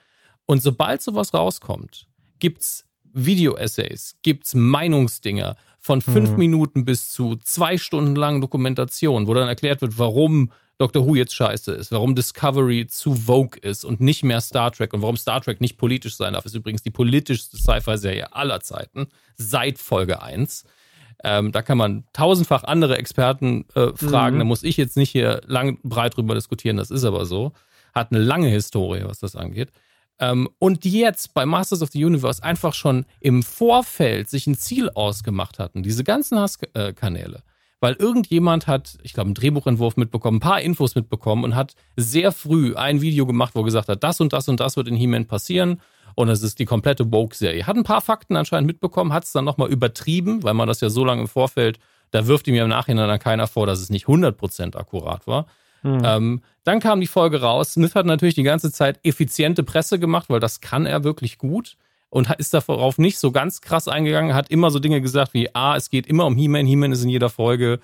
[0.46, 2.06] Und sobald sowas rauskommt,
[2.40, 2.84] gibt's
[3.14, 9.80] Video-Essays, gibt's Meinungsdinger von fünf Minuten bis zu zwei Stunden langen Dokumentation, wo dann erklärt
[9.80, 14.42] wird, warum Doctor Who jetzt scheiße ist, warum Discovery zu Vogue ist und nicht mehr
[14.42, 16.46] Star Trek und warum Star Trek nicht politisch sein darf.
[16.46, 20.66] Ist übrigens die politischste Sci-Fi-Serie aller Zeiten, seit Folge 1.
[21.24, 24.36] Ähm, da kann man tausendfach andere Experten äh, fragen.
[24.36, 24.40] Mhm.
[24.40, 26.78] Da muss ich jetzt nicht hier lang breit drüber diskutieren.
[26.78, 27.54] Das ist aber so.
[27.96, 29.72] Hat eine lange Historie, was das angeht.
[30.20, 34.56] Ähm, und die jetzt bei Masters of the Universe einfach schon im Vorfeld sich ein
[34.56, 35.82] Ziel ausgemacht hatten.
[35.82, 37.42] Diese ganzen Hasskanäle.
[37.80, 42.32] Weil irgendjemand hat, ich glaube, einen Drehbuchentwurf mitbekommen, ein paar Infos mitbekommen und hat sehr
[42.32, 44.96] früh ein Video gemacht, wo er gesagt hat, das und das und das wird in
[44.96, 45.82] He-Man passieren.
[46.16, 47.68] Und es ist die komplette Woke-Serie.
[47.68, 50.90] Hat ein paar Fakten anscheinend mitbekommen, hat es dann nochmal übertrieben, weil man das ja
[50.90, 51.78] so lange im Vorfeld,
[52.10, 55.46] da wirft ihm ja im Nachhinein dann keiner vor, dass es nicht 100% akkurat war.
[56.04, 57.74] Ähm, dann kam die Folge raus.
[57.74, 61.78] Smith hat natürlich die ganze Zeit effiziente Presse gemacht, weil das kann er wirklich gut.
[62.10, 65.76] Und ist darauf nicht so ganz krass eingegangen, hat immer so Dinge gesagt wie, ah,
[65.76, 67.80] es geht immer um He-Man, He-Man ist in jeder Folge.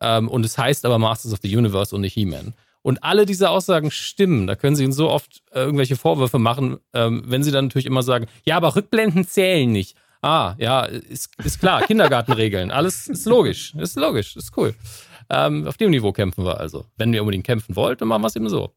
[0.00, 2.54] Ähm, und es heißt aber Masters of the Universe und nicht He-Man.
[2.82, 4.46] Und alle diese Aussagen stimmen.
[4.46, 7.86] Da können sie ihnen so oft äh, irgendwelche Vorwürfe machen, ähm, wenn sie dann natürlich
[7.86, 9.96] immer sagen, ja, aber Rückblenden zählen nicht.
[10.20, 12.70] Ah, ja, ist, ist klar, Kindergartenregeln.
[12.70, 14.74] Alles ist logisch, ist logisch, ist cool.
[15.30, 16.84] Ähm, auf dem Niveau kämpfen wir also.
[16.96, 18.72] Wenn ihr unbedingt kämpfen wollt, dann machen wir es eben so.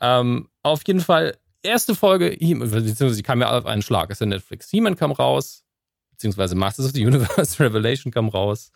[0.00, 4.26] Ähm, auf jeden Fall, erste Folge, beziehungsweise sie kam ja auf einen Schlag, ist ja
[4.26, 4.70] Netflix.
[4.70, 5.64] He-Man kam raus,
[6.10, 8.72] beziehungsweise Masters of the Universe Revelation kam raus.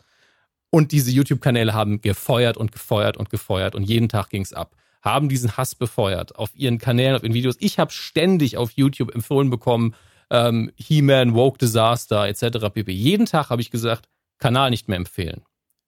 [0.71, 4.75] Und diese YouTube-Kanäle haben gefeuert und gefeuert und gefeuert und jeden Tag ging's ab.
[5.03, 7.57] Haben diesen Hass befeuert auf ihren Kanälen, auf ihren Videos.
[7.61, 9.95] Ich habe ständig auf YouTube empfohlen bekommen,
[10.31, 12.71] ähm, He-Man, Woke Disaster etc.
[12.73, 12.91] pp.
[12.91, 14.09] Jeden Tag habe ich gesagt,
[14.39, 15.43] Kanal nicht mehr empfehlen.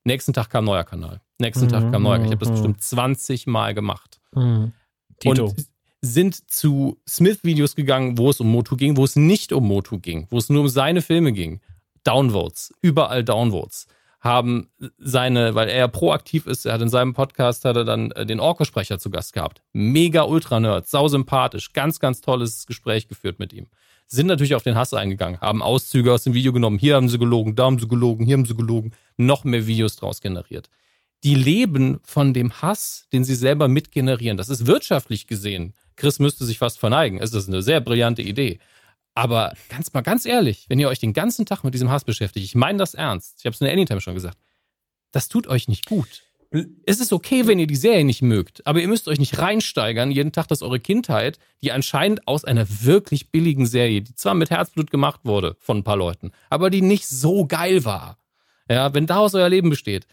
[0.04, 1.20] Nächsten Tag kam neuer Kanal.
[1.38, 2.20] Nächsten Tag kam neuer.
[2.20, 4.20] Ich habe das bestimmt 20 Mal gemacht.
[5.18, 5.46] Tito.
[5.46, 5.66] Und
[6.06, 10.26] sind zu Smith-Videos gegangen, wo es um Motu ging, wo es nicht um Motu ging,
[10.30, 11.60] wo es nur um seine Filme ging.
[12.04, 13.86] Downvotes, überall Downvotes
[14.26, 14.68] haben
[14.98, 18.26] seine, weil er ja proaktiv ist, er hat in seinem Podcast hat er dann äh,
[18.26, 19.62] den Orko-Sprecher zu Gast gehabt.
[19.72, 23.68] Mega Ultra-Nerd, sausympathisch, ganz, ganz tolles Gespräch geführt mit ihm.
[24.08, 27.18] Sind natürlich auf den Hass eingegangen, haben Auszüge aus dem Video genommen, hier haben sie
[27.18, 30.70] gelogen, da haben sie gelogen, hier haben sie gelogen, noch mehr Videos draus generiert.
[31.24, 34.36] Die leben von dem Hass, den sie selber mitgenerieren.
[34.36, 35.72] Das ist wirtschaftlich gesehen.
[35.96, 37.18] Chris müsste sich fast verneigen.
[37.20, 38.58] Es ist eine sehr brillante Idee.
[39.14, 42.44] Aber ganz mal ganz ehrlich, wenn ihr euch den ganzen Tag mit diesem Hass beschäftigt,
[42.44, 44.36] ich meine das ernst, ich habe es in der Anytime schon gesagt,
[45.10, 46.22] das tut euch nicht gut.
[46.84, 50.10] Es ist okay, wenn ihr die Serie nicht mögt, aber ihr müsst euch nicht reinsteigern,
[50.10, 54.50] jeden Tag, dass eure Kindheit, die anscheinend aus einer wirklich billigen Serie, die zwar mit
[54.50, 58.18] Herzblut gemacht wurde von ein paar Leuten, aber die nicht so geil war.
[58.68, 60.06] Ja, wenn daraus euer Leben besteht,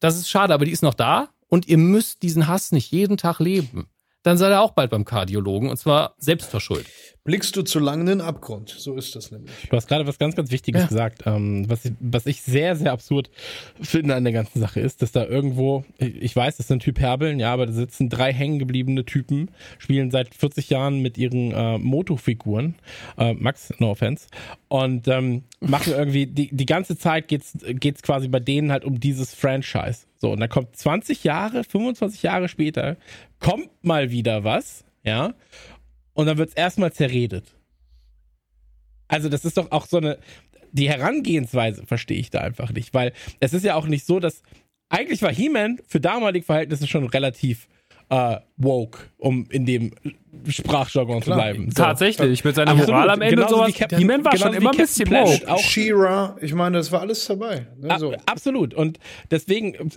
[0.00, 3.16] das ist schade, aber die ist noch da und ihr müsst diesen Hass nicht jeden
[3.16, 3.88] Tag leben
[4.24, 6.90] dann seid ihr auch bald beim Kardiologen und zwar selbstverschuldet.
[7.24, 8.68] Blickst du zu lange in den Abgrund?
[8.68, 9.50] So ist das nämlich.
[9.70, 10.88] Du hast gerade was ganz, ganz Wichtiges Ja.
[10.88, 11.22] gesagt.
[11.24, 13.30] Ähm, was, ich, was ich sehr, sehr absurd
[13.80, 17.40] finde an der ganzen Sache ist, dass da irgendwo, ich ich weiß, das sind Hyperbeln,
[17.40, 22.74] ja, aber da sitzen drei hängengebliebene Typen, spielen seit 40 Jahren mit ihren äh, Moto-Figuren,
[23.16, 24.26] äh, Max, no offense,
[24.68, 29.00] und ähm, machen irgendwie, die, die ganze Zeit geht's, geht's quasi bei denen halt um
[29.00, 30.00] dieses Franchise.
[30.18, 32.96] So, und dann kommt 20 Jahre, 25 Jahre später,
[33.40, 35.32] kommt mal wieder was, ja,
[36.14, 37.54] und dann wird's erstmal zerredet.
[39.08, 40.18] Also das ist doch auch so eine,
[40.72, 44.42] die Herangehensweise verstehe ich da einfach nicht, weil es ist ja auch nicht so, dass,
[44.88, 47.68] eigentlich war He-Man für damalige Verhältnisse schon relativ
[48.10, 49.92] äh, woke, um in dem
[50.48, 51.70] Sprachjargon zu bleiben.
[51.70, 51.82] So.
[51.82, 52.90] Tatsächlich, mit seiner Absolut.
[52.94, 53.78] Moral am Ende Genauso und sowas.
[53.78, 55.42] Captain- He-Man war schon immer ein bisschen Planet.
[55.42, 55.52] woke.
[55.52, 57.66] Auch- She-Ra, ich meine, das war alles dabei.
[57.78, 58.14] Ne, so.
[58.26, 58.74] Absolut.
[58.74, 58.98] Und
[59.30, 59.90] deswegen,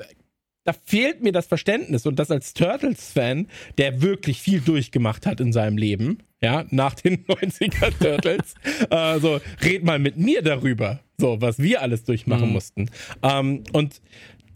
[0.68, 5.53] da fehlt mir das Verständnis und das als Turtles-Fan, der wirklich viel durchgemacht hat in
[5.53, 8.53] seinem Leben, ja, nach den 90er Turtles,
[8.89, 12.53] äh, so, red mal mit mir darüber, so, was wir alles durchmachen Mhm.
[12.53, 12.89] mussten.
[13.23, 14.02] Ähm, und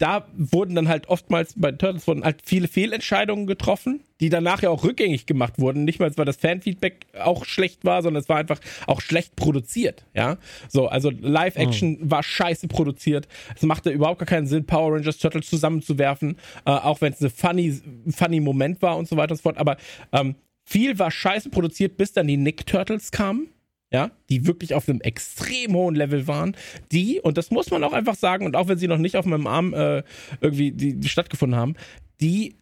[0.02, 4.68] da wurden dann halt oftmals bei Turtles wurden halt viele Fehlentscheidungen getroffen, die danach ja
[4.68, 5.84] auch rückgängig gemacht wurden.
[5.84, 8.58] Nicht mal, weil das Fanfeedback auch schlecht war, sondern es war einfach
[8.88, 10.04] auch schlecht produziert.
[10.12, 10.38] Ja,
[10.68, 13.28] so also Live-Action war scheiße produziert.
[13.54, 17.30] Es machte überhaupt gar keinen Sinn, Power Rangers Turtles zusammenzuwerfen, äh, auch wenn es eine
[17.30, 17.80] funny,
[18.10, 19.58] funny Moment war und so weiter und so fort.
[19.58, 19.76] Aber
[20.10, 20.34] ähm,
[20.64, 23.50] viel war scheiße produziert, bis dann die Nick Turtles kamen
[23.92, 26.56] ja, die wirklich auf einem extrem hohen Level waren,
[26.90, 29.26] die, und das muss man auch einfach sagen, und auch wenn sie noch nicht auf
[29.26, 30.02] meinem Arm äh,
[30.40, 31.74] irgendwie die, die stattgefunden haben,
[32.20, 32.56] die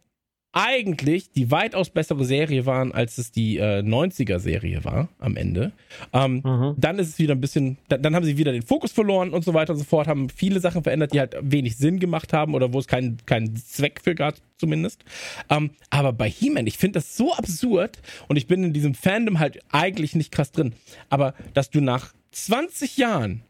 [0.53, 5.73] eigentlich die weitaus bessere Serie waren, als es die äh, 90er-Serie war am Ende.
[6.13, 6.75] Ähm, Mhm.
[6.79, 9.45] Dann ist es wieder ein bisschen, dann, dann haben sie wieder den Fokus verloren und
[9.45, 12.55] so weiter und so fort, haben viele Sachen verändert, die halt wenig Sinn gemacht haben
[12.55, 15.05] oder wo es keinen keinen Zweck für gab, zumindest.
[15.51, 17.99] Ähm, aber bei He-Man, ich finde das so absurd
[18.29, 20.73] und ich bin in diesem Fandom halt eigentlich nicht krass drin.
[21.11, 23.43] Aber dass du nach 20 Jahren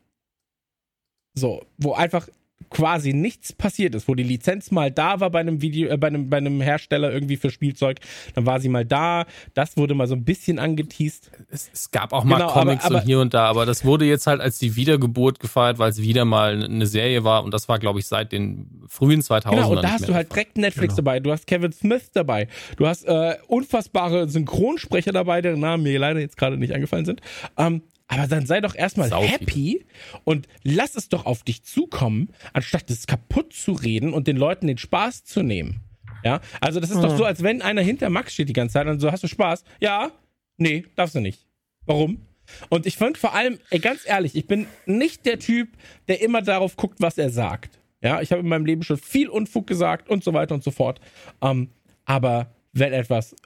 [1.35, 2.29] so, wo einfach
[2.69, 6.09] quasi nichts passiert ist, wo die Lizenz mal da war bei einem Video, äh, bei
[6.09, 7.99] einem, bei einem Hersteller irgendwie für Spielzeug,
[8.35, 9.25] dann war sie mal da,
[9.55, 11.31] das wurde mal so ein bisschen angeteased.
[11.51, 13.85] Es, es gab auch mal Genau, Comics aber- aber- und hier und da, aber das
[13.85, 17.53] wurde jetzt halt als die Wiedergeburt gefeiert, weil es wieder mal eine Serie war und
[17.55, 19.51] das war, glaube ich, seit den frühen 2000ern.
[19.51, 22.47] Genau, und da hast du halt direkt Netflix dabei, du hast Kevin Smith dabei,
[22.77, 27.21] du hast äh, unfassbare Synchronsprecher dabei, deren Namen mir leider jetzt gerade nicht eingefallen sind.
[27.57, 29.31] Ähm, aber dann sei doch erstmal Sau viel.
[29.31, 29.87] happy
[30.25, 34.67] und lass es doch auf dich zukommen, anstatt es kaputt zu reden und den Leuten
[34.67, 35.81] den Spaß zu nehmen.
[36.25, 38.87] Ja, also das ist doch so, als wenn einer hinter Max steht die ganze Zeit
[38.89, 39.65] und so, hast du Spaß?
[39.81, 40.11] Ja?
[40.59, 41.47] Nee, darfst du nicht.
[41.87, 42.27] Warum?
[42.69, 45.69] Und ich fand vor allem, ey, ganz ehrlich, ich bin nicht der Typ,
[46.09, 47.79] der immer darauf guckt, was er sagt.
[48.03, 50.73] Ja, ich habe in meinem Leben schon viel Unfug gesagt und so weiter und so
[50.73, 51.01] fort.
[51.41, 51.71] Ähm,
[52.05, 53.37] aber wenn etwas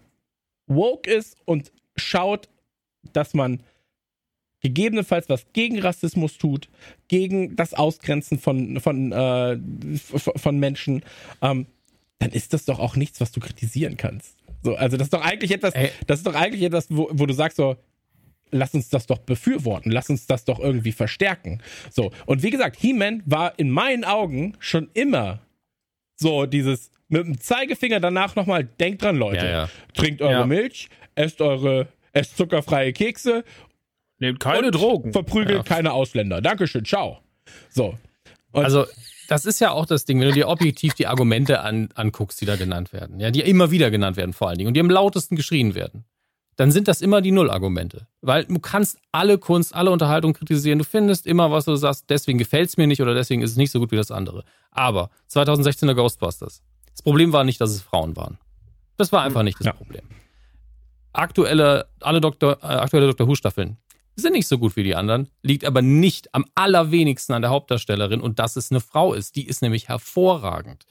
[0.67, 2.49] woke ist und schaut,
[3.13, 3.63] dass man
[4.65, 6.71] gegebenenfalls was gegen Rassismus tut,
[7.09, 9.59] gegen das Ausgrenzen von, von, äh,
[9.99, 11.03] von Menschen,
[11.43, 11.67] ähm,
[12.19, 14.39] dann ist das doch auch nichts, was du kritisieren kannst.
[14.63, 15.91] So, also das ist doch eigentlich etwas, Ey.
[16.07, 17.77] das ist doch eigentlich etwas, wo, wo du sagst so,
[18.51, 21.61] lass uns das doch befürworten, lass uns das doch irgendwie verstärken.
[21.91, 25.41] So, und wie gesagt, He-Man war in meinen Augen schon immer
[26.17, 29.69] so dieses mit dem Zeigefinger danach nochmal, denkt dran, Leute, Ja, ja.
[29.93, 30.47] trinkt eure Ja.
[30.47, 33.45] Milch, esst eure, esst zuckerfreie Kekse
[34.25, 35.13] Nehmt keine und Drogen.
[35.13, 35.63] Verprügelt Ja.
[35.63, 36.41] keine Ausländer.
[36.41, 37.19] Dankeschön, ciao.
[37.71, 37.95] So.
[38.53, 38.87] Und Also,
[39.29, 42.47] das ist ja auch das Ding, wenn du dir objektiv die Argumente an, anguckst, die
[42.47, 44.91] da genannt werden, ja, die immer wieder genannt werden vor allen Dingen und die am
[44.91, 46.05] lautesten geschrien werden,
[46.57, 48.07] dann sind das immer die Null-Argumente.
[48.21, 50.79] Weil du kannst alle Kunst, alle Unterhaltung kritisieren.
[50.79, 53.57] Du findest immer, was du sagst, deswegen gefällt es mir nicht oder deswegen ist es
[53.57, 54.45] nicht so gut wie das andere.
[54.71, 56.63] Aber 2016er Ghostbusters.
[56.93, 58.39] Das Problem war nicht, dass es Frauen waren.
[58.97, 59.73] Das war einfach nicht das Ja.
[59.73, 60.03] Problem.
[61.13, 63.27] Aktuelle, alle Doktor, äh, aktuelle Dr.
[63.29, 63.77] Who-Staffeln
[64.17, 68.21] sind nicht so gut wie die anderen, liegt aber nicht am allerwenigsten an der Hauptdarstellerin
[68.21, 69.37] und dass es eine Frau ist.
[69.37, 70.87] Die ist nämlich hervorragend.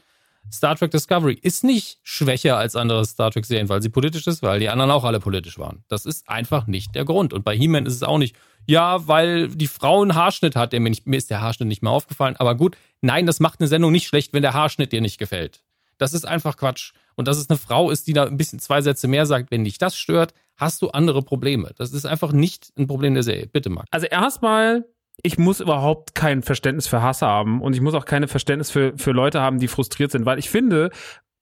[0.51, 4.59] Star Trek Discovery ist nicht schwächer als andere Star Trek-Serien, weil sie politisch ist, weil
[4.59, 5.83] die anderen auch alle politisch waren.
[5.87, 7.33] Das ist einfach nicht der Grund.
[7.33, 8.35] Und bei He-Man ist es auch nicht,
[8.65, 11.91] ja, weil die Frau einen Haarschnitt hat, mir, nicht, mir ist der Haarschnitt nicht mehr
[11.91, 12.35] aufgefallen.
[12.37, 15.63] Aber gut, nein, das macht eine Sendung nicht schlecht, wenn der Haarschnitt dir nicht gefällt.
[16.03, 16.91] Das ist einfach Quatsch.
[17.15, 19.63] Und dass es eine Frau ist, die da ein bisschen zwei Sätze mehr sagt, wenn
[19.63, 21.71] dich das stört, hast du andere Probleme.
[21.77, 23.47] Das ist einfach nicht ein Problem der Serie.
[23.47, 23.87] Bitte, Marc.
[23.91, 24.85] Also erstmal,
[25.21, 28.93] ich muss überhaupt kein Verständnis für Hass haben und ich muss auch keine Verständnis für,
[28.97, 30.89] für Leute haben, die frustriert sind, weil ich finde,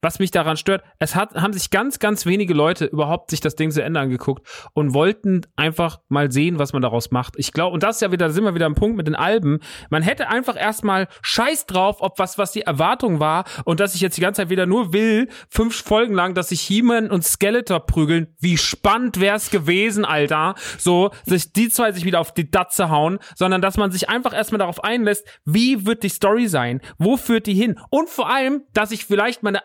[0.01, 3.55] was mich daran stört, es hat, haben sich ganz, ganz wenige Leute überhaupt sich das
[3.55, 7.35] Ding zu Ende angeguckt und wollten einfach mal sehen, was man daraus macht.
[7.37, 9.15] Ich glaube, und das ist ja wieder, da sind wir wieder am Punkt mit den
[9.15, 9.59] Alben.
[9.89, 14.01] Man hätte einfach erstmal Scheiß drauf, ob was, was die Erwartung war und dass ich
[14.01, 17.81] jetzt die ganze Zeit wieder nur will, fünf Folgen lang, dass sich He-Man und Skeletor
[17.85, 18.35] prügeln.
[18.39, 20.55] Wie spannend wär's gewesen, Alter.
[20.77, 24.33] So, sich die zwei sich wieder auf die Datze hauen, sondern dass man sich einfach
[24.33, 26.81] erstmal darauf einlässt, wie wird die Story sein?
[26.97, 27.79] Wo führt die hin?
[27.89, 29.61] Und vor allem, dass ich vielleicht meine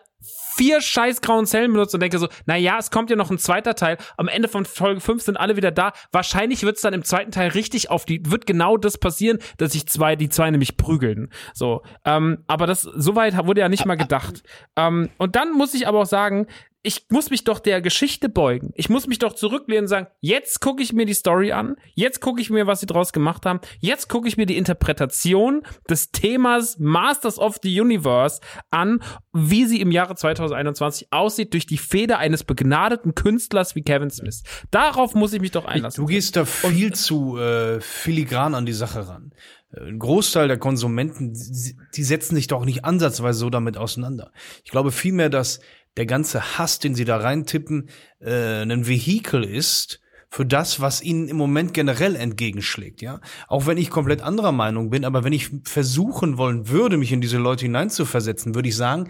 [0.57, 3.37] vier scheiß grauen Zellen benutze und denke so, na ja, es kommt ja noch ein
[3.37, 3.97] zweiter Teil.
[4.17, 5.93] Am Ende von Folge 5 sind alle wieder da.
[6.11, 9.87] Wahrscheinlich wird's dann im zweiten Teil richtig auf die, wird genau das passieren, dass sich
[9.87, 11.31] zwei, die zwei nämlich prügeln.
[11.53, 14.43] So, ähm, aber das, soweit wurde ja nicht mal gedacht.
[14.75, 16.47] Ähm, und dann muss ich aber auch sagen,
[16.83, 18.71] ich muss mich doch der Geschichte beugen.
[18.75, 22.21] Ich muss mich doch zurücklehnen und sagen, jetzt gucke ich mir die Story an, jetzt
[22.21, 26.11] gucke ich mir, was sie draus gemacht haben, jetzt gucke ich mir die Interpretation des
[26.11, 28.39] Themas Masters of the Universe
[28.69, 29.01] an,
[29.33, 34.43] wie sie im Jahre 2021 aussieht durch die Feder eines begnadeten Künstlers wie Kevin Smith.
[34.71, 36.01] Darauf muss ich mich doch einlassen.
[36.01, 39.33] Du gehst da viel zu äh, filigran an die Sache ran.
[39.71, 41.33] Äh, Ein Großteil der Konsumenten,
[41.95, 44.31] die setzen sich doch nicht ansatzweise so damit auseinander.
[44.63, 45.59] Ich glaube vielmehr, dass
[45.97, 49.99] der ganze Hass, den sie da reintippen, äh, ein Vehikel ist
[50.29, 53.21] für das, was ihnen im Moment generell entgegenschlägt, ja.
[53.47, 57.21] Auch wenn ich komplett anderer Meinung bin, aber wenn ich versuchen wollen würde, mich in
[57.21, 59.09] diese Leute hineinzuversetzen, würde ich sagen,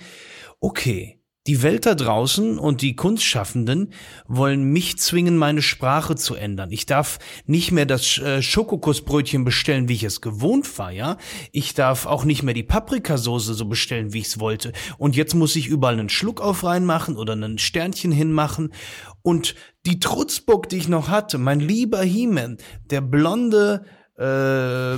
[0.59, 1.16] okay,
[1.47, 3.93] die Welt da draußen und die Kunstschaffenden
[4.27, 6.71] wollen mich zwingen, meine Sprache zu ändern.
[6.71, 11.17] Ich darf nicht mehr das äh, Schokokussbrötchen bestellen, wie ich es gewohnt war, ja.
[11.51, 14.73] Ich darf auch nicht mehr die Paprikasauce so bestellen, wie ich es wollte.
[14.97, 18.73] Und jetzt muss ich überall einen Schluck auf reinmachen oder einen Sternchen hinmachen.
[19.21, 19.55] Und
[19.85, 22.57] die Trutzbock, die ich noch hatte, mein lieber He-Man,
[22.89, 23.85] der blonde
[24.17, 24.97] äh,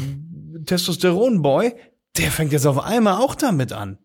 [0.65, 1.75] Testosteron-Boy,
[2.17, 3.99] der fängt jetzt auf einmal auch damit an.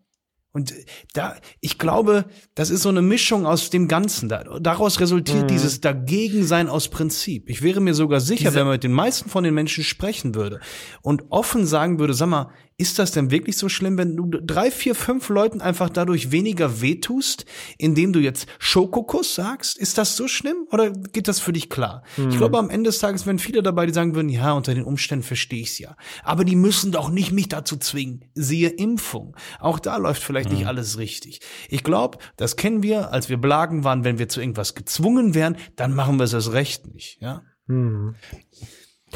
[0.55, 0.72] Und
[1.14, 4.28] da, ich glaube, das ist so eine Mischung aus dem Ganzen.
[4.28, 7.51] Da, daraus resultiert dieses Dagegensein aus Prinzip.
[7.51, 10.60] Ich wäre mir sogar sicher, wenn man mit den meisten von den Menschen sprechen würde
[11.02, 14.70] und offen sagen würde, sag mal, ist das denn wirklich so schlimm, wenn du drei,
[14.70, 17.44] vier, fünf Leuten einfach dadurch weniger wehtust,
[17.78, 19.78] indem du jetzt Schokokuss sagst?
[19.78, 22.02] Ist das so schlimm oder geht das für dich klar?
[22.16, 24.84] Ich glaube, am Ende des Tages wären viele dabei, die sagen würden, ja, unter den
[24.84, 25.96] Umständen verstehe ich's ja.
[26.22, 28.24] Aber die müssen doch nicht mich dazu zwingen.
[28.34, 29.36] Siehe Impfung.
[29.60, 31.40] Auch da läuft vielleicht nicht alles richtig.
[31.68, 35.56] Ich glaube, das kennen wir, als wir Blagen waren, wenn wir zu irgendwas gezwungen wären,
[35.76, 37.42] dann machen wir es erst recht nicht, ja?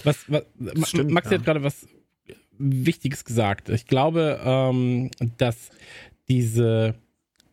[0.05, 1.39] Was, was, Ma- stimmt, Max ja.
[1.39, 1.86] hat gerade was
[2.59, 3.68] Wichtiges gesagt.
[3.68, 5.70] Ich glaube, ähm, dass
[6.28, 6.94] diese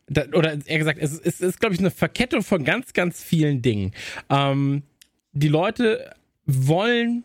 [0.07, 3.23] da, oder eher gesagt, es ist, es ist glaube ich, eine Verkettung von ganz, ganz
[3.23, 3.91] vielen Dingen.
[4.29, 4.83] Ähm,
[5.31, 6.13] die Leute
[6.45, 7.23] wollen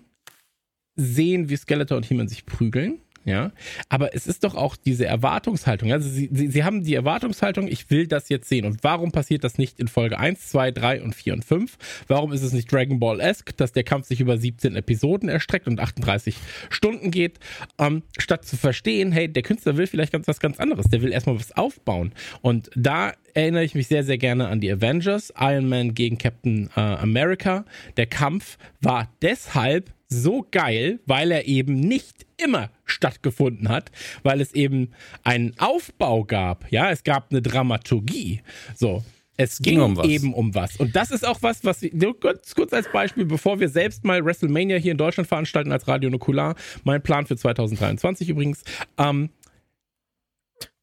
[0.97, 3.01] sehen, wie Skeletor und He-Man sich prügeln.
[3.27, 3.53] Ja,
[3.91, 5.93] aber es ist doch auch diese Erwartungshaltung.
[5.93, 8.65] Also sie, sie, sie haben die Erwartungshaltung, ich will das jetzt sehen.
[8.65, 11.77] Und warum passiert das nicht in Folge 1, 2, 3 und 4 und 5?
[12.09, 15.81] Warum ist es nicht Dragon Ball-esque, dass der Kampf sich über 17 Episoden erstreckt und
[15.81, 16.35] 38
[16.71, 17.39] Stunden geht?
[17.79, 20.87] Ähm, statt zu verstehen, hey, der Künstler will vielleicht ganz was ganz anderes.
[20.87, 22.13] Der will erstmal was aufbauen.
[22.41, 26.71] Und da erinnere ich mich sehr, sehr gerne an die Avengers, Iron Man gegen Captain
[26.75, 27.67] äh, America.
[27.99, 33.91] Der Kampf war deshalb so geil, weil er eben nicht immer stattgefunden hat,
[34.23, 34.91] weil es eben
[35.25, 36.71] einen Aufbau gab.
[36.71, 38.43] Ja, es gab eine Dramaturgie.
[38.75, 39.03] So.
[39.37, 40.77] Es ging, Ging um eben um was.
[40.77, 44.23] Und das ist auch was, was wir, kurz, kurz als Beispiel, bevor wir selbst mal
[44.23, 48.65] WrestleMania hier in Deutschland veranstalten als Radio Nukular, mein Plan für 2023 übrigens,
[48.99, 49.31] ähm,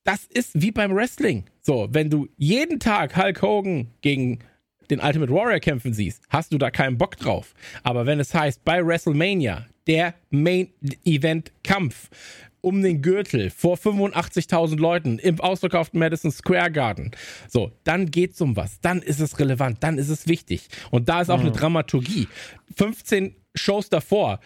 [0.03, 1.43] das ist wie beim Wrestling.
[1.61, 4.39] So, wenn du jeden Tag Hulk Hogan gegen
[4.89, 7.53] den Ultimate Warrior kämpfen siehst, hast du da keinen Bock drauf.
[7.83, 10.69] Aber wenn es heißt, bei WrestleMania, der Main
[11.05, 12.09] Event Kampf
[12.61, 17.11] um den Gürtel vor 85.000 Leuten im ausverkauften Madison Square Garden,
[17.47, 18.81] so, dann geht's um was.
[18.81, 20.67] Dann ist es relevant, dann ist es wichtig.
[20.91, 22.27] Und da ist auch eine Dramaturgie.
[22.75, 24.39] 15 Shows davor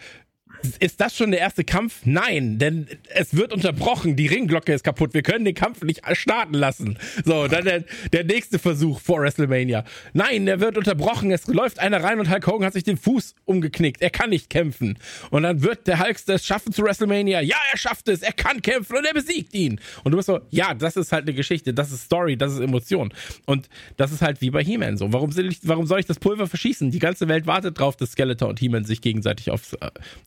[0.78, 2.00] ist das schon der erste Kampf?
[2.04, 4.16] Nein, denn es wird unterbrochen.
[4.16, 5.14] Die Ringglocke ist kaputt.
[5.14, 6.98] Wir können den Kampf nicht starten lassen.
[7.24, 9.84] So, dann der, der nächste Versuch vor WrestleMania.
[10.12, 11.30] Nein, der wird unterbrochen.
[11.30, 14.02] Es läuft einer rein und Hulk Hogan hat sich den Fuß umgeknickt.
[14.02, 14.98] Er kann nicht kämpfen.
[15.30, 17.40] Und dann wird der Hulk es schaffen zu WrestleMania.
[17.40, 18.22] Ja, er schafft es.
[18.22, 19.80] Er kann kämpfen und er besiegt ihn.
[20.04, 21.74] Und du bist so, ja, das ist halt eine Geschichte.
[21.74, 22.36] Das ist Story.
[22.36, 23.12] Das ist Emotion.
[23.46, 25.12] Und das ist halt wie bei He-Man so.
[25.12, 26.90] Warum, soll ich, warum soll ich das Pulver verschießen?
[26.90, 29.76] Die ganze Welt wartet drauf, dass Skeletor und He-Man sich gegenseitig aufs,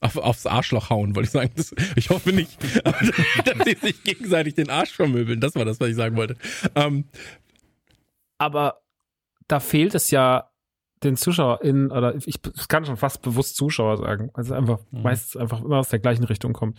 [0.00, 1.50] auf, aufs Arschloch hauen, wollte ich sagen.
[1.56, 5.40] Das, ich hoffe nicht, dass sie sich gegenseitig den Arsch vermöbeln.
[5.40, 6.36] Das war das, was ich sagen wollte.
[6.74, 7.04] Ähm,
[8.38, 8.82] aber
[9.48, 10.50] da fehlt es ja
[11.02, 15.02] den ZuschauerInnen, oder ich, ich kann schon fast bewusst Zuschauer sagen, weil es einfach Mhm.
[15.02, 16.78] meistens einfach immer aus der gleichen Richtung kommt.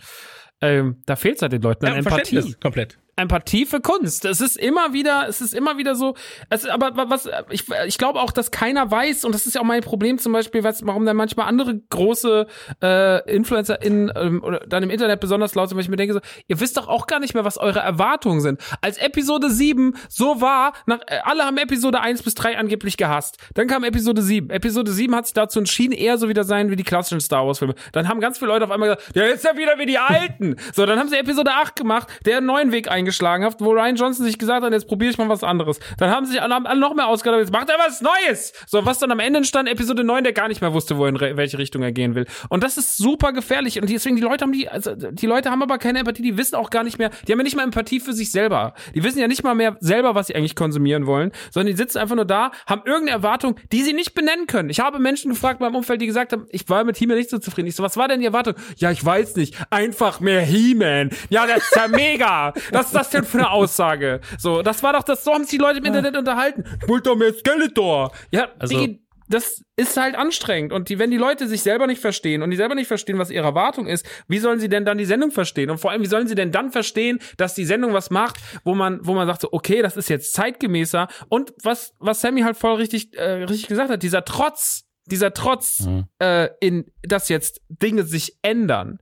[0.60, 2.16] Ähm, da fehlt es halt den Leuten an ja, Empathie.
[2.34, 2.98] Verständnis, komplett.
[3.18, 4.24] Empathie für Kunst.
[4.24, 6.14] Es ist immer wieder, es ist immer wieder so,
[6.50, 9.60] es, aber wa- was, ich, ich glaube auch, dass keiner weiß, und das ist ja
[9.60, 12.46] auch mein Problem zum Beispiel, was, warum dann manchmal andere große
[12.82, 16.20] äh, InfluencerInnen ähm, oder dann im Internet besonders laut sind, weil ich mir denke so,
[16.46, 18.60] ihr wisst doch auch gar nicht mehr, was eure Erwartungen sind.
[18.80, 23.38] Als Episode 7 so war, nach, äh, alle haben Episode 1 bis 3 angeblich gehasst.
[23.54, 24.50] Dann kam Episode 7.
[24.50, 27.58] Episode 7 hat sich dazu entschieden, eher so wieder sein wie die klassischen Star Wars
[27.58, 27.74] Filme.
[27.92, 30.56] Dann haben ganz viele Leute auf einmal gesagt, der ist ja wieder wie die alten.
[30.74, 33.96] so, dann haben sie Episode 8 gemacht, der einen neuen Weg eingeschlagen hat, wo Ryan
[33.96, 35.78] Johnson sich gesagt hat, jetzt probiere ich mal was anderes.
[35.98, 38.52] Dann haben sich alle, noch mehr ausgedacht, jetzt macht er was Neues.
[38.66, 41.18] So, was dann am Ende entstand, Episode 9, der gar nicht mehr wusste, wo in
[41.20, 42.26] welche Richtung er gehen will.
[42.48, 43.80] Und das ist super gefährlich.
[43.80, 46.56] Und deswegen, die Leute haben die, also, die Leute haben aber keine Empathie, die wissen
[46.56, 48.74] auch gar nicht mehr, die haben ja nicht mal Empathie für sich selber.
[48.94, 51.98] Die wissen ja nicht mal mehr selber, was sie eigentlich konsumieren wollen, sondern die sitzen
[51.98, 54.70] einfach nur da, haben irgendeine Erwartung, die sie nicht benennen können.
[54.70, 57.30] Ich habe Menschen gefragt in meinem Umfeld, die gesagt haben, ich war mit He-Man nicht
[57.30, 57.68] so zufrieden.
[57.68, 58.54] Ich so, was war denn die Erwartung?
[58.76, 59.54] Ja, ich weiß nicht.
[59.70, 61.10] Einfach mehr He-Man.
[61.30, 62.52] Ja, das ist ja mega.
[62.72, 64.20] Was ist das denn für eine Aussage?
[64.38, 66.64] So, das war doch das, so haben sich die Leute im Internet unterhalten.
[66.82, 68.12] Ich wollte doch mehr Skeletor.
[68.30, 70.72] Ja, Also- Digi, das ist halt anstrengend.
[70.72, 73.28] Und die, wenn die Leute sich selber nicht verstehen und die selber nicht verstehen, was
[73.30, 75.68] ihre Erwartung ist, wie sollen sie denn dann die Sendung verstehen?
[75.68, 78.74] Und vor allem, wie sollen sie denn dann verstehen, dass die Sendung was macht, wo
[78.74, 81.08] man, wo man sagt so, okay, das ist jetzt zeitgemäßer.
[81.28, 85.80] Und was, was Sammy halt voll richtig, äh, richtig gesagt hat, dieser Trotz, dieser Trotz,
[85.80, 86.04] Mhm.
[86.20, 88.98] äh, in, dass jetzt Dinge sich ändern.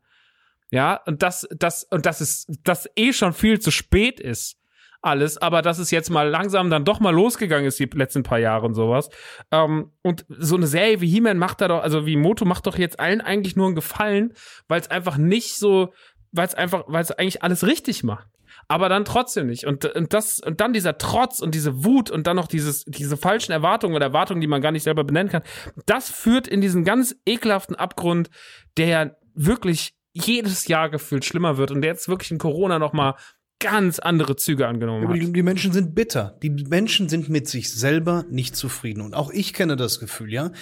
[0.71, 4.57] Ja, und das, das, und das ist, das eh schon viel zu spät ist.
[5.03, 8.41] Alles, aber dass es jetzt mal langsam dann doch mal losgegangen ist, die letzten paar
[8.41, 9.09] Jahre und sowas.
[9.53, 12.77] Ähm, und so eine Serie wie He-Man macht da doch, also wie Moto macht doch
[12.77, 14.33] jetzt allen eigentlich nur einen Gefallen,
[14.67, 15.93] weil es einfach nicht so,
[16.33, 18.27] weil es einfach, weil es eigentlich alles richtig macht.
[18.69, 19.65] Aber dann trotzdem nicht.
[19.65, 23.17] Und, und das, und dann dieser Trotz und diese Wut und dann noch dieses, diese
[23.17, 25.43] falschen Erwartungen oder Erwartungen, die man gar nicht selber benennen kann,
[25.85, 28.29] das führt in diesen ganz ekelhaften Abgrund,
[28.77, 33.15] der wirklich jedes Jahr gefühlt schlimmer wird und der jetzt wirklich in Corona noch mal
[33.59, 35.17] ganz andere Züge angenommen hat.
[35.17, 36.39] die, die Menschen sind bitter.
[36.43, 39.01] Die Menschen sind mit sich selber nicht zufrieden.
[39.01, 40.53] Und auch ich kenne das Gefühl, ja.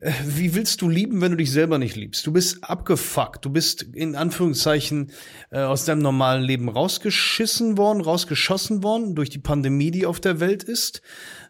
[0.00, 2.26] Äh, Wie willst du lieben, wenn du dich selber nicht liebst?
[2.26, 3.44] Du bist abgefuckt.
[3.44, 5.12] Du bist in Anführungszeichen
[5.50, 10.40] äh, aus deinem normalen Leben rausgeschissen worden, rausgeschossen worden durch die Pandemie, die auf der
[10.40, 11.02] Welt ist.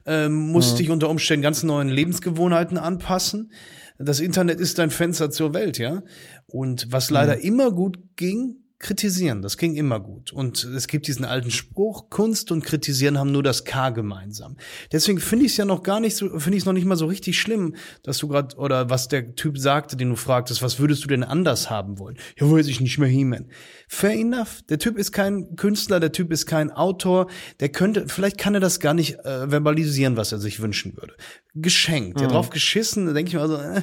[0.07, 3.53] Ähm, musst dich unter Umständen ganz neuen Lebensgewohnheiten anpassen.
[3.99, 6.03] Das Internet ist dein Fenster zur Welt, ja.
[6.47, 9.41] Und was leider immer gut ging, kritisieren.
[9.43, 10.31] Das ging immer gut.
[10.31, 14.57] Und es gibt diesen alten Spruch, Kunst und Kritisieren haben nur das K gemeinsam.
[14.93, 16.97] Deswegen finde ich es ja noch gar nicht so, finde ich es noch nicht mal
[16.97, 20.79] so richtig schlimm, dass du gerade, oder was der Typ sagte, den du fragtest, was
[20.79, 22.19] würdest du denn anders haben wollen?
[22.39, 23.51] Ja, weiß ich nicht mehr He-Man.
[23.89, 24.63] Fair enough.
[24.69, 27.29] Der Typ ist kein Künstler, der Typ ist kein Autor,
[27.61, 31.15] der könnte, vielleicht kann er das gar nicht äh, verbalisieren, was er sich wünschen würde.
[31.55, 32.21] Geschenkt.
[32.21, 33.83] Der drauf geschissen, da denke ich mir also, äh,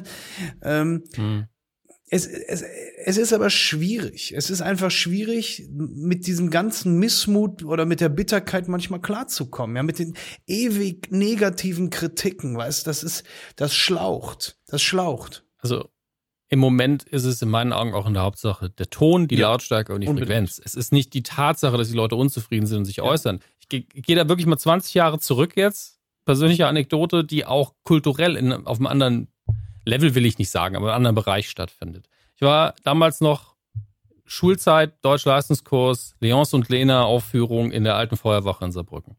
[0.62, 1.04] ähm,
[2.14, 4.34] es, es, es ist aber schwierig.
[4.36, 9.78] Es ist einfach schwierig, mit diesem ganzen Missmut oder mit der Bitterkeit manchmal klarzukommen.
[9.78, 10.16] Ja, mit den
[10.46, 13.24] ewig negativen Kritiken, weißt, das ist,
[13.56, 14.58] das schlaucht.
[14.68, 15.46] Das schlaucht.
[15.60, 15.90] Also
[16.50, 19.52] im Moment ist es in meinen Augen auch in der Hauptsache der Ton, die Ja,
[19.52, 20.28] Lautstärke und die unbedingt.
[20.28, 20.62] Frequenz.
[20.62, 23.40] Es ist nicht die Tatsache, dass die Leute unzufrieden sind und sich äußern.
[23.62, 26.02] Ich gehe geh da wirklich mal 20 Jahre zurück jetzt.
[26.26, 29.31] Persönliche Anekdote, die auch kulturell in, auf einem anderen
[29.86, 32.08] Level will ich nicht sagen, aber in einem anderen Bereich stattfindet.
[32.36, 33.56] Ich war damals noch
[34.26, 39.18] Schulzeit, Deutschleistungskurs, Leons und Lena Aufführung in der alten Feuerwache in Saarbrücken.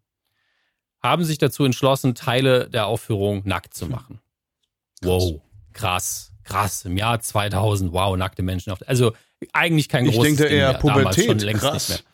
[1.02, 4.20] Haben sich dazu entschlossen, Teile der Aufführung nackt zu machen.
[5.04, 5.40] Wow,
[5.72, 6.84] krass, krass.
[6.84, 8.70] Im Jahr 2000, wow, nackte Menschen.
[8.70, 9.12] Auf, also
[9.52, 10.78] eigentlich kein Ich großes denke Ding eher mehr.
[10.78, 11.88] Damals Pubertät, schon längst krass.
[11.88, 12.04] nicht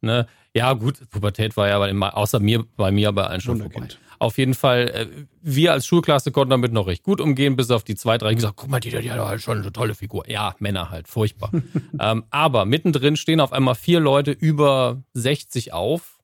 [0.00, 0.18] mehr.
[0.18, 0.28] Ne?
[0.54, 3.88] Ja, gut, Pubertät war ja bei, außer mir, bei mir bei allen schon vorbei.
[4.18, 5.06] Auf jeden Fall, äh,
[5.42, 8.36] wir als Schulklasse konnten damit noch recht gut umgehen, bis auf die zwei, drei, die
[8.36, 10.28] gesagt, guck mal, die, die hat halt schon eine tolle Figur.
[10.28, 11.50] Ja, Männer halt, furchtbar.
[12.00, 16.16] ähm, aber mittendrin stehen auf einmal vier Leute über 60 auf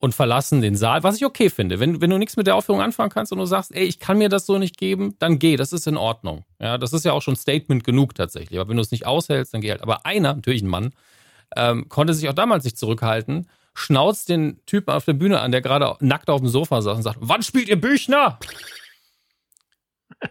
[0.00, 1.78] und verlassen den Saal, was ich okay finde.
[1.78, 4.18] Wenn, wenn du nichts mit der Aufführung anfangen kannst und du sagst, ey, ich kann
[4.18, 6.44] mir das so nicht geben, dann geh, das ist in Ordnung.
[6.58, 8.58] Ja, das ist ja auch schon Statement genug tatsächlich.
[8.58, 9.82] Aber wenn du es nicht aushältst, dann geh halt.
[9.82, 10.92] Aber einer, natürlich ein Mann,
[11.54, 15.60] ähm, konnte sich auch damals nicht zurückhalten, schnauzt den Typen auf der Bühne an, der
[15.60, 18.38] gerade nackt auf dem Sofa saß und sagt, wann spielt ihr Büchner?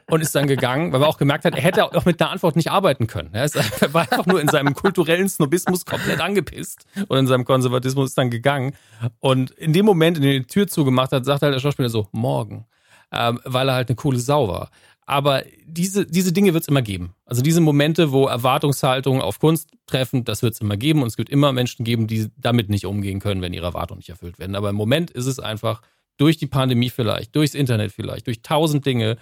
[0.08, 2.56] und ist dann gegangen, weil er auch gemerkt hat, er hätte auch mit einer Antwort
[2.56, 3.34] nicht arbeiten können.
[3.34, 3.50] Er,
[3.82, 8.18] er war einfach nur in seinem kulturellen Snobismus komplett angepisst und in seinem Konservatismus ist
[8.18, 8.76] dann gegangen.
[9.20, 11.90] Und in dem Moment, in dem er die Tür zugemacht hat, sagt halt der Schauspieler
[11.90, 12.66] so, morgen,
[13.12, 14.70] ähm, weil er halt eine coole Sau war.
[15.10, 17.16] Aber diese, diese Dinge wird es immer geben.
[17.26, 21.02] Also diese Momente, wo Erwartungshaltungen auf Kunst treffen, das wird es immer geben.
[21.02, 24.10] Und es wird immer Menschen geben, die damit nicht umgehen können, wenn ihre Erwartungen nicht
[24.10, 24.56] erfüllt werden.
[24.56, 25.82] Aber im Moment ist es einfach
[26.18, 29.18] durch die Pandemie vielleicht, durchs Internet vielleicht, durch tausend Dinge,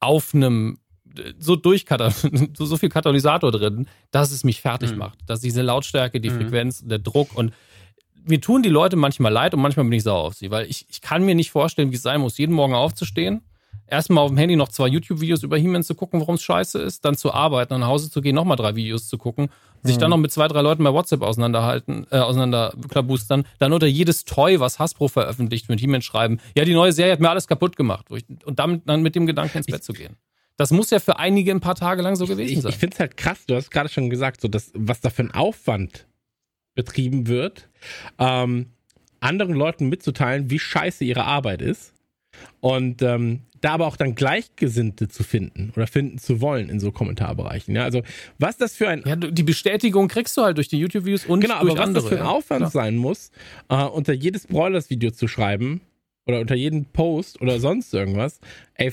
[0.00, 0.78] auf einem
[1.38, 2.10] so durchkatal
[2.56, 4.98] so, so viel Katalysator drin, dass es mich fertig mhm.
[4.98, 5.18] macht.
[5.26, 6.36] Dass diese Lautstärke, die mhm.
[6.36, 7.52] Frequenz, der Druck und
[8.24, 10.86] mir tun die Leute manchmal leid und manchmal bin ich sauer auf sie, weil ich,
[10.88, 13.42] ich kann mir nicht vorstellen, wie es sein muss, jeden Morgen aufzustehen,
[13.90, 17.04] erstmal auf dem Handy noch zwei YouTube-Videos über He-Man zu gucken, warum es scheiße ist,
[17.04, 19.48] dann zu arbeiten, nach Hause zu gehen, nochmal drei Videos zu gucken,
[19.82, 20.00] sich mhm.
[20.00, 24.60] dann noch mit zwei, drei Leuten bei WhatsApp auseinanderhalten, äh, auseinanderklabustern, dann unter jedes Toy,
[24.60, 28.06] was Hasbro veröffentlicht, mit He-Man schreiben, ja, die neue Serie hat mir alles kaputt gemacht.
[28.10, 30.16] Und damit dann mit dem Gedanken ins Bett zu gehen.
[30.56, 32.70] Das muss ja für einige ein paar Tage lang so gewesen ich, sein.
[32.70, 35.22] Ich finde es halt krass, du hast gerade schon gesagt, so dass, was da für
[35.22, 36.06] ein Aufwand
[36.74, 37.68] betrieben wird,
[38.18, 38.66] ähm,
[39.20, 41.92] anderen Leuten mitzuteilen, wie scheiße ihre Arbeit ist.
[42.60, 46.92] Und ähm, da aber auch dann Gleichgesinnte zu finden oder finden zu wollen in so
[46.92, 47.74] Kommentarbereichen.
[47.74, 48.02] Ja, also
[48.38, 51.54] was das für ein ja, die Bestätigung kriegst du halt durch die YouTube-Videos und genau,
[51.54, 52.30] aber was andere, das für ein ja.
[52.30, 52.70] Aufwand Klar.
[52.70, 53.30] sein muss,
[53.68, 55.80] äh, unter jedes Broilers-Video zu schreiben
[56.26, 58.40] oder unter jeden Post oder sonst irgendwas.
[58.74, 58.92] Ey,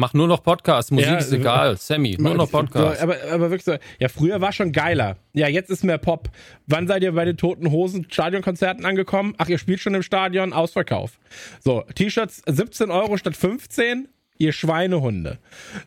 [0.00, 3.00] Mach nur noch Podcasts, Musik Ja, ist egal, Sammy, nur noch Podcasts.
[3.00, 5.16] So, aber, aber wirklich so, ja, früher war schon geiler.
[5.32, 6.30] Ja, jetzt ist mehr Pop.
[6.68, 9.34] Wann seid ihr bei den Toten Hosen Stadionkonzerten angekommen?
[9.38, 11.18] Ach, ihr spielt schon im Stadion, Ausverkauf.
[11.58, 14.06] So, T-Shirts 17 Euro statt 15?
[14.38, 15.38] Ihr Schweinehunde.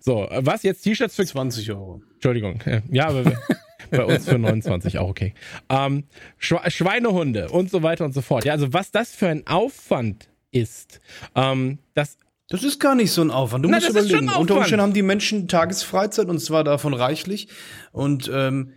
[0.02, 2.02] So, was jetzt T-Shirts für 20 Euro.
[2.16, 2.62] Entschuldigung.
[2.92, 3.32] Ja, aber
[3.92, 5.34] bei uns für 29 auch okay.
[5.70, 6.04] Ähm,
[6.38, 8.44] Schwe Schweinehunde und so weiter und so fort.
[8.44, 11.00] Ja, also was das für ein Aufwand ist,
[11.34, 12.18] ähm, das
[12.52, 13.64] Das ist gar nicht so ein Aufwand.
[13.64, 14.30] Du Na, musst überlegen.
[14.30, 14.58] Unter.
[14.58, 17.48] Umständen haben die Menschen Tagesfreizeit und zwar davon reichlich.
[17.94, 18.74] Und ähm,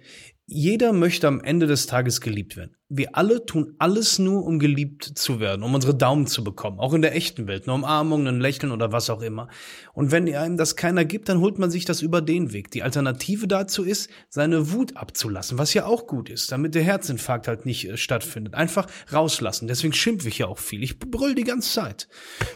[0.47, 2.77] jeder möchte am Ende des Tages geliebt werden.
[2.97, 6.79] Wir alle tun alles nur, um geliebt zu werden, um unsere Daumen zu bekommen.
[6.79, 7.65] Auch in der echten Welt.
[7.65, 9.49] Eine Umarmung, ein Lächeln oder was auch immer.
[9.95, 12.71] Und wenn einem das keiner gibt, dann holt man sich das über den Weg.
[12.71, 17.49] Die Alternative dazu ist, seine Wut abzulassen, was ja auch gut ist, damit der Herzinfarkt
[17.49, 18.55] halt nicht äh, stattfindet.
[18.55, 19.66] Einfach rauslassen.
[19.66, 20.85] Deswegen schimpfe ich ja auch viel.
[20.85, 22.09] Ich brüll die ganze Zeit.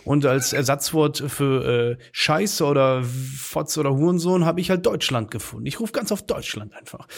[0.05, 5.67] Und als Ersatzwort für äh, Scheiße oder Fotz oder Hurensohn habe ich halt Deutschland gefunden.
[5.67, 7.09] Ich rufe ganz auf Deutschland einfach.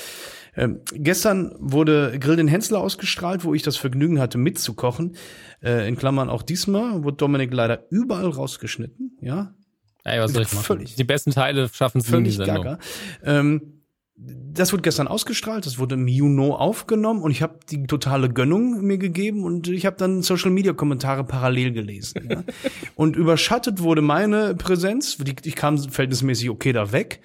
[0.56, 2.80] Ähm, gestern wurde Grill den Hensler
[3.10, 5.16] ausgestrahlt, wo ich das Vergnügen hatte, mitzukochen.
[5.62, 9.18] Äh, in Klammern auch diesmal wurde Dominik leider überall rausgeschnitten.
[9.20, 9.54] Ja,
[10.02, 10.64] Ey, was soll ich machen?
[10.64, 12.78] Völlig- Die besten Teile schaffen es völlig gaga.
[13.22, 13.82] Ähm,
[14.16, 18.82] das wurde gestern ausgestrahlt, das wurde im Juno aufgenommen und ich habe die totale Gönnung
[18.82, 22.28] mir gegeben und ich habe dann Social Media Kommentare parallel gelesen.
[22.30, 22.44] Ja.
[22.96, 27.20] und überschattet wurde meine Präsenz, die, ich kam verhältnismäßig okay da weg,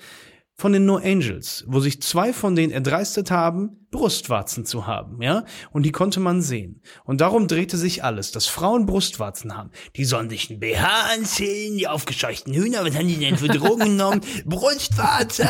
[0.57, 5.43] von den No Angels, wo sich zwei von denen erdreistet haben, Brustwarzen zu haben, ja,
[5.71, 6.81] und die konnte man sehen.
[7.03, 9.71] Und darum drehte sich alles, dass Frauen Brustwarzen haben.
[9.95, 13.85] Die sollen sich ein BH anziehen, die aufgescheuchten Hühner, was haben die denn für Drogen
[13.85, 14.21] genommen?
[14.45, 15.47] Brustwarzen!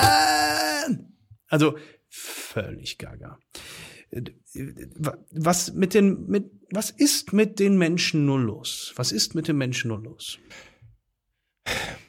[1.47, 1.77] Also,
[2.09, 3.37] völlig gaga.
[5.31, 8.93] Was mit den, mit, was ist mit den Menschen nur los?
[8.95, 10.39] Was ist mit den Menschen nur los?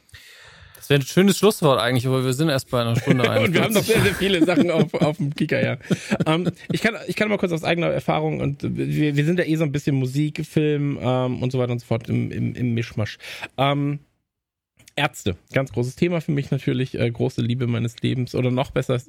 [0.86, 3.62] Das wäre ein schönes Schlusswort eigentlich, aber wir sind erst bei einer Stunde Und wir
[3.64, 3.86] haben noch 41.
[3.86, 5.78] sehr, sehr viele Sachen auf, auf dem Kicker, ja.
[6.26, 9.46] ähm, ich, kann, ich kann mal kurz aus eigener Erfahrung und wir, wir sind ja
[9.46, 12.54] eh so ein bisschen Musik, Film ähm, und so weiter und so fort im, im,
[12.54, 13.18] im Mischmasch.
[13.58, 13.98] Ähm,
[14.94, 19.00] Ärzte, ganz großes Thema für mich natürlich, äh, große Liebe meines Lebens oder noch besser.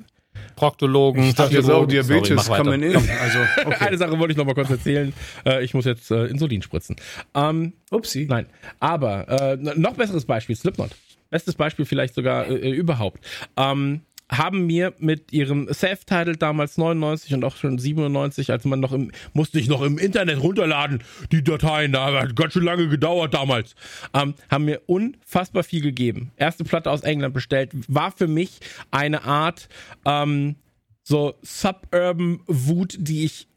[0.55, 1.81] Proktologen, Ich dachte jetzt auch.
[1.81, 2.69] Sorry, Diabetes mach kann weiter.
[2.71, 2.95] man in.
[2.95, 3.85] Also, okay.
[3.85, 5.13] Eine Sache wollte ich noch mal kurz erzählen.
[5.45, 6.95] Äh, ich muss jetzt äh, Insulin spritzen.
[7.35, 8.25] Ähm, Upsi.
[8.27, 8.47] Nein,
[8.79, 10.91] aber äh, noch besseres Beispiel, Slipknot.
[11.29, 13.23] Bestes Beispiel vielleicht sogar äh, überhaupt.
[13.57, 18.91] Ähm, haben mir mit ihrem Self-Title damals 99 und auch schon 97, als man noch
[18.91, 23.33] im, musste ich noch im Internet runterladen, die Dateien, da hat ganz schön lange gedauert
[23.33, 23.75] damals,
[24.13, 26.31] ähm, haben mir unfassbar viel gegeben.
[26.35, 28.59] Erste Platte aus England bestellt, war für mich
[28.91, 29.69] eine Art
[30.05, 30.55] ähm,
[31.03, 33.47] so Suburban Wut, die ich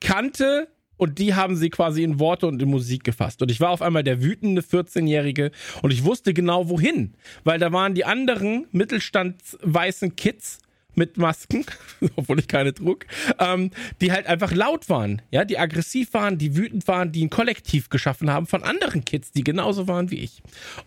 [0.00, 3.42] kannte und die haben sie quasi in Worte und in Musik gefasst.
[3.42, 5.50] Und ich war auf einmal der wütende 14-Jährige
[5.82, 7.14] und ich wusste genau wohin,
[7.44, 10.58] weil da waren die anderen mittelstandsweißen Kids
[10.96, 11.64] mit Masken,
[12.16, 13.06] obwohl ich keine trug,
[13.38, 17.30] ähm, die halt einfach laut waren, ja, die aggressiv waren, die wütend waren, die ein
[17.30, 20.42] Kollektiv geschaffen haben von anderen Kids, die genauso waren wie ich.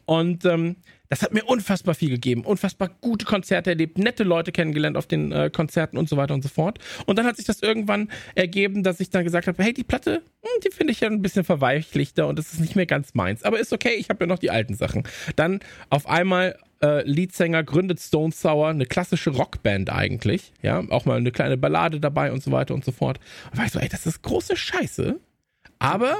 [0.06, 0.78] Und ähm,
[1.10, 5.32] das hat mir unfassbar viel gegeben, unfassbar gute Konzerte erlebt, nette Leute kennengelernt auf den
[5.32, 6.80] äh, Konzerten und so weiter und so fort.
[7.06, 10.22] Und dann hat sich das irgendwann ergeben, dass ich dann gesagt habe, hey, die Platte,
[10.42, 13.44] hm, die finde ich ja ein bisschen verweichlichter und das ist nicht mehr ganz meins.
[13.44, 15.04] Aber ist okay, ich habe ja noch die alten Sachen.
[15.36, 15.60] Dann
[15.90, 21.32] auf einmal äh, Leadsänger gründet Stone Sour, eine klassische Rockband eigentlich, ja, auch mal eine
[21.32, 23.20] kleine Ballade dabei und so weiter und so fort.
[23.52, 25.20] Und war ich so, ey, das ist große Scheiße.
[25.80, 26.16] Aber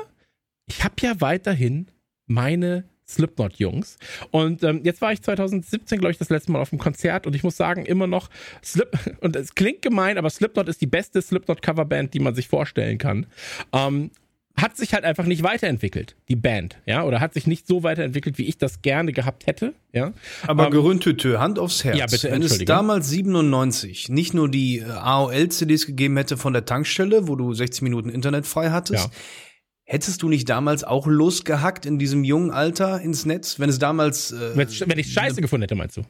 [0.68, 1.88] ich habe ja weiterhin
[2.28, 3.98] meine Slipknot-Jungs.
[4.32, 7.36] Und ähm, jetzt war ich 2017, glaube ich, das letzte Mal auf dem Konzert und
[7.36, 8.30] ich muss sagen, immer noch
[8.64, 12.98] Slip, und es klingt gemein, aber Slipknot ist die beste Slipknot-Coverband, die man sich vorstellen
[12.98, 13.28] kann.
[13.72, 14.12] Ähm,
[14.60, 18.38] hat sich halt einfach nicht weiterentwickelt, die Band, ja, oder hat sich nicht so weiterentwickelt,
[18.40, 20.14] wie ich das gerne gehabt hätte, ja.
[20.48, 21.98] Aber Ähm, Gerüntütö, Hand aufs Herz.
[21.98, 26.66] Ja, bitte, Wenn es damals 97 nicht nur die äh, AOL-CDs gegeben hätte von der
[26.66, 29.12] Tankstelle, wo du 60 Minuten Internet frei hattest, Ja.
[29.86, 33.60] hättest du nicht damals auch losgehackt in diesem jungen Alter ins Netz?
[33.60, 34.32] Wenn es damals.
[34.32, 36.02] Äh, Wenn ich Scheiße gefunden hätte, meinst du?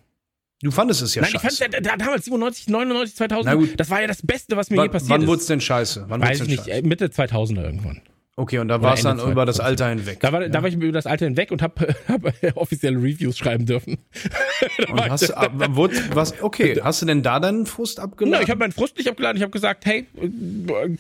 [0.64, 1.64] Du fandest es ja Nein, ich scheiße.
[1.65, 3.80] fand ja, da, damals 97, 99, 2000, Na gut.
[3.80, 5.28] das war ja das Beste, was mir je wann passiert wann ist.
[5.28, 6.06] wurde es denn scheiße?
[6.07, 6.72] Wann Weiß ich denn nicht, scheiße?
[6.72, 8.02] äh, Mitte 2000er irgendwann.
[8.39, 9.61] Okay, und da war es dann über das 2000.
[9.81, 10.19] Alter hinweg.
[10.19, 12.22] Da war, da war ich über das Alter hinweg und habe hab
[12.55, 13.97] offizielle Reviews schreiben dürfen.
[14.89, 18.43] Und hast, ab- wurde, was, okay, hast du denn da deinen Frust abgeladen?
[18.43, 19.38] ich habe meinen Frust nicht abgeladen.
[19.38, 20.05] Ich habe gesagt, hey,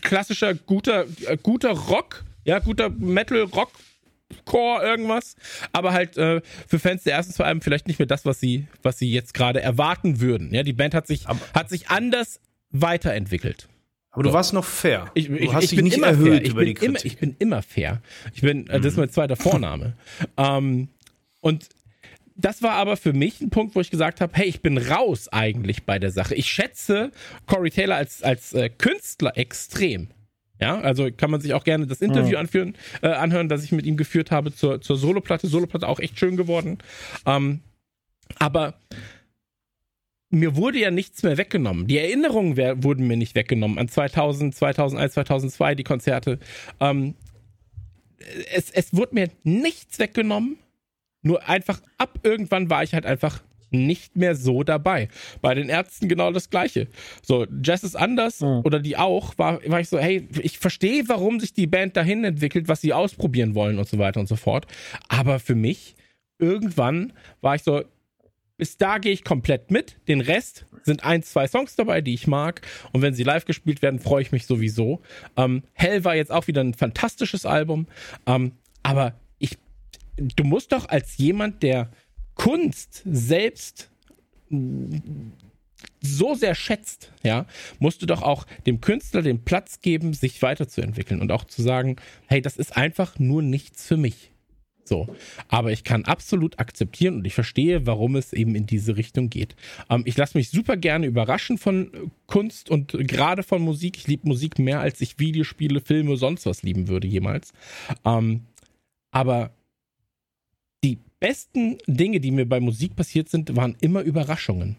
[0.01, 3.69] klassischer guter äh, guter Rock, ja guter Metal Rock.
[4.43, 5.37] Core irgendwas,
[5.71, 8.67] aber halt äh, für Fans der ersten zwei Alben vielleicht nicht mehr das, was sie,
[8.83, 10.53] was sie jetzt gerade erwarten würden.
[10.53, 12.41] Ja, die Band hat sich, hat sich anders
[12.71, 13.69] weiterentwickelt.
[14.17, 15.11] Aber du warst noch fair.
[15.13, 16.41] Ich, du ich, hast ich dich bin nicht immer erhöht fair.
[16.41, 17.11] Ich über bin die immer, Kritik.
[17.11, 18.01] ich bin immer fair.
[18.33, 19.95] Ich bin, äh, das ist mein zweiter Vorname.
[20.37, 20.87] ähm,
[21.39, 21.69] und
[22.35, 25.27] das war aber für mich ein Punkt, wo ich gesagt habe, hey, ich bin raus
[25.27, 26.33] eigentlich bei der Sache.
[26.33, 27.11] Ich schätze
[27.45, 30.07] Corey Taylor als, als äh, Künstler extrem.
[30.59, 33.85] Ja, also kann man sich auch gerne das Interview anführen, äh, anhören, das ich mit
[33.85, 35.45] ihm geführt habe zur, zur Soloplatte.
[35.45, 36.79] Soloplatte auch echt schön geworden.
[37.27, 37.59] Ähm,
[38.39, 38.73] aber
[40.29, 41.87] mir wurde ja nichts mehr weggenommen.
[41.87, 46.39] Die Erinnerungen wär, wurden mir nicht weggenommen an 2000, 2001, 2002, die Konzerte.
[46.79, 47.15] Ähm,
[48.53, 50.57] es, es wurde mir nichts weggenommen.
[51.21, 55.09] Nur einfach ab irgendwann war ich halt einfach nicht mehr so dabei.
[55.41, 56.87] Bei den Ärzten genau das Gleiche.
[57.21, 58.61] So, Jazz ist anders Mhm.
[58.63, 62.23] oder die auch, war, war ich so, hey, ich verstehe, warum sich die Band dahin
[62.23, 64.67] entwickelt, was sie ausprobieren wollen und so weiter und so fort.
[65.09, 65.95] Aber für mich,
[66.39, 67.83] irgendwann war ich so,
[68.57, 69.97] bis da gehe ich komplett mit.
[70.07, 72.61] Den Rest sind ein, zwei Songs dabei, die ich mag.
[72.91, 75.01] Und wenn sie live gespielt werden, freue ich mich sowieso.
[75.35, 77.87] Ähm, Hell war jetzt auch wieder ein fantastisches Album.
[78.25, 78.53] Ähm,
[78.83, 79.57] aber ich,
[80.17, 81.91] du musst doch als jemand, der
[82.35, 83.89] Kunst selbst
[86.01, 87.45] so sehr schätzt, ja,
[87.79, 91.97] musst du doch auch dem Künstler den Platz geben, sich weiterzuentwickeln und auch zu sagen,
[92.27, 94.31] hey, das ist einfach nur nichts für mich.
[94.87, 95.07] So.
[95.47, 99.55] Aber ich kann absolut akzeptieren und ich verstehe, warum es eben in diese Richtung geht.
[99.89, 103.97] Ähm, ich lasse mich super gerne überraschen von äh, Kunst und gerade von Musik.
[103.97, 107.53] Ich liebe Musik mehr, als ich Videospiele, Filme, sonst was lieben würde jemals.
[108.05, 108.41] Ähm,
[109.11, 109.51] aber
[110.83, 114.77] die besten Dinge, die mir bei Musik passiert sind, waren immer Überraschungen.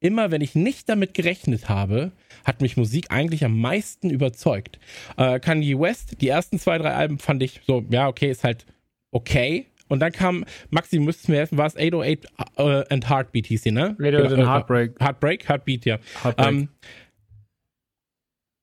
[0.00, 2.12] Immer wenn ich nicht damit gerechnet habe,
[2.44, 4.78] hat mich Musik eigentlich am meisten überzeugt.
[5.18, 8.64] Äh, Kanye West, die ersten zwei, drei Alben fand ich so, ja, okay, ist halt
[9.12, 9.66] okay.
[9.88, 12.24] Und dann kam, Maxi, du müsstest mir helfen, war es 808
[12.56, 13.96] äh, and Heartbeat hieß sie, ne?
[13.98, 15.00] 808 and Äh, Heartbreak.
[15.00, 15.98] Heartbreak, Heartbeat, ja.
[16.22, 16.48] Heartbreak.
[16.48, 16.68] Ähm,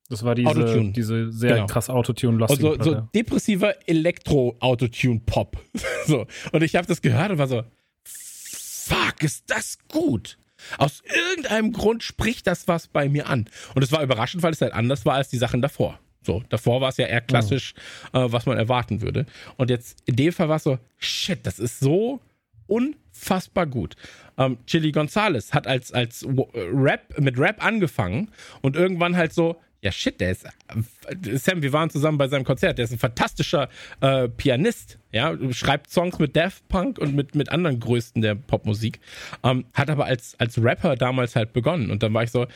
[0.10, 0.92] das war diese, Autotune.
[0.94, 1.66] diese sehr Genau.
[1.66, 5.58] krass Autotune-lastige so, so depressiver Elektro-Autotune-Pop.
[6.08, 6.26] so.
[6.54, 7.64] Und ich habe das gehört und war so,
[8.06, 10.38] fuck, ist das gut.
[10.78, 13.50] Aus irgendeinem Grund spricht das was bei mir an.
[13.76, 16.00] Und es war überraschend, weil es halt anders war als die Sachen davor.
[16.28, 17.74] So, davor war es ja eher klassisch,
[18.12, 19.26] äh, was man erwarten würde.
[19.56, 22.20] Und jetzt in dem Fall war es so, shit, das ist so
[22.68, 23.96] unfassbar gut.
[24.38, 26.28] Ähm, Chili Gonzalez hat als, als äh,
[26.74, 28.30] Rap, mit Rap angefangen
[28.62, 32.44] und irgendwann halt so, ja shit, der ist, äh, Sam, wir waren zusammen bei seinem
[32.44, 33.70] Konzert, der ist ein fantastischer
[34.02, 39.00] äh, Pianist, ja, schreibt Songs mit Daft Punk und mit, mit anderen Größten der Popmusik,
[39.44, 42.48] ähm, hat aber als, als Rapper damals halt begonnen und dann war ich so,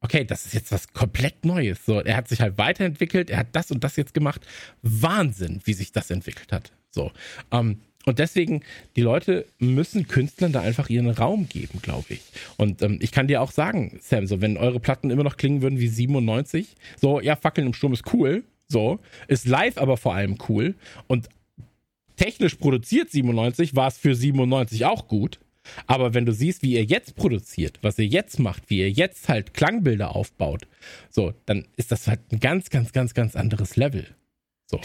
[0.00, 1.84] okay, das ist jetzt was komplett Neues.
[1.84, 4.46] So, er hat sich halt weiterentwickelt, er hat das und das jetzt gemacht.
[4.82, 6.72] Wahnsinn, wie sich das entwickelt hat.
[6.90, 7.12] So.
[7.52, 8.62] Ähm, und deswegen,
[8.96, 12.22] die Leute müssen Künstlern da einfach ihren Raum geben, glaube ich.
[12.56, 15.60] Und ähm, ich kann dir auch sagen, Sam, so, wenn eure Platten immer noch klingen
[15.60, 20.14] würden wie 97, so, ja, Fackeln im Sturm ist cool, so, ist live aber vor
[20.14, 20.74] allem cool.
[21.08, 21.28] Und
[22.16, 25.38] technisch produziert 97 war es für 97 auch gut.
[25.86, 29.28] Aber wenn du siehst, wie ihr jetzt produziert, was ihr jetzt macht, wie ihr jetzt
[29.28, 30.66] halt Klangbilder aufbaut,
[31.10, 34.06] so, dann ist das halt ein ganz, ganz, ganz, ganz anderes Level.
[34.66, 34.80] So.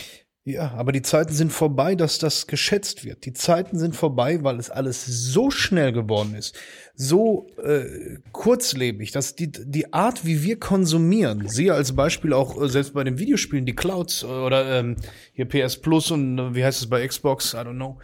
[0.48, 3.26] Ja, aber die Zeiten sind vorbei, dass das geschätzt wird.
[3.26, 6.56] Die Zeiten sind vorbei, weil es alles so schnell geworden ist,
[6.94, 12.70] so äh, kurzlebig, dass die, die Art, wie wir konsumieren, siehe als Beispiel auch äh,
[12.70, 14.98] selbst bei den Videospielen, die Clouds oder ähm,
[15.34, 17.98] hier PS Plus und äh, wie heißt es bei Xbox, I don't know.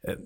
[0.00, 0.16] Äh,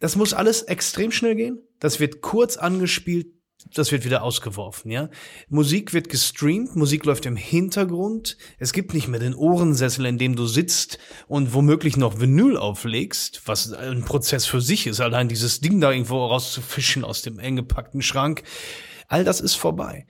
[0.00, 1.62] das muss alles extrem schnell gehen.
[1.78, 3.28] Das wird kurz angespielt,
[3.74, 5.10] das wird wieder ausgeworfen, ja.
[5.48, 8.36] Musik wird gestreamt, Musik läuft im Hintergrund.
[8.58, 10.98] Es gibt nicht mehr den Ohrensessel, in dem du sitzt
[11.28, 15.92] und womöglich noch Vinyl auflegst, was ein Prozess für sich ist, allein dieses Ding da
[15.92, 18.42] irgendwo rauszufischen aus dem eng gepackten Schrank.
[19.08, 20.06] All das ist vorbei.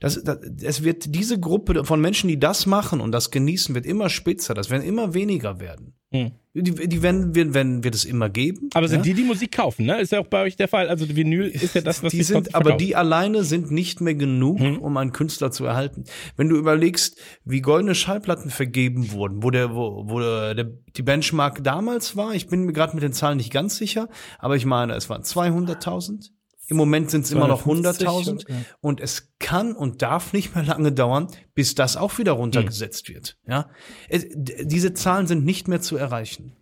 [0.00, 3.86] Das, das, es wird diese Gruppe von Menschen, die das machen und das genießen, wird
[3.86, 4.54] immer spitzer.
[4.54, 5.94] Das werden immer weniger werden.
[6.12, 6.32] Hm.
[6.54, 8.70] Die, die werden, werden, werden, wird es immer geben.
[8.72, 9.12] Aber sind ja?
[9.12, 10.00] die, die Musik kaufen, ne?
[10.00, 10.88] Ist ja auch bei euch der Fall.
[10.88, 14.60] Also Vinyl ist ja das, was die sind, aber die alleine sind nicht mehr genug,
[14.60, 14.78] hm.
[14.78, 16.04] um einen Künstler zu erhalten.
[16.36, 21.62] Wenn du überlegst, wie goldene Schallplatten vergeben wurden, wo der, wo, wo der, die Benchmark
[21.62, 24.08] damals war, ich bin mir gerade mit den Zahlen nicht ganz sicher,
[24.38, 26.30] aber ich meine, es waren 200.000.
[26.68, 28.44] Im Moment sind es immer noch 100.000
[28.80, 33.14] und es kann und darf nicht mehr lange dauern, bis das auch wieder runtergesetzt hm.
[33.14, 33.38] wird.
[33.46, 33.70] Ja,
[34.08, 36.56] es, diese Zahlen sind nicht mehr zu erreichen.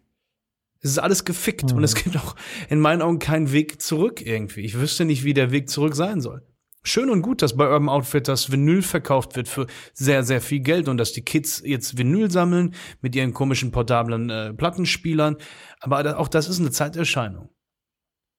[0.81, 1.79] Es ist alles gefickt hm.
[1.79, 2.37] und es gibt auch
[2.69, 4.61] in meinen Augen keinen Weg zurück irgendwie.
[4.61, 6.47] Ich wüsste nicht, wie der Weg zurück sein soll.
[6.87, 10.87] Schön und gut, dass bei Urban Outfitters Vinyl verkauft wird für sehr, sehr viel Geld
[10.87, 15.39] und dass die Kids jetzt Vinyl sammeln mit ihren komischen portablen äh, Plattenspielern.
[15.81, 17.49] Aber auch das ist eine Zeiterscheinung.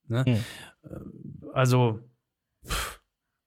[0.08, 0.26] Ne?
[0.26, 0.44] Hm.
[1.56, 2.02] Also,
[2.68, 3.00] pff,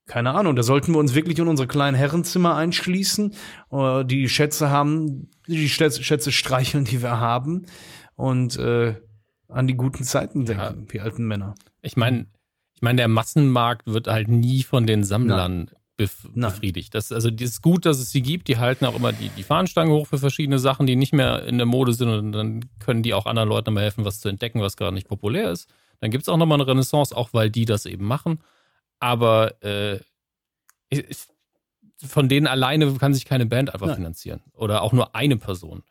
[0.06, 3.34] keine Ahnung, da sollten wir uns wirklich in unsere kleinen Herrenzimmer einschließen,
[3.70, 7.66] äh, die Schätze haben, die Schätze, streicheln, die wir haben
[8.16, 8.94] und äh,
[9.48, 10.86] an die guten Zeiten denken, ja.
[10.90, 11.54] die alten Männer.
[11.82, 12.26] Ich meine,
[12.74, 16.14] ich meine, der Massenmarkt wird halt nie von den Sammlern Nein.
[16.34, 16.94] befriedigt.
[16.94, 18.48] Das, also das ist gut, dass es sie gibt.
[18.48, 21.58] Die halten auch immer die, die Fahnenstangen hoch für verschiedene Sachen, die nicht mehr in
[21.58, 24.62] der Mode sind und dann können die auch anderen Leuten mal helfen, was zu entdecken,
[24.62, 25.68] was gerade nicht populär ist.
[26.00, 28.40] Dann gibt es auch nochmal eine Renaissance, auch weil die das eben machen.
[29.00, 30.00] Aber äh,
[30.90, 31.16] ich,
[32.06, 33.96] von denen alleine kann sich keine Band einfach Nein.
[33.96, 34.40] finanzieren.
[34.52, 35.82] Oder auch nur eine Person.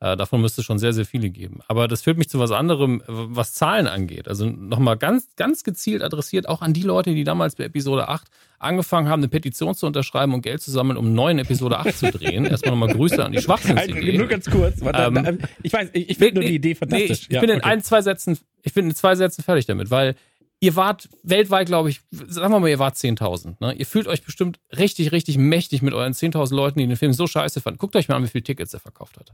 [0.00, 1.60] Äh, davon müsste es schon sehr, sehr viele geben.
[1.68, 4.28] Aber das führt mich zu was anderem, was Zahlen angeht.
[4.28, 8.26] Also nochmal ganz, ganz gezielt adressiert auch an die Leute, die damals bei Episode 8
[8.58, 11.96] angefangen haben, eine Petition zu unterschreiben und Geld zu sammeln, um einen neuen Episode 8
[11.96, 12.46] zu drehen.
[12.46, 14.16] Erstmal nochmal Grüße an die Schwachsinnsidee.
[14.16, 14.80] Nur ganz kurz.
[14.80, 17.08] Warte, ähm, ich weiß, ich, ich finde nur die Idee fantastisch.
[17.08, 17.58] Nee, ich, ich bin okay.
[17.58, 20.14] in ein, zwei Sätzen, ich bin in zwei Sätzen fertig damit, weil
[20.60, 23.56] ihr wart weltweit, glaube ich, sagen wir mal, ihr wart 10.000.
[23.60, 23.74] Ne?
[23.74, 27.26] Ihr fühlt euch bestimmt richtig, richtig mächtig mit euren 10.000 Leuten, die den Film so
[27.26, 27.78] scheiße fanden.
[27.78, 29.32] Guckt euch mal an, wie viele Tickets er verkauft hat.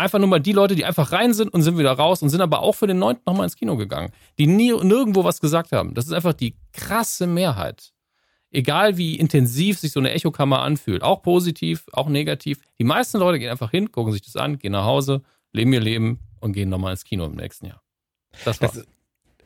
[0.00, 2.40] Einfach nur mal die Leute, die einfach rein sind und sind wieder raus und sind
[2.40, 5.94] aber auch für den neunten nochmal ins Kino gegangen, die nie nirgendwo was gesagt haben.
[5.94, 7.92] Das ist einfach die krasse Mehrheit
[8.50, 13.38] egal wie intensiv sich so eine Echokammer anfühlt, auch positiv, auch negativ, die meisten Leute
[13.38, 15.22] gehen einfach hin, gucken sich das an, gehen nach Hause,
[15.52, 17.82] leben ihr Leben und gehen nochmal ins Kino im nächsten Jahr.
[18.44, 18.72] Das war's.
[18.72, 18.86] Das,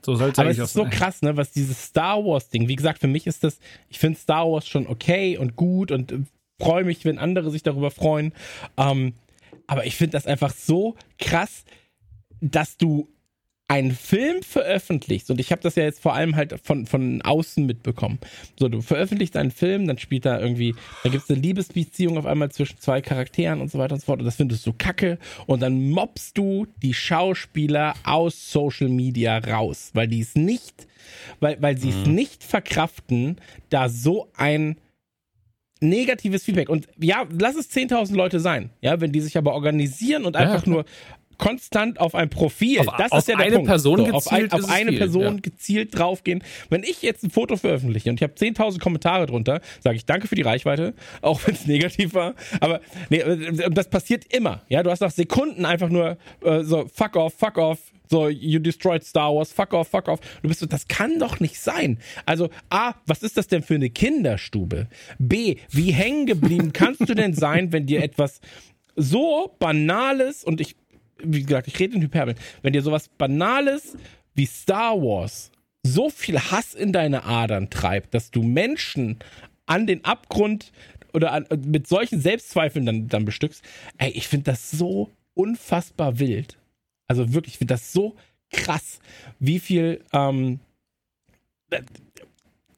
[0.04, 2.98] so soll Aber es ist so krass, ne, was dieses Star Wars Ding, wie gesagt,
[2.98, 3.58] für mich ist das,
[3.88, 6.18] ich finde Star Wars schon okay und gut und äh,
[6.60, 8.34] freue mich, wenn andere sich darüber freuen.
[8.76, 9.14] Ähm,
[9.66, 11.64] aber ich finde das einfach so krass,
[12.40, 13.08] dass du
[13.66, 17.64] einen Film veröffentlichst, und ich habe das ja jetzt vor allem halt von, von außen
[17.64, 18.18] mitbekommen.
[18.58, 22.26] So, du veröffentlichst einen Film, dann spielt da irgendwie, da gibt es eine Liebesbeziehung auf
[22.26, 25.18] einmal zwischen zwei Charakteren und so weiter und so fort, und das findest du kacke,
[25.46, 30.86] und dann mobst du die Schauspieler aus Social Media raus, weil die es nicht,
[31.40, 32.14] weil, weil sie es mhm.
[32.14, 33.40] nicht verkraften,
[33.70, 34.76] da so ein
[35.88, 36.68] negatives Feedback.
[36.68, 40.66] Und ja, lass es 10.000 Leute sein, ja, wenn die sich aber organisieren und einfach
[40.66, 40.72] ja.
[40.72, 40.84] nur
[41.38, 42.80] konstant auf ein Profil.
[42.80, 43.68] Auf, das ist ja der eine Punkt.
[43.68, 45.40] Person so, auf, ein, auf eine viel, Person ja.
[45.40, 46.42] gezielt draufgehen.
[46.70, 50.28] Wenn ich jetzt ein Foto veröffentliche und ich habe 10.000 Kommentare drunter, sage ich danke
[50.28, 52.34] für die Reichweite, auch wenn es negativ war.
[52.60, 52.80] Aber
[53.10, 54.62] nee, äh, das passiert immer.
[54.68, 57.78] Ja, du hast nach Sekunden einfach nur äh, so fuck off, fuck off,
[58.10, 60.20] so, you destroyed Star Wars, fuck off, fuck off.
[60.42, 61.98] Du bist so, das kann doch nicht sein.
[62.26, 64.88] Also, A, was ist das denn für eine Kinderstube?
[65.18, 68.40] B, wie hängen geblieben kannst du denn sein, wenn dir etwas
[68.96, 70.76] so Banales, und ich
[71.26, 73.96] wie gesagt, ich rede in Hyperbel, wenn dir sowas Banales
[74.34, 75.50] wie Star Wars
[75.82, 79.18] so viel Hass in deine Adern treibt, dass du Menschen
[79.66, 80.72] an den Abgrund
[81.12, 83.62] oder an, mit solchen Selbstzweifeln dann, dann bestückst,
[83.98, 86.58] ey, ich finde das so unfassbar wild.
[87.06, 88.16] Also wirklich, ich finde das so
[88.50, 88.98] krass,
[89.38, 90.60] wie viel, ähm,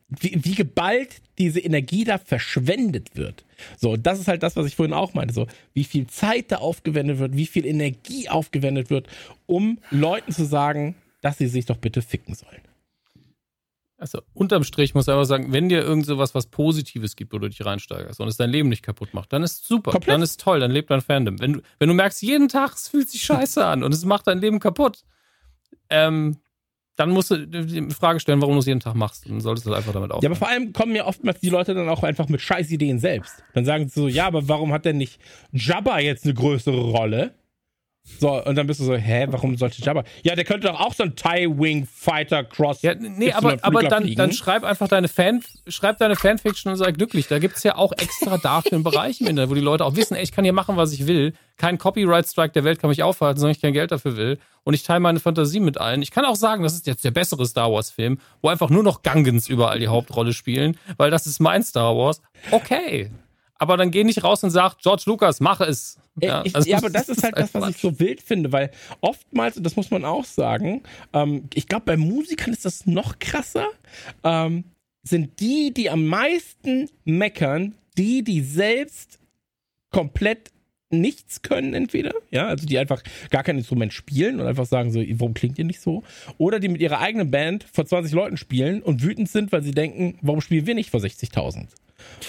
[0.09, 3.45] wie, wie geballt diese Energie da verschwendet wird.
[3.77, 5.35] So, das ist halt das, was ich vorhin auch meinte.
[5.35, 9.09] So, wie viel Zeit da aufgewendet wird, wie viel Energie aufgewendet wird,
[9.47, 12.62] um Leuten zu sagen, dass sie sich doch bitte ficken sollen.
[13.99, 17.39] Also unterm Strich muss ich einfach sagen, wenn dir irgend sowas was Positives gibt, wo
[17.39, 20.15] du dich reinsteigerst und es dein Leben nicht kaputt macht, dann ist super, Komplett.
[20.15, 21.41] dann ist toll, dann lebt dein Fandom.
[21.41, 24.27] Wenn du, wenn du merkst, jeden Tag, es fühlt sich scheiße an und es macht
[24.27, 25.03] dein Leben kaputt,
[25.89, 26.37] ähm,
[26.97, 29.28] dann musst du die Frage stellen, warum du es jeden Tag machst.
[29.28, 30.23] Dann solltest du einfach damit aufhören.
[30.23, 33.44] Ja, aber vor allem kommen ja oftmals die Leute dann auch einfach mit Scheißideen selbst.
[33.52, 35.20] Dann sagen sie so, ja, aber warum hat denn nicht
[35.52, 37.35] Jabba jetzt eine größere Rolle?
[38.19, 40.05] So, und dann bist du so, hä, warum sollte Jabba?
[40.23, 42.83] Ja, der könnte doch auch so ein TIE-Wing Fighter Cross.
[42.83, 44.16] Ja, nee, aber, aber dann, fliegen.
[44.16, 47.27] dann schreib einfach deine Fan, schreib deine Fanfiction und sei glücklich.
[47.27, 50.15] Da gibt's ja auch extra dafür einen Bereich im Internet, wo die Leute auch wissen,
[50.15, 51.35] ey, ich kann hier machen, was ich will.
[51.57, 54.39] Kein Copyright-Strike der Welt kann mich aufhalten, sondern ich kein Geld dafür will.
[54.65, 56.03] Und ich teile meine Fantasie mit allen.
[56.03, 59.03] Ich kann auch sagen, das ist jetzt der bessere Star Wars-Film, wo einfach nur noch
[59.03, 62.20] Gungans überall die Hauptrolle spielen, weil das ist mein Star Wars.
[62.51, 63.11] Okay.
[63.59, 65.99] Aber dann geh nicht raus und sag, George Lucas, mache es.
[66.20, 68.70] Ja, ich, also ja, aber das ist halt das, was ich so wild finde, weil
[69.01, 73.19] oftmals, und das muss man auch sagen, ähm, ich glaube, bei Musikern ist das noch
[73.19, 73.69] krasser,
[74.24, 74.65] ähm,
[75.03, 79.19] sind die, die am meisten meckern, die, die selbst
[79.91, 80.51] komplett
[80.90, 85.00] nichts können, entweder, ja, also die einfach gar kein Instrument spielen und einfach sagen so,
[85.00, 86.04] warum klingt ihr nicht so?
[86.38, 89.72] Oder die mit ihrer eigenen Band vor 20 Leuten spielen und wütend sind, weil sie
[89.72, 91.66] denken, warum spielen wir nicht vor 60.000?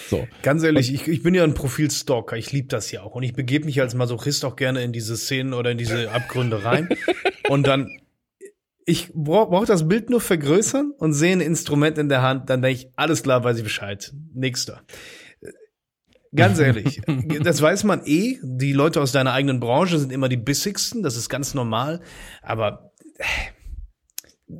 [0.09, 0.27] So.
[0.41, 2.37] Ganz ehrlich, ich, ich bin ja ein Profilstalker.
[2.37, 3.15] Ich liebe das ja auch.
[3.15, 6.63] Und ich begebe mich als Masochist auch gerne in diese Szenen oder in diese Abgründe
[6.63, 6.89] rein.
[7.49, 7.99] und dann,
[8.85, 12.49] ich brauche brauch das Bild nur vergrößern und sehe ein Instrument in der Hand.
[12.49, 14.13] Dann denke ich, alles klar, weiß ich Bescheid.
[14.33, 14.81] Nächster.
[16.37, 17.01] Ganz ehrlich,
[17.43, 18.37] das weiß man eh.
[18.41, 21.03] Die Leute aus deiner eigenen Branche sind immer die bissigsten.
[21.03, 22.01] Das ist ganz normal.
[22.41, 24.53] Aber äh,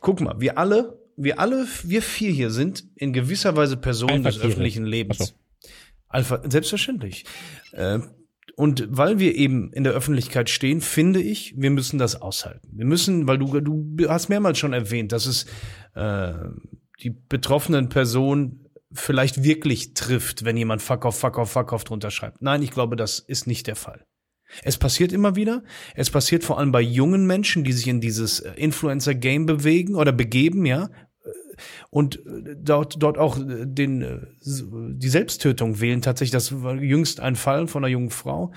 [0.00, 4.40] guck mal, wir alle, wir alle, wir vier hier sind in gewisser Weise Personen des
[4.40, 5.18] öffentlichen Lebens.
[5.18, 5.26] So.
[6.08, 7.24] Alpha, selbstverständlich.
[7.72, 8.00] Äh,
[8.54, 12.68] und weil wir eben in der Öffentlichkeit stehen, finde ich, wir müssen das aushalten.
[12.72, 15.46] Wir müssen, weil du, du hast mehrmals schon erwähnt, dass es
[15.94, 16.34] äh,
[17.02, 18.61] die betroffenen Personen
[18.94, 22.42] vielleicht wirklich trifft, wenn jemand Fuck off, Fuck off, Fuck off drunter schreibt.
[22.42, 24.04] Nein, ich glaube, das ist nicht der Fall.
[24.62, 25.62] Es passiert immer wieder.
[25.94, 30.12] Es passiert vor allem bei jungen Menschen, die sich in dieses äh, Influencer-Game bewegen oder
[30.12, 30.90] begeben, ja.
[31.90, 36.02] Und äh, dort, dort auch äh, den, äh, die Selbsttötung wählen.
[36.02, 38.52] Tatsächlich, das war jüngst ein Fall von einer jungen Frau.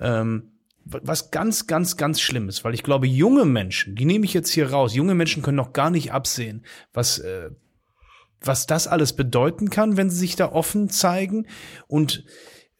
[0.00, 0.52] Ähm,
[0.84, 4.34] wa- was ganz, ganz, ganz schlimm ist, weil ich glaube, junge Menschen, die nehme ich
[4.34, 7.50] jetzt hier raus, junge Menschen können noch gar nicht absehen, was, äh,
[8.40, 11.46] was das alles bedeuten kann, wenn sie sich da offen zeigen.
[11.86, 12.24] Und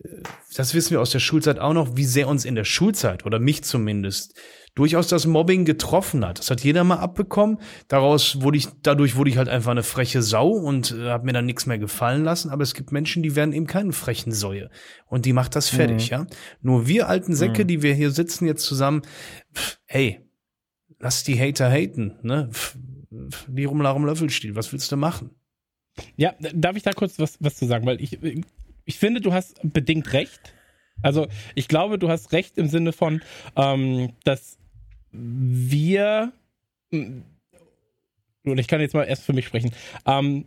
[0.02, 0.08] äh,
[0.54, 3.38] das wissen wir aus der Schulzeit auch noch, wie sehr uns in der Schulzeit oder
[3.38, 4.34] mich zumindest
[4.78, 6.38] durchaus das Mobbing getroffen hat.
[6.38, 7.58] Das hat jeder mal abbekommen.
[7.88, 11.32] Daraus wurde ich, dadurch wurde ich halt einfach eine freche Sau und äh, habe mir
[11.32, 12.50] dann nichts mehr gefallen lassen.
[12.50, 14.70] Aber es gibt Menschen, die werden eben keine frechen Säue.
[15.06, 16.26] Und die macht das fertig, ja.
[16.60, 19.02] Nur wir alten Säcke, die wir hier sitzen jetzt zusammen,
[19.52, 20.20] pff, hey,
[21.00, 22.48] lass die Hater haten, ne?
[22.52, 22.76] Pff,
[23.30, 25.30] pff, Die rumlarum Löffelstiel, was willst du machen?
[26.16, 27.86] Ja, darf ich da kurz was, was zu sagen?
[27.86, 28.18] Weil ich,
[28.84, 30.54] ich finde, du hast bedingt recht.
[31.02, 33.22] Also ich glaube, du hast recht im Sinne von,
[33.56, 34.58] ähm, dass
[35.12, 36.32] wir,
[36.90, 37.24] und
[38.44, 39.72] ich kann jetzt mal erst für mich sprechen,
[40.06, 40.46] ähm,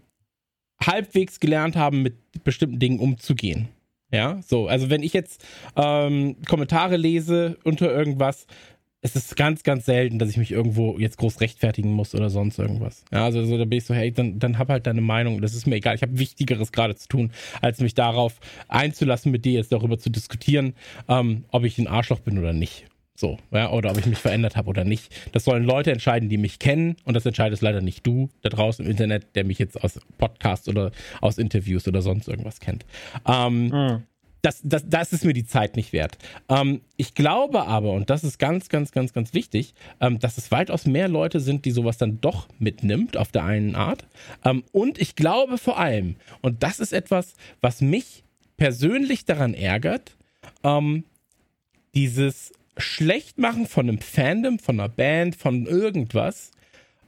[0.84, 3.70] halbwegs gelernt haben, mit bestimmten Dingen umzugehen.
[4.14, 5.46] Ja, so, also wenn ich jetzt
[5.78, 8.46] ähm, Kommentare lese unter irgendwas,
[9.02, 12.60] es ist ganz, ganz selten, dass ich mich irgendwo jetzt groß rechtfertigen muss oder sonst
[12.60, 13.04] irgendwas.
[13.12, 15.42] Ja, also, also da bin ich so, hey, dann, dann hab halt deine Meinung.
[15.42, 15.96] Das ist mir egal.
[15.96, 20.12] Ich habe Wichtigeres gerade zu tun, als mich darauf einzulassen, mit dir jetzt darüber zu
[20.12, 20.74] diskutieren,
[21.08, 22.86] ähm, ob ich ein Arschloch bin oder nicht.
[23.16, 25.14] So, ja, oder ob ich mich verändert habe oder nicht.
[25.32, 28.86] Das sollen Leute entscheiden, die mich kennen und das entscheidest leider nicht du da draußen
[28.86, 30.92] im Internet, der mich jetzt aus Podcasts oder
[31.22, 32.86] aus Interviews oder sonst irgendwas kennt.
[33.28, 34.04] Ähm,
[34.42, 36.18] das, das, das ist mir die Zeit nicht wert.
[36.50, 40.52] Ähm, ich glaube aber, und das ist ganz, ganz, ganz, ganz wichtig, ähm, dass es
[40.52, 44.06] weitaus mehr Leute sind, die sowas dann doch mitnimmt auf der einen Art.
[44.44, 48.24] Ähm, und ich glaube vor allem, und das ist etwas, was mich
[48.58, 50.16] persönlich daran ärgert,
[50.64, 51.04] ähm,
[51.94, 56.52] dieses Schlechtmachen von einem Fandom, von einer Band, von irgendwas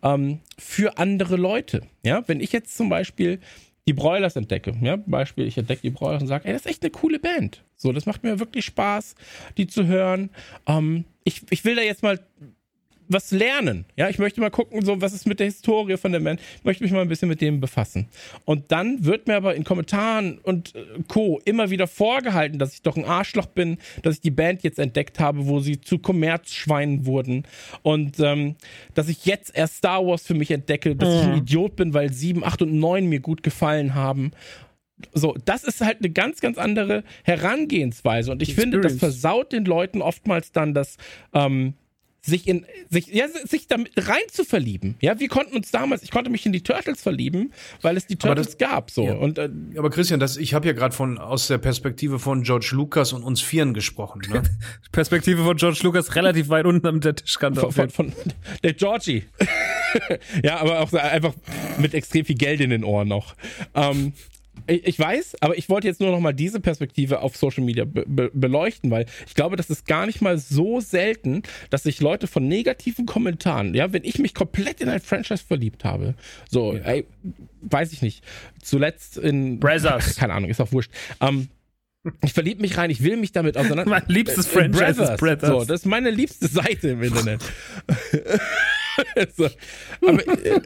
[0.03, 1.81] ähm, für andere Leute.
[2.03, 3.39] Ja, wenn ich jetzt zum Beispiel
[3.87, 6.83] die Broilers entdecke, ja, Beispiel, ich entdecke die Broilers und sage, ey, das ist echt
[6.83, 7.63] eine coole Band.
[7.75, 9.15] So, das macht mir wirklich Spaß,
[9.57, 10.29] die zu hören.
[10.67, 12.19] Ähm, ich, ich will da jetzt mal
[13.13, 13.85] was lernen.
[13.95, 16.41] Ja, ich möchte mal gucken, so was ist mit der Historie von der Band.
[16.57, 18.07] Ich möchte mich mal ein bisschen mit dem befassen.
[18.45, 21.39] Und dann wird mir aber in Kommentaren und äh, Co.
[21.45, 25.19] immer wieder vorgehalten, dass ich doch ein Arschloch bin, dass ich die Band jetzt entdeckt
[25.19, 27.43] habe, wo sie zu Kommerzschweinen wurden
[27.83, 28.55] und ähm,
[28.93, 32.11] dass ich jetzt erst Star Wars für mich entdecke, dass ich ein Idiot bin, weil
[32.11, 34.31] 7, 8 und 9 mir gut gefallen haben.
[35.13, 38.31] So, das ist halt eine ganz, ganz andere Herangehensweise.
[38.31, 38.99] Und ich finde, das Experience.
[39.21, 40.97] versaut den Leuten oftmals dann das
[41.33, 41.73] ähm,
[42.25, 44.95] sich in sich ja sich damit rein zu verlieben.
[45.01, 47.51] Ja, wir konnten uns damals, ich konnte mich in die Turtles verlieben,
[47.81, 49.15] weil es die Turtles das- gab so Ja.
[49.15, 52.69] und äh, Aber Christian, das, ich habe ja gerade von aus der Perspektive von George
[52.71, 54.21] Lucas und uns Vieren gesprochen.
[54.31, 54.41] Ne?
[54.93, 57.59] Perspektive von George Lucas relativ weit unten am der Tischkante.
[57.59, 58.13] von, von, von
[58.63, 59.23] der Georgie.
[60.43, 61.33] ja, aber auch so einfach
[61.77, 63.35] mit extrem viel Geld in den Ohren noch.
[63.75, 64.13] Ähm,
[64.67, 68.05] ich, weiß, aber ich wollte jetzt nur noch mal diese Perspektive auf Social Media be
[68.07, 72.27] be beleuchten, weil ich glaube, das ist gar nicht mal so selten, dass sich Leute
[72.27, 76.15] von negativen Kommentaren, ja, wenn ich mich komplett in ein Franchise verliebt habe,
[76.49, 77.05] so, ey,
[77.61, 78.23] weiß ich nicht,
[78.61, 80.15] zuletzt in Brothers.
[80.17, 80.91] keine Ahnung, ist auch wurscht.
[81.19, 81.49] Ähm,
[82.21, 83.85] ich verliebe mich rein, ich will mich damit auseinander.
[83.89, 85.19] Mein liebstes Franchise Brothers.
[85.19, 85.49] Brothers.
[85.49, 87.41] So, das ist meine liebste Seite im Internet.
[89.35, 89.49] so,
[90.07, 90.61] aber äh,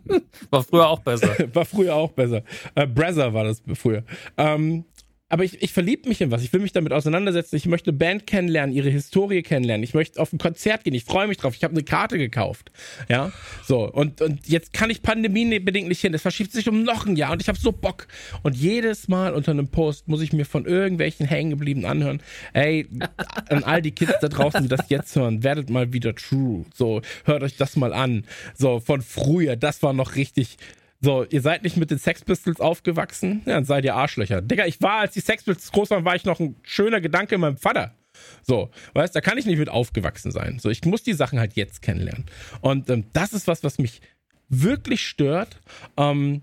[0.49, 1.35] War früher auch besser.
[1.53, 2.43] war früher auch besser.
[2.75, 4.03] Äh, Brazzer war das früher.
[4.37, 4.85] Ähm,
[5.29, 6.41] aber ich, ich verliebe mich in was.
[6.41, 7.57] Ich will mich damit auseinandersetzen.
[7.57, 9.83] Ich möchte eine Band kennenlernen, ihre Historie kennenlernen.
[9.83, 10.93] Ich möchte auf ein Konzert gehen.
[10.93, 11.53] Ich freue mich drauf.
[11.53, 12.71] Ich habe eine Karte gekauft.
[13.09, 13.33] Ja,
[13.65, 13.91] so.
[13.91, 16.13] Und, und jetzt kann ich pandemiebedingt nicht hin.
[16.13, 18.07] Es verschiebt sich um noch ein Jahr und ich habe so Bock.
[18.41, 22.21] Und jedes Mal unter einem Post muss ich mir von irgendwelchen Hängengebliebenen anhören.
[22.53, 22.87] Ey,
[23.49, 26.63] an all die Kids da draußen, die das jetzt hören, werdet mal wieder true.
[26.73, 28.23] So, hört euch das mal an.
[28.55, 29.57] So, von früher.
[29.57, 30.57] Das war noch richtig.
[30.99, 33.43] So, ihr seid nicht mit den Sex Pistols aufgewachsen?
[33.45, 34.41] Ja, dann seid ihr Arschlöcher.
[34.41, 37.35] Digga, ich war, als die Sex Pistols groß waren, war ich noch ein schöner Gedanke
[37.35, 37.93] in meinem Vater.
[38.41, 40.57] So, weißt, da kann ich nicht mit aufgewachsen sein.
[40.59, 42.25] So, ich muss die Sachen halt jetzt kennenlernen.
[42.61, 44.01] Und ähm, das ist was, was mich
[44.49, 45.59] wirklich stört.
[45.97, 46.41] Ähm,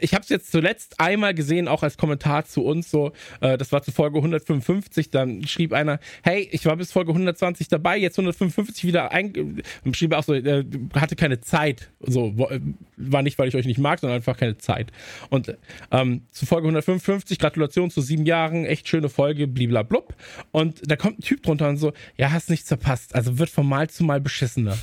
[0.00, 3.70] ich habe es jetzt zuletzt einmal gesehen, auch als Kommentar zu uns so, äh, das
[3.70, 8.18] war zu Folge 155, dann schrieb einer, hey, ich war bis Folge 120 dabei, jetzt
[8.18, 9.62] 155 wieder ein,
[9.92, 10.64] schrieb auch so, äh,
[10.94, 12.60] hatte keine Zeit, so, äh,
[12.96, 14.90] war nicht, weil ich euch nicht mag, sondern einfach keine Zeit.
[15.30, 15.56] Und
[15.90, 20.14] ähm, zu Folge 155, Gratulation zu sieben Jahren, echt schöne Folge, bliblablub.
[20.50, 23.68] Und da kommt ein Typ drunter und so, ja, hast nichts verpasst, also wird von
[23.68, 24.78] Mal zu Mal beschissener.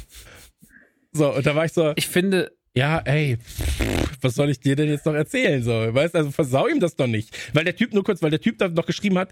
[1.12, 4.76] So, und da war ich so, Ich finde, ja, ey, pff, was soll ich dir
[4.76, 5.64] denn jetzt noch erzählen?
[5.64, 7.36] So, weißt also versau ihm das doch nicht.
[7.54, 9.30] Weil der Typ, nur kurz, weil der Typ da noch geschrieben hat,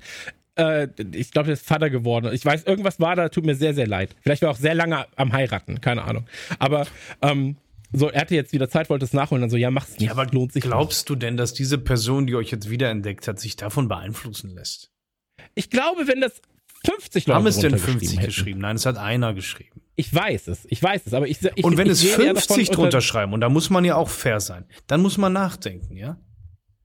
[0.56, 2.32] äh, ich glaube, der ist Vater geworden.
[2.34, 4.16] Ich weiß, irgendwas war da, tut mir sehr, sehr leid.
[4.22, 6.26] Vielleicht war er auch sehr lange am heiraten, keine Ahnung.
[6.60, 6.88] Aber,
[7.22, 7.58] ähm,
[7.94, 10.12] so, er hatte jetzt wieder Zeit, wollte es nachholen, dann so, ja, mach's nicht, Ja,
[10.12, 13.56] aber lohnt sich glaubst du denn, dass diese Person, die euch jetzt wiederentdeckt hat, sich
[13.56, 14.92] davon beeinflussen lässt?
[15.38, 15.52] nicht.
[15.56, 16.42] Ich glaube, wenn das
[16.86, 18.26] 50 Leute Haben es denn runtergeschrieben 50 hätten.
[18.28, 18.60] geschrieben?
[18.62, 19.77] Nein, es hat einer geschrieben.
[19.99, 22.36] Ich weiß es, ich weiß es, aber ich, ich Und wenn ich es gehe eher
[22.36, 25.18] 50 davon unter- drunter schreiben, und da muss man ja auch fair sein, dann muss
[25.18, 26.18] man nachdenken, ja?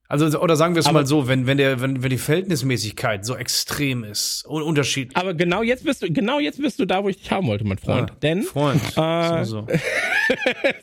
[0.09, 3.25] Also, oder sagen wir es Aber- mal so, wenn, wenn, der, wenn, wenn die Verhältnismäßigkeit
[3.25, 5.17] so extrem ist, un unterschiedlich.
[5.17, 7.65] Aber genau jetzt bist du, genau jetzt bist du da, wo ich dich haben wollte,
[7.65, 8.11] mein Freund.
[8.11, 9.67] Ah, Denn Freund, äh, so, so.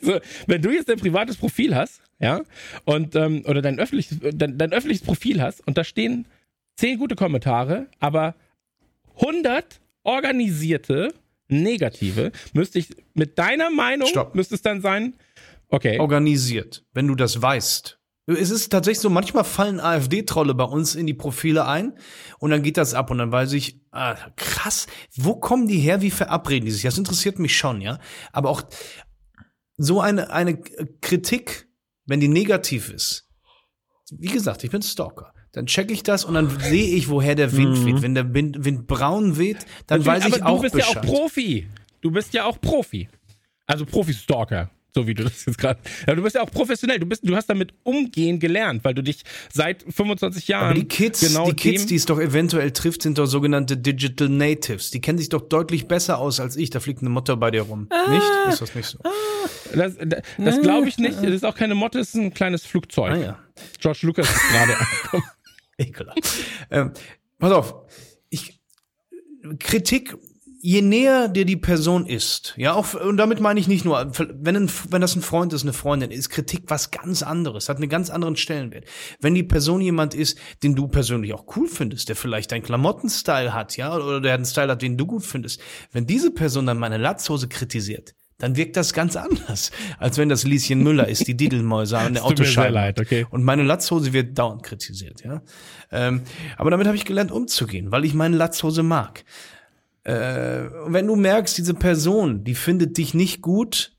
[0.14, 2.42] so, wenn du jetzt dein privates Profil hast, ja,
[2.84, 6.26] und ähm, oder dein öffentliches, dein, dein öffentliches Profil hast und da stehen
[6.76, 8.34] zehn gute Kommentare, aber
[9.20, 11.12] 100 organisierte
[11.50, 14.34] negative, müsste ich mit deiner Meinung Stopp.
[14.34, 15.16] müsste es dann sein,
[15.68, 17.98] okay, organisiert, wenn du das weißt.
[18.26, 21.98] Es ist tatsächlich so, manchmal fallen AfD-Trolle bei uns in die Profile ein
[22.38, 24.86] und dann geht das ab und dann weiß ich, ah, krass,
[25.16, 26.82] wo kommen die her, wie verabreden die sich?
[26.82, 27.98] Das interessiert mich schon, ja.
[28.30, 28.62] Aber auch
[29.76, 30.60] so eine, eine
[31.00, 31.68] Kritik,
[32.06, 33.28] wenn die negativ ist,
[34.12, 35.32] wie gesagt, ich bin Stalker.
[35.52, 38.02] Dann check ich das und dann sehe ich, woher der Wind weht.
[38.02, 39.58] Wenn der Wind, Wind braun weht,
[39.88, 40.94] dann weiß aber ich auch du bist Bescheid.
[40.94, 41.66] ja auch Profi.
[42.00, 43.08] Du bist ja auch Profi.
[43.66, 44.70] Also Profi-Stalker.
[44.92, 45.78] So wie du das jetzt gerade.
[46.06, 46.98] Ja, du bist ja auch professionell.
[46.98, 49.22] Du bist, du hast damit umgehen gelernt, weil du dich
[49.52, 53.16] seit 25 Jahren Aber die Kids, genau die Kids, die es doch eventuell trifft, sind
[53.18, 54.90] doch sogenannte Digital Natives.
[54.90, 56.70] Die kennen sich doch deutlich besser aus als ich.
[56.70, 57.88] Da fliegt eine Mutter bei dir rum.
[58.08, 58.26] nicht?
[58.48, 58.98] Ist das nicht so?
[59.72, 61.18] Das, das, das glaube ich nicht.
[61.22, 63.12] Das ist auch keine Motte, das ist ein kleines Flugzeug.
[63.12, 63.38] Ah ja.
[63.78, 65.24] George Lucas ist gerade angekommen.
[65.80, 66.20] Ekelhaft.
[66.70, 66.92] ähm,
[67.38, 67.74] pass auf.
[68.28, 68.60] Ich,
[69.58, 70.16] Kritik,
[70.62, 74.56] je näher dir die Person ist, ja, auch, und damit meine ich nicht nur, wenn,
[74.56, 77.88] ein, wenn das ein Freund ist, eine Freundin, ist Kritik was ganz anderes, hat einen
[77.88, 78.84] ganz anderen Stellenwert.
[79.20, 83.54] Wenn die Person jemand ist, den du persönlich auch cool findest, der vielleicht deinen Klamottenstyle
[83.54, 85.60] hat, ja, oder der einen Style hat, den du gut findest,
[85.92, 90.44] wenn diese Person dann meine Latzhose kritisiert, dann wirkt das ganz anders, als wenn das
[90.44, 92.74] Lieschen Müller ist, die Didelmäuse an der Autoscheibe.
[92.74, 93.26] leid, okay.
[93.30, 95.42] Und meine Latzhose wird dauernd kritisiert, ja.
[95.92, 96.22] Ähm,
[96.56, 99.24] aber damit habe ich gelernt, umzugehen, weil ich meine Latzhose mag.
[100.04, 103.92] Äh, und wenn du merkst, diese Person, die findet dich nicht gut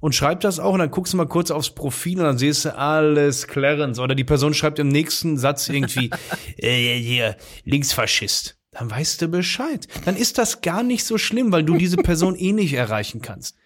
[0.00, 2.64] und schreibt das auch und dann guckst du mal kurz aufs Profil und dann siehst
[2.64, 6.10] du alles Clarence oder die Person schreibt im nächsten Satz irgendwie
[6.56, 8.56] äh, hier Linksfaschist.
[8.70, 9.88] Dann weißt du Bescheid.
[10.04, 13.56] Dann ist das gar nicht so schlimm, weil du diese Person eh nicht erreichen kannst.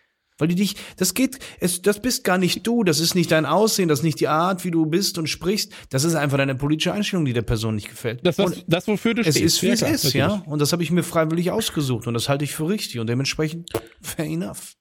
[0.43, 3.47] Weil die dich, das geht, es, das bist gar nicht du, das ist nicht dein
[3.47, 5.73] Aussehen, das ist nicht die Art, wie du bist und sprichst.
[5.91, 8.27] Das ist einfach deine politische Einstellung, die der Person nicht gefällt.
[8.27, 9.59] Das, was, und das wofür du es stehst.
[9.59, 10.27] ist, wie Ja, es klar, ist, natürlich.
[10.27, 10.43] ja.
[10.47, 13.71] Und das habe ich mir freiwillig ausgesucht und das halte ich für richtig und dementsprechend
[14.03, 14.73] fair enough.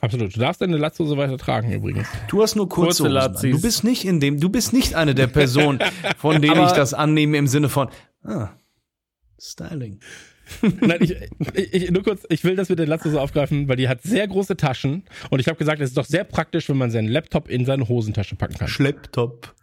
[0.00, 0.34] Absolut.
[0.34, 2.08] Du darfst deine Latzhose weiter tragen übrigens.
[2.28, 3.50] Du hast nur kurze, Kurze.
[3.50, 5.78] Du bist nicht in dem, du bist nicht eine der Personen,
[6.16, 7.88] von denen ich das annehme im Sinne von,
[8.22, 8.48] ah,
[9.38, 10.00] Styling.
[10.80, 11.16] Nein, ich,
[11.72, 14.56] ich, nur kurz, ich will das mit der Latzhose aufgreifen, weil die hat sehr große
[14.56, 17.64] Taschen und ich habe gesagt, es ist doch sehr praktisch, wenn man seinen Laptop in
[17.64, 18.68] seine Hosentasche packen kann.
[18.68, 19.54] Schlepptop.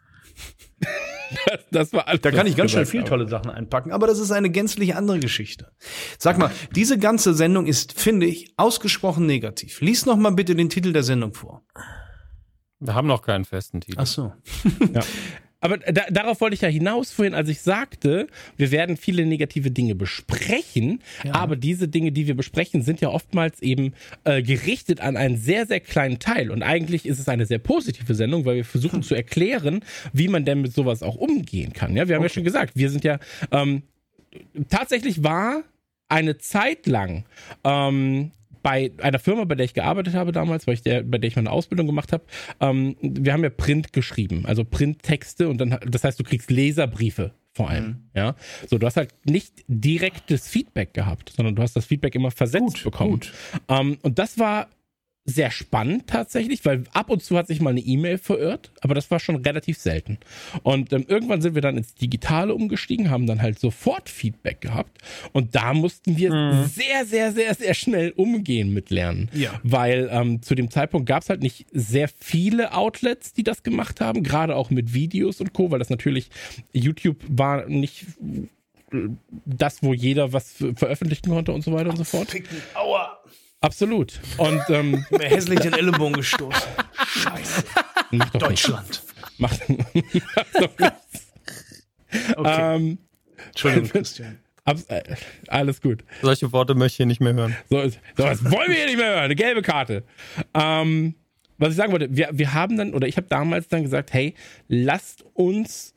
[1.45, 2.21] Das, das war alles.
[2.21, 3.09] Da kann ich ganz schnell gesagt viel habe.
[3.09, 5.71] tolle Sachen einpacken, aber das ist eine gänzlich andere Geschichte.
[6.17, 9.81] Sag mal, diese ganze Sendung ist, finde ich, ausgesprochen negativ.
[9.81, 11.63] Lies noch mal bitte den Titel der Sendung vor.
[12.79, 13.99] Wir haben noch keinen festen Titel.
[13.99, 14.33] Ach so.
[14.93, 15.01] Ja.
[15.61, 18.27] Aber da, darauf wollte ich ja hinaus vorhin, als ich sagte,
[18.57, 21.01] wir werden viele negative Dinge besprechen,
[21.31, 23.93] aber diese Dinge, die wir besprechen, sind ja oftmals eben
[24.23, 26.51] äh, gerichtet an einen sehr, sehr kleinen Teil.
[26.51, 30.45] Und eigentlich ist es eine sehr positive Sendung, weil wir versuchen zu erklären, wie man
[30.45, 31.95] denn mit sowas auch umgehen kann.
[31.95, 33.19] Ja, wir haben ja schon gesagt, wir sind ja
[33.51, 33.83] ähm,
[34.69, 35.63] tatsächlich war
[36.09, 37.25] eine Zeit lang
[37.63, 38.31] ähm,
[38.63, 41.35] bei einer Firma, bei der ich gearbeitet habe damals, weil ich der, bei der ich
[41.35, 42.23] meine Ausbildung gemacht habe,
[42.59, 47.33] ähm, wir haben ja Print geschrieben, also Printtexte und dann, das heißt, du kriegst Leserbriefe
[47.53, 48.35] vor allem, ja.
[48.69, 52.75] So, du hast halt nicht direktes Feedback gehabt, sondern du hast das Feedback immer versetzt
[52.75, 53.11] Gut, bekommen.
[53.11, 53.33] gut.
[53.67, 54.69] Ähm, und das war
[55.23, 59.11] sehr spannend tatsächlich, weil ab und zu hat sich mal eine E-Mail verirrt, aber das
[59.11, 60.17] war schon relativ selten.
[60.63, 64.97] Und ähm, irgendwann sind wir dann ins Digitale umgestiegen, haben dann halt sofort Feedback gehabt
[65.31, 69.29] und da mussten wir sehr, sehr, sehr, sehr schnell umgehen mit Lernen.
[69.33, 69.59] Ja.
[69.61, 74.01] Weil ähm, zu dem Zeitpunkt gab es halt nicht sehr viele Outlets, die das gemacht
[74.01, 76.29] haben, gerade auch mit Videos und Co., weil das natürlich,
[76.73, 78.07] YouTube war nicht
[78.91, 79.07] äh,
[79.45, 82.29] das, wo jeder was ver- veröffentlichen konnte und so weiter und so fort.
[82.29, 83.19] Picken, aua.
[83.61, 84.19] Absolut.
[84.37, 86.67] Und ähm, hässlich den Ellenbogen gestoßen.
[87.07, 87.63] Scheiße.
[88.11, 88.29] mach.
[88.31, 89.03] Deutschland.
[89.37, 90.95] Mach, mach doch nicht.
[92.35, 92.75] Okay.
[92.75, 92.97] Ähm,
[93.47, 94.39] Entschuldigung, Christian.
[94.65, 95.01] abs- äh,
[95.47, 96.03] alles gut.
[96.21, 97.55] Solche Worte möchte ich hier nicht mehr hören.
[97.69, 99.23] So, ist- so was wollen wir hier nicht mehr hören.
[99.23, 100.03] Eine gelbe Karte.
[100.53, 101.15] Ähm,
[101.57, 104.33] was ich sagen wollte, wir, wir haben dann, oder ich habe damals dann gesagt, hey,
[104.67, 105.93] lasst uns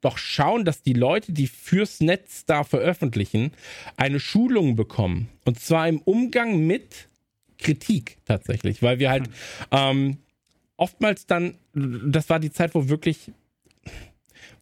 [0.00, 3.52] doch schauen, dass die Leute, die fürs Netz da veröffentlichen,
[3.96, 5.28] eine Schulung bekommen.
[5.44, 7.08] Und zwar im Umgang mit
[7.58, 9.28] Kritik tatsächlich, weil wir halt
[9.70, 10.18] ähm,
[10.76, 13.30] oftmals dann, das war die Zeit, wo wirklich,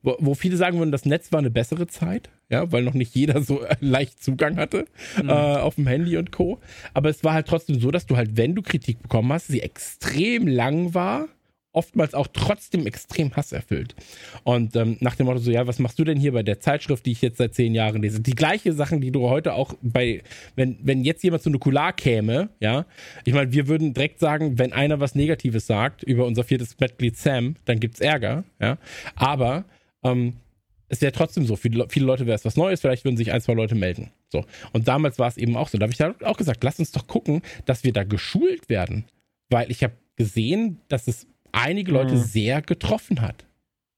[0.02, 3.14] wo, wo viele sagen würden, das Netz war eine bessere Zeit, ja, weil noch nicht
[3.14, 4.86] jeder so leicht Zugang hatte
[5.16, 6.58] äh, auf dem Handy und Co.
[6.92, 9.62] Aber es war halt trotzdem so, dass du halt, wenn du Kritik bekommen hast, sie
[9.62, 11.28] extrem lang war,
[11.72, 13.94] oftmals auch trotzdem extrem hasserfüllt.
[14.42, 17.06] Und ähm, nach dem Motto so, ja, was machst du denn hier bei der Zeitschrift,
[17.06, 18.20] die ich jetzt seit zehn Jahren lese?
[18.20, 20.22] Die gleiche Sachen, die du heute auch bei,
[20.56, 22.86] wenn, wenn jetzt jemand zu Nukular käme, ja,
[23.24, 27.16] ich meine, wir würden direkt sagen, wenn einer was Negatives sagt über unser viertes Mitglied
[27.16, 28.78] Sam, dann gibt's Ärger, ja.
[29.14, 29.64] Aber
[30.02, 30.34] ähm,
[30.88, 33.40] es wäre trotzdem so, für viele Leute wäre es was Neues, vielleicht würden sich ein,
[33.40, 34.10] zwei Leute melden.
[34.30, 34.44] So.
[34.72, 35.78] Und damals war es eben auch so.
[35.78, 39.04] Da habe ich dann auch gesagt, lass uns doch gucken, dass wir da geschult werden.
[39.50, 42.22] Weil ich habe gesehen, dass es einige Leute Mhm.
[42.24, 43.44] sehr getroffen hat.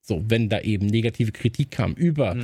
[0.03, 2.37] So, wenn da eben negative Kritik kam über,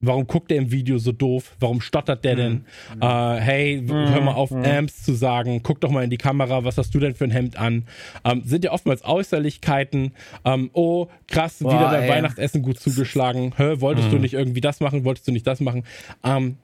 [0.00, 1.54] warum guckt er im Video so doof?
[1.60, 2.64] Warum stottert der denn?
[3.00, 3.06] Äh,
[3.36, 6.76] hey, w- hör mal auf, Amps zu sagen, guck doch mal in die Kamera, was
[6.76, 7.86] hast du denn für ein Hemd an?
[8.24, 10.12] Ähm, sind ja oftmals Äußerlichkeiten.
[10.44, 12.10] Ähm, oh, krass, Boah, wieder dein ey.
[12.10, 13.54] Weihnachtsessen gut zugeschlagen.
[13.56, 15.04] Hä, wolltest du nicht irgendwie das machen?
[15.04, 15.84] Wolltest du nicht das machen?
[16.24, 16.56] Ähm,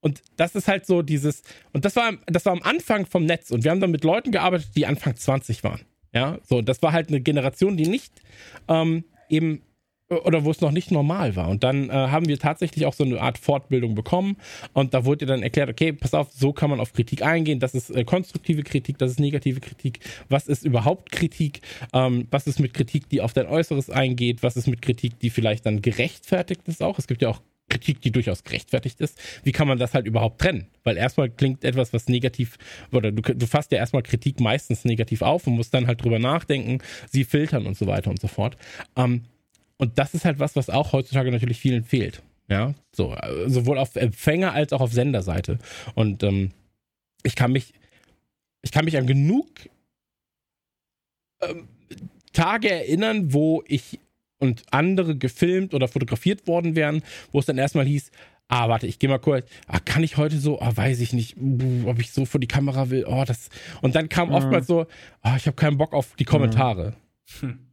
[0.00, 1.42] und das ist halt so dieses,
[1.72, 4.32] und das war, das war am Anfang vom Netz und wir haben dann mit Leuten
[4.32, 5.80] gearbeitet, die Anfang 20 waren.
[6.14, 8.12] Ja, so, das war halt eine Generation, die nicht
[8.68, 9.62] ähm, eben
[10.20, 11.48] oder wo es noch nicht normal war.
[11.48, 14.36] Und dann äh, haben wir tatsächlich auch so eine Art Fortbildung bekommen.
[14.72, 17.74] Und da wurde dann erklärt, okay, pass auf, so kann man auf Kritik eingehen, das
[17.74, 21.60] ist äh, konstruktive Kritik, das ist negative Kritik, was ist überhaupt Kritik,
[21.92, 25.30] ähm, was ist mit Kritik, die auf dein Äußeres eingeht, was ist mit Kritik, die
[25.30, 26.98] vielleicht dann gerechtfertigt ist auch.
[26.98, 27.40] Es gibt ja auch
[27.72, 29.18] Kritik, die durchaus gerechtfertigt ist.
[29.44, 30.66] Wie kann man das halt überhaupt trennen?
[30.84, 32.58] Weil erstmal klingt etwas, was negativ,
[32.92, 36.18] oder du, du fasst ja erstmal Kritik meistens negativ auf und musst dann halt drüber
[36.18, 36.78] nachdenken,
[37.10, 38.58] sie filtern und so weiter und so fort.
[38.96, 39.22] Ähm,
[39.78, 42.22] und das ist halt was, was auch heutzutage natürlich vielen fehlt.
[42.48, 45.58] Ja, so, äh, sowohl auf Empfänger als auch auf Senderseite.
[45.94, 46.50] Und ähm,
[47.22, 47.72] ich kann mich,
[48.60, 49.48] ich kann mich an genug
[51.40, 51.68] ähm,
[52.34, 53.98] Tage erinnern, wo ich
[54.42, 58.10] und andere gefilmt oder fotografiert worden wären, wo es dann erstmal hieß,
[58.48, 61.36] ah, warte, ich gehe mal kurz, ah, kann ich heute so, ah, weiß ich nicht,
[61.86, 63.48] ob ich so vor die Kamera will, oh, das,
[63.80, 64.86] und dann kam oftmals so,
[65.22, 66.94] ah, ich habe keinen Bock auf die Kommentare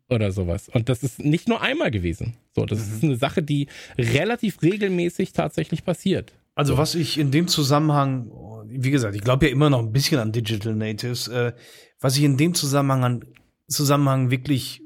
[0.10, 0.70] oder sowas.
[0.70, 2.36] Und das ist nicht nur einmal gewesen.
[2.56, 3.68] So, das ist eine Sache, die
[3.98, 6.34] relativ regelmäßig tatsächlich passiert.
[6.56, 8.32] Also was ich in dem Zusammenhang,
[8.68, 11.28] wie gesagt, ich glaube ja immer noch ein bisschen an Digital Natives.
[11.30, 11.54] Äh,
[12.00, 13.26] was ich in dem Zusammenhang, an,
[13.68, 14.82] Zusammenhang wirklich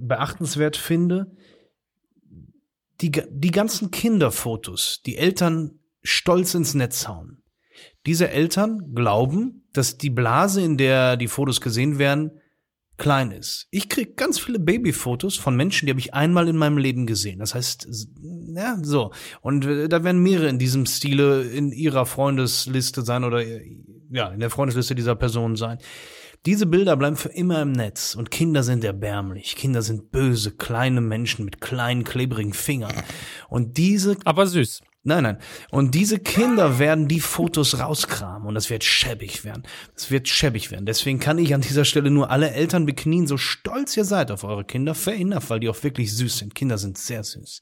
[0.00, 1.36] beachtenswert finde,
[3.00, 7.42] die, die ganzen Kinderfotos, die Eltern stolz ins Netz hauen.
[8.06, 12.32] Diese Eltern glauben, dass die Blase, in der die Fotos gesehen werden,
[12.98, 13.66] klein ist.
[13.70, 17.38] Ich krieg ganz viele Babyfotos von Menschen, die habe ich einmal in meinem Leben gesehen.
[17.38, 17.88] Das heißt,
[18.54, 19.12] ja, so.
[19.40, 23.76] Und äh, da werden mehrere in diesem Stile in ihrer Freundesliste sein oder äh,
[24.10, 25.78] ja, in der Freundesliste dieser Person sein.
[26.44, 29.54] Diese Bilder bleiben für immer im Netz und Kinder sind erbärmlich.
[29.54, 32.94] Kinder sind böse, kleine Menschen mit kleinen, klebrigen Fingern.
[33.48, 34.82] Und diese Aber süß.
[35.04, 35.38] Nein, nein.
[35.70, 39.64] Und diese Kinder werden die Fotos rauskramen und das wird schäbig werden.
[39.94, 40.86] Das wird schäbig werden.
[40.86, 44.44] Deswegen kann ich an dieser Stelle nur alle Eltern beknien, so stolz ihr seid auf
[44.44, 44.94] eure Kinder.
[44.94, 46.54] Fair enough, weil die auch wirklich süß sind.
[46.54, 47.60] Kinder sind sehr süß.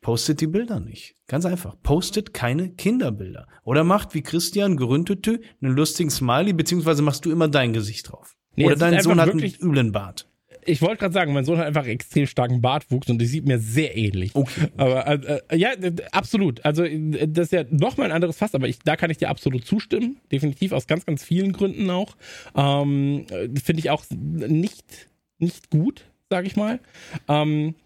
[0.00, 1.16] Postet die Bilder nicht.
[1.26, 1.76] Ganz einfach.
[1.82, 3.46] Postet keine Kinderbilder.
[3.64, 8.36] Oder macht wie Christian Gerüntete einen lustigen Smiley, beziehungsweise machst du immer dein Gesicht drauf.
[8.54, 10.28] Nee, Oder dein Sohn hat einen wirklich- üblen Bart.
[10.68, 13.60] Ich wollte gerade sagen, mein Sohn hat einfach extrem starken Bartwuchs und die sieht mir
[13.60, 14.34] sehr ähnlich.
[14.34, 14.68] Okay.
[14.76, 15.70] Aber äh, äh, ja,
[16.10, 16.64] absolut.
[16.64, 19.28] Also äh, das ist ja nochmal ein anderes Fass, aber ich, da kann ich dir
[19.28, 20.16] absolut zustimmen.
[20.32, 22.16] Definitiv aus ganz, ganz vielen Gründen auch.
[22.56, 26.80] Ähm, äh, Finde ich auch nicht, nicht gut, sage ich mal.
[27.28, 27.76] Ähm,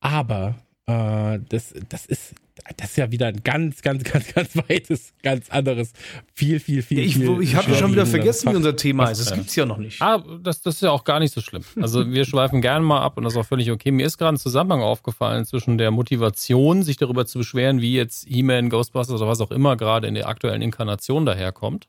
[0.00, 0.54] aber
[0.86, 2.34] äh, das, das ist
[2.76, 5.92] das ist ja wieder ein ganz, ganz, ganz, ganz weites, ganz anderes,
[6.34, 7.00] viel, viel, viel.
[7.00, 9.20] Ich, viel ich habe schon wieder vergessen, wie unser Thema ist.
[9.20, 10.00] Das gibt's ja noch nicht.
[10.00, 11.64] Ah, das, das ist ja auch gar nicht so schlimm.
[11.80, 13.90] Also wir schweifen gerne mal ab und das ist auch völlig okay.
[13.90, 18.26] Mir ist gerade ein Zusammenhang aufgefallen zwischen der Motivation, sich darüber zu beschweren, wie jetzt
[18.28, 21.88] He-Man, Ghostbusters oder was auch immer gerade in der aktuellen Inkarnation daherkommt.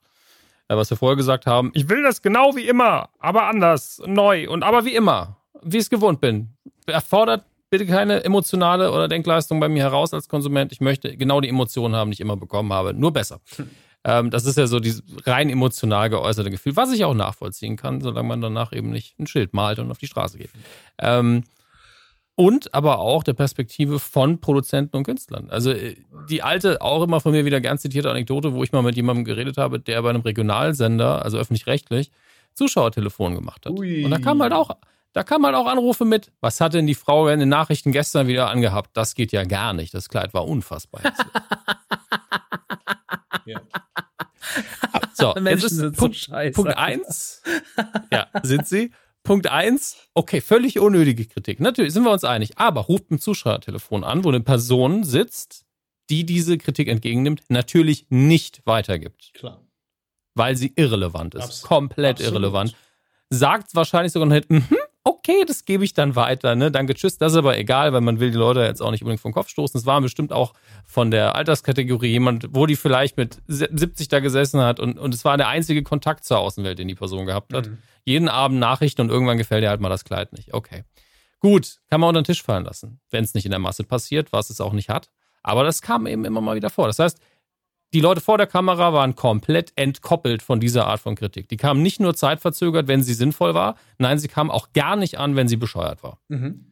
[0.69, 4.49] Äh, Was wir vorher gesagt haben, ich will das genau wie immer, aber anders, neu
[4.49, 6.49] und aber wie immer, wie ich es gewohnt bin.
[6.85, 10.71] Erfordert bitte keine emotionale oder Denkleistung bei mir heraus als Konsument.
[10.71, 13.41] Ich möchte genau die Emotionen haben, die ich immer bekommen habe, nur besser.
[14.05, 18.01] Ähm, das ist ja so dieses rein emotional geäußerte Gefühl, was ich auch nachvollziehen kann,
[18.01, 20.49] solange man danach eben nicht ein Schild malt und auf die Straße geht.
[20.99, 21.45] Ähm,
[22.35, 25.49] und aber auch der Perspektive von Produzenten und Künstlern.
[25.49, 25.95] Also äh,
[26.29, 29.23] die alte, auch immer von mir wieder gern zitierte Anekdote, wo ich mal mit jemandem
[29.23, 32.11] geredet habe, der bei einem Regionalsender, also öffentlich-rechtlich,
[32.55, 33.71] Zuschauertelefon gemacht hat.
[33.71, 34.03] Ui.
[34.03, 34.71] Und da kam halt auch,
[35.13, 38.27] da kamen halt auch Anrufe mit, was hat denn die Frau in den Nachrichten gestern
[38.27, 38.91] wieder angehabt?
[38.93, 39.93] Das geht ja gar nicht.
[39.93, 41.01] Das Kleid war unfassbar.
[45.13, 46.53] So, jetzt ist Punkt, scheiße.
[46.53, 47.41] Punkt eins.
[48.11, 48.91] Ja, sind sie.
[49.23, 49.97] Punkt eins.
[50.13, 51.59] Okay, völlig unnötige Kritik.
[51.59, 52.57] Natürlich sind wir uns einig.
[52.57, 55.65] Aber ruft ein Zuschauertelefon an, wo eine Person sitzt,
[56.09, 59.61] die diese Kritik entgegennimmt, natürlich nicht weitergibt, Klar.
[60.35, 61.43] weil sie irrelevant ist.
[61.43, 62.33] Abs- Komplett absolut.
[62.33, 62.75] irrelevant.
[63.29, 64.67] Sagt wahrscheinlich sogar noch, mhm,
[65.03, 66.71] okay, das gebe ich dann weiter, ne?
[66.71, 67.17] Danke, tschüss.
[67.17, 69.49] Das ist aber egal, weil man will die Leute jetzt auch nicht unbedingt vom Kopf
[69.49, 69.77] stoßen.
[69.79, 70.53] Es war bestimmt auch
[70.85, 75.25] von der Alterskategorie jemand, wo die vielleicht mit 70 da gesessen hat und, und es
[75.25, 77.69] war der einzige Kontakt zur Außenwelt, den die Person gehabt hat.
[78.05, 80.53] Jeden Abend Nachrichten und irgendwann gefällt ihr halt mal das Kleid nicht.
[80.53, 80.83] Okay.
[81.39, 84.31] Gut, kann man unter den Tisch fallen lassen, wenn es nicht in der Masse passiert,
[84.31, 85.09] was es auch nicht hat.
[85.41, 86.87] Aber das kam eben immer mal wieder vor.
[86.87, 87.19] Das heißt,
[87.93, 91.47] die Leute vor der Kamera waren komplett entkoppelt von dieser Art von Kritik.
[91.49, 95.19] Die kamen nicht nur zeitverzögert, wenn sie sinnvoll war, nein, sie kamen auch gar nicht
[95.19, 96.17] an, wenn sie bescheuert war.
[96.27, 96.65] Mhm.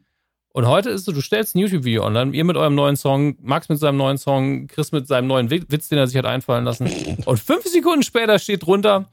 [0.53, 3.37] Und heute ist es so, du stellst ein YouTube-Video online, ihr mit eurem neuen Song,
[3.41, 6.25] Max mit seinem neuen Song, Chris mit seinem neuen Wi- Witz, den er sich hat
[6.25, 6.89] einfallen lassen.
[7.25, 9.05] Und fünf Sekunden später steht drunter,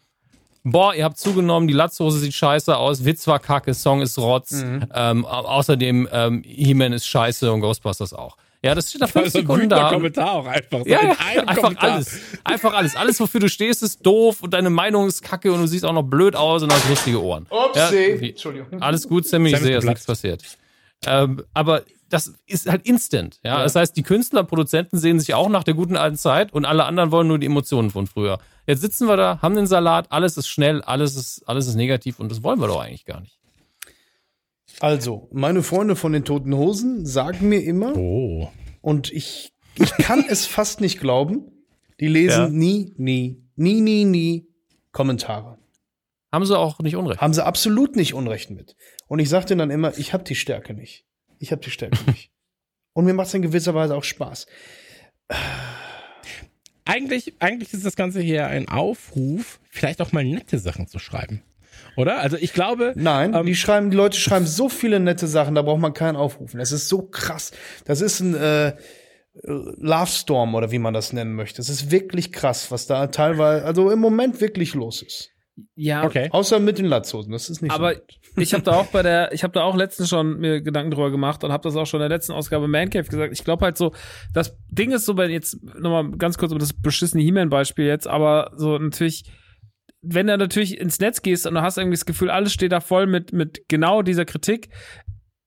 [0.65, 4.65] boah, ihr habt zugenommen, die Latzhose sieht scheiße aus, Witz war kacke, Song ist Rotz,
[4.93, 8.37] ähm, au- außerdem ähm, He-Man ist scheiße und Ghostbusters auch.
[8.63, 9.91] Ja, das steht da fünf Also ein Sekunden da.
[9.91, 10.81] Kommentar auch einfach.
[10.81, 11.93] So Ja, ja einfach Kommentar.
[11.93, 12.19] alles.
[12.45, 12.97] Einfach alles.
[12.97, 15.93] Alles, wofür du stehst, ist doof und deine Meinung ist kacke und du siehst auch
[15.93, 17.47] noch blöd aus und hast lustige Ohren.
[17.51, 18.17] Upsi.
[18.21, 18.83] wie- Entschuldigung.
[18.83, 19.87] Alles gut, Sammy, ich sehe, dass geplatzt.
[19.87, 20.43] nichts passiert.
[21.07, 23.39] Ähm, aber das ist halt instant.
[23.45, 23.63] Ja?
[23.63, 26.85] Das heißt, die Künstler, Produzenten sehen sich auch nach der guten alten Zeit und alle
[26.87, 28.39] anderen wollen nur die Emotionen von früher.
[28.67, 32.19] Jetzt sitzen wir da, haben den Salat, alles ist schnell, alles ist, alles ist negativ
[32.19, 33.38] und das wollen wir doch eigentlich gar nicht.
[34.81, 38.49] Also, meine Freunde von den Toten Hosen sagen mir immer, Oh.
[38.81, 41.51] und ich, ich kann es fast nicht glauben,
[42.01, 42.49] die lesen Ja.
[42.49, 44.47] nie, nie, nie, nie, nie
[44.93, 45.59] Kommentare.
[46.33, 47.20] Haben sie auch nicht unrecht.
[47.20, 48.77] Haben sie absolut nicht Unrecht mit.
[49.09, 51.05] Und ich sage denen dann immer, ich habe die Stärke nicht.
[51.39, 52.31] Ich habe die Stärke nicht.
[52.93, 54.47] Und mir macht es in gewisser Weise auch Spaß.
[56.85, 61.43] Eigentlich, eigentlich ist das Ganze hier ein Aufruf, vielleicht auch mal nette Sachen zu schreiben.
[61.97, 62.18] Oder?
[62.20, 62.92] Also ich glaube.
[62.97, 66.16] Nein, ähm, die schreiben, die Leute schreiben so viele nette Sachen, da braucht man keinen
[66.16, 66.58] aufrufen.
[66.58, 67.52] Das ist so krass.
[67.84, 68.74] Das ist ein äh,
[69.42, 71.60] Love Storm oder wie man das nennen möchte.
[71.60, 75.31] Es ist wirklich krass, was da teilweise, also im Moment wirklich los ist.
[75.74, 76.28] Ja, Okay.
[76.31, 78.00] Außer mit den Latzhosen, das ist nicht Aber so.
[78.36, 81.10] ich habe da auch bei der, ich habe da auch letztens schon mir Gedanken drüber
[81.10, 83.32] gemacht und habe das auch schon in der letzten Ausgabe Man Cave gesagt.
[83.32, 83.92] Ich glaube halt so,
[84.32, 88.52] das Ding ist so, wenn jetzt nochmal ganz kurz über das beschissene He-Man-Beispiel jetzt, aber
[88.57, 89.24] so natürlich,
[90.02, 92.81] wenn du natürlich ins Netz gehst und du hast irgendwie das Gefühl, alles steht da
[92.81, 94.68] voll mit, mit genau dieser Kritik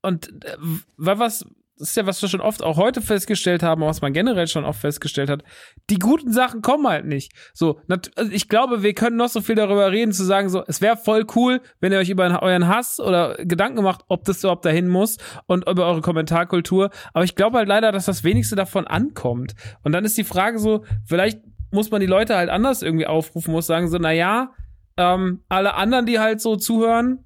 [0.01, 0.57] und äh,
[0.97, 1.45] weil was,
[1.77, 4.65] das ist ja, was wir schon oft auch heute festgestellt haben, was man generell schon
[4.65, 5.43] oft festgestellt hat,
[5.89, 7.31] die guten Sachen kommen halt nicht.
[7.53, 10.79] So, also ich glaube, wir können noch so viel darüber reden, zu sagen, so, es
[10.81, 14.63] wäre voll cool, wenn ihr euch über euren Hass oder Gedanken macht, ob das überhaupt
[14.63, 16.91] dahin muss und über eure Kommentarkultur.
[17.13, 19.55] Aber ich glaube halt leider, dass das wenigste davon ankommt.
[19.81, 21.39] Und dann ist die Frage so, vielleicht
[21.71, 24.53] muss man die Leute halt anders irgendwie aufrufen, muss sagen, so, na ja,
[24.97, 27.25] ähm, alle anderen, die halt so zuhören,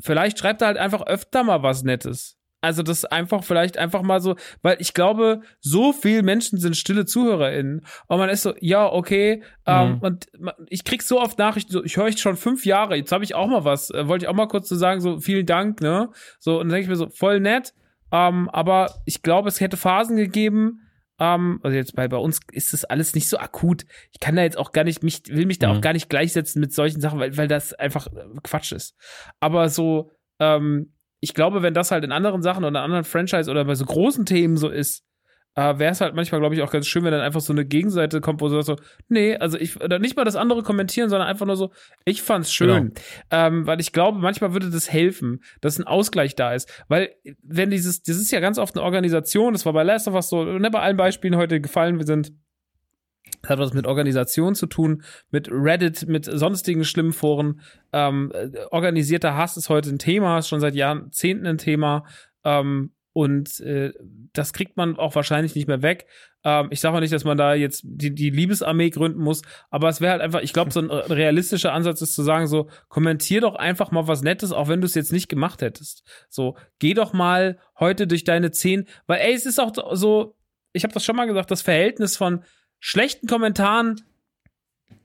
[0.00, 2.38] vielleicht schreibt er halt einfach öfter mal was Nettes.
[2.60, 7.04] Also das einfach vielleicht einfach mal so, weil ich glaube, so viel Menschen sind stille
[7.04, 9.98] ZuhörerInnen und man ist so, ja, okay, ähm, Mhm.
[9.98, 10.26] und
[10.68, 13.34] ich krieg so oft Nachrichten, so, ich höre euch schon fünf Jahre, jetzt habe ich
[13.34, 16.08] auch mal was, äh, wollte ich auch mal kurz so sagen, so vielen Dank, ne?
[16.38, 17.74] So, und dann denke ich mir so, voll nett,
[18.10, 20.83] ähm, aber ich glaube, es hätte Phasen gegeben,
[21.24, 23.84] ähm, also jetzt bei, bei uns ist das alles nicht so akut.
[24.12, 25.76] Ich kann da jetzt auch gar nicht, mich, will mich da Mhm.
[25.76, 28.94] auch gar nicht gleichsetzen mit solchen Sachen, weil, weil das einfach äh, Quatsch ist.
[29.40, 33.50] Aber so, ähm, ich glaube, wenn das halt in anderen Sachen oder in anderen Franchise
[33.50, 35.02] oder bei so großen Themen so ist,
[35.56, 37.64] äh, wäre es halt manchmal, glaube ich, auch ganz schön, wenn dann einfach so eine
[37.64, 38.76] Gegenseite kommt, wo so, so
[39.08, 41.70] nee, also ich, oder nicht mal das andere kommentieren, sondern einfach nur so,
[42.04, 42.92] ich fand's schön.
[43.30, 46.84] Ähm, weil ich glaube, manchmal würde das helfen, dass ein Ausgleich da ist.
[46.88, 50.14] Weil, wenn dieses, das ist ja ganz oft eine Organisation, das war bei Last of
[50.14, 52.32] Us so, ne, bei allen Beispielen heute gefallen, wir sind,
[53.42, 57.60] das hat was mit Organisation zu tun, mit Reddit, mit sonstigen schlimmen Foren.
[57.92, 62.04] Ähm, äh, organisierter Hass ist heute ein Thema, ist schon seit Jahrzehnten ein Thema.
[62.42, 63.92] Ähm, und äh,
[64.32, 66.08] das kriegt man auch wahrscheinlich nicht mehr weg.
[66.42, 69.88] Ähm, ich sage auch nicht, dass man da jetzt die, die Liebesarmee gründen muss, aber
[69.88, 72.68] es wäre halt einfach, ich glaube, so ein äh, realistischer Ansatz ist zu sagen, so,
[72.88, 76.02] kommentier doch einfach mal was Nettes, auch wenn du es jetzt nicht gemacht hättest.
[76.28, 80.36] So, geh doch mal heute durch deine zehn, weil ey, es ist auch so,
[80.72, 82.42] ich habe das schon mal gesagt, das Verhältnis von
[82.80, 84.00] schlechten Kommentaren,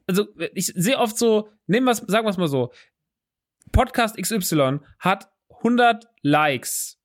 [0.07, 2.71] also ich sehe oft so, nehmen wir sagen wir es mal so,
[3.71, 6.98] Podcast XY hat 100 Likes.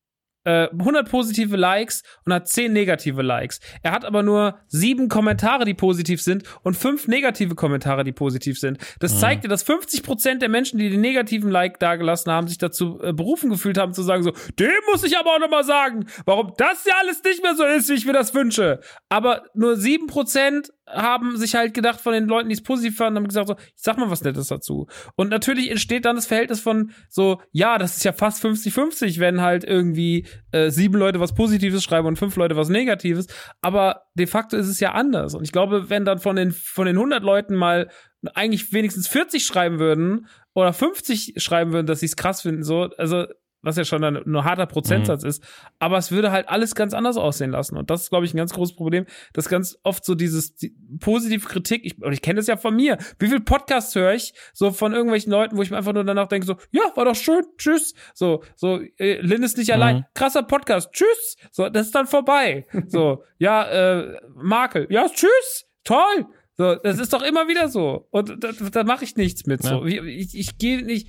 [0.44, 3.60] Äh, 100 positive Likes und hat 10 negative Likes.
[3.82, 8.58] Er hat aber nur sieben Kommentare, die positiv sind und fünf negative Kommentare, die positiv
[8.58, 8.78] sind.
[9.00, 13.00] Das zeigt dir, dass 50% der Menschen, die den negativen Like dagelassen haben, sich dazu
[13.02, 16.52] äh, berufen gefühlt haben, zu sagen so, dem muss ich aber auch nochmal sagen, warum
[16.56, 18.80] das ja alles nicht mehr so ist, wie ich mir das wünsche.
[19.08, 23.28] Aber nur 7% haben sich halt gedacht von den Leuten, die es positiv fanden, haben
[23.28, 24.86] gesagt so, ich sag mal was Nettes dazu.
[25.16, 29.40] Und natürlich entsteht dann das Verhältnis von so, ja, das ist ja fast 50-50, wenn
[29.40, 33.26] halt irgendwie äh, sieben Leute was Positives schreiben und fünf Leute was Negatives.
[33.62, 35.34] Aber de facto ist es ja anders.
[35.34, 37.88] Und ich glaube, wenn dann von den, von den 100 Leuten mal
[38.34, 42.88] eigentlich wenigstens 40 schreiben würden oder 50 schreiben würden, dass sie es krass finden, so,
[42.96, 43.26] also
[43.64, 45.42] was ja schon ein, ein harter Prozentsatz ist,
[45.78, 47.76] aber es würde halt alles ganz anders aussehen lassen.
[47.76, 50.74] Und das ist, glaube ich, ein ganz großes Problem, dass ganz oft so dieses die,
[51.00, 54.34] positive Kritik, ich, und ich kenne das ja von mir, wie viel Podcasts höre ich
[54.52, 57.16] so von irgendwelchen Leuten, wo ich mir einfach nur danach denke, so, ja, war doch
[57.16, 57.94] schön, tschüss.
[58.14, 61.36] So, so, äh, Lynn ist nicht allein, krasser Podcast, tschüss.
[61.50, 62.66] So, das ist dann vorbei.
[62.86, 66.26] So, ja, äh, Makel, ja, tschüss, toll.
[66.56, 68.06] So, das ist doch immer wieder so.
[68.10, 69.62] Und da, da mache ich nichts mit.
[69.62, 69.84] So.
[69.84, 71.08] Ich, ich, ich gehe nicht.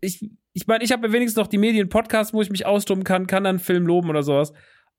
[0.00, 3.26] Ich, ich meine, ich habe ja wenigstens noch die Medien-Podcasts, wo ich mich austoben kann,
[3.26, 4.52] kann dann Film loben oder sowas.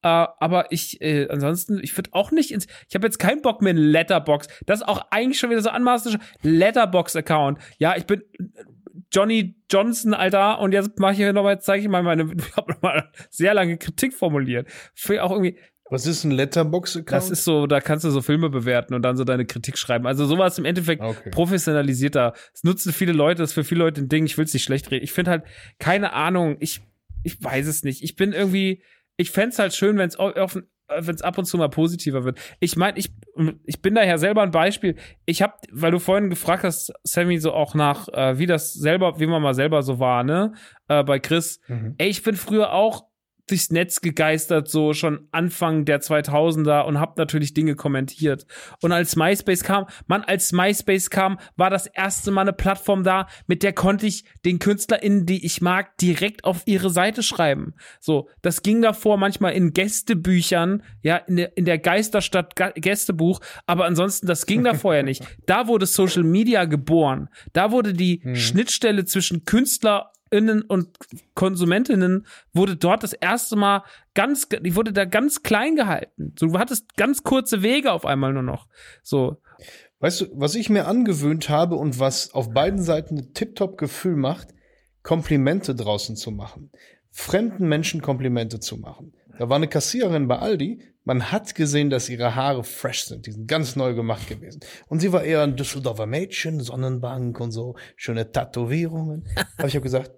[0.03, 2.67] Äh, aber ich, äh, ansonsten, ich würde auch nicht ins.
[2.89, 4.47] Ich habe jetzt keinen Bock mehr in Letterbox.
[4.65, 6.19] Das ist auch eigentlich schon wieder so anmaßend.
[6.43, 7.57] Letterbox-Account.
[7.79, 8.21] Ja, ich bin
[9.11, 12.73] Johnny Johnson, Alter, und jetzt mache ich hier nochmal, zeige ich mal meine, ich habe
[12.73, 14.67] nochmal sehr lange Kritik formuliert.
[14.93, 15.57] Für auch irgendwie,
[15.91, 17.11] Was ist ein Letterbox-Account?
[17.11, 20.07] das ist so, da kannst du so Filme bewerten und dann so deine Kritik schreiben.
[20.07, 21.29] Also sowas im Endeffekt Okay.
[21.29, 22.33] professionalisierter.
[22.53, 24.25] Es nutzen viele Leute, das ist für viele Leute ein Ding.
[24.25, 25.03] Ich will es nicht schlecht reden.
[25.03, 25.43] Ich finde halt,
[25.77, 26.81] keine Ahnung, ich,
[27.23, 28.03] ich weiß es nicht.
[28.03, 28.81] Ich bin irgendwie,
[29.17, 32.39] ich fänd's halt schön, wenn es wenn es ab und zu mal positiver wird.
[32.59, 33.09] Ich meine, ich,
[33.63, 34.95] ich bin daher selber ein Beispiel.
[35.25, 39.19] Ich habe, weil du vorhin gefragt hast, Sammy, so auch nach, äh, wie das selber,
[39.19, 40.53] wie man mal selber so war, ne?
[40.87, 41.59] Äh, bei Chris.
[41.67, 41.95] Mhm.
[41.97, 43.05] Ey, ich bin früher auch
[43.47, 48.45] durchs Netz gegeistert, so schon Anfang der 2000er und hab natürlich Dinge kommentiert.
[48.81, 53.27] Und als MySpace kam, man, als MySpace kam, war das erste Mal eine Plattform da,
[53.47, 57.73] mit der konnte ich den KünstlerInnen, die ich mag, direkt auf ihre Seite schreiben.
[57.99, 63.85] So, das ging davor manchmal in Gästebüchern, ja, in der, in der Geisterstadt Gästebuch, aber
[63.85, 65.23] ansonsten, das ging da vorher nicht.
[65.45, 67.29] Da wurde Social Media geboren.
[67.53, 70.89] Da wurde die Schnittstelle zwischen Künstler Innen und
[71.33, 73.83] Konsumentinnen wurde dort das erste Mal
[74.13, 76.33] ganz, die wurde da ganz klein gehalten.
[76.37, 78.67] So, du hattest ganz kurze Wege auf einmal nur noch.
[79.01, 79.41] So.
[79.99, 84.17] Weißt du, was ich mir angewöhnt habe und was auf beiden Seiten ein tiptop Gefühl
[84.17, 84.49] macht,
[85.03, 86.71] Komplimente draußen zu machen.
[87.11, 89.13] Fremden Menschen Komplimente zu machen.
[89.37, 93.31] Da war eine Kassiererin bei Aldi, man hat gesehen, dass ihre Haare fresh sind, die
[93.31, 94.61] sind ganz neu gemacht gewesen.
[94.87, 99.27] Und sie war eher ein Düsseldorfer Mädchen, Sonnenbank und so, schöne Tätowierungen.
[99.57, 100.11] Aber ich habe gesagt,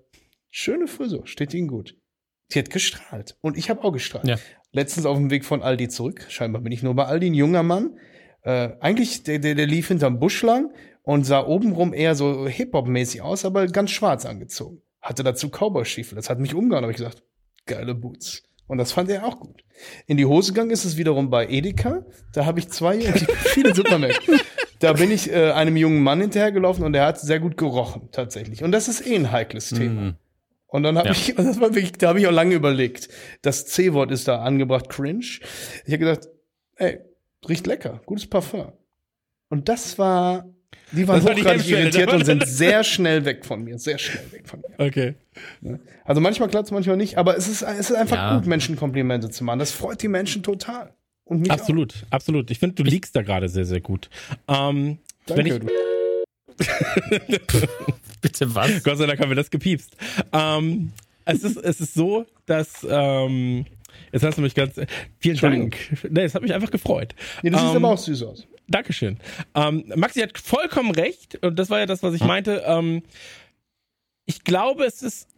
[0.50, 1.96] schöne Frisur, steht Ihnen gut.
[2.50, 4.28] Sie hat gestrahlt und ich habe auch gestrahlt.
[4.28, 4.38] Ja.
[4.72, 7.64] Letztens auf dem Weg von Aldi zurück, scheinbar bin ich nur bei Aldi, ein junger
[7.64, 7.98] Mann,
[8.48, 10.72] äh, eigentlich, der, der, der lief hinterm Busch lang
[11.04, 14.82] und sah obenrum eher so Hip-Hop-mäßig aus, aber ganz schwarz angezogen.
[15.02, 16.16] Hatte dazu Cowboy-Stiefel.
[16.16, 17.24] Das hat mich umgehauen, habe ich gesagt,
[17.66, 18.44] geile Boots.
[18.68, 19.64] Und das fand er auch gut.
[20.06, 22.06] In die Hose gegangen ist es wiederum bei Edeka.
[22.34, 23.00] Da habe ich zwei
[23.54, 24.38] viele Supermärkte.
[24.80, 28.64] Da bin ich äh, einem jungen Mann hinterhergelaufen und der hat sehr gut gerochen, tatsächlich.
[28.64, 30.02] Und das ist eh ein heikles Thema.
[30.02, 30.16] Mhm.
[30.68, 31.14] Und dann habe Ja.
[31.14, 33.10] ich, das war wirklich, da habe ich auch lange überlegt.
[33.42, 35.20] Das C-Wort ist da angebracht, cringe.
[35.86, 36.28] Ich habe gedacht,
[36.76, 37.00] ey,
[37.48, 38.72] riecht lecker, gutes Parfum.
[39.50, 40.46] Und das war,
[40.92, 44.60] die waren hochgradig irritiert und sind sehr schnell weg von mir, sehr schnell weg von
[44.62, 44.86] mir.
[44.86, 45.16] Okay.
[46.04, 48.36] Also manchmal klappt manchmal nicht, aber es ist, es ist einfach Ja.
[48.38, 49.60] gut, Menschen Komplimente zu machen.
[49.60, 50.94] Das freut die Menschen total.
[51.24, 52.52] Und mich Absolut, absolut.
[52.52, 54.10] Ich finde, du liegst da gerade sehr, sehr gut.
[54.48, 55.36] Ähm, Auch.
[55.36, 55.66] wenn Danke.
[55.66, 55.72] ich,
[58.22, 58.84] Bitte was?
[58.84, 59.96] Gott sei Dank haben wir das gepiepst.
[60.34, 60.92] Ähm,
[61.26, 62.86] es, ist, es ist so, dass.
[62.90, 63.66] Ähm,
[64.12, 64.80] jetzt hast du mich ganz.
[65.20, 65.38] Vielen.
[65.38, 65.78] Dank.
[66.10, 67.14] Nee, es hat mich einfach gefreut.
[67.44, 68.48] nee, das sieht Ähm, aber auch süß aus.
[68.68, 69.18] Dankeschön.
[69.56, 71.44] Ähm, Maxi hat vollkommen recht.
[71.44, 72.64] Und das war ja das, was ich meinte.
[72.66, 73.04] Ähm,
[74.26, 75.30] ich glaube, es ist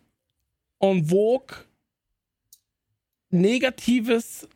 [0.79, 1.57] en vogue,
[3.29, 4.47] Negatives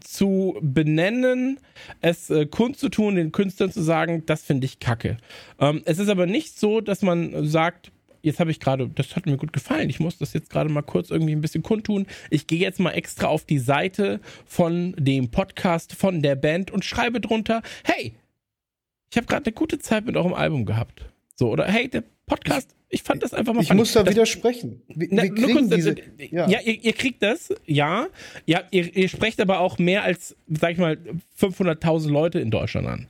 [0.00, 1.60] zu benennen,
[2.00, 5.16] es äh, kundzutun, den Künstlern zu sagen, das finde ich kacke.
[5.58, 9.26] Ähm, es ist aber nicht so, dass man sagt, jetzt habe ich gerade, das hat
[9.26, 12.06] mir gut gefallen, ich muss das jetzt gerade mal kurz irgendwie ein bisschen kundtun.
[12.30, 16.84] Ich gehe jetzt mal extra auf die Seite von dem Podcast von der Band und
[16.84, 18.14] schreibe drunter, hey,
[19.10, 21.06] ich habe gerade eine gute Zeit mit eurem Album gehabt.
[21.38, 23.78] So, oder hey, der Podcast, ich fand das einfach mal Ich funny.
[23.78, 24.82] muss da das, widersprechen.
[24.88, 26.58] Wir, na, wir kriegen kurz, diese, äh, ja, ja.
[26.60, 28.08] ihr, ihr kriegt das, ja.
[28.44, 30.98] Ja, ihr, ihr sprecht aber auch mehr als, sag ich mal,
[31.40, 33.08] 500.000 Leute in Deutschland an.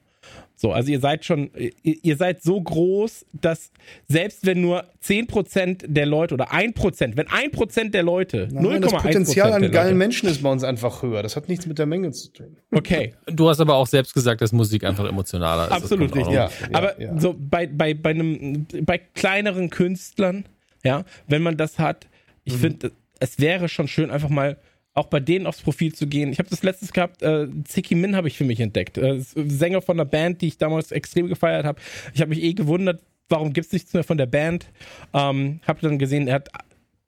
[0.61, 1.51] So, also ihr seid schon,
[1.85, 3.71] ihr, seid so groß, dass
[4.09, 9.03] selbst wenn nur 10% der Leute oder 1%, wenn 1% der Leute, Nein, das 0,1%
[9.03, 11.23] Potenzial an geilen Leute, Menschen ist bei uns einfach höher.
[11.23, 12.57] Das hat nichts mit der Menge zu tun.
[12.73, 15.71] Okay, Du hast aber auch selbst gesagt, dass Musik einfach emotionaler ist.
[15.73, 16.35] Absolut richtig.
[16.35, 17.17] Ja, Aber ja.
[17.21, 20.45] so bei, bei, bei einem, bei kleineren Künstlern,
[20.85, 22.09] ja, wenn man das hat,
[22.43, 22.59] ich Mhm.
[22.59, 24.57] finde, es wäre schon schön, einfach mal
[24.99, 26.33] auch bei denen aufs Profil zu gehen.
[26.33, 28.99] Ich habe das letztes gehabt, äh, Ziki Min habe ich für mich entdeckt.
[28.99, 31.81] Äh, Sänger von einer Band, die ich damals extrem gefeiert habe.
[32.15, 34.67] Ich habe mich eh gewundert, warum gibt's nichts mehr von der Band.
[35.15, 36.49] Ähm, habe dann gesehen, er hat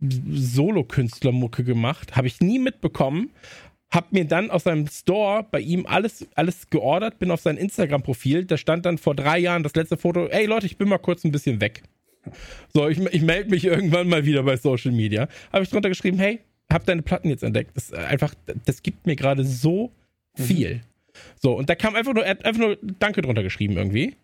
[0.00, 2.16] Solo-Künstlermucke gemacht.
[2.16, 3.30] Habe ich nie mitbekommen.
[3.90, 8.44] Hab mir dann aus seinem Store bei ihm alles, alles geordert, bin auf sein Instagram-Profil.
[8.44, 10.26] Da stand dann vor drei Jahren das letzte Foto.
[10.26, 11.82] Ey Leute, ich bin mal kurz ein bisschen weg.
[12.72, 15.26] So, ich, ich melde mich irgendwann mal wieder bei Social Media.
[15.52, 16.38] Habe ich drunter geschrieben, hey,
[16.72, 17.72] hab deine Platten jetzt entdeckt.
[17.74, 18.34] Das einfach,
[18.64, 19.92] das gibt mir gerade so
[20.34, 20.82] viel.
[21.40, 24.16] So, und da kam einfach nur, er hat einfach nur Danke drunter geschrieben irgendwie.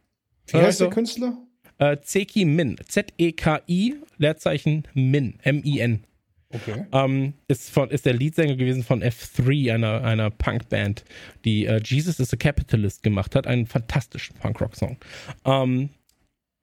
[0.49, 0.85] Wie heißt so.
[0.85, 1.37] der Künstler?
[1.79, 2.77] Äh, Zeki Min.
[2.87, 5.39] Z-E-K-I, Leerzeichen Min.
[5.43, 6.05] M-I-N.
[6.51, 6.87] Okay.
[6.93, 11.05] Ähm, ist, von, ist der Leadsänger gewesen von F3, einer, einer Punkband,
[11.45, 13.47] die äh, Jesus is a Capitalist gemacht hat.
[13.47, 14.97] Einen fantastischen Punkrock-Song.
[15.45, 15.91] Ähm,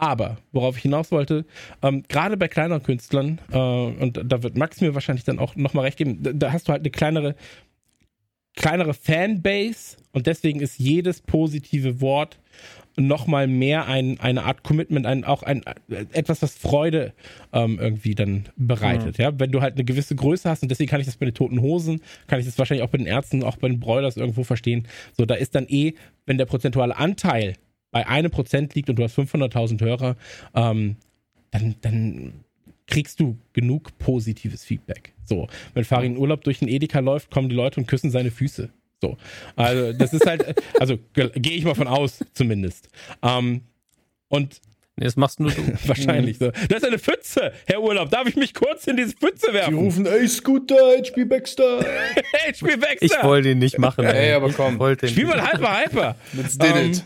[0.03, 1.45] aber, worauf ich hinaus wollte,
[1.82, 5.85] ähm, gerade bei kleineren Künstlern, äh, und da wird Max mir wahrscheinlich dann auch nochmal
[5.85, 7.35] recht geben, da, da hast du halt eine kleinere,
[8.56, 12.40] kleinere Fanbase und deswegen ist jedes positive Wort
[12.98, 17.14] nochmal mehr ein, eine Art Commitment, ein, auch ein, äh, etwas, was Freude
[17.53, 19.17] ähm, irgendwie dann bereitet.
[19.17, 19.32] Ja.
[19.40, 21.61] Wenn du halt eine gewisse Größe hast und deswegen kann ich das bei den Toten
[21.61, 24.88] Hosen, kann ich das wahrscheinlich auch bei den Ärzten, auch bei den Broilers irgendwo verstehen.
[25.17, 25.93] So, da ist dann eh,
[26.25, 27.53] wenn der prozentuale Anteil
[27.93, 30.17] bei einem Prozent liegt und du hast 500.000 Hörer,
[30.53, 30.97] ähm,
[31.51, 32.33] dann, dann
[32.88, 35.13] kriegst du genug positives Feedback.
[35.23, 38.30] So, wenn Farin in Urlaub durch den Edeka läuft, kommen die Leute und küssen seine
[38.31, 38.69] Füße.
[39.01, 39.17] So,
[39.55, 42.89] also das ist halt, also ge- gehe ich mal von aus, zumindest.
[43.22, 43.61] Ähm,
[44.27, 44.59] und
[44.95, 45.59] Nee, das machst nur du.
[45.88, 46.51] wahrscheinlich so.
[46.69, 48.11] Das ist eine Pfütze, Herr Urlaub.
[48.11, 49.73] Darf ich mich kurz in diese Pfütze Die werfen?
[49.73, 51.80] rufen, ey, Scooter, HP Baxter.
[52.31, 54.05] Hey, spiel weg, Ich wollte ihn nicht machen.
[54.05, 54.73] Ey, aber komm.
[54.75, 55.38] Ich wollte ihn Spiel nicht.
[55.38, 56.15] mal Hyper, Hyper.
[56.33, 57.03] Let's did Ähm, it.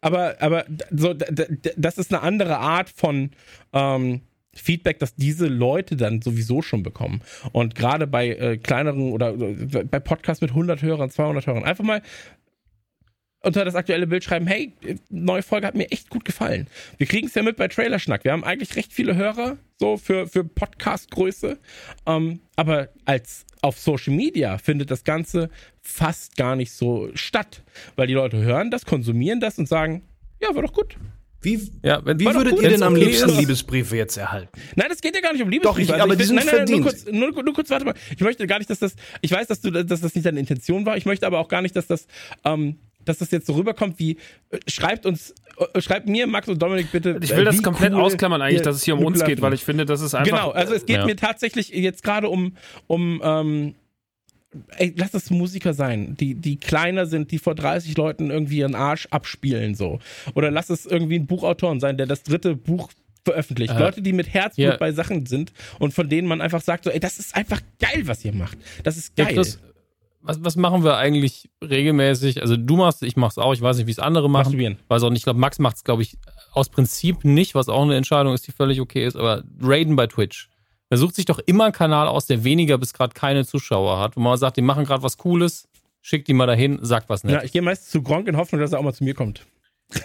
[0.00, 3.30] Aber, aber so, das ist eine andere Art von
[3.72, 4.22] ähm,
[4.54, 7.22] Feedback, das diese Leute dann sowieso schon bekommen.
[7.52, 11.84] Und gerade bei äh, kleineren oder äh, bei Podcasts mit 100 Hörern, 200 Hörern, einfach
[11.84, 12.02] mal
[13.42, 14.72] unter das aktuelle Bild schreiben, hey,
[15.10, 16.66] neue Folge hat mir echt gut gefallen.
[16.96, 18.24] Wir kriegen es ja mit bei Trailerschnack.
[18.24, 21.58] Wir haben eigentlich recht viele Hörer, so für, für Podcast-Größe.
[22.06, 25.50] Ähm, aber als auf Social Media findet das Ganze
[25.82, 27.62] fast gar nicht so statt.
[27.96, 30.02] Weil die Leute hören das, konsumieren das und sagen,
[30.40, 30.96] Ja, war doch gut.
[31.40, 33.30] Wie, Ja, wenn- wie würdet gut, ihr denn am liebsten.
[33.38, 34.50] Liebesbriefe jetzt erhalten?
[34.74, 35.86] Nein, das geht ja gar nicht um Liebesbriefe.
[35.92, 36.82] Doch, ich- aber die will- sind nein, nein, Nur verdient.
[36.82, 37.04] kurz,
[37.36, 37.94] nur, nur kurz, warte mal.
[38.16, 40.84] Ich möchte gar nicht, dass das, ich weiß, dass du, dass das nicht deine Intention
[40.86, 40.96] war.
[40.96, 42.08] Ich möchte aber auch gar nicht, dass das,
[42.44, 42.78] ähm,
[43.08, 44.16] dass das jetzt so rüberkommt wie,
[44.50, 45.34] äh, schreibt uns,
[45.74, 47.18] äh, schreibt mir, Max und Dominik bitte.
[47.22, 49.40] Ich äh, will das wie komplett cool ausklammern eigentlich, dass es hier um uns geht,
[49.40, 50.30] weil ich finde, das ist einfach.
[50.30, 51.06] Genau, also es geht Ja.
[51.06, 52.56] mir tatsächlich jetzt gerade um,
[52.86, 53.74] um ähm,
[54.76, 58.74] ey, lass es Musiker sein, die, die kleiner sind, die vor 30 Leuten irgendwie ihren
[58.74, 59.98] Arsch abspielen so.
[60.34, 62.90] Oder lass es irgendwie ein Buchautoren sein, der das dritte Buch
[63.24, 63.74] veröffentlicht.
[63.74, 64.76] Äh, Leute, die mit Herzblut ja.
[64.76, 68.02] bei Sachen sind und von denen man einfach sagt, so, ey, das ist einfach geil,
[68.04, 68.56] was ihr macht.
[68.84, 69.34] Das ist Ja, geil.
[69.34, 69.58] Chris,
[70.20, 72.40] was, was machen wir eigentlich regelmäßig?
[72.42, 74.44] Also du machst, ich mach's auch, ich weiß nicht, wie es andere machen.
[74.44, 74.78] Masturbieren.
[74.88, 76.16] Weiß auch nicht, ich glaube, Max macht's, glaube ich,
[76.52, 80.06] aus Prinzip nicht, was auch eine Entscheidung ist, die völlig okay ist, aber Raiden bei
[80.06, 80.48] Twitch.
[80.90, 84.16] Er sucht sich doch immer einen Kanal aus, der weniger bis gerade keine Zuschauer hat,
[84.16, 85.68] wo man sagt, die machen gerade was Cooles,
[86.00, 87.44] schickt die mal dahin, sagt was Ja, Nettes.
[87.46, 89.46] ich gehe meist zu Gronk in Hoffnung, dass er auch mal zu mir kommt.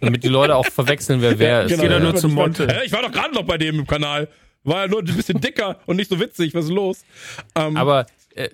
[0.00, 1.70] Damit die Leute auch verwechseln, wer wer ist.
[1.80, 2.66] geht er Äh, nur zum Monte.
[2.84, 4.28] Ich war doch gerade noch bei dem im Kanal.
[4.64, 6.54] War ja nur ein bisschen dicker und nicht so witzig.
[6.54, 7.04] Was ist los?
[7.54, 8.06] Ähm, Aber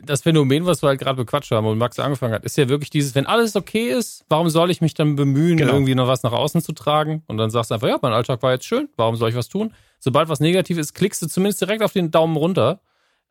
[0.02, 2.90] das Phänomen, was wir halt gerade bequatscht haben und Max angefangen hat, ist ja wirklich
[2.90, 5.72] dieses, wenn alles okay ist, warum soll ich mich dann bemühen, Genau.
[5.72, 7.22] irgendwie noch was nach außen zu tragen?
[7.26, 9.48] Und dann sagst du einfach, ja, mein Alltag war jetzt schön, warum soll ich was
[9.48, 9.72] tun?
[9.98, 12.80] Sobald was negativ ist, klickst du zumindest direkt auf den Daumen runter.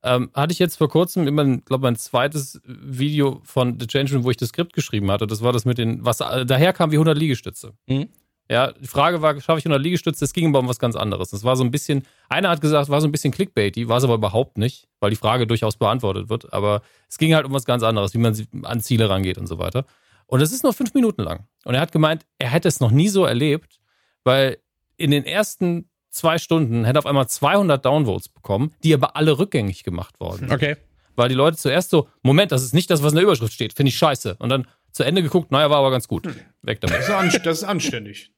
[0.04, 4.24] Ähm, hatte ich jetzt vor kurzem immer, glaube mein zweites Video von The Change Room,
[4.24, 5.26] wo ich das Skript geschrieben hatte.
[5.26, 7.74] Das war das mit den, was äh, daher kam wie 100 Liegestütze.
[7.88, 8.10] Mhm.
[8.50, 10.24] Ja, die Frage war, schaffe ich 100 Liegestütze?
[10.24, 11.32] Es ging aber um was ganz anderes.
[11.32, 14.04] Das war so ein bisschen, einer hat gesagt, war so ein bisschen Clickbaity, war es
[14.04, 16.54] aber überhaupt nicht, weil die Frage durchaus beantwortet wird.
[16.54, 19.48] Aber es ging halt um was ganz anderes, wie man sie- an Ziele rangeht und
[19.48, 19.86] so weiter.
[20.28, 21.48] Und es ist nur fünf Minuten lang.
[21.66, 23.80] Und er hat gemeint, er hätte es noch nie so erlebt,
[24.24, 24.58] weil
[24.98, 29.38] in den ersten zwei Stunden hätte er auf einmal 200 Downvotes bekommen, die aber alle
[29.40, 30.52] rückgängig gemacht worden.
[30.52, 30.78] okay.
[31.18, 33.74] Weil die Leute zuerst so, Moment, das ist nicht das, was in der Überschrift steht,
[33.74, 34.36] finde ich scheiße.
[34.40, 36.28] Und dann zu Ende geguckt, naja, war aber ganz gut.
[36.62, 36.98] Weg damit.
[36.98, 37.10] Das
[37.44, 38.32] das ist anständig.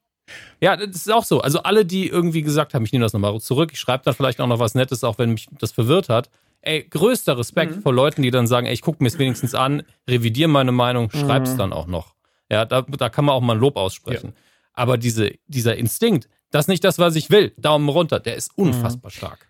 [0.60, 1.40] Ja, das ist auch so.
[1.40, 4.40] Also alle, die irgendwie gesagt haben, ich nehme das nochmal zurück, ich schreibe dann vielleicht
[4.40, 6.30] auch noch was Nettes, auch wenn mich das verwirrt hat.
[6.60, 9.84] Ey, größter Respekt vor Leuten, die dann sagen, ey, ich gucke mir es wenigstens an,
[10.08, 12.14] revidiere meine Meinung, schreib's dann auch noch.
[12.50, 14.34] Ja, da, da kann man auch mal ein Lob aussprechen.
[14.72, 18.56] Aber diese, dieser Instinkt, das ist nicht das, was ich will, Daumen runter, der ist
[18.56, 19.48] unfassbar stark.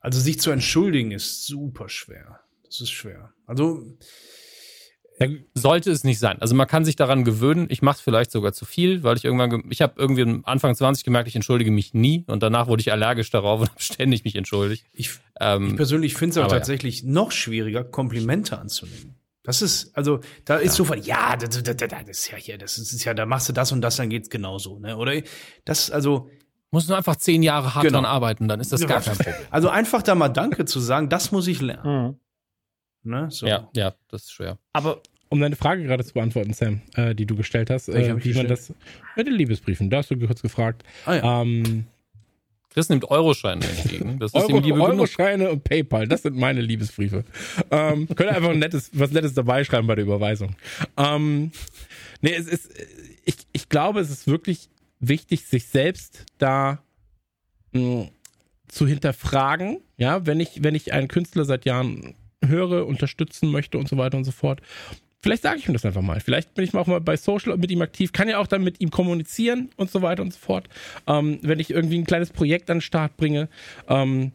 [0.00, 2.40] Also sich zu entschuldigen ist super schwer.
[2.64, 3.32] Das ist schwer.
[3.46, 3.82] Also
[5.54, 6.40] Sollte es nicht sein.
[6.40, 7.66] Also man kann sich daran gewöhnen.
[7.68, 10.42] Ich mache es vielleicht sogar zu viel, weil ich irgendwann, ge- ich habe irgendwie am
[10.46, 13.82] Anfang 20 gemerkt, ich entschuldige mich nie und danach wurde ich allergisch darauf und habe
[13.82, 14.86] ständig mich entschuldigt.
[14.92, 16.58] ich, Ähm, ich persönlich finde es auch aber ja.
[16.60, 19.14] tatsächlich noch schwieriger, Komplimente anzunehmen.
[19.42, 22.76] Das ist, also, da ist sofort, ja, das, das, das, das ist ja hier, das
[22.78, 24.96] ist, ist ja, da machst du das und das, dann geht's genauso, ne?
[24.96, 25.22] Oder
[25.64, 26.28] das, also,
[26.70, 27.98] Muss nur einfach zehn Jahre hart Genau.
[27.98, 29.34] dran arbeiten, dann ist das gar kein Problem.
[29.50, 32.04] also einfach da mal Danke zu sagen, das muss ich lernen.
[32.10, 32.19] Mhm.
[33.02, 33.28] Ne?
[33.30, 33.46] So.
[33.46, 34.58] Ja, ja, das ist schwer.
[34.72, 38.34] Aber Um deine Frage gerade zu beantworten, Sam, äh, die du gestellt hast, äh, wie
[38.34, 38.74] man das
[39.16, 40.82] mit den Liebesbriefen, da hast du kurz gefragt.
[41.06, 41.42] Ah, ja.
[41.42, 41.86] Ähm,
[42.72, 44.18] Chris nimmt Euroscheine entgegen.
[44.20, 44.88] Das ist Euro, ihm Liebe genug.
[44.90, 47.24] Euroscheine und PayPal, das sind meine Liebesbriefe.
[47.70, 50.54] Ähm, könnt ihr einfach ein nettes, was Nettes dabei schreiben bei der Überweisung.
[50.96, 51.50] Ähm,
[52.20, 52.70] nee, es ist,
[53.24, 54.68] ich, ich glaube, es ist wirklich
[55.00, 56.82] wichtig, sich selbst da
[57.72, 58.08] mh,
[58.68, 62.14] zu hinterfragen, ja, wenn ich, wenn ich einen Künstler seit Jahren
[62.50, 64.60] höre, unterstützen möchte und so weiter und so fort.
[65.22, 66.20] Vielleicht sage ich ihm das einfach mal.
[66.20, 68.64] Vielleicht bin ich mal auch mal bei Social mit ihm aktiv, kann ja auch dann
[68.64, 70.68] mit ihm kommunizieren und so weiter und so fort.
[71.06, 73.48] Ähm, wenn ich irgendwie ein kleines Projekt an den Start bringe,
[73.88, 74.32] ähm,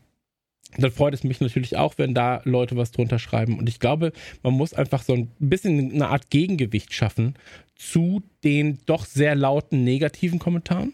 [0.78, 3.58] dann freut es mich natürlich auch, wenn da Leute was drunter schreiben.
[3.58, 4.12] Und ich glaube,
[4.44, 7.36] man muss einfach so ein bisschen eine Art Gegengewicht schaffen
[7.76, 10.94] zu den doch sehr lauten negativen Kommentaren.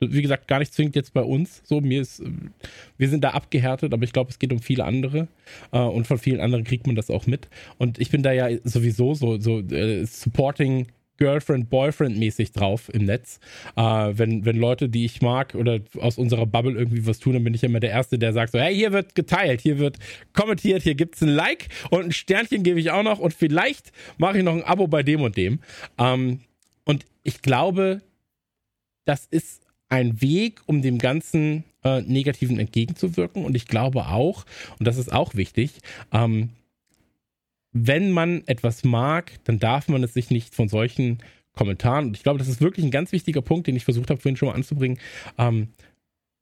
[0.00, 1.60] Wie gesagt, gar nicht zwingend jetzt bei uns.
[1.64, 2.22] So, mir ist,
[2.98, 5.28] wir sind da abgehärtet, aber ich glaube, es geht um viele andere.
[5.72, 7.48] Äh, und von vielen anderen kriegt man das auch mit.
[7.78, 10.86] Und ich bin da ja sowieso so, so äh, supporting
[11.18, 13.40] Girlfriend, Boyfriend mäßig drauf im Netz.
[13.76, 17.44] Äh, wenn, wenn Leute, die ich mag oder aus unserer Bubble irgendwie was tun, dann
[17.44, 19.98] bin ich immer der Erste, der sagt so, hey, hier wird geteilt, hier wird
[20.32, 24.38] kommentiert, hier gibt's ein Like und ein Sternchen gebe ich auch noch und vielleicht mache
[24.38, 25.58] ich noch ein Abo bei dem und dem.
[25.98, 26.40] Ähm,
[26.84, 28.00] und ich glaube,
[29.04, 33.44] das ist ein Weg, um dem Ganzen äh, Negativen entgegenzuwirken.
[33.44, 34.44] Und ich glaube auch,
[34.78, 35.78] und das ist auch wichtig,
[36.12, 36.50] ähm,
[37.72, 41.18] wenn man etwas mag, dann darf man es sich nicht von solchen
[41.52, 44.20] Kommentaren, und ich glaube, das ist wirklich ein ganz wichtiger Punkt, den ich versucht habe
[44.20, 44.98] vorhin schon mal anzubringen,
[45.38, 45.68] ähm,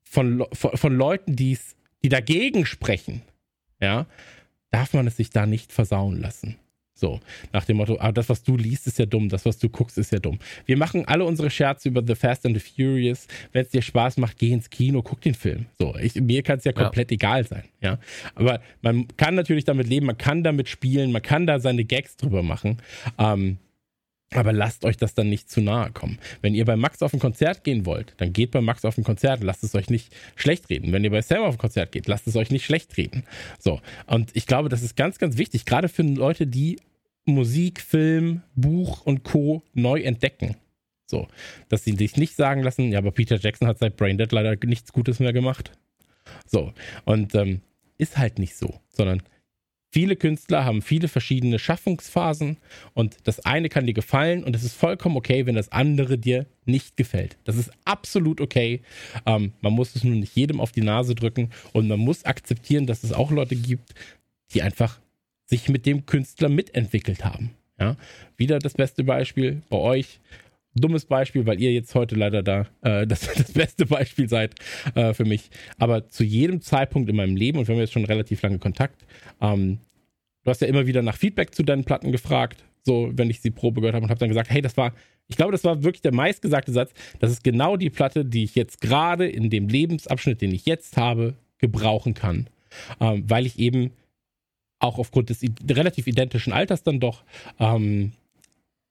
[0.03, 1.59] von, von, von Leuten, die
[2.03, 3.23] dagegen sprechen,
[3.81, 4.07] ja,
[4.71, 6.57] darf man es sich da nicht versauen lassen.
[6.99, 7.21] So,
[7.53, 9.99] nach dem Motto, ah, das, was du liest, ist ja dumm, das, was du guckst,
[9.99, 10.39] ist ja dumm.
[10.65, 13.27] Wir machen alle unsere Scherze über The Fast and the Furious.
[13.53, 15.67] Wenn es dir Spaß macht, geh ins Kino, guck den Film.
[15.79, 16.83] So, ich, mir kann es ja Ja.
[16.85, 17.99] komplett egal sein, ja.
[18.35, 22.17] Aber man kann natürlich damit leben, man kann damit spielen, man kann da seine Gags
[22.17, 22.79] drüber machen.
[23.19, 23.59] Ähm,
[24.33, 26.19] Aber lasst euch das dann nicht zu nahe kommen.
[26.43, 29.05] Wenn ihr bei Max auf ein Konzert gehen wollt, dann geht bei Max auf ein
[29.05, 30.93] Konzert, lasst es euch nicht schlecht reden.
[30.93, 33.25] Wenn ihr bei Sam auf ein Konzert geht, lasst es euch nicht schlecht reden.
[33.59, 33.81] So.
[34.07, 36.81] Und ich glaube, das ist ganz, ganz wichtig, gerade für Leute, die
[37.25, 39.63] Musik, Film, Buch und Co.
[39.75, 40.57] neu entdecken.
[41.07, 41.29] So.
[41.69, 44.93] Dass sie sich nicht sagen lassen, ja, aber Peter Jackson hat seit Braindead leider nichts
[44.93, 45.71] Gutes mehr gemacht.
[46.47, 46.73] So.
[47.05, 47.61] Und ähm,
[47.97, 49.23] ist halt nicht so, sondern
[49.91, 52.59] Viele Künstler haben viele verschiedene Schaffungsphasen
[52.93, 56.47] und das eine kann dir gefallen und es ist vollkommen okay, wenn das andere dir
[56.65, 57.39] nicht gefällt.
[57.45, 58.83] Das ist absolut okay.
[59.25, 62.87] Ähm, man muss es nur nicht jedem auf die Nase drücken und man muss akzeptieren,
[62.87, 63.95] dass es auch Leute gibt,
[64.53, 65.01] die einfach
[65.47, 67.53] sich mit dem Künstler mitentwickelt haben.
[67.79, 67.97] Ja?
[68.37, 70.21] Wieder das beste Beispiel bei euch
[70.77, 74.55] dummes Beispiel, weil ihr jetzt heute leider da äh, das, das beste Beispiel seid
[74.95, 75.51] äh, für mich.
[75.79, 79.07] Aber zu jedem Zeitpunkt in meinem Leben, und wir haben jetzt schon relativ lange Kontakt,
[79.41, 79.79] ähm,
[80.45, 83.51] du hast ja immer wieder nach Feedback zu deinen Platten gefragt, so wenn ich sie
[83.51, 84.95] Probe gehört habe und habe dann gesagt, hey, das war,
[85.27, 88.55] ich glaube, das war wirklich der meistgesagte Satz, das ist genau die Platte, die ich
[88.55, 92.49] jetzt gerade in dem Lebensabschnitt, den ich jetzt habe, gebrauchen kann.
[93.01, 93.93] Ähm, weil ich eben
[94.79, 95.41] auch aufgrund des
[95.71, 97.25] relativ identischen Alters dann doch
[97.59, 98.13] ähm,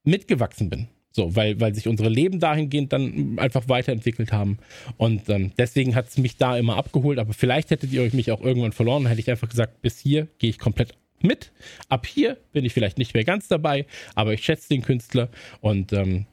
[0.03, 0.87] mitgewachsen bin.
[1.15, 4.57] So, weil, weil sich unsere Leben dahingehend dann einfach weiterentwickelt haben.
[4.97, 7.19] Und ähm, deswegen hat es mich da immer abgeholt.
[7.19, 9.03] Aber vielleicht hättet ihr euch mich auch irgendwann verloren.
[9.03, 11.53] Dann hätte ich einfach gesagt, bis hier gehe ich komplett mit.
[11.87, 15.29] Ab hier bin ich vielleicht nicht mehr ganz dabei, aber ich schätze den Künstler.
[15.61, 16.25] Und ähm,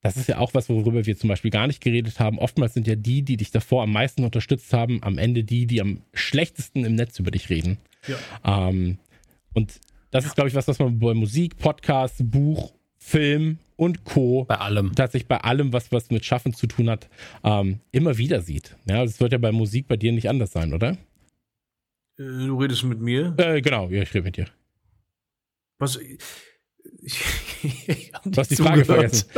[0.00, 2.38] das ist ja auch was, worüber wir zum Beispiel gar nicht geredet haben.
[2.38, 5.80] Oftmals sind ja die, die dich davor am meisten unterstützt haben, am Ende die, die
[5.80, 7.78] am schlechtesten im Netz über dich reden.
[8.06, 8.68] Ja.
[8.68, 8.98] Ähm,
[9.54, 9.80] und
[10.12, 14.44] das ist, glaube ich, was, was man bei Musik, Podcast, Buch, Film und Co.
[14.44, 14.94] Bei allem.
[14.94, 17.08] Tatsächlich bei allem, was, was mit Schaffen zu tun hat,
[17.42, 18.76] ähm, immer wieder sieht.
[18.86, 20.90] Ja, das wird ja bei Musik bei dir nicht anders sein, oder?
[20.90, 20.96] Äh,
[22.18, 23.34] du redest mit mir?
[23.38, 24.46] Äh, genau, ja, ich rede mit dir.
[25.78, 25.98] Was?
[27.02, 27.18] Ich,
[27.86, 29.28] ich du hast die Frage vergessen.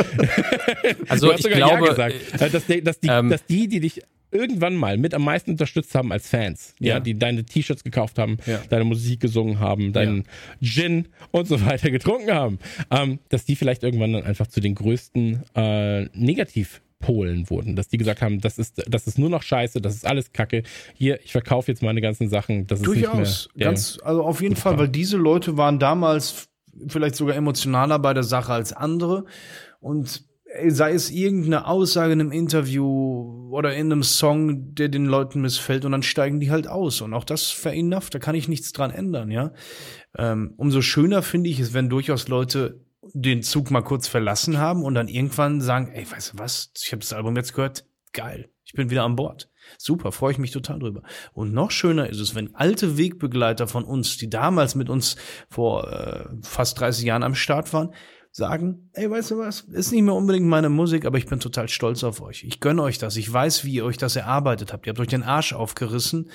[1.08, 4.02] also ich glaube, ja gesagt, äh, dass, dass, die, ähm, dass die, die dich
[4.32, 8.18] irgendwann mal mit am meisten unterstützt haben als Fans, ja, ja die deine T-Shirts gekauft
[8.18, 8.60] haben, ja.
[8.68, 10.24] deine Musik gesungen haben, deinen
[10.60, 10.68] ja.
[10.68, 12.58] Gin und so weiter getrunken haben,
[12.90, 17.98] ähm, dass die vielleicht irgendwann dann einfach zu den größten äh, Negativpolen wurden, dass die
[17.98, 20.62] gesagt haben, das ist, das ist nur noch Scheiße, das ist alles Kacke.
[20.94, 22.66] Hier, ich verkaufe jetzt meine ganzen Sachen.
[22.66, 26.48] Das ist Durchaus, nicht mehr ganz, also auf jeden Fall, weil diese Leute waren damals
[26.88, 29.26] vielleicht sogar emotionaler bei der Sache als andere
[29.80, 30.24] und
[30.68, 35.84] sei es irgendeine Aussage in einem Interview oder in einem Song, der den Leuten missfällt
[35.84, 38.90] und dann steigen die halt aus und auch das fair da kann ich nichts dran
[38.90, 39.52] ändern, ja.
[40.16, 42.80] Ähm, umso schöner finde ich es, wenn durchaus Leute
[43.14, 46.92] den Zug mal kurz verlassen haben und dann irgendwann sagen, ey, weißt du was, ich
[46.92, 49.48] habe das Album jetzt gehört, geil, ich bin wieder an Bord.
[49.78, 51.02] Super, freue ich mich total drüber.
[51.32, 55.16] Und noch schöner ist es, wenn alte Wegbegleiter von uns, die damals mit uns
[55.48, 57.94] vor äh, fast 30 Jahren am Start waren,
[58.32, 61.68] sagen, ey, weißt du was, ist nicht mehr unbedingt meine Musik, aber ich bin total
[61.68, 62.44] stolz auf euch.
[62.44, 63.16] Ich gönne euch das.
[63.16, 64.86] Ich weiß, wie ihr euch das erarbeitet habt.
[64.86, 66.30] Ihr habt euch den Arsch aufgerissen.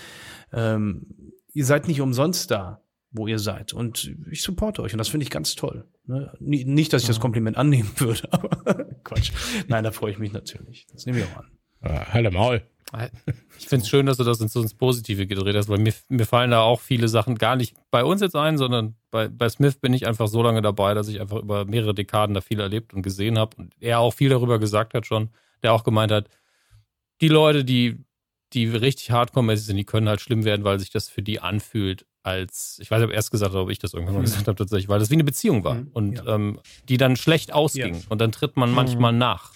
[0.53, 3.73] Ähm, ihr seid nicht umsonst da, wo ihr seid.
[3.73, 4.93] Und ich supporte euch.
[4.93, 5.87] Und das finde ich ganz toll.
[6.05, 6.31] Ne?
[6.39, 9.31] Nicht, dass ich das Kompliment annehmen würde, aber Quatsch.
[9.67, 10.85] Nein, da freue ich mich natürlich.
[10.93, 11.51] Das nehme ich auch an.
[11.81, 12.61] Äh, Halle Maul.
[13.57, 16.25] Ich finde es schön, dass du das so ins Positive gedreht hast, weil mir, mir
[16.25, 19.75] fallen da auch viele Sachen gar nicht bei uns jetzt ein, sondern bei, bei Smith
[19.77, 22.93] bin ich einfach so lange dabei, dass ich einfach über mehrere Dekaden da viel erlebt
[22.93, 25.29] und gesehen habe und er auch viel darüber gesagt hat schon,
[25.63, 26.29] der auch gemeint hat,
[27.19, 27.97] die Leute, die,
[28.53, 32.05] die richtig hardcore-mäßig sind, die können halt schlimm werden, weil sich das für die anfühlt
[32.23, 34.25] als, ich weiß, habe erst gesagt, ob ich das irgendwann mal mhm.
[34.25, 35.89] gesagt habe tatsächlich, weil das wie eine Beziehung war mhm.
[35.93, 36.35] und ja.
[36.35, 38.01] ähm, die dann schlecht ausging ja.
[38.09, 39.19] und dann tritt man manchmal mhm.
[39.19, 39.53] nach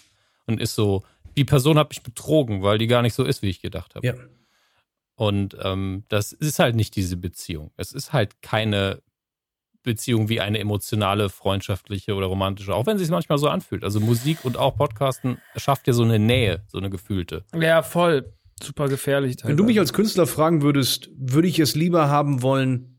[0.47, 1.03] und ist so,
[1.37, 4.05] die Person hat mich betrogen, weil die gar nicht so ist, wie ich gedacht habe.
[4.05, 4.13] Ja.
[5.15, 7.71] Und ähm, das ist halt nicht diese Beziehung.
[7.77, 9.01] Es ist halt keine
[9.83, 13.83] Beziehung wie eine emotionale, freundschaftliche oder romantische, auch wenn es sich manchmal so anfühlt.
[13.83, 17.43] Also Musik und auch Podcasten schafft ja so eine Nähe, so eine gefühlte.
[17.59, 18.33] Ja, voll.
[18.61, 19.37] Super gefährlich.
[19.37, 19.49] Teilweise.
[19.49, 22.90] Wenn du mich als Künstler fragen würdest, würde ich es lieber haben wollen,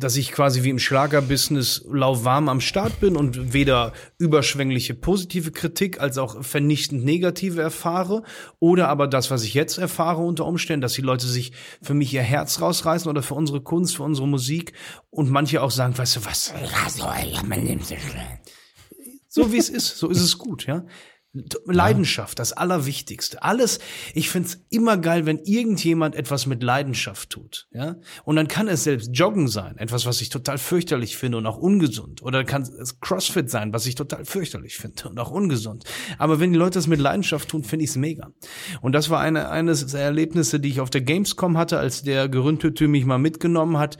[0.00, 6.00] dass ich quasi wie im Schlagerbusiness lauwarm am Start bin und weder überschwängliche positive Kritik
[6.00, 8.22] als auch vernichtend negative erfahre
[8.58, 12.12] oder aber das, was ich jetzt erfahre unter Umständen, dass die Leute sich für mich
[12.14, 14.72] ihr Herz rausreißen oder für unsere Kunst, für unsere Musik
[15.10, 16.52] und manche auch sagen, weißt du was,
[19.28, 20.84] so wie es ist, so ist es gut, ja.
[21.64, 23.42] Leidenschaft, das Allerwichtigste.
[23.42, 23.78] Alles,
[24.12, 27.68] ich find's immer geil, wenn irgendjemand etwas mit Leidenschaft tut.
[27.72, 27.96] Ja?
[28.24, 31.56] Und dann kann es selbst Joggen sein, etwas, was ich total fürchterlich finde und auch
[31.56, 32.22] ungesund.
[32.22, 35.84] Oder kann es Crossfit sein, was ich total fürchterlich finde und auch ungesund.
[36.18, 38.30] Aber wenn die Leute das mit Leidenschaft tun, finde ich's mega.
[38.82, 42.28] Und das war eine, eines der Erlebnisse, die ich auf der Gamescom hatte, als der
[42.28, 43.96] Geründetü mich mal mitgenommen hat.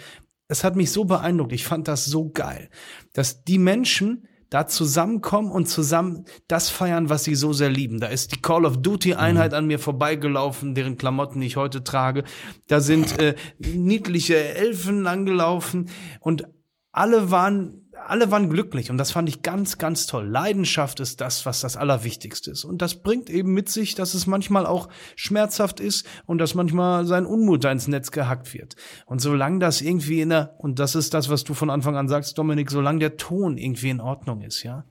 [0.49, 1.53] Es hat mich so beeindruckt.
[1.53, 2.69] Ich fand das so geil,
[3.15, 8.01] dass die Menschen, da zusammenkommen und zusammen das feiern, was sie so sehr lieben.
[8.01, 12.25] Da ist die Call of Duty Einheit an mir vorbeigelaufen, deren Klamotten ich heute trage.
[12.69, 15.89] Da sind äh, niedliche Elfen angelaufen
[16.21, 16.45] und
[16.93, 20.27] alle waren alle waren glücklich und das fand ich ganz, ganz toll.
[20.27, 22.65] Leidenschaft ist das, was das Allerwichtigste ist.
[22.65, 27.07] Und das bringt eben mit sich, dass es manchmal auch schmerzhaft ist und dass manchmal
[27.07, 28.77] sein Unmut ins Netz gehackt wird.
[29.07, 32.09] Und solange das irgendwie in der, und das ist das, was du von Anfang an
[32.09, 34.85] sagst, Dominik, solange der Ton irgendwie in Ordnung ist, ja,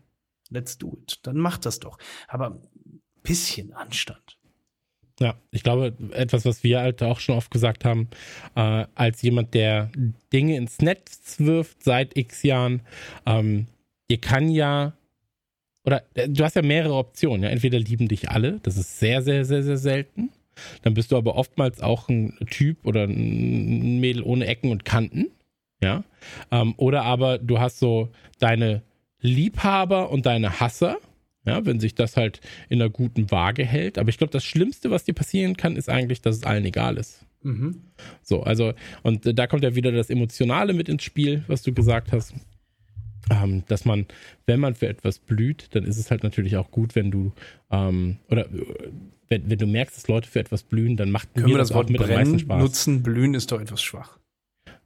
[0.50, 1.20] let's do it.
[1.24, 1.98] Dann macht das doch.
[2.28, 2.62] Aber
[3.24, 4.38] bisschen Anstand.
[5.22, 8.10] Ja, ich glaube, etwas, was wir halt auch schon oft gesagt haben,
[8.56, 9.92] äh, als jemand, der
[10.34, 12.82] Dinge ins Netz wirft seit x Jahren,
[13.28, 13.68] ähm,
[14.10, 14.94] dir kann ja,
[15.86, 17.44] oder äh, du hast ja mehrere Optionen.
[17.44, 17.50] Ja?
[17.50, 20.32] Entweder lieben dich alle, das ist sehr, sehr, sehr, sehr selten.
[20.82, 25.28] Dann bist du aber oftmals auch ein Typ oder ein Mädel ohne Ecken und Kanten.
[25.84, 26.04] Ja.
[26.50, 28.10] Ähm, oder aber du hast so
[28.40, 28.82] deine
[29.20, 30.98] Liebhaber und deine Hasser
[31.46, 32.40] ja, wenn sich das halt
[32.70, 33.98] in einer guten Waage hält.
[33.98, 36.98] Aber ich glaube, das Schlimmste, was dir passieren kann, ist eigentlich, dass es allen egal
[36.98, 37.26] ist.
[37.44, 37.82] Mhm.
[38.22, 41.74] So, also, und äh, da kommt ja wieder das Emotionale mit ins Spiel, was du
[41.74, 42.34] gesagt hast.
[43.30, 44.08] Ähm, dass man,
[44.46, 47.34] wenn man für etwas blüht, dann ist es halt natürlich auch gut, wenn du,
[47.72, 48.92] ähm, oder äh,
[49.30, 51.70] wenn, wenn du merkst, dass Leute für etwas blühen, dann macht Können mir wir das,
[51.70, 52.62] das Wort mit brennen, Spaß.
[52.62, 54.20] nutzen, blühen ist doch etwas schwach.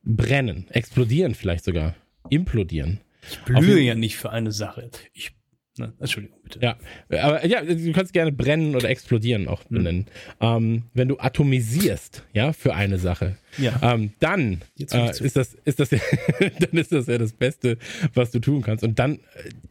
[0.03, 1.95] Brennen, explodieren vielleicht sogar,
[2.29, 3.01] implodieren.
[3.31, 4.91] Ich blühe ja nicht für eine Sache.
[5.13, 5.31] Ich
[5.77, 5.93] Ne?
[5.99, 6.59] Entschuldigung, bitte.
[6.61, 6.75] Ja,
[7.09, 9.77] aber ja, du kannst gerne brennen oder explodieren auch hm.
[9.77, 10.05] benennen.
[10.39, 10.45] Mhm.
[10.47, 13.79] Ähm, wenn du atomisierst, ja, für eine Sache, ja.
[13.81, 15.89] Ähm, dann äh, ist das, ist das,
[16.59, 17.77] dann ist das ja das Beste,
[18.13, 18.83] was du tun kannst.
[18.83, 19.19] Und dann äh,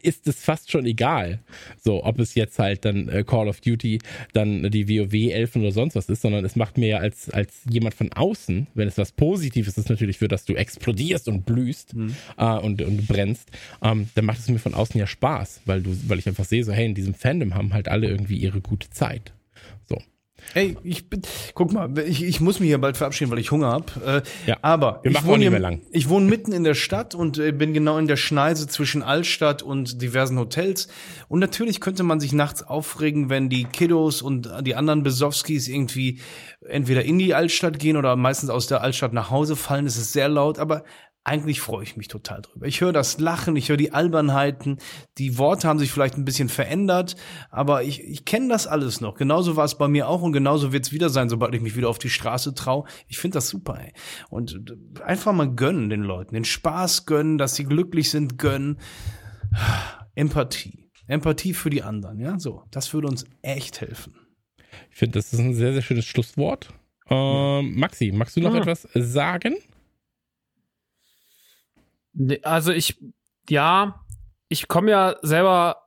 [0.03, 1.41] ist es fast schon egal,
[1.83, 3.99] so, ob es jetzt halt dann äh, Call of Duty,
[4.33, 7.62] dann die WoW 11 oder sonst was ist, sondern es macht mir ja als, als
[7.69, 11.94] jemand von außen, wenn es was Positives ist, natürlich für, dass du explodierst und blühst
[11.94, 12.15] mhm.
[12.39, 13.51] äh, und, und brennst,
[13.83, 16.64] ähm, dann macht es mir von außen ja Spaß, weil du, weil ich einfach sehe,
[16.65, 19.33] so, hey, in diesem Fandom haben halt alle irgendwie ihre gute Zeit.
[19.89, 19.99] So.
[20.52, 21.23] Ey, ich bin,
[21.55, 23.97] guck mal, ich, ich muss mich hier bald verabschieden, weil ich Hunger hab.
[24.05, 25.81] Äh, ja, aber wir ich wohne nicht mehr lang.
[25.91, 29.62] Ich wohne mitten in der Stadt und äh, bin genau in der Schneise zwischen Altstadt
[29.62, 30.89] und diversen Hotels.
[31.28, 36.20] Und natürlich könnte man sich nachts aufregen, wenn die Kiddos und die anderen Besowskis irgendwie
[36.68, 39.86] entweder in die Altstadt gehen oder meistens aus der Altstadt nach Hause fallen.
[39.86, 40.84] Es ist sehr laut, aber
[41.25, 42.67] eigentlich freue ich mich total drüber.
[42.67, 44.77] Ich höre das Lachen, ich höre die Albernheiten,
[45.17, 47.17] die Worte haben sich vielleicht ein bisschen verändert,
[47.51, 49.15] aber ich, ich kenne das alles noch.
[49.15, 51.77] Genauso war es bei mir auch und genauso wird es wieder sein, sobald ich mich
[51.77, 52.85] wieder auf die Straße traue.
[53.09, 53.93] Ich finde das super, ey.
[54.28, 58.78] Und einfach mal gönnen den Leuten, den Spaß gönnen, dass sie glücklich sind, gönnen.
[60.15, 60.91] Empathie.
[61.07, 62.65] Empathie für die anderen, ja, so.
[62.70, 64.15] Das würde uns echt helfen.
[64.91, 66.69] Ich finde, das ist ein sehr, sehr schönes Schlusswort.
[67.09, 68.59] Ähm, Maxi, magst du noch ah.
[68.59, 69.57] etwas sagen?
[72.43, 72.99] Also ich,
[73.49, 74.05] ja,
[74.49, 75.83] ich komme ja selber,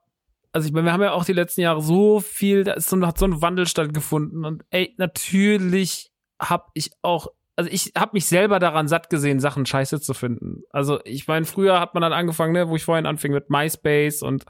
[0.51, 3.05] also ich meine, wir haben ja auch die letzten Jahre so viel, da ist so,
[3.05, 8.27] hat so ein Wandel stattgefunden und ey, natürlich habe ich auch also ich habe mich
[8.27, 10.61] selber daran satt gesehen, Sachen scheiße zu finden.
[10.69, 14.21] Also ich meine, früher hat man dann angefangen, ne, wo ich vorhin anfing mit MySpace
[14.21, 14.45] und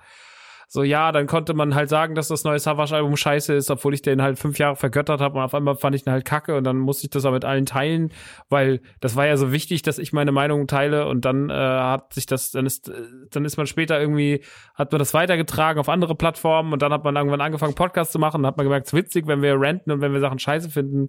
[0.70, 4.02] so, ja, dann konnte man halt sagen, dass das neue Savage-Album scheiße ist, obwohl ich
[4.02, 6.66] den halt fünf Jahre vergöttert habe und auf einmal fand ich den halt kacke und
[6.66, 8.12] dann musste ich das auch mit allen teilen,
[8.50, 12.14] weil das war ja so wichtig, dass ich meine Meinung teile und dann äh, hat
[12.14, 12.92] sich das, dann ist,
[13.32, 14.44] dann ist man später irgendwie,
[14.76, 18.20] hat man das weitergetragen auf andere Plattformen und dann hat man irgendwann angefangen, Podcasts zu
[18.20, 20.40] machen und hat man gemerkt, es ist witzig, wenn wir ranten und wenn wir Sachen
[20.40, 21.08] scheiße finden.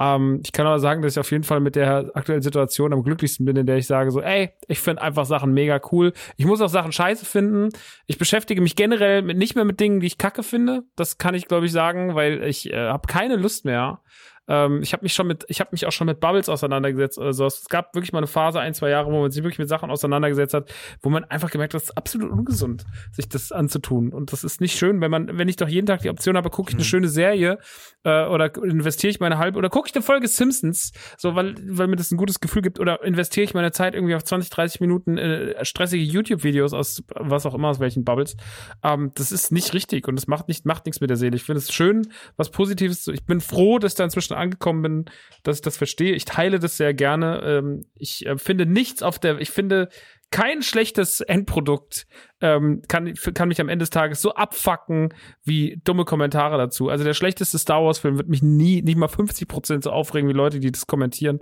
[0.00, 3.02] Ähm, ich kann aber sagen, dass ich auf jeden Fall mit der aktuellen Situation am
[3.02, 6.12] glücklichsten bin, in der ich sage so, ey, ich finde einfach Sachen mega cool.
[6.36, 7.68] Ich muss auch Sachen scheiße finden.
[8.06, 10.82] Ich beschäftige mich generell mit, nicht mehr mit Dingen, die ich kacke finde.
[10.96, 14.00] Das kann ich, glaube ich, sagen, weil ich äh, habe keine Lust mehr,
[14.48, 17.32] ähm, ich habe mich schon mit, ich habe mich auch schon mit Bubbles auseinandergesetzt oder
[17.32, 17.60] sowas.
[17.60, 19.90] Es gab wirklich mal eine Phase, ein, zwei Jahre, wo man sich wirklich mit Sachen
[19.90, 24.12] auseinandergesetzt hat, wo man einfach gemerkt hat, das ist absolut ungesund, sich das anzutun.
[24.12, 26.50] Und das ist nicht schön, wenn man, wenn ich doch jeden Tag die Option habe,
[26.50, 26.88] gucke ich eine mhm.
[26.88, 27.58] schöne Serie
[28.04, 31.86] äh, oder investiere ich meine halbe oder gucke ich eine Folge Simpsons, so weil, weil
[31.86, 34.80] mir das ein gutes Gefühl gibt, oder investiere ich meine Zeit irgendwie auf 20, 30
[34.80, 38.36] Minuten äh, stressige YouTube-Videos aus was auch immer, aus welchen Bubbles.
[38.82, 41.36] Ähm, das ist nicht richtig und das macht nicht, macht nichts mit der Seele.
[41.36, 43.06] Ich finde es schön, was Positives.
[43.08, 45.04] Ich bin froh, dass da inzwischen angekommen bin,
[45.42, 46.14] dass ich das verstehe.
[46.14, 47.42] Ich teile das sehr gerne.
[47.44, 49.88] Ähm, ich äh, finde nichts auf der, ich finde
[50.34, 52.06] kein schlechtes Endprodukt
[52.40, 55.14] ähm, kann, kann mich am Ende des Tages so abfacken
[55.44, 56.88] wie dumme Kommentare dazu.
[56.88, 60.28] Also der schlechteste Star Wars Film wird mich nie, nicht mal 50 Prozent so aufregen
[60.28, 61.38] wie Leute, die das kommentieren.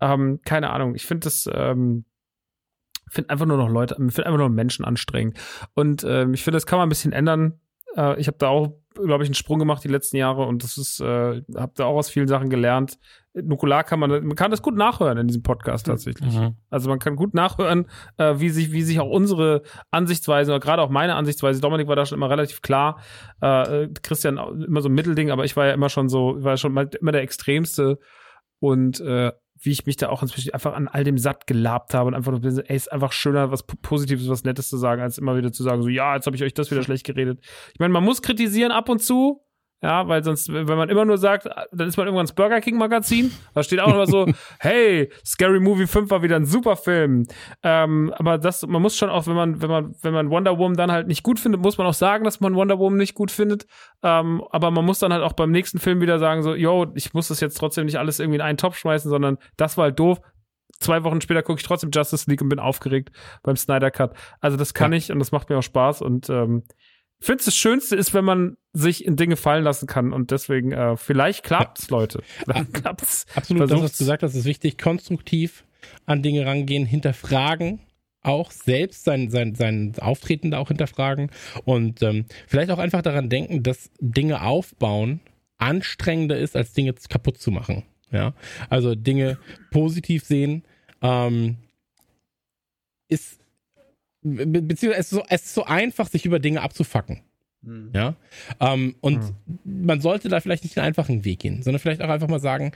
[0.00, 0.94] Ähm, keine Ahnung.
[0.94, 2.06] Ich finde das, ähm,
[3.10, 5.38] finde einfach nur noch Leute, finde einfach nur Menschen anstrengend.
[5.74, 7.60] Und ähm, ich finde, das kann man ein bisschen ändern.
[7.94, 10.76] Äh, ich habe da auch glaube ich, einen Sprung gemacht die letzten Jahre und das
[10.76, 12.98] ist, äh, habe da auch aus vielen Sachen gelernt.
[13.32, 16.34] Nukular kann man, man kann das gut nachhören in diesem Podcast tatsächlich.
[16.34, 16.56] Mhm.
[16.68, 17.86] Also man kann gut nachhören,
[18.16, 19.62] äh, wie sich, wie sich auch unsere
[19.92, 23.00] Ansichtsweise, oder gerade auch meine Ansichtsweise, Dominik war da schon immer relativ klar,
[23.40, 26.56] äh, Christian auch immer so ein Mittelding, aber ich war ja immer schon so, war
[26.56, 27.98] schon mal immer der Extremste
[28.58, 29.30] und äh,
[29.62, 32.32] wie ich mich da auch inzwischen einfach an all dem satt gelabt habe und einfach
[32.32, 35.62] nur, ey, ist einfach schöner, was Positives, was Nettes zu sagen, als immer wieder zu
[35.62, 37.40] sagen, so, ja, jetzt habe ich euch das wieder schlecht geredet.
[37.72, 39.44] Ich meine, man muss kritisieren ab und zu,
[39.82, 42.76] ja, weil sonst, wenn man immer nur sagt, dann ist man irgendwann das Burger King
[42.76, 43.32] Magazin.
[43.54, 44.26] Da steht auch immer so,
[44.58, 47.26] hey, Scary Movie 5 war wieder ein super Film.
[47.62, 50.76] Ähm, aber das, man muss schon auch, wenn man, wenn man, wenn man Wonder Woman
[50.76, 53.30] dann halt nicht gut findet, muss man auch sagen, dass man Wonder Woman nicht gut
[53.30, 53.66] findet.
[54.02, 57.14] Ähm, aber man muss dann halt auch beim nächsten Film wieder sagen, so, yo, ich
[57.14, 59.98] muss das jetzt trotzdem nicht alles irgendwie in einen Topf schmeißen, sondern das war halt
[59.98, 60.20] doof.
[60.78, 63.10] Zwei Wochen später gucke ich trotzdem Justice League und bin aufgeregt
[63.42, 64.14] beim Snyder Cut.
[64.40, 66.64] Also das kann ich und das macht mir auch Spaß und ähm,
[67.26, 70.96] finde, das Schönste ist, wenn man sich in Dinge fallen lassen kann und deswegen, äh,
[70.96, 72.22] vielleicht klappt's, Leute.
[72.44, 73.26] Vielleicht klappt's.
[73.34, 73.98] Absolut, das, was Versucht's.
[73.98, 74.78] du gesagt hast, ist wichtig.
[74.78, 75.64] Konstruktiv
[76.06, 77.80] an Dinge rangehen, hinterfragen,
[78.22, 81.30] auch selbst sein, sein, sein Auftreten da auch hinterfragen
[81.64, 85.20] und ähm, vielleicht auch einfach daran denken, dass Dinge aufbauen
[85.58, 87.84] anstrengender ist, als Dinge kaputt zu machen.
[88.12, 88.34] Ja,
[88.68, 89.38] also Dinge
[89.70, 90.64] positiv sehen
[91.00, 91.58] ähm,
[93.08, 93.39] ist
[94.22, 97.22] be beziehungsweise es ist, so, es ist so einfach, sich über Dinge abzufacken.
[97.92, 98.16] Ja.
[98.58, 99.20] Ähm, und
[99.64, 102.72] man sollte da vielleicht nicht den einfachen Weg gehen, sondern vielleicht auch einfach mal sagen,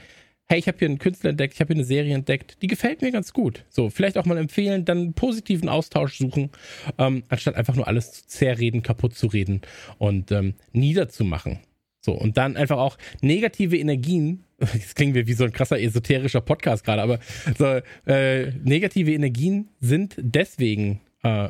[0.46, 3.00] hey, ich habe hier einen Künstler entdeckt, ich habe hier eine Serie entdeckt, die gefällt
[3.00, 3.64] mir ganz gut.
[3.70, 6.50] So, vielleicht auch mal empfehlen, dann einen positiven Austausch suchen,
[6.98, 9.62] ähm, anstatt einfach nur alles zu zerreden, kaputt zu reden
[9.96, 11.60] und ähm, niederzumachen.
[12.00, 16.84] So, und dann einfach auch negative Energien, das klingt wie so ein krasser esoterischer Podcast
[16.84, 17.18] gerade, aber
[17.56, 21.48] so, äh, negative Energien sind deswegen äh,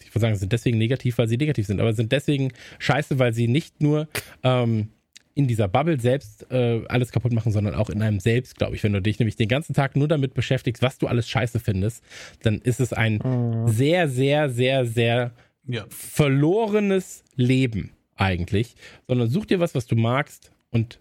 [0.00, 3.32] ich würde sagen, sind deswegen negativ, weil sie negativ sind, aber sind deswegen scheiße, weil
[3.32, 4.08] sie nicht nur
[4.42, 4.88] ähm,
[5.34, 8.82] in dieser Bubble selbst äh, alles kaputt machen, sondern auch in einem selbst, glaube ich.
[8.82, 12.04] Wenn du dich nämlich den ganzen Tag nur damit beschäftigst, was du alles scheiße findest,
[12.42, 13.20] dann ist es ein
[13.66, 15.32] sehr, sehr, sehr, sehr
[15.66, 15.86] Ja.
[15.88, 18.74] verlorenes Leben eigentlich.
[19.08, 21.00] Sondern such dir was, was du magst und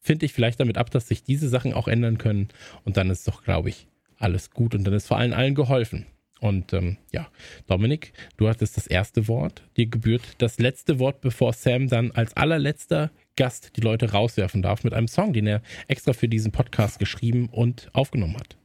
[0.00, 2.48] find dich vielleicht damit ab, dass sich diese Sachen auch ändern können.
[2.84, 6.06] Und dann ist doch, glaube ich, alles gut und dann ist vor allen allen geholfen.
[6.44, 7.26] Und ähm, ja,
[7.68, 9.62] Dominik, du hattest das erste Wort.
[9.78, 14.84] Dir gebührt das letzte Wort, bevor Sam dann als allerletzter Gast die Leute rauswerfen darf
[14.84, 18.58] mit einem Song, den er extra für diesen Podcast geschrieben und aufgenommen hat.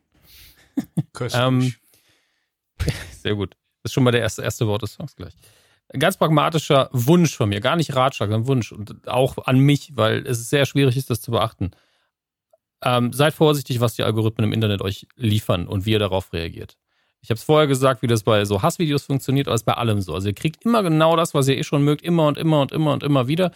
[1.13, 1.41] Köstlich.
[1.41, 1.73] Ähm,
[3.21, 3.55] Sehr gut.
[3.81, 5.33] Das ist schon mal der erste, erste Wort des Songs gleich.
[5.87, 9.93] Ein ganz pragmatischer Wunsch von mir, gar nicht Ratschlag, sondern Wunsch und auch an mich,
[9.95, 11.71] weil es sehr schwierig ist, das zu beachten.
[12.83, 16.75] Ähm, seid vorsichtig, was die Algorithmen im Internet euch liefern und wie ihr darauf reagiert.
[17.21, 19.73] Ich habe es vorher gesagt, wie das bei so Hassvideos funktioniert, aber es ist bei
[19.73, 20.13] allem so.
[20.13, 22.71] Also ihr kriegt immer genau das, was ihr eh schon mögt, immer und immer und
[22.71, 23.51] immer und immer wieder.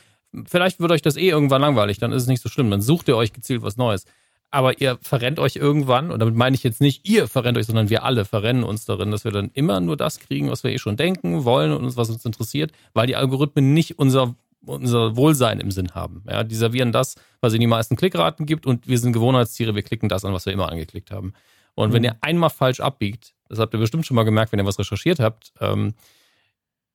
[0.45, 2.69] Vielleicht wird euch das eh irgendwann langweilig, dann ist es nicht so schlimm.
[2.72, 4.06] Dann sucht ihr euch gezielt was Neues.
[4.51, 7.90] Aber ihr verrennt euch irgendwann, und damit meine ich jetzt nicht ihr verrennt euch, sondern
[7.90, 10.77] wir alle verrennen uns darin, dass wir dann immer nur das kriegen, was wir eh
[10.77, 15.59] schon denken, wollen und uns, was uns interessiert, weil die Algorithmen nicht unser, unser Wohlsein
[15.59, 16.24] im Sinn haben.
[16.30, 19.82] Ja, die servieren das, was ihnen die meisten Klickraten gibt, und wir sind Gewohnheitstiere, wir
[19.82, 21.33] klicken das an, was wir immer angeklickt haben.
[21.76, 24.66] Und wenn ihr einmal falsch abbiegt, das habt ihr bestimmt schon mal gemerkt, wenn ihr
[24.66, 25.93] was recherchiert habt, ähm,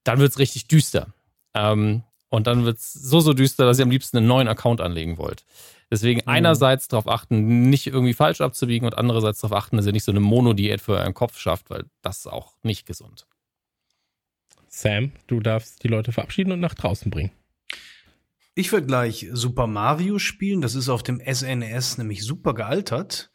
[0.05, 1.08] dann wird's richtig düster.
[1.55, 5.18] Ähm, und dann wird's so, so düster, dass ihr am liebsten einen neuen Account anlegen
[5.18, 5.44] wollt.
[5.90, 10.05] Deswegen einerseits darauf achten, nicht irgendwie falsch abzubiegen und andererseits darauf achten, dass ihr nicht
[10.05, 13.26] so eine Monodiät für euren Kopf schafft, weil das ist auch nicht gesund.
[14.68, 17.32] Sam, du darfst die Leute verabschieden und nach draußen bringen.
[18.58, 20.62] Ich werde gleich Super Mario spielen.
[20.62, 23.30] Das ist auf dem SNES nämlich super gealtert.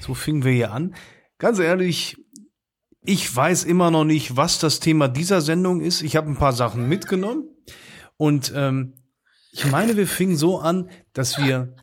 [0.00, 0.94] So fingen wir hier an.
[1.36, 2.16] Ganz ehrlich,
[3.02, 6.00] ich weiß immer noch nicht, was das Thema dieser Sendung ist.
[6.00, 7.50] Ich habe ein paar Sachen mitgenommen.
[8.16, 8.94] Und ähm,
[9.50, 11.76] ich meine, wir fingen so an, dass wir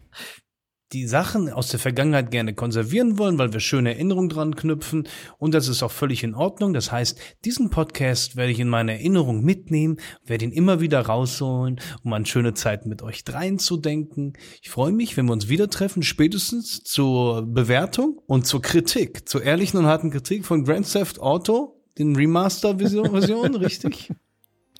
[0.92, 5.08] die Sachen aus der Vergangenheit gerne konservieren wollen, weil wir schöne Erinnerungen dran knüpfen.
[5.38, 6.74] Und das ist auch völlig in Ordnung.
[6.74, 11.80] Das heißt, diesen Podcast werde ich in meine Erinnerung mitnehmen, werde ihn immer wieder rausholen,
[12.04, 14.34] um an schöne Zeiten mit euch dreien zu denken.
[14.62, 19.44] Ich freue mich, wenn wir uns wieder treffen, spätestens zur Bewertung und zur Kritik, zur
[19.44, 24.12] ehrlichen und harten Kritik von Grand Theft Auto, den Remaster-Version, Version, richtig?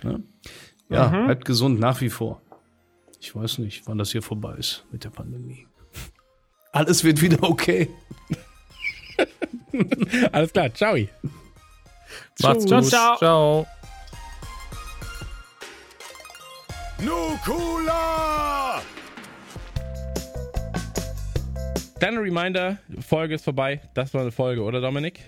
[0.04, 0.20] Ja,
[0.90, 1.26] ja Mhm.
[1.26, 2.42] bleibt gesund nach wie vor.
[3.22, 5.68] Ich weiß nicht, wann das hier vorbei ist mit der Pandemie.
[6.72, 7.90] Alles wird wieder okay.
[10.32, 10.96] Alles klar, ciao.
[12.42, 12.90] Macht's Ciao, gut.
[12.90, 13.18] ciao.
[13.18, 13.68] ciao.
[17.00, 18.82] Nukula!
[22.00, 23.82] Kleiner Reminder, Folge ist vorbei.
[23.94, 25.20] Das war eine Folge, oder Dominik?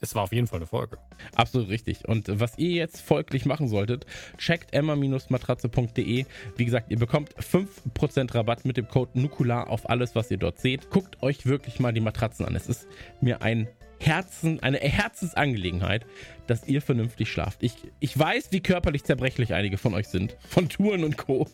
[0.00, 0.98] Es war auf jeden Fall eine Folge.
[1.34, 2.08] Absolut richtig.
[2.08, 4.06] Und was ihr jetzt folglich machen solltet,
[4.38, 6.24] checkt emma-matratze.de.
[6.56, 10.60] Wie gesagt, ihr bekommt 5% Rabatt mit dem Code Nukular auf alles, was ihr dort
[10.60, 10.90] seht.
[10.90, 12.54] Guckt euch wirklich mal die Matratzen an.
[12.54, 12.86] Es ist
[13.20, 13.68] mir ein
[14.02, 16.04] Herzen, eine Herzensangelegenheit,
[16.46, 17.62] dass ihr vernünftig schlaft.
[17.62, 20.36] Ich, ich weiß, wie körperlich zerbrechlich einige von euch sind.
[20.48, 21.46] Von Touren und Co.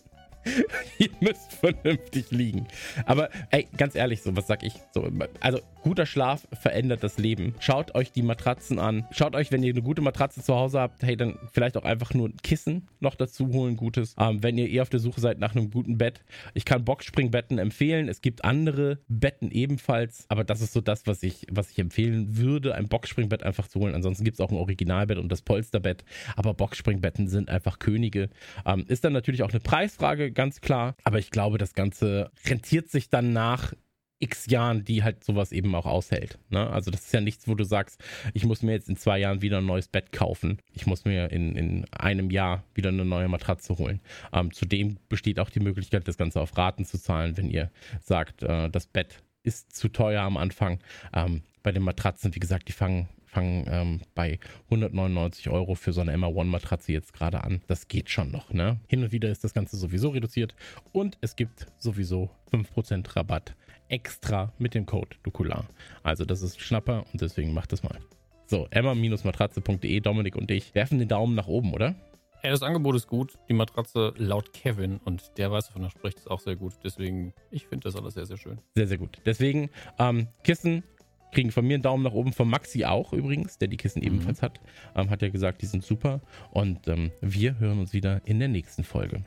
[0.99, 2.67] ihr müsst vernünftig liegen.
[3.07, 4.75] Aber ey, ganz ehrlich, so was sag ich?
[4.93, 5.09] So,
[5.41, 7.55] also guter Schlaf verändert das Leben.
[7.61, 9.07] Schaut euch die Matratzen an.
[9.11, 12.15] Schaut euch, wenn ihr eine gute Matratze zu Hause habt, hey, dann vielleicht auch einfach
[12.15, 14.15] nur ein Kissen noch dazu holen, gutes.
[14.19, 16.23] Ähm, wenn ihr eher auf der Suche seid nach einem guten Bett.
[16.55, 18.09] Ich kann Boxspringbetten empfehlen.
[18.09, 22.37] Es gibt andere Betten ebenfalls, aber das ist so das, was ich, was ich empfehlen
[22.37, 23.95] würde, ein Boxspringbett einfach zu holen.
[23.95, 26.05] Ansonsten gibt es auch ein Originalbett und das Polsterbett.
[26.37, 28.29] Aber Boxspringbetten sind einfach Könige.
[28.67, 30.95] Ähm, ist dann natürlich auch eine Preisfrage, ganz klar.
[31.03, 33.75] Aber ich glaube, das Ganze rentiert sich dann nach
[34.21, 36.39] x Jahren, die halt sowas eben auch aushält.
[36.49, 36.65] Ne?
[36.71, 38.01] Also das ist ja nichts, wo du sagst,
[38.35, 40.59] ich muss mir jetzt in zwei Jahren wieder ein neues Bett kaufen.
[40.73, 44.01] Ich muss mir in, in einem Jahr wieder eine neue Matratze holen.
[44.33, 48.45] Ähm, zudem besteht auch die Möglichkeit, das Ganze auf Raten zu zahlen, wenn ihr sagt,
[48.45, 50.79] äh, das Bett ist zu teuer am Anfang.
[51.13, 56.01] Ähm, bei den Matratzen, wie gesagt, die fangen fangen ähm, bei 199 Euro für so
[56.01, 57.63] eine Emma One Matratze jetzt gerade an.
[57.67, 58.53] Das geht schon noch.
[58.53, 58.81] Ne?
[58.89, 60.55] Hin und wieder ist das Ganze sowieso reduziert
[60.93, 63.55] und es gibt sowieso 5% Rabatt
[63.89, 65.67] extra mit dem Code Dukular.
[66.03, 67.99] Also das ist Schnapper und deswegen macht das mal.
[68.47, 71.95] So, emma-matratze.de, Dominik und ich werfen den Daumen nach oben, oder?
[72.43, 73.37] Ja, das Angebot ist gut.
[73.49, 76.75] Die Matratze laut Kevin und der weiß, wovon er spricht, ist auch sehr gut.
[76.85, 78.61] Deswegen, ich finde das alles sehr, sehr schön.
[78.77, 79.19] Sehr, sehr gut.
[79.27, 80.85] Deswegen, ähm, Kissen
[81.33, 84.07] kriegen von mir einen Daumen nach oben, von Maxi auch übrigens, der die Kissen mhm.
[84.07, 84.61] ebenfalls hat.
[84.95, 86.21] Ähm, hat ja gesagt, die sind super.
[86.51, 89.25] Und ähm, wir hören uns wieder in der nächsten Folge.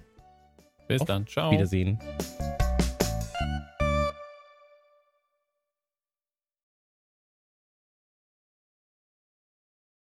[0.88, 1.28] Bis Auf dann.
[1.28, 1.52] Ciao.
[1.52, 2.00] Wiedersehen.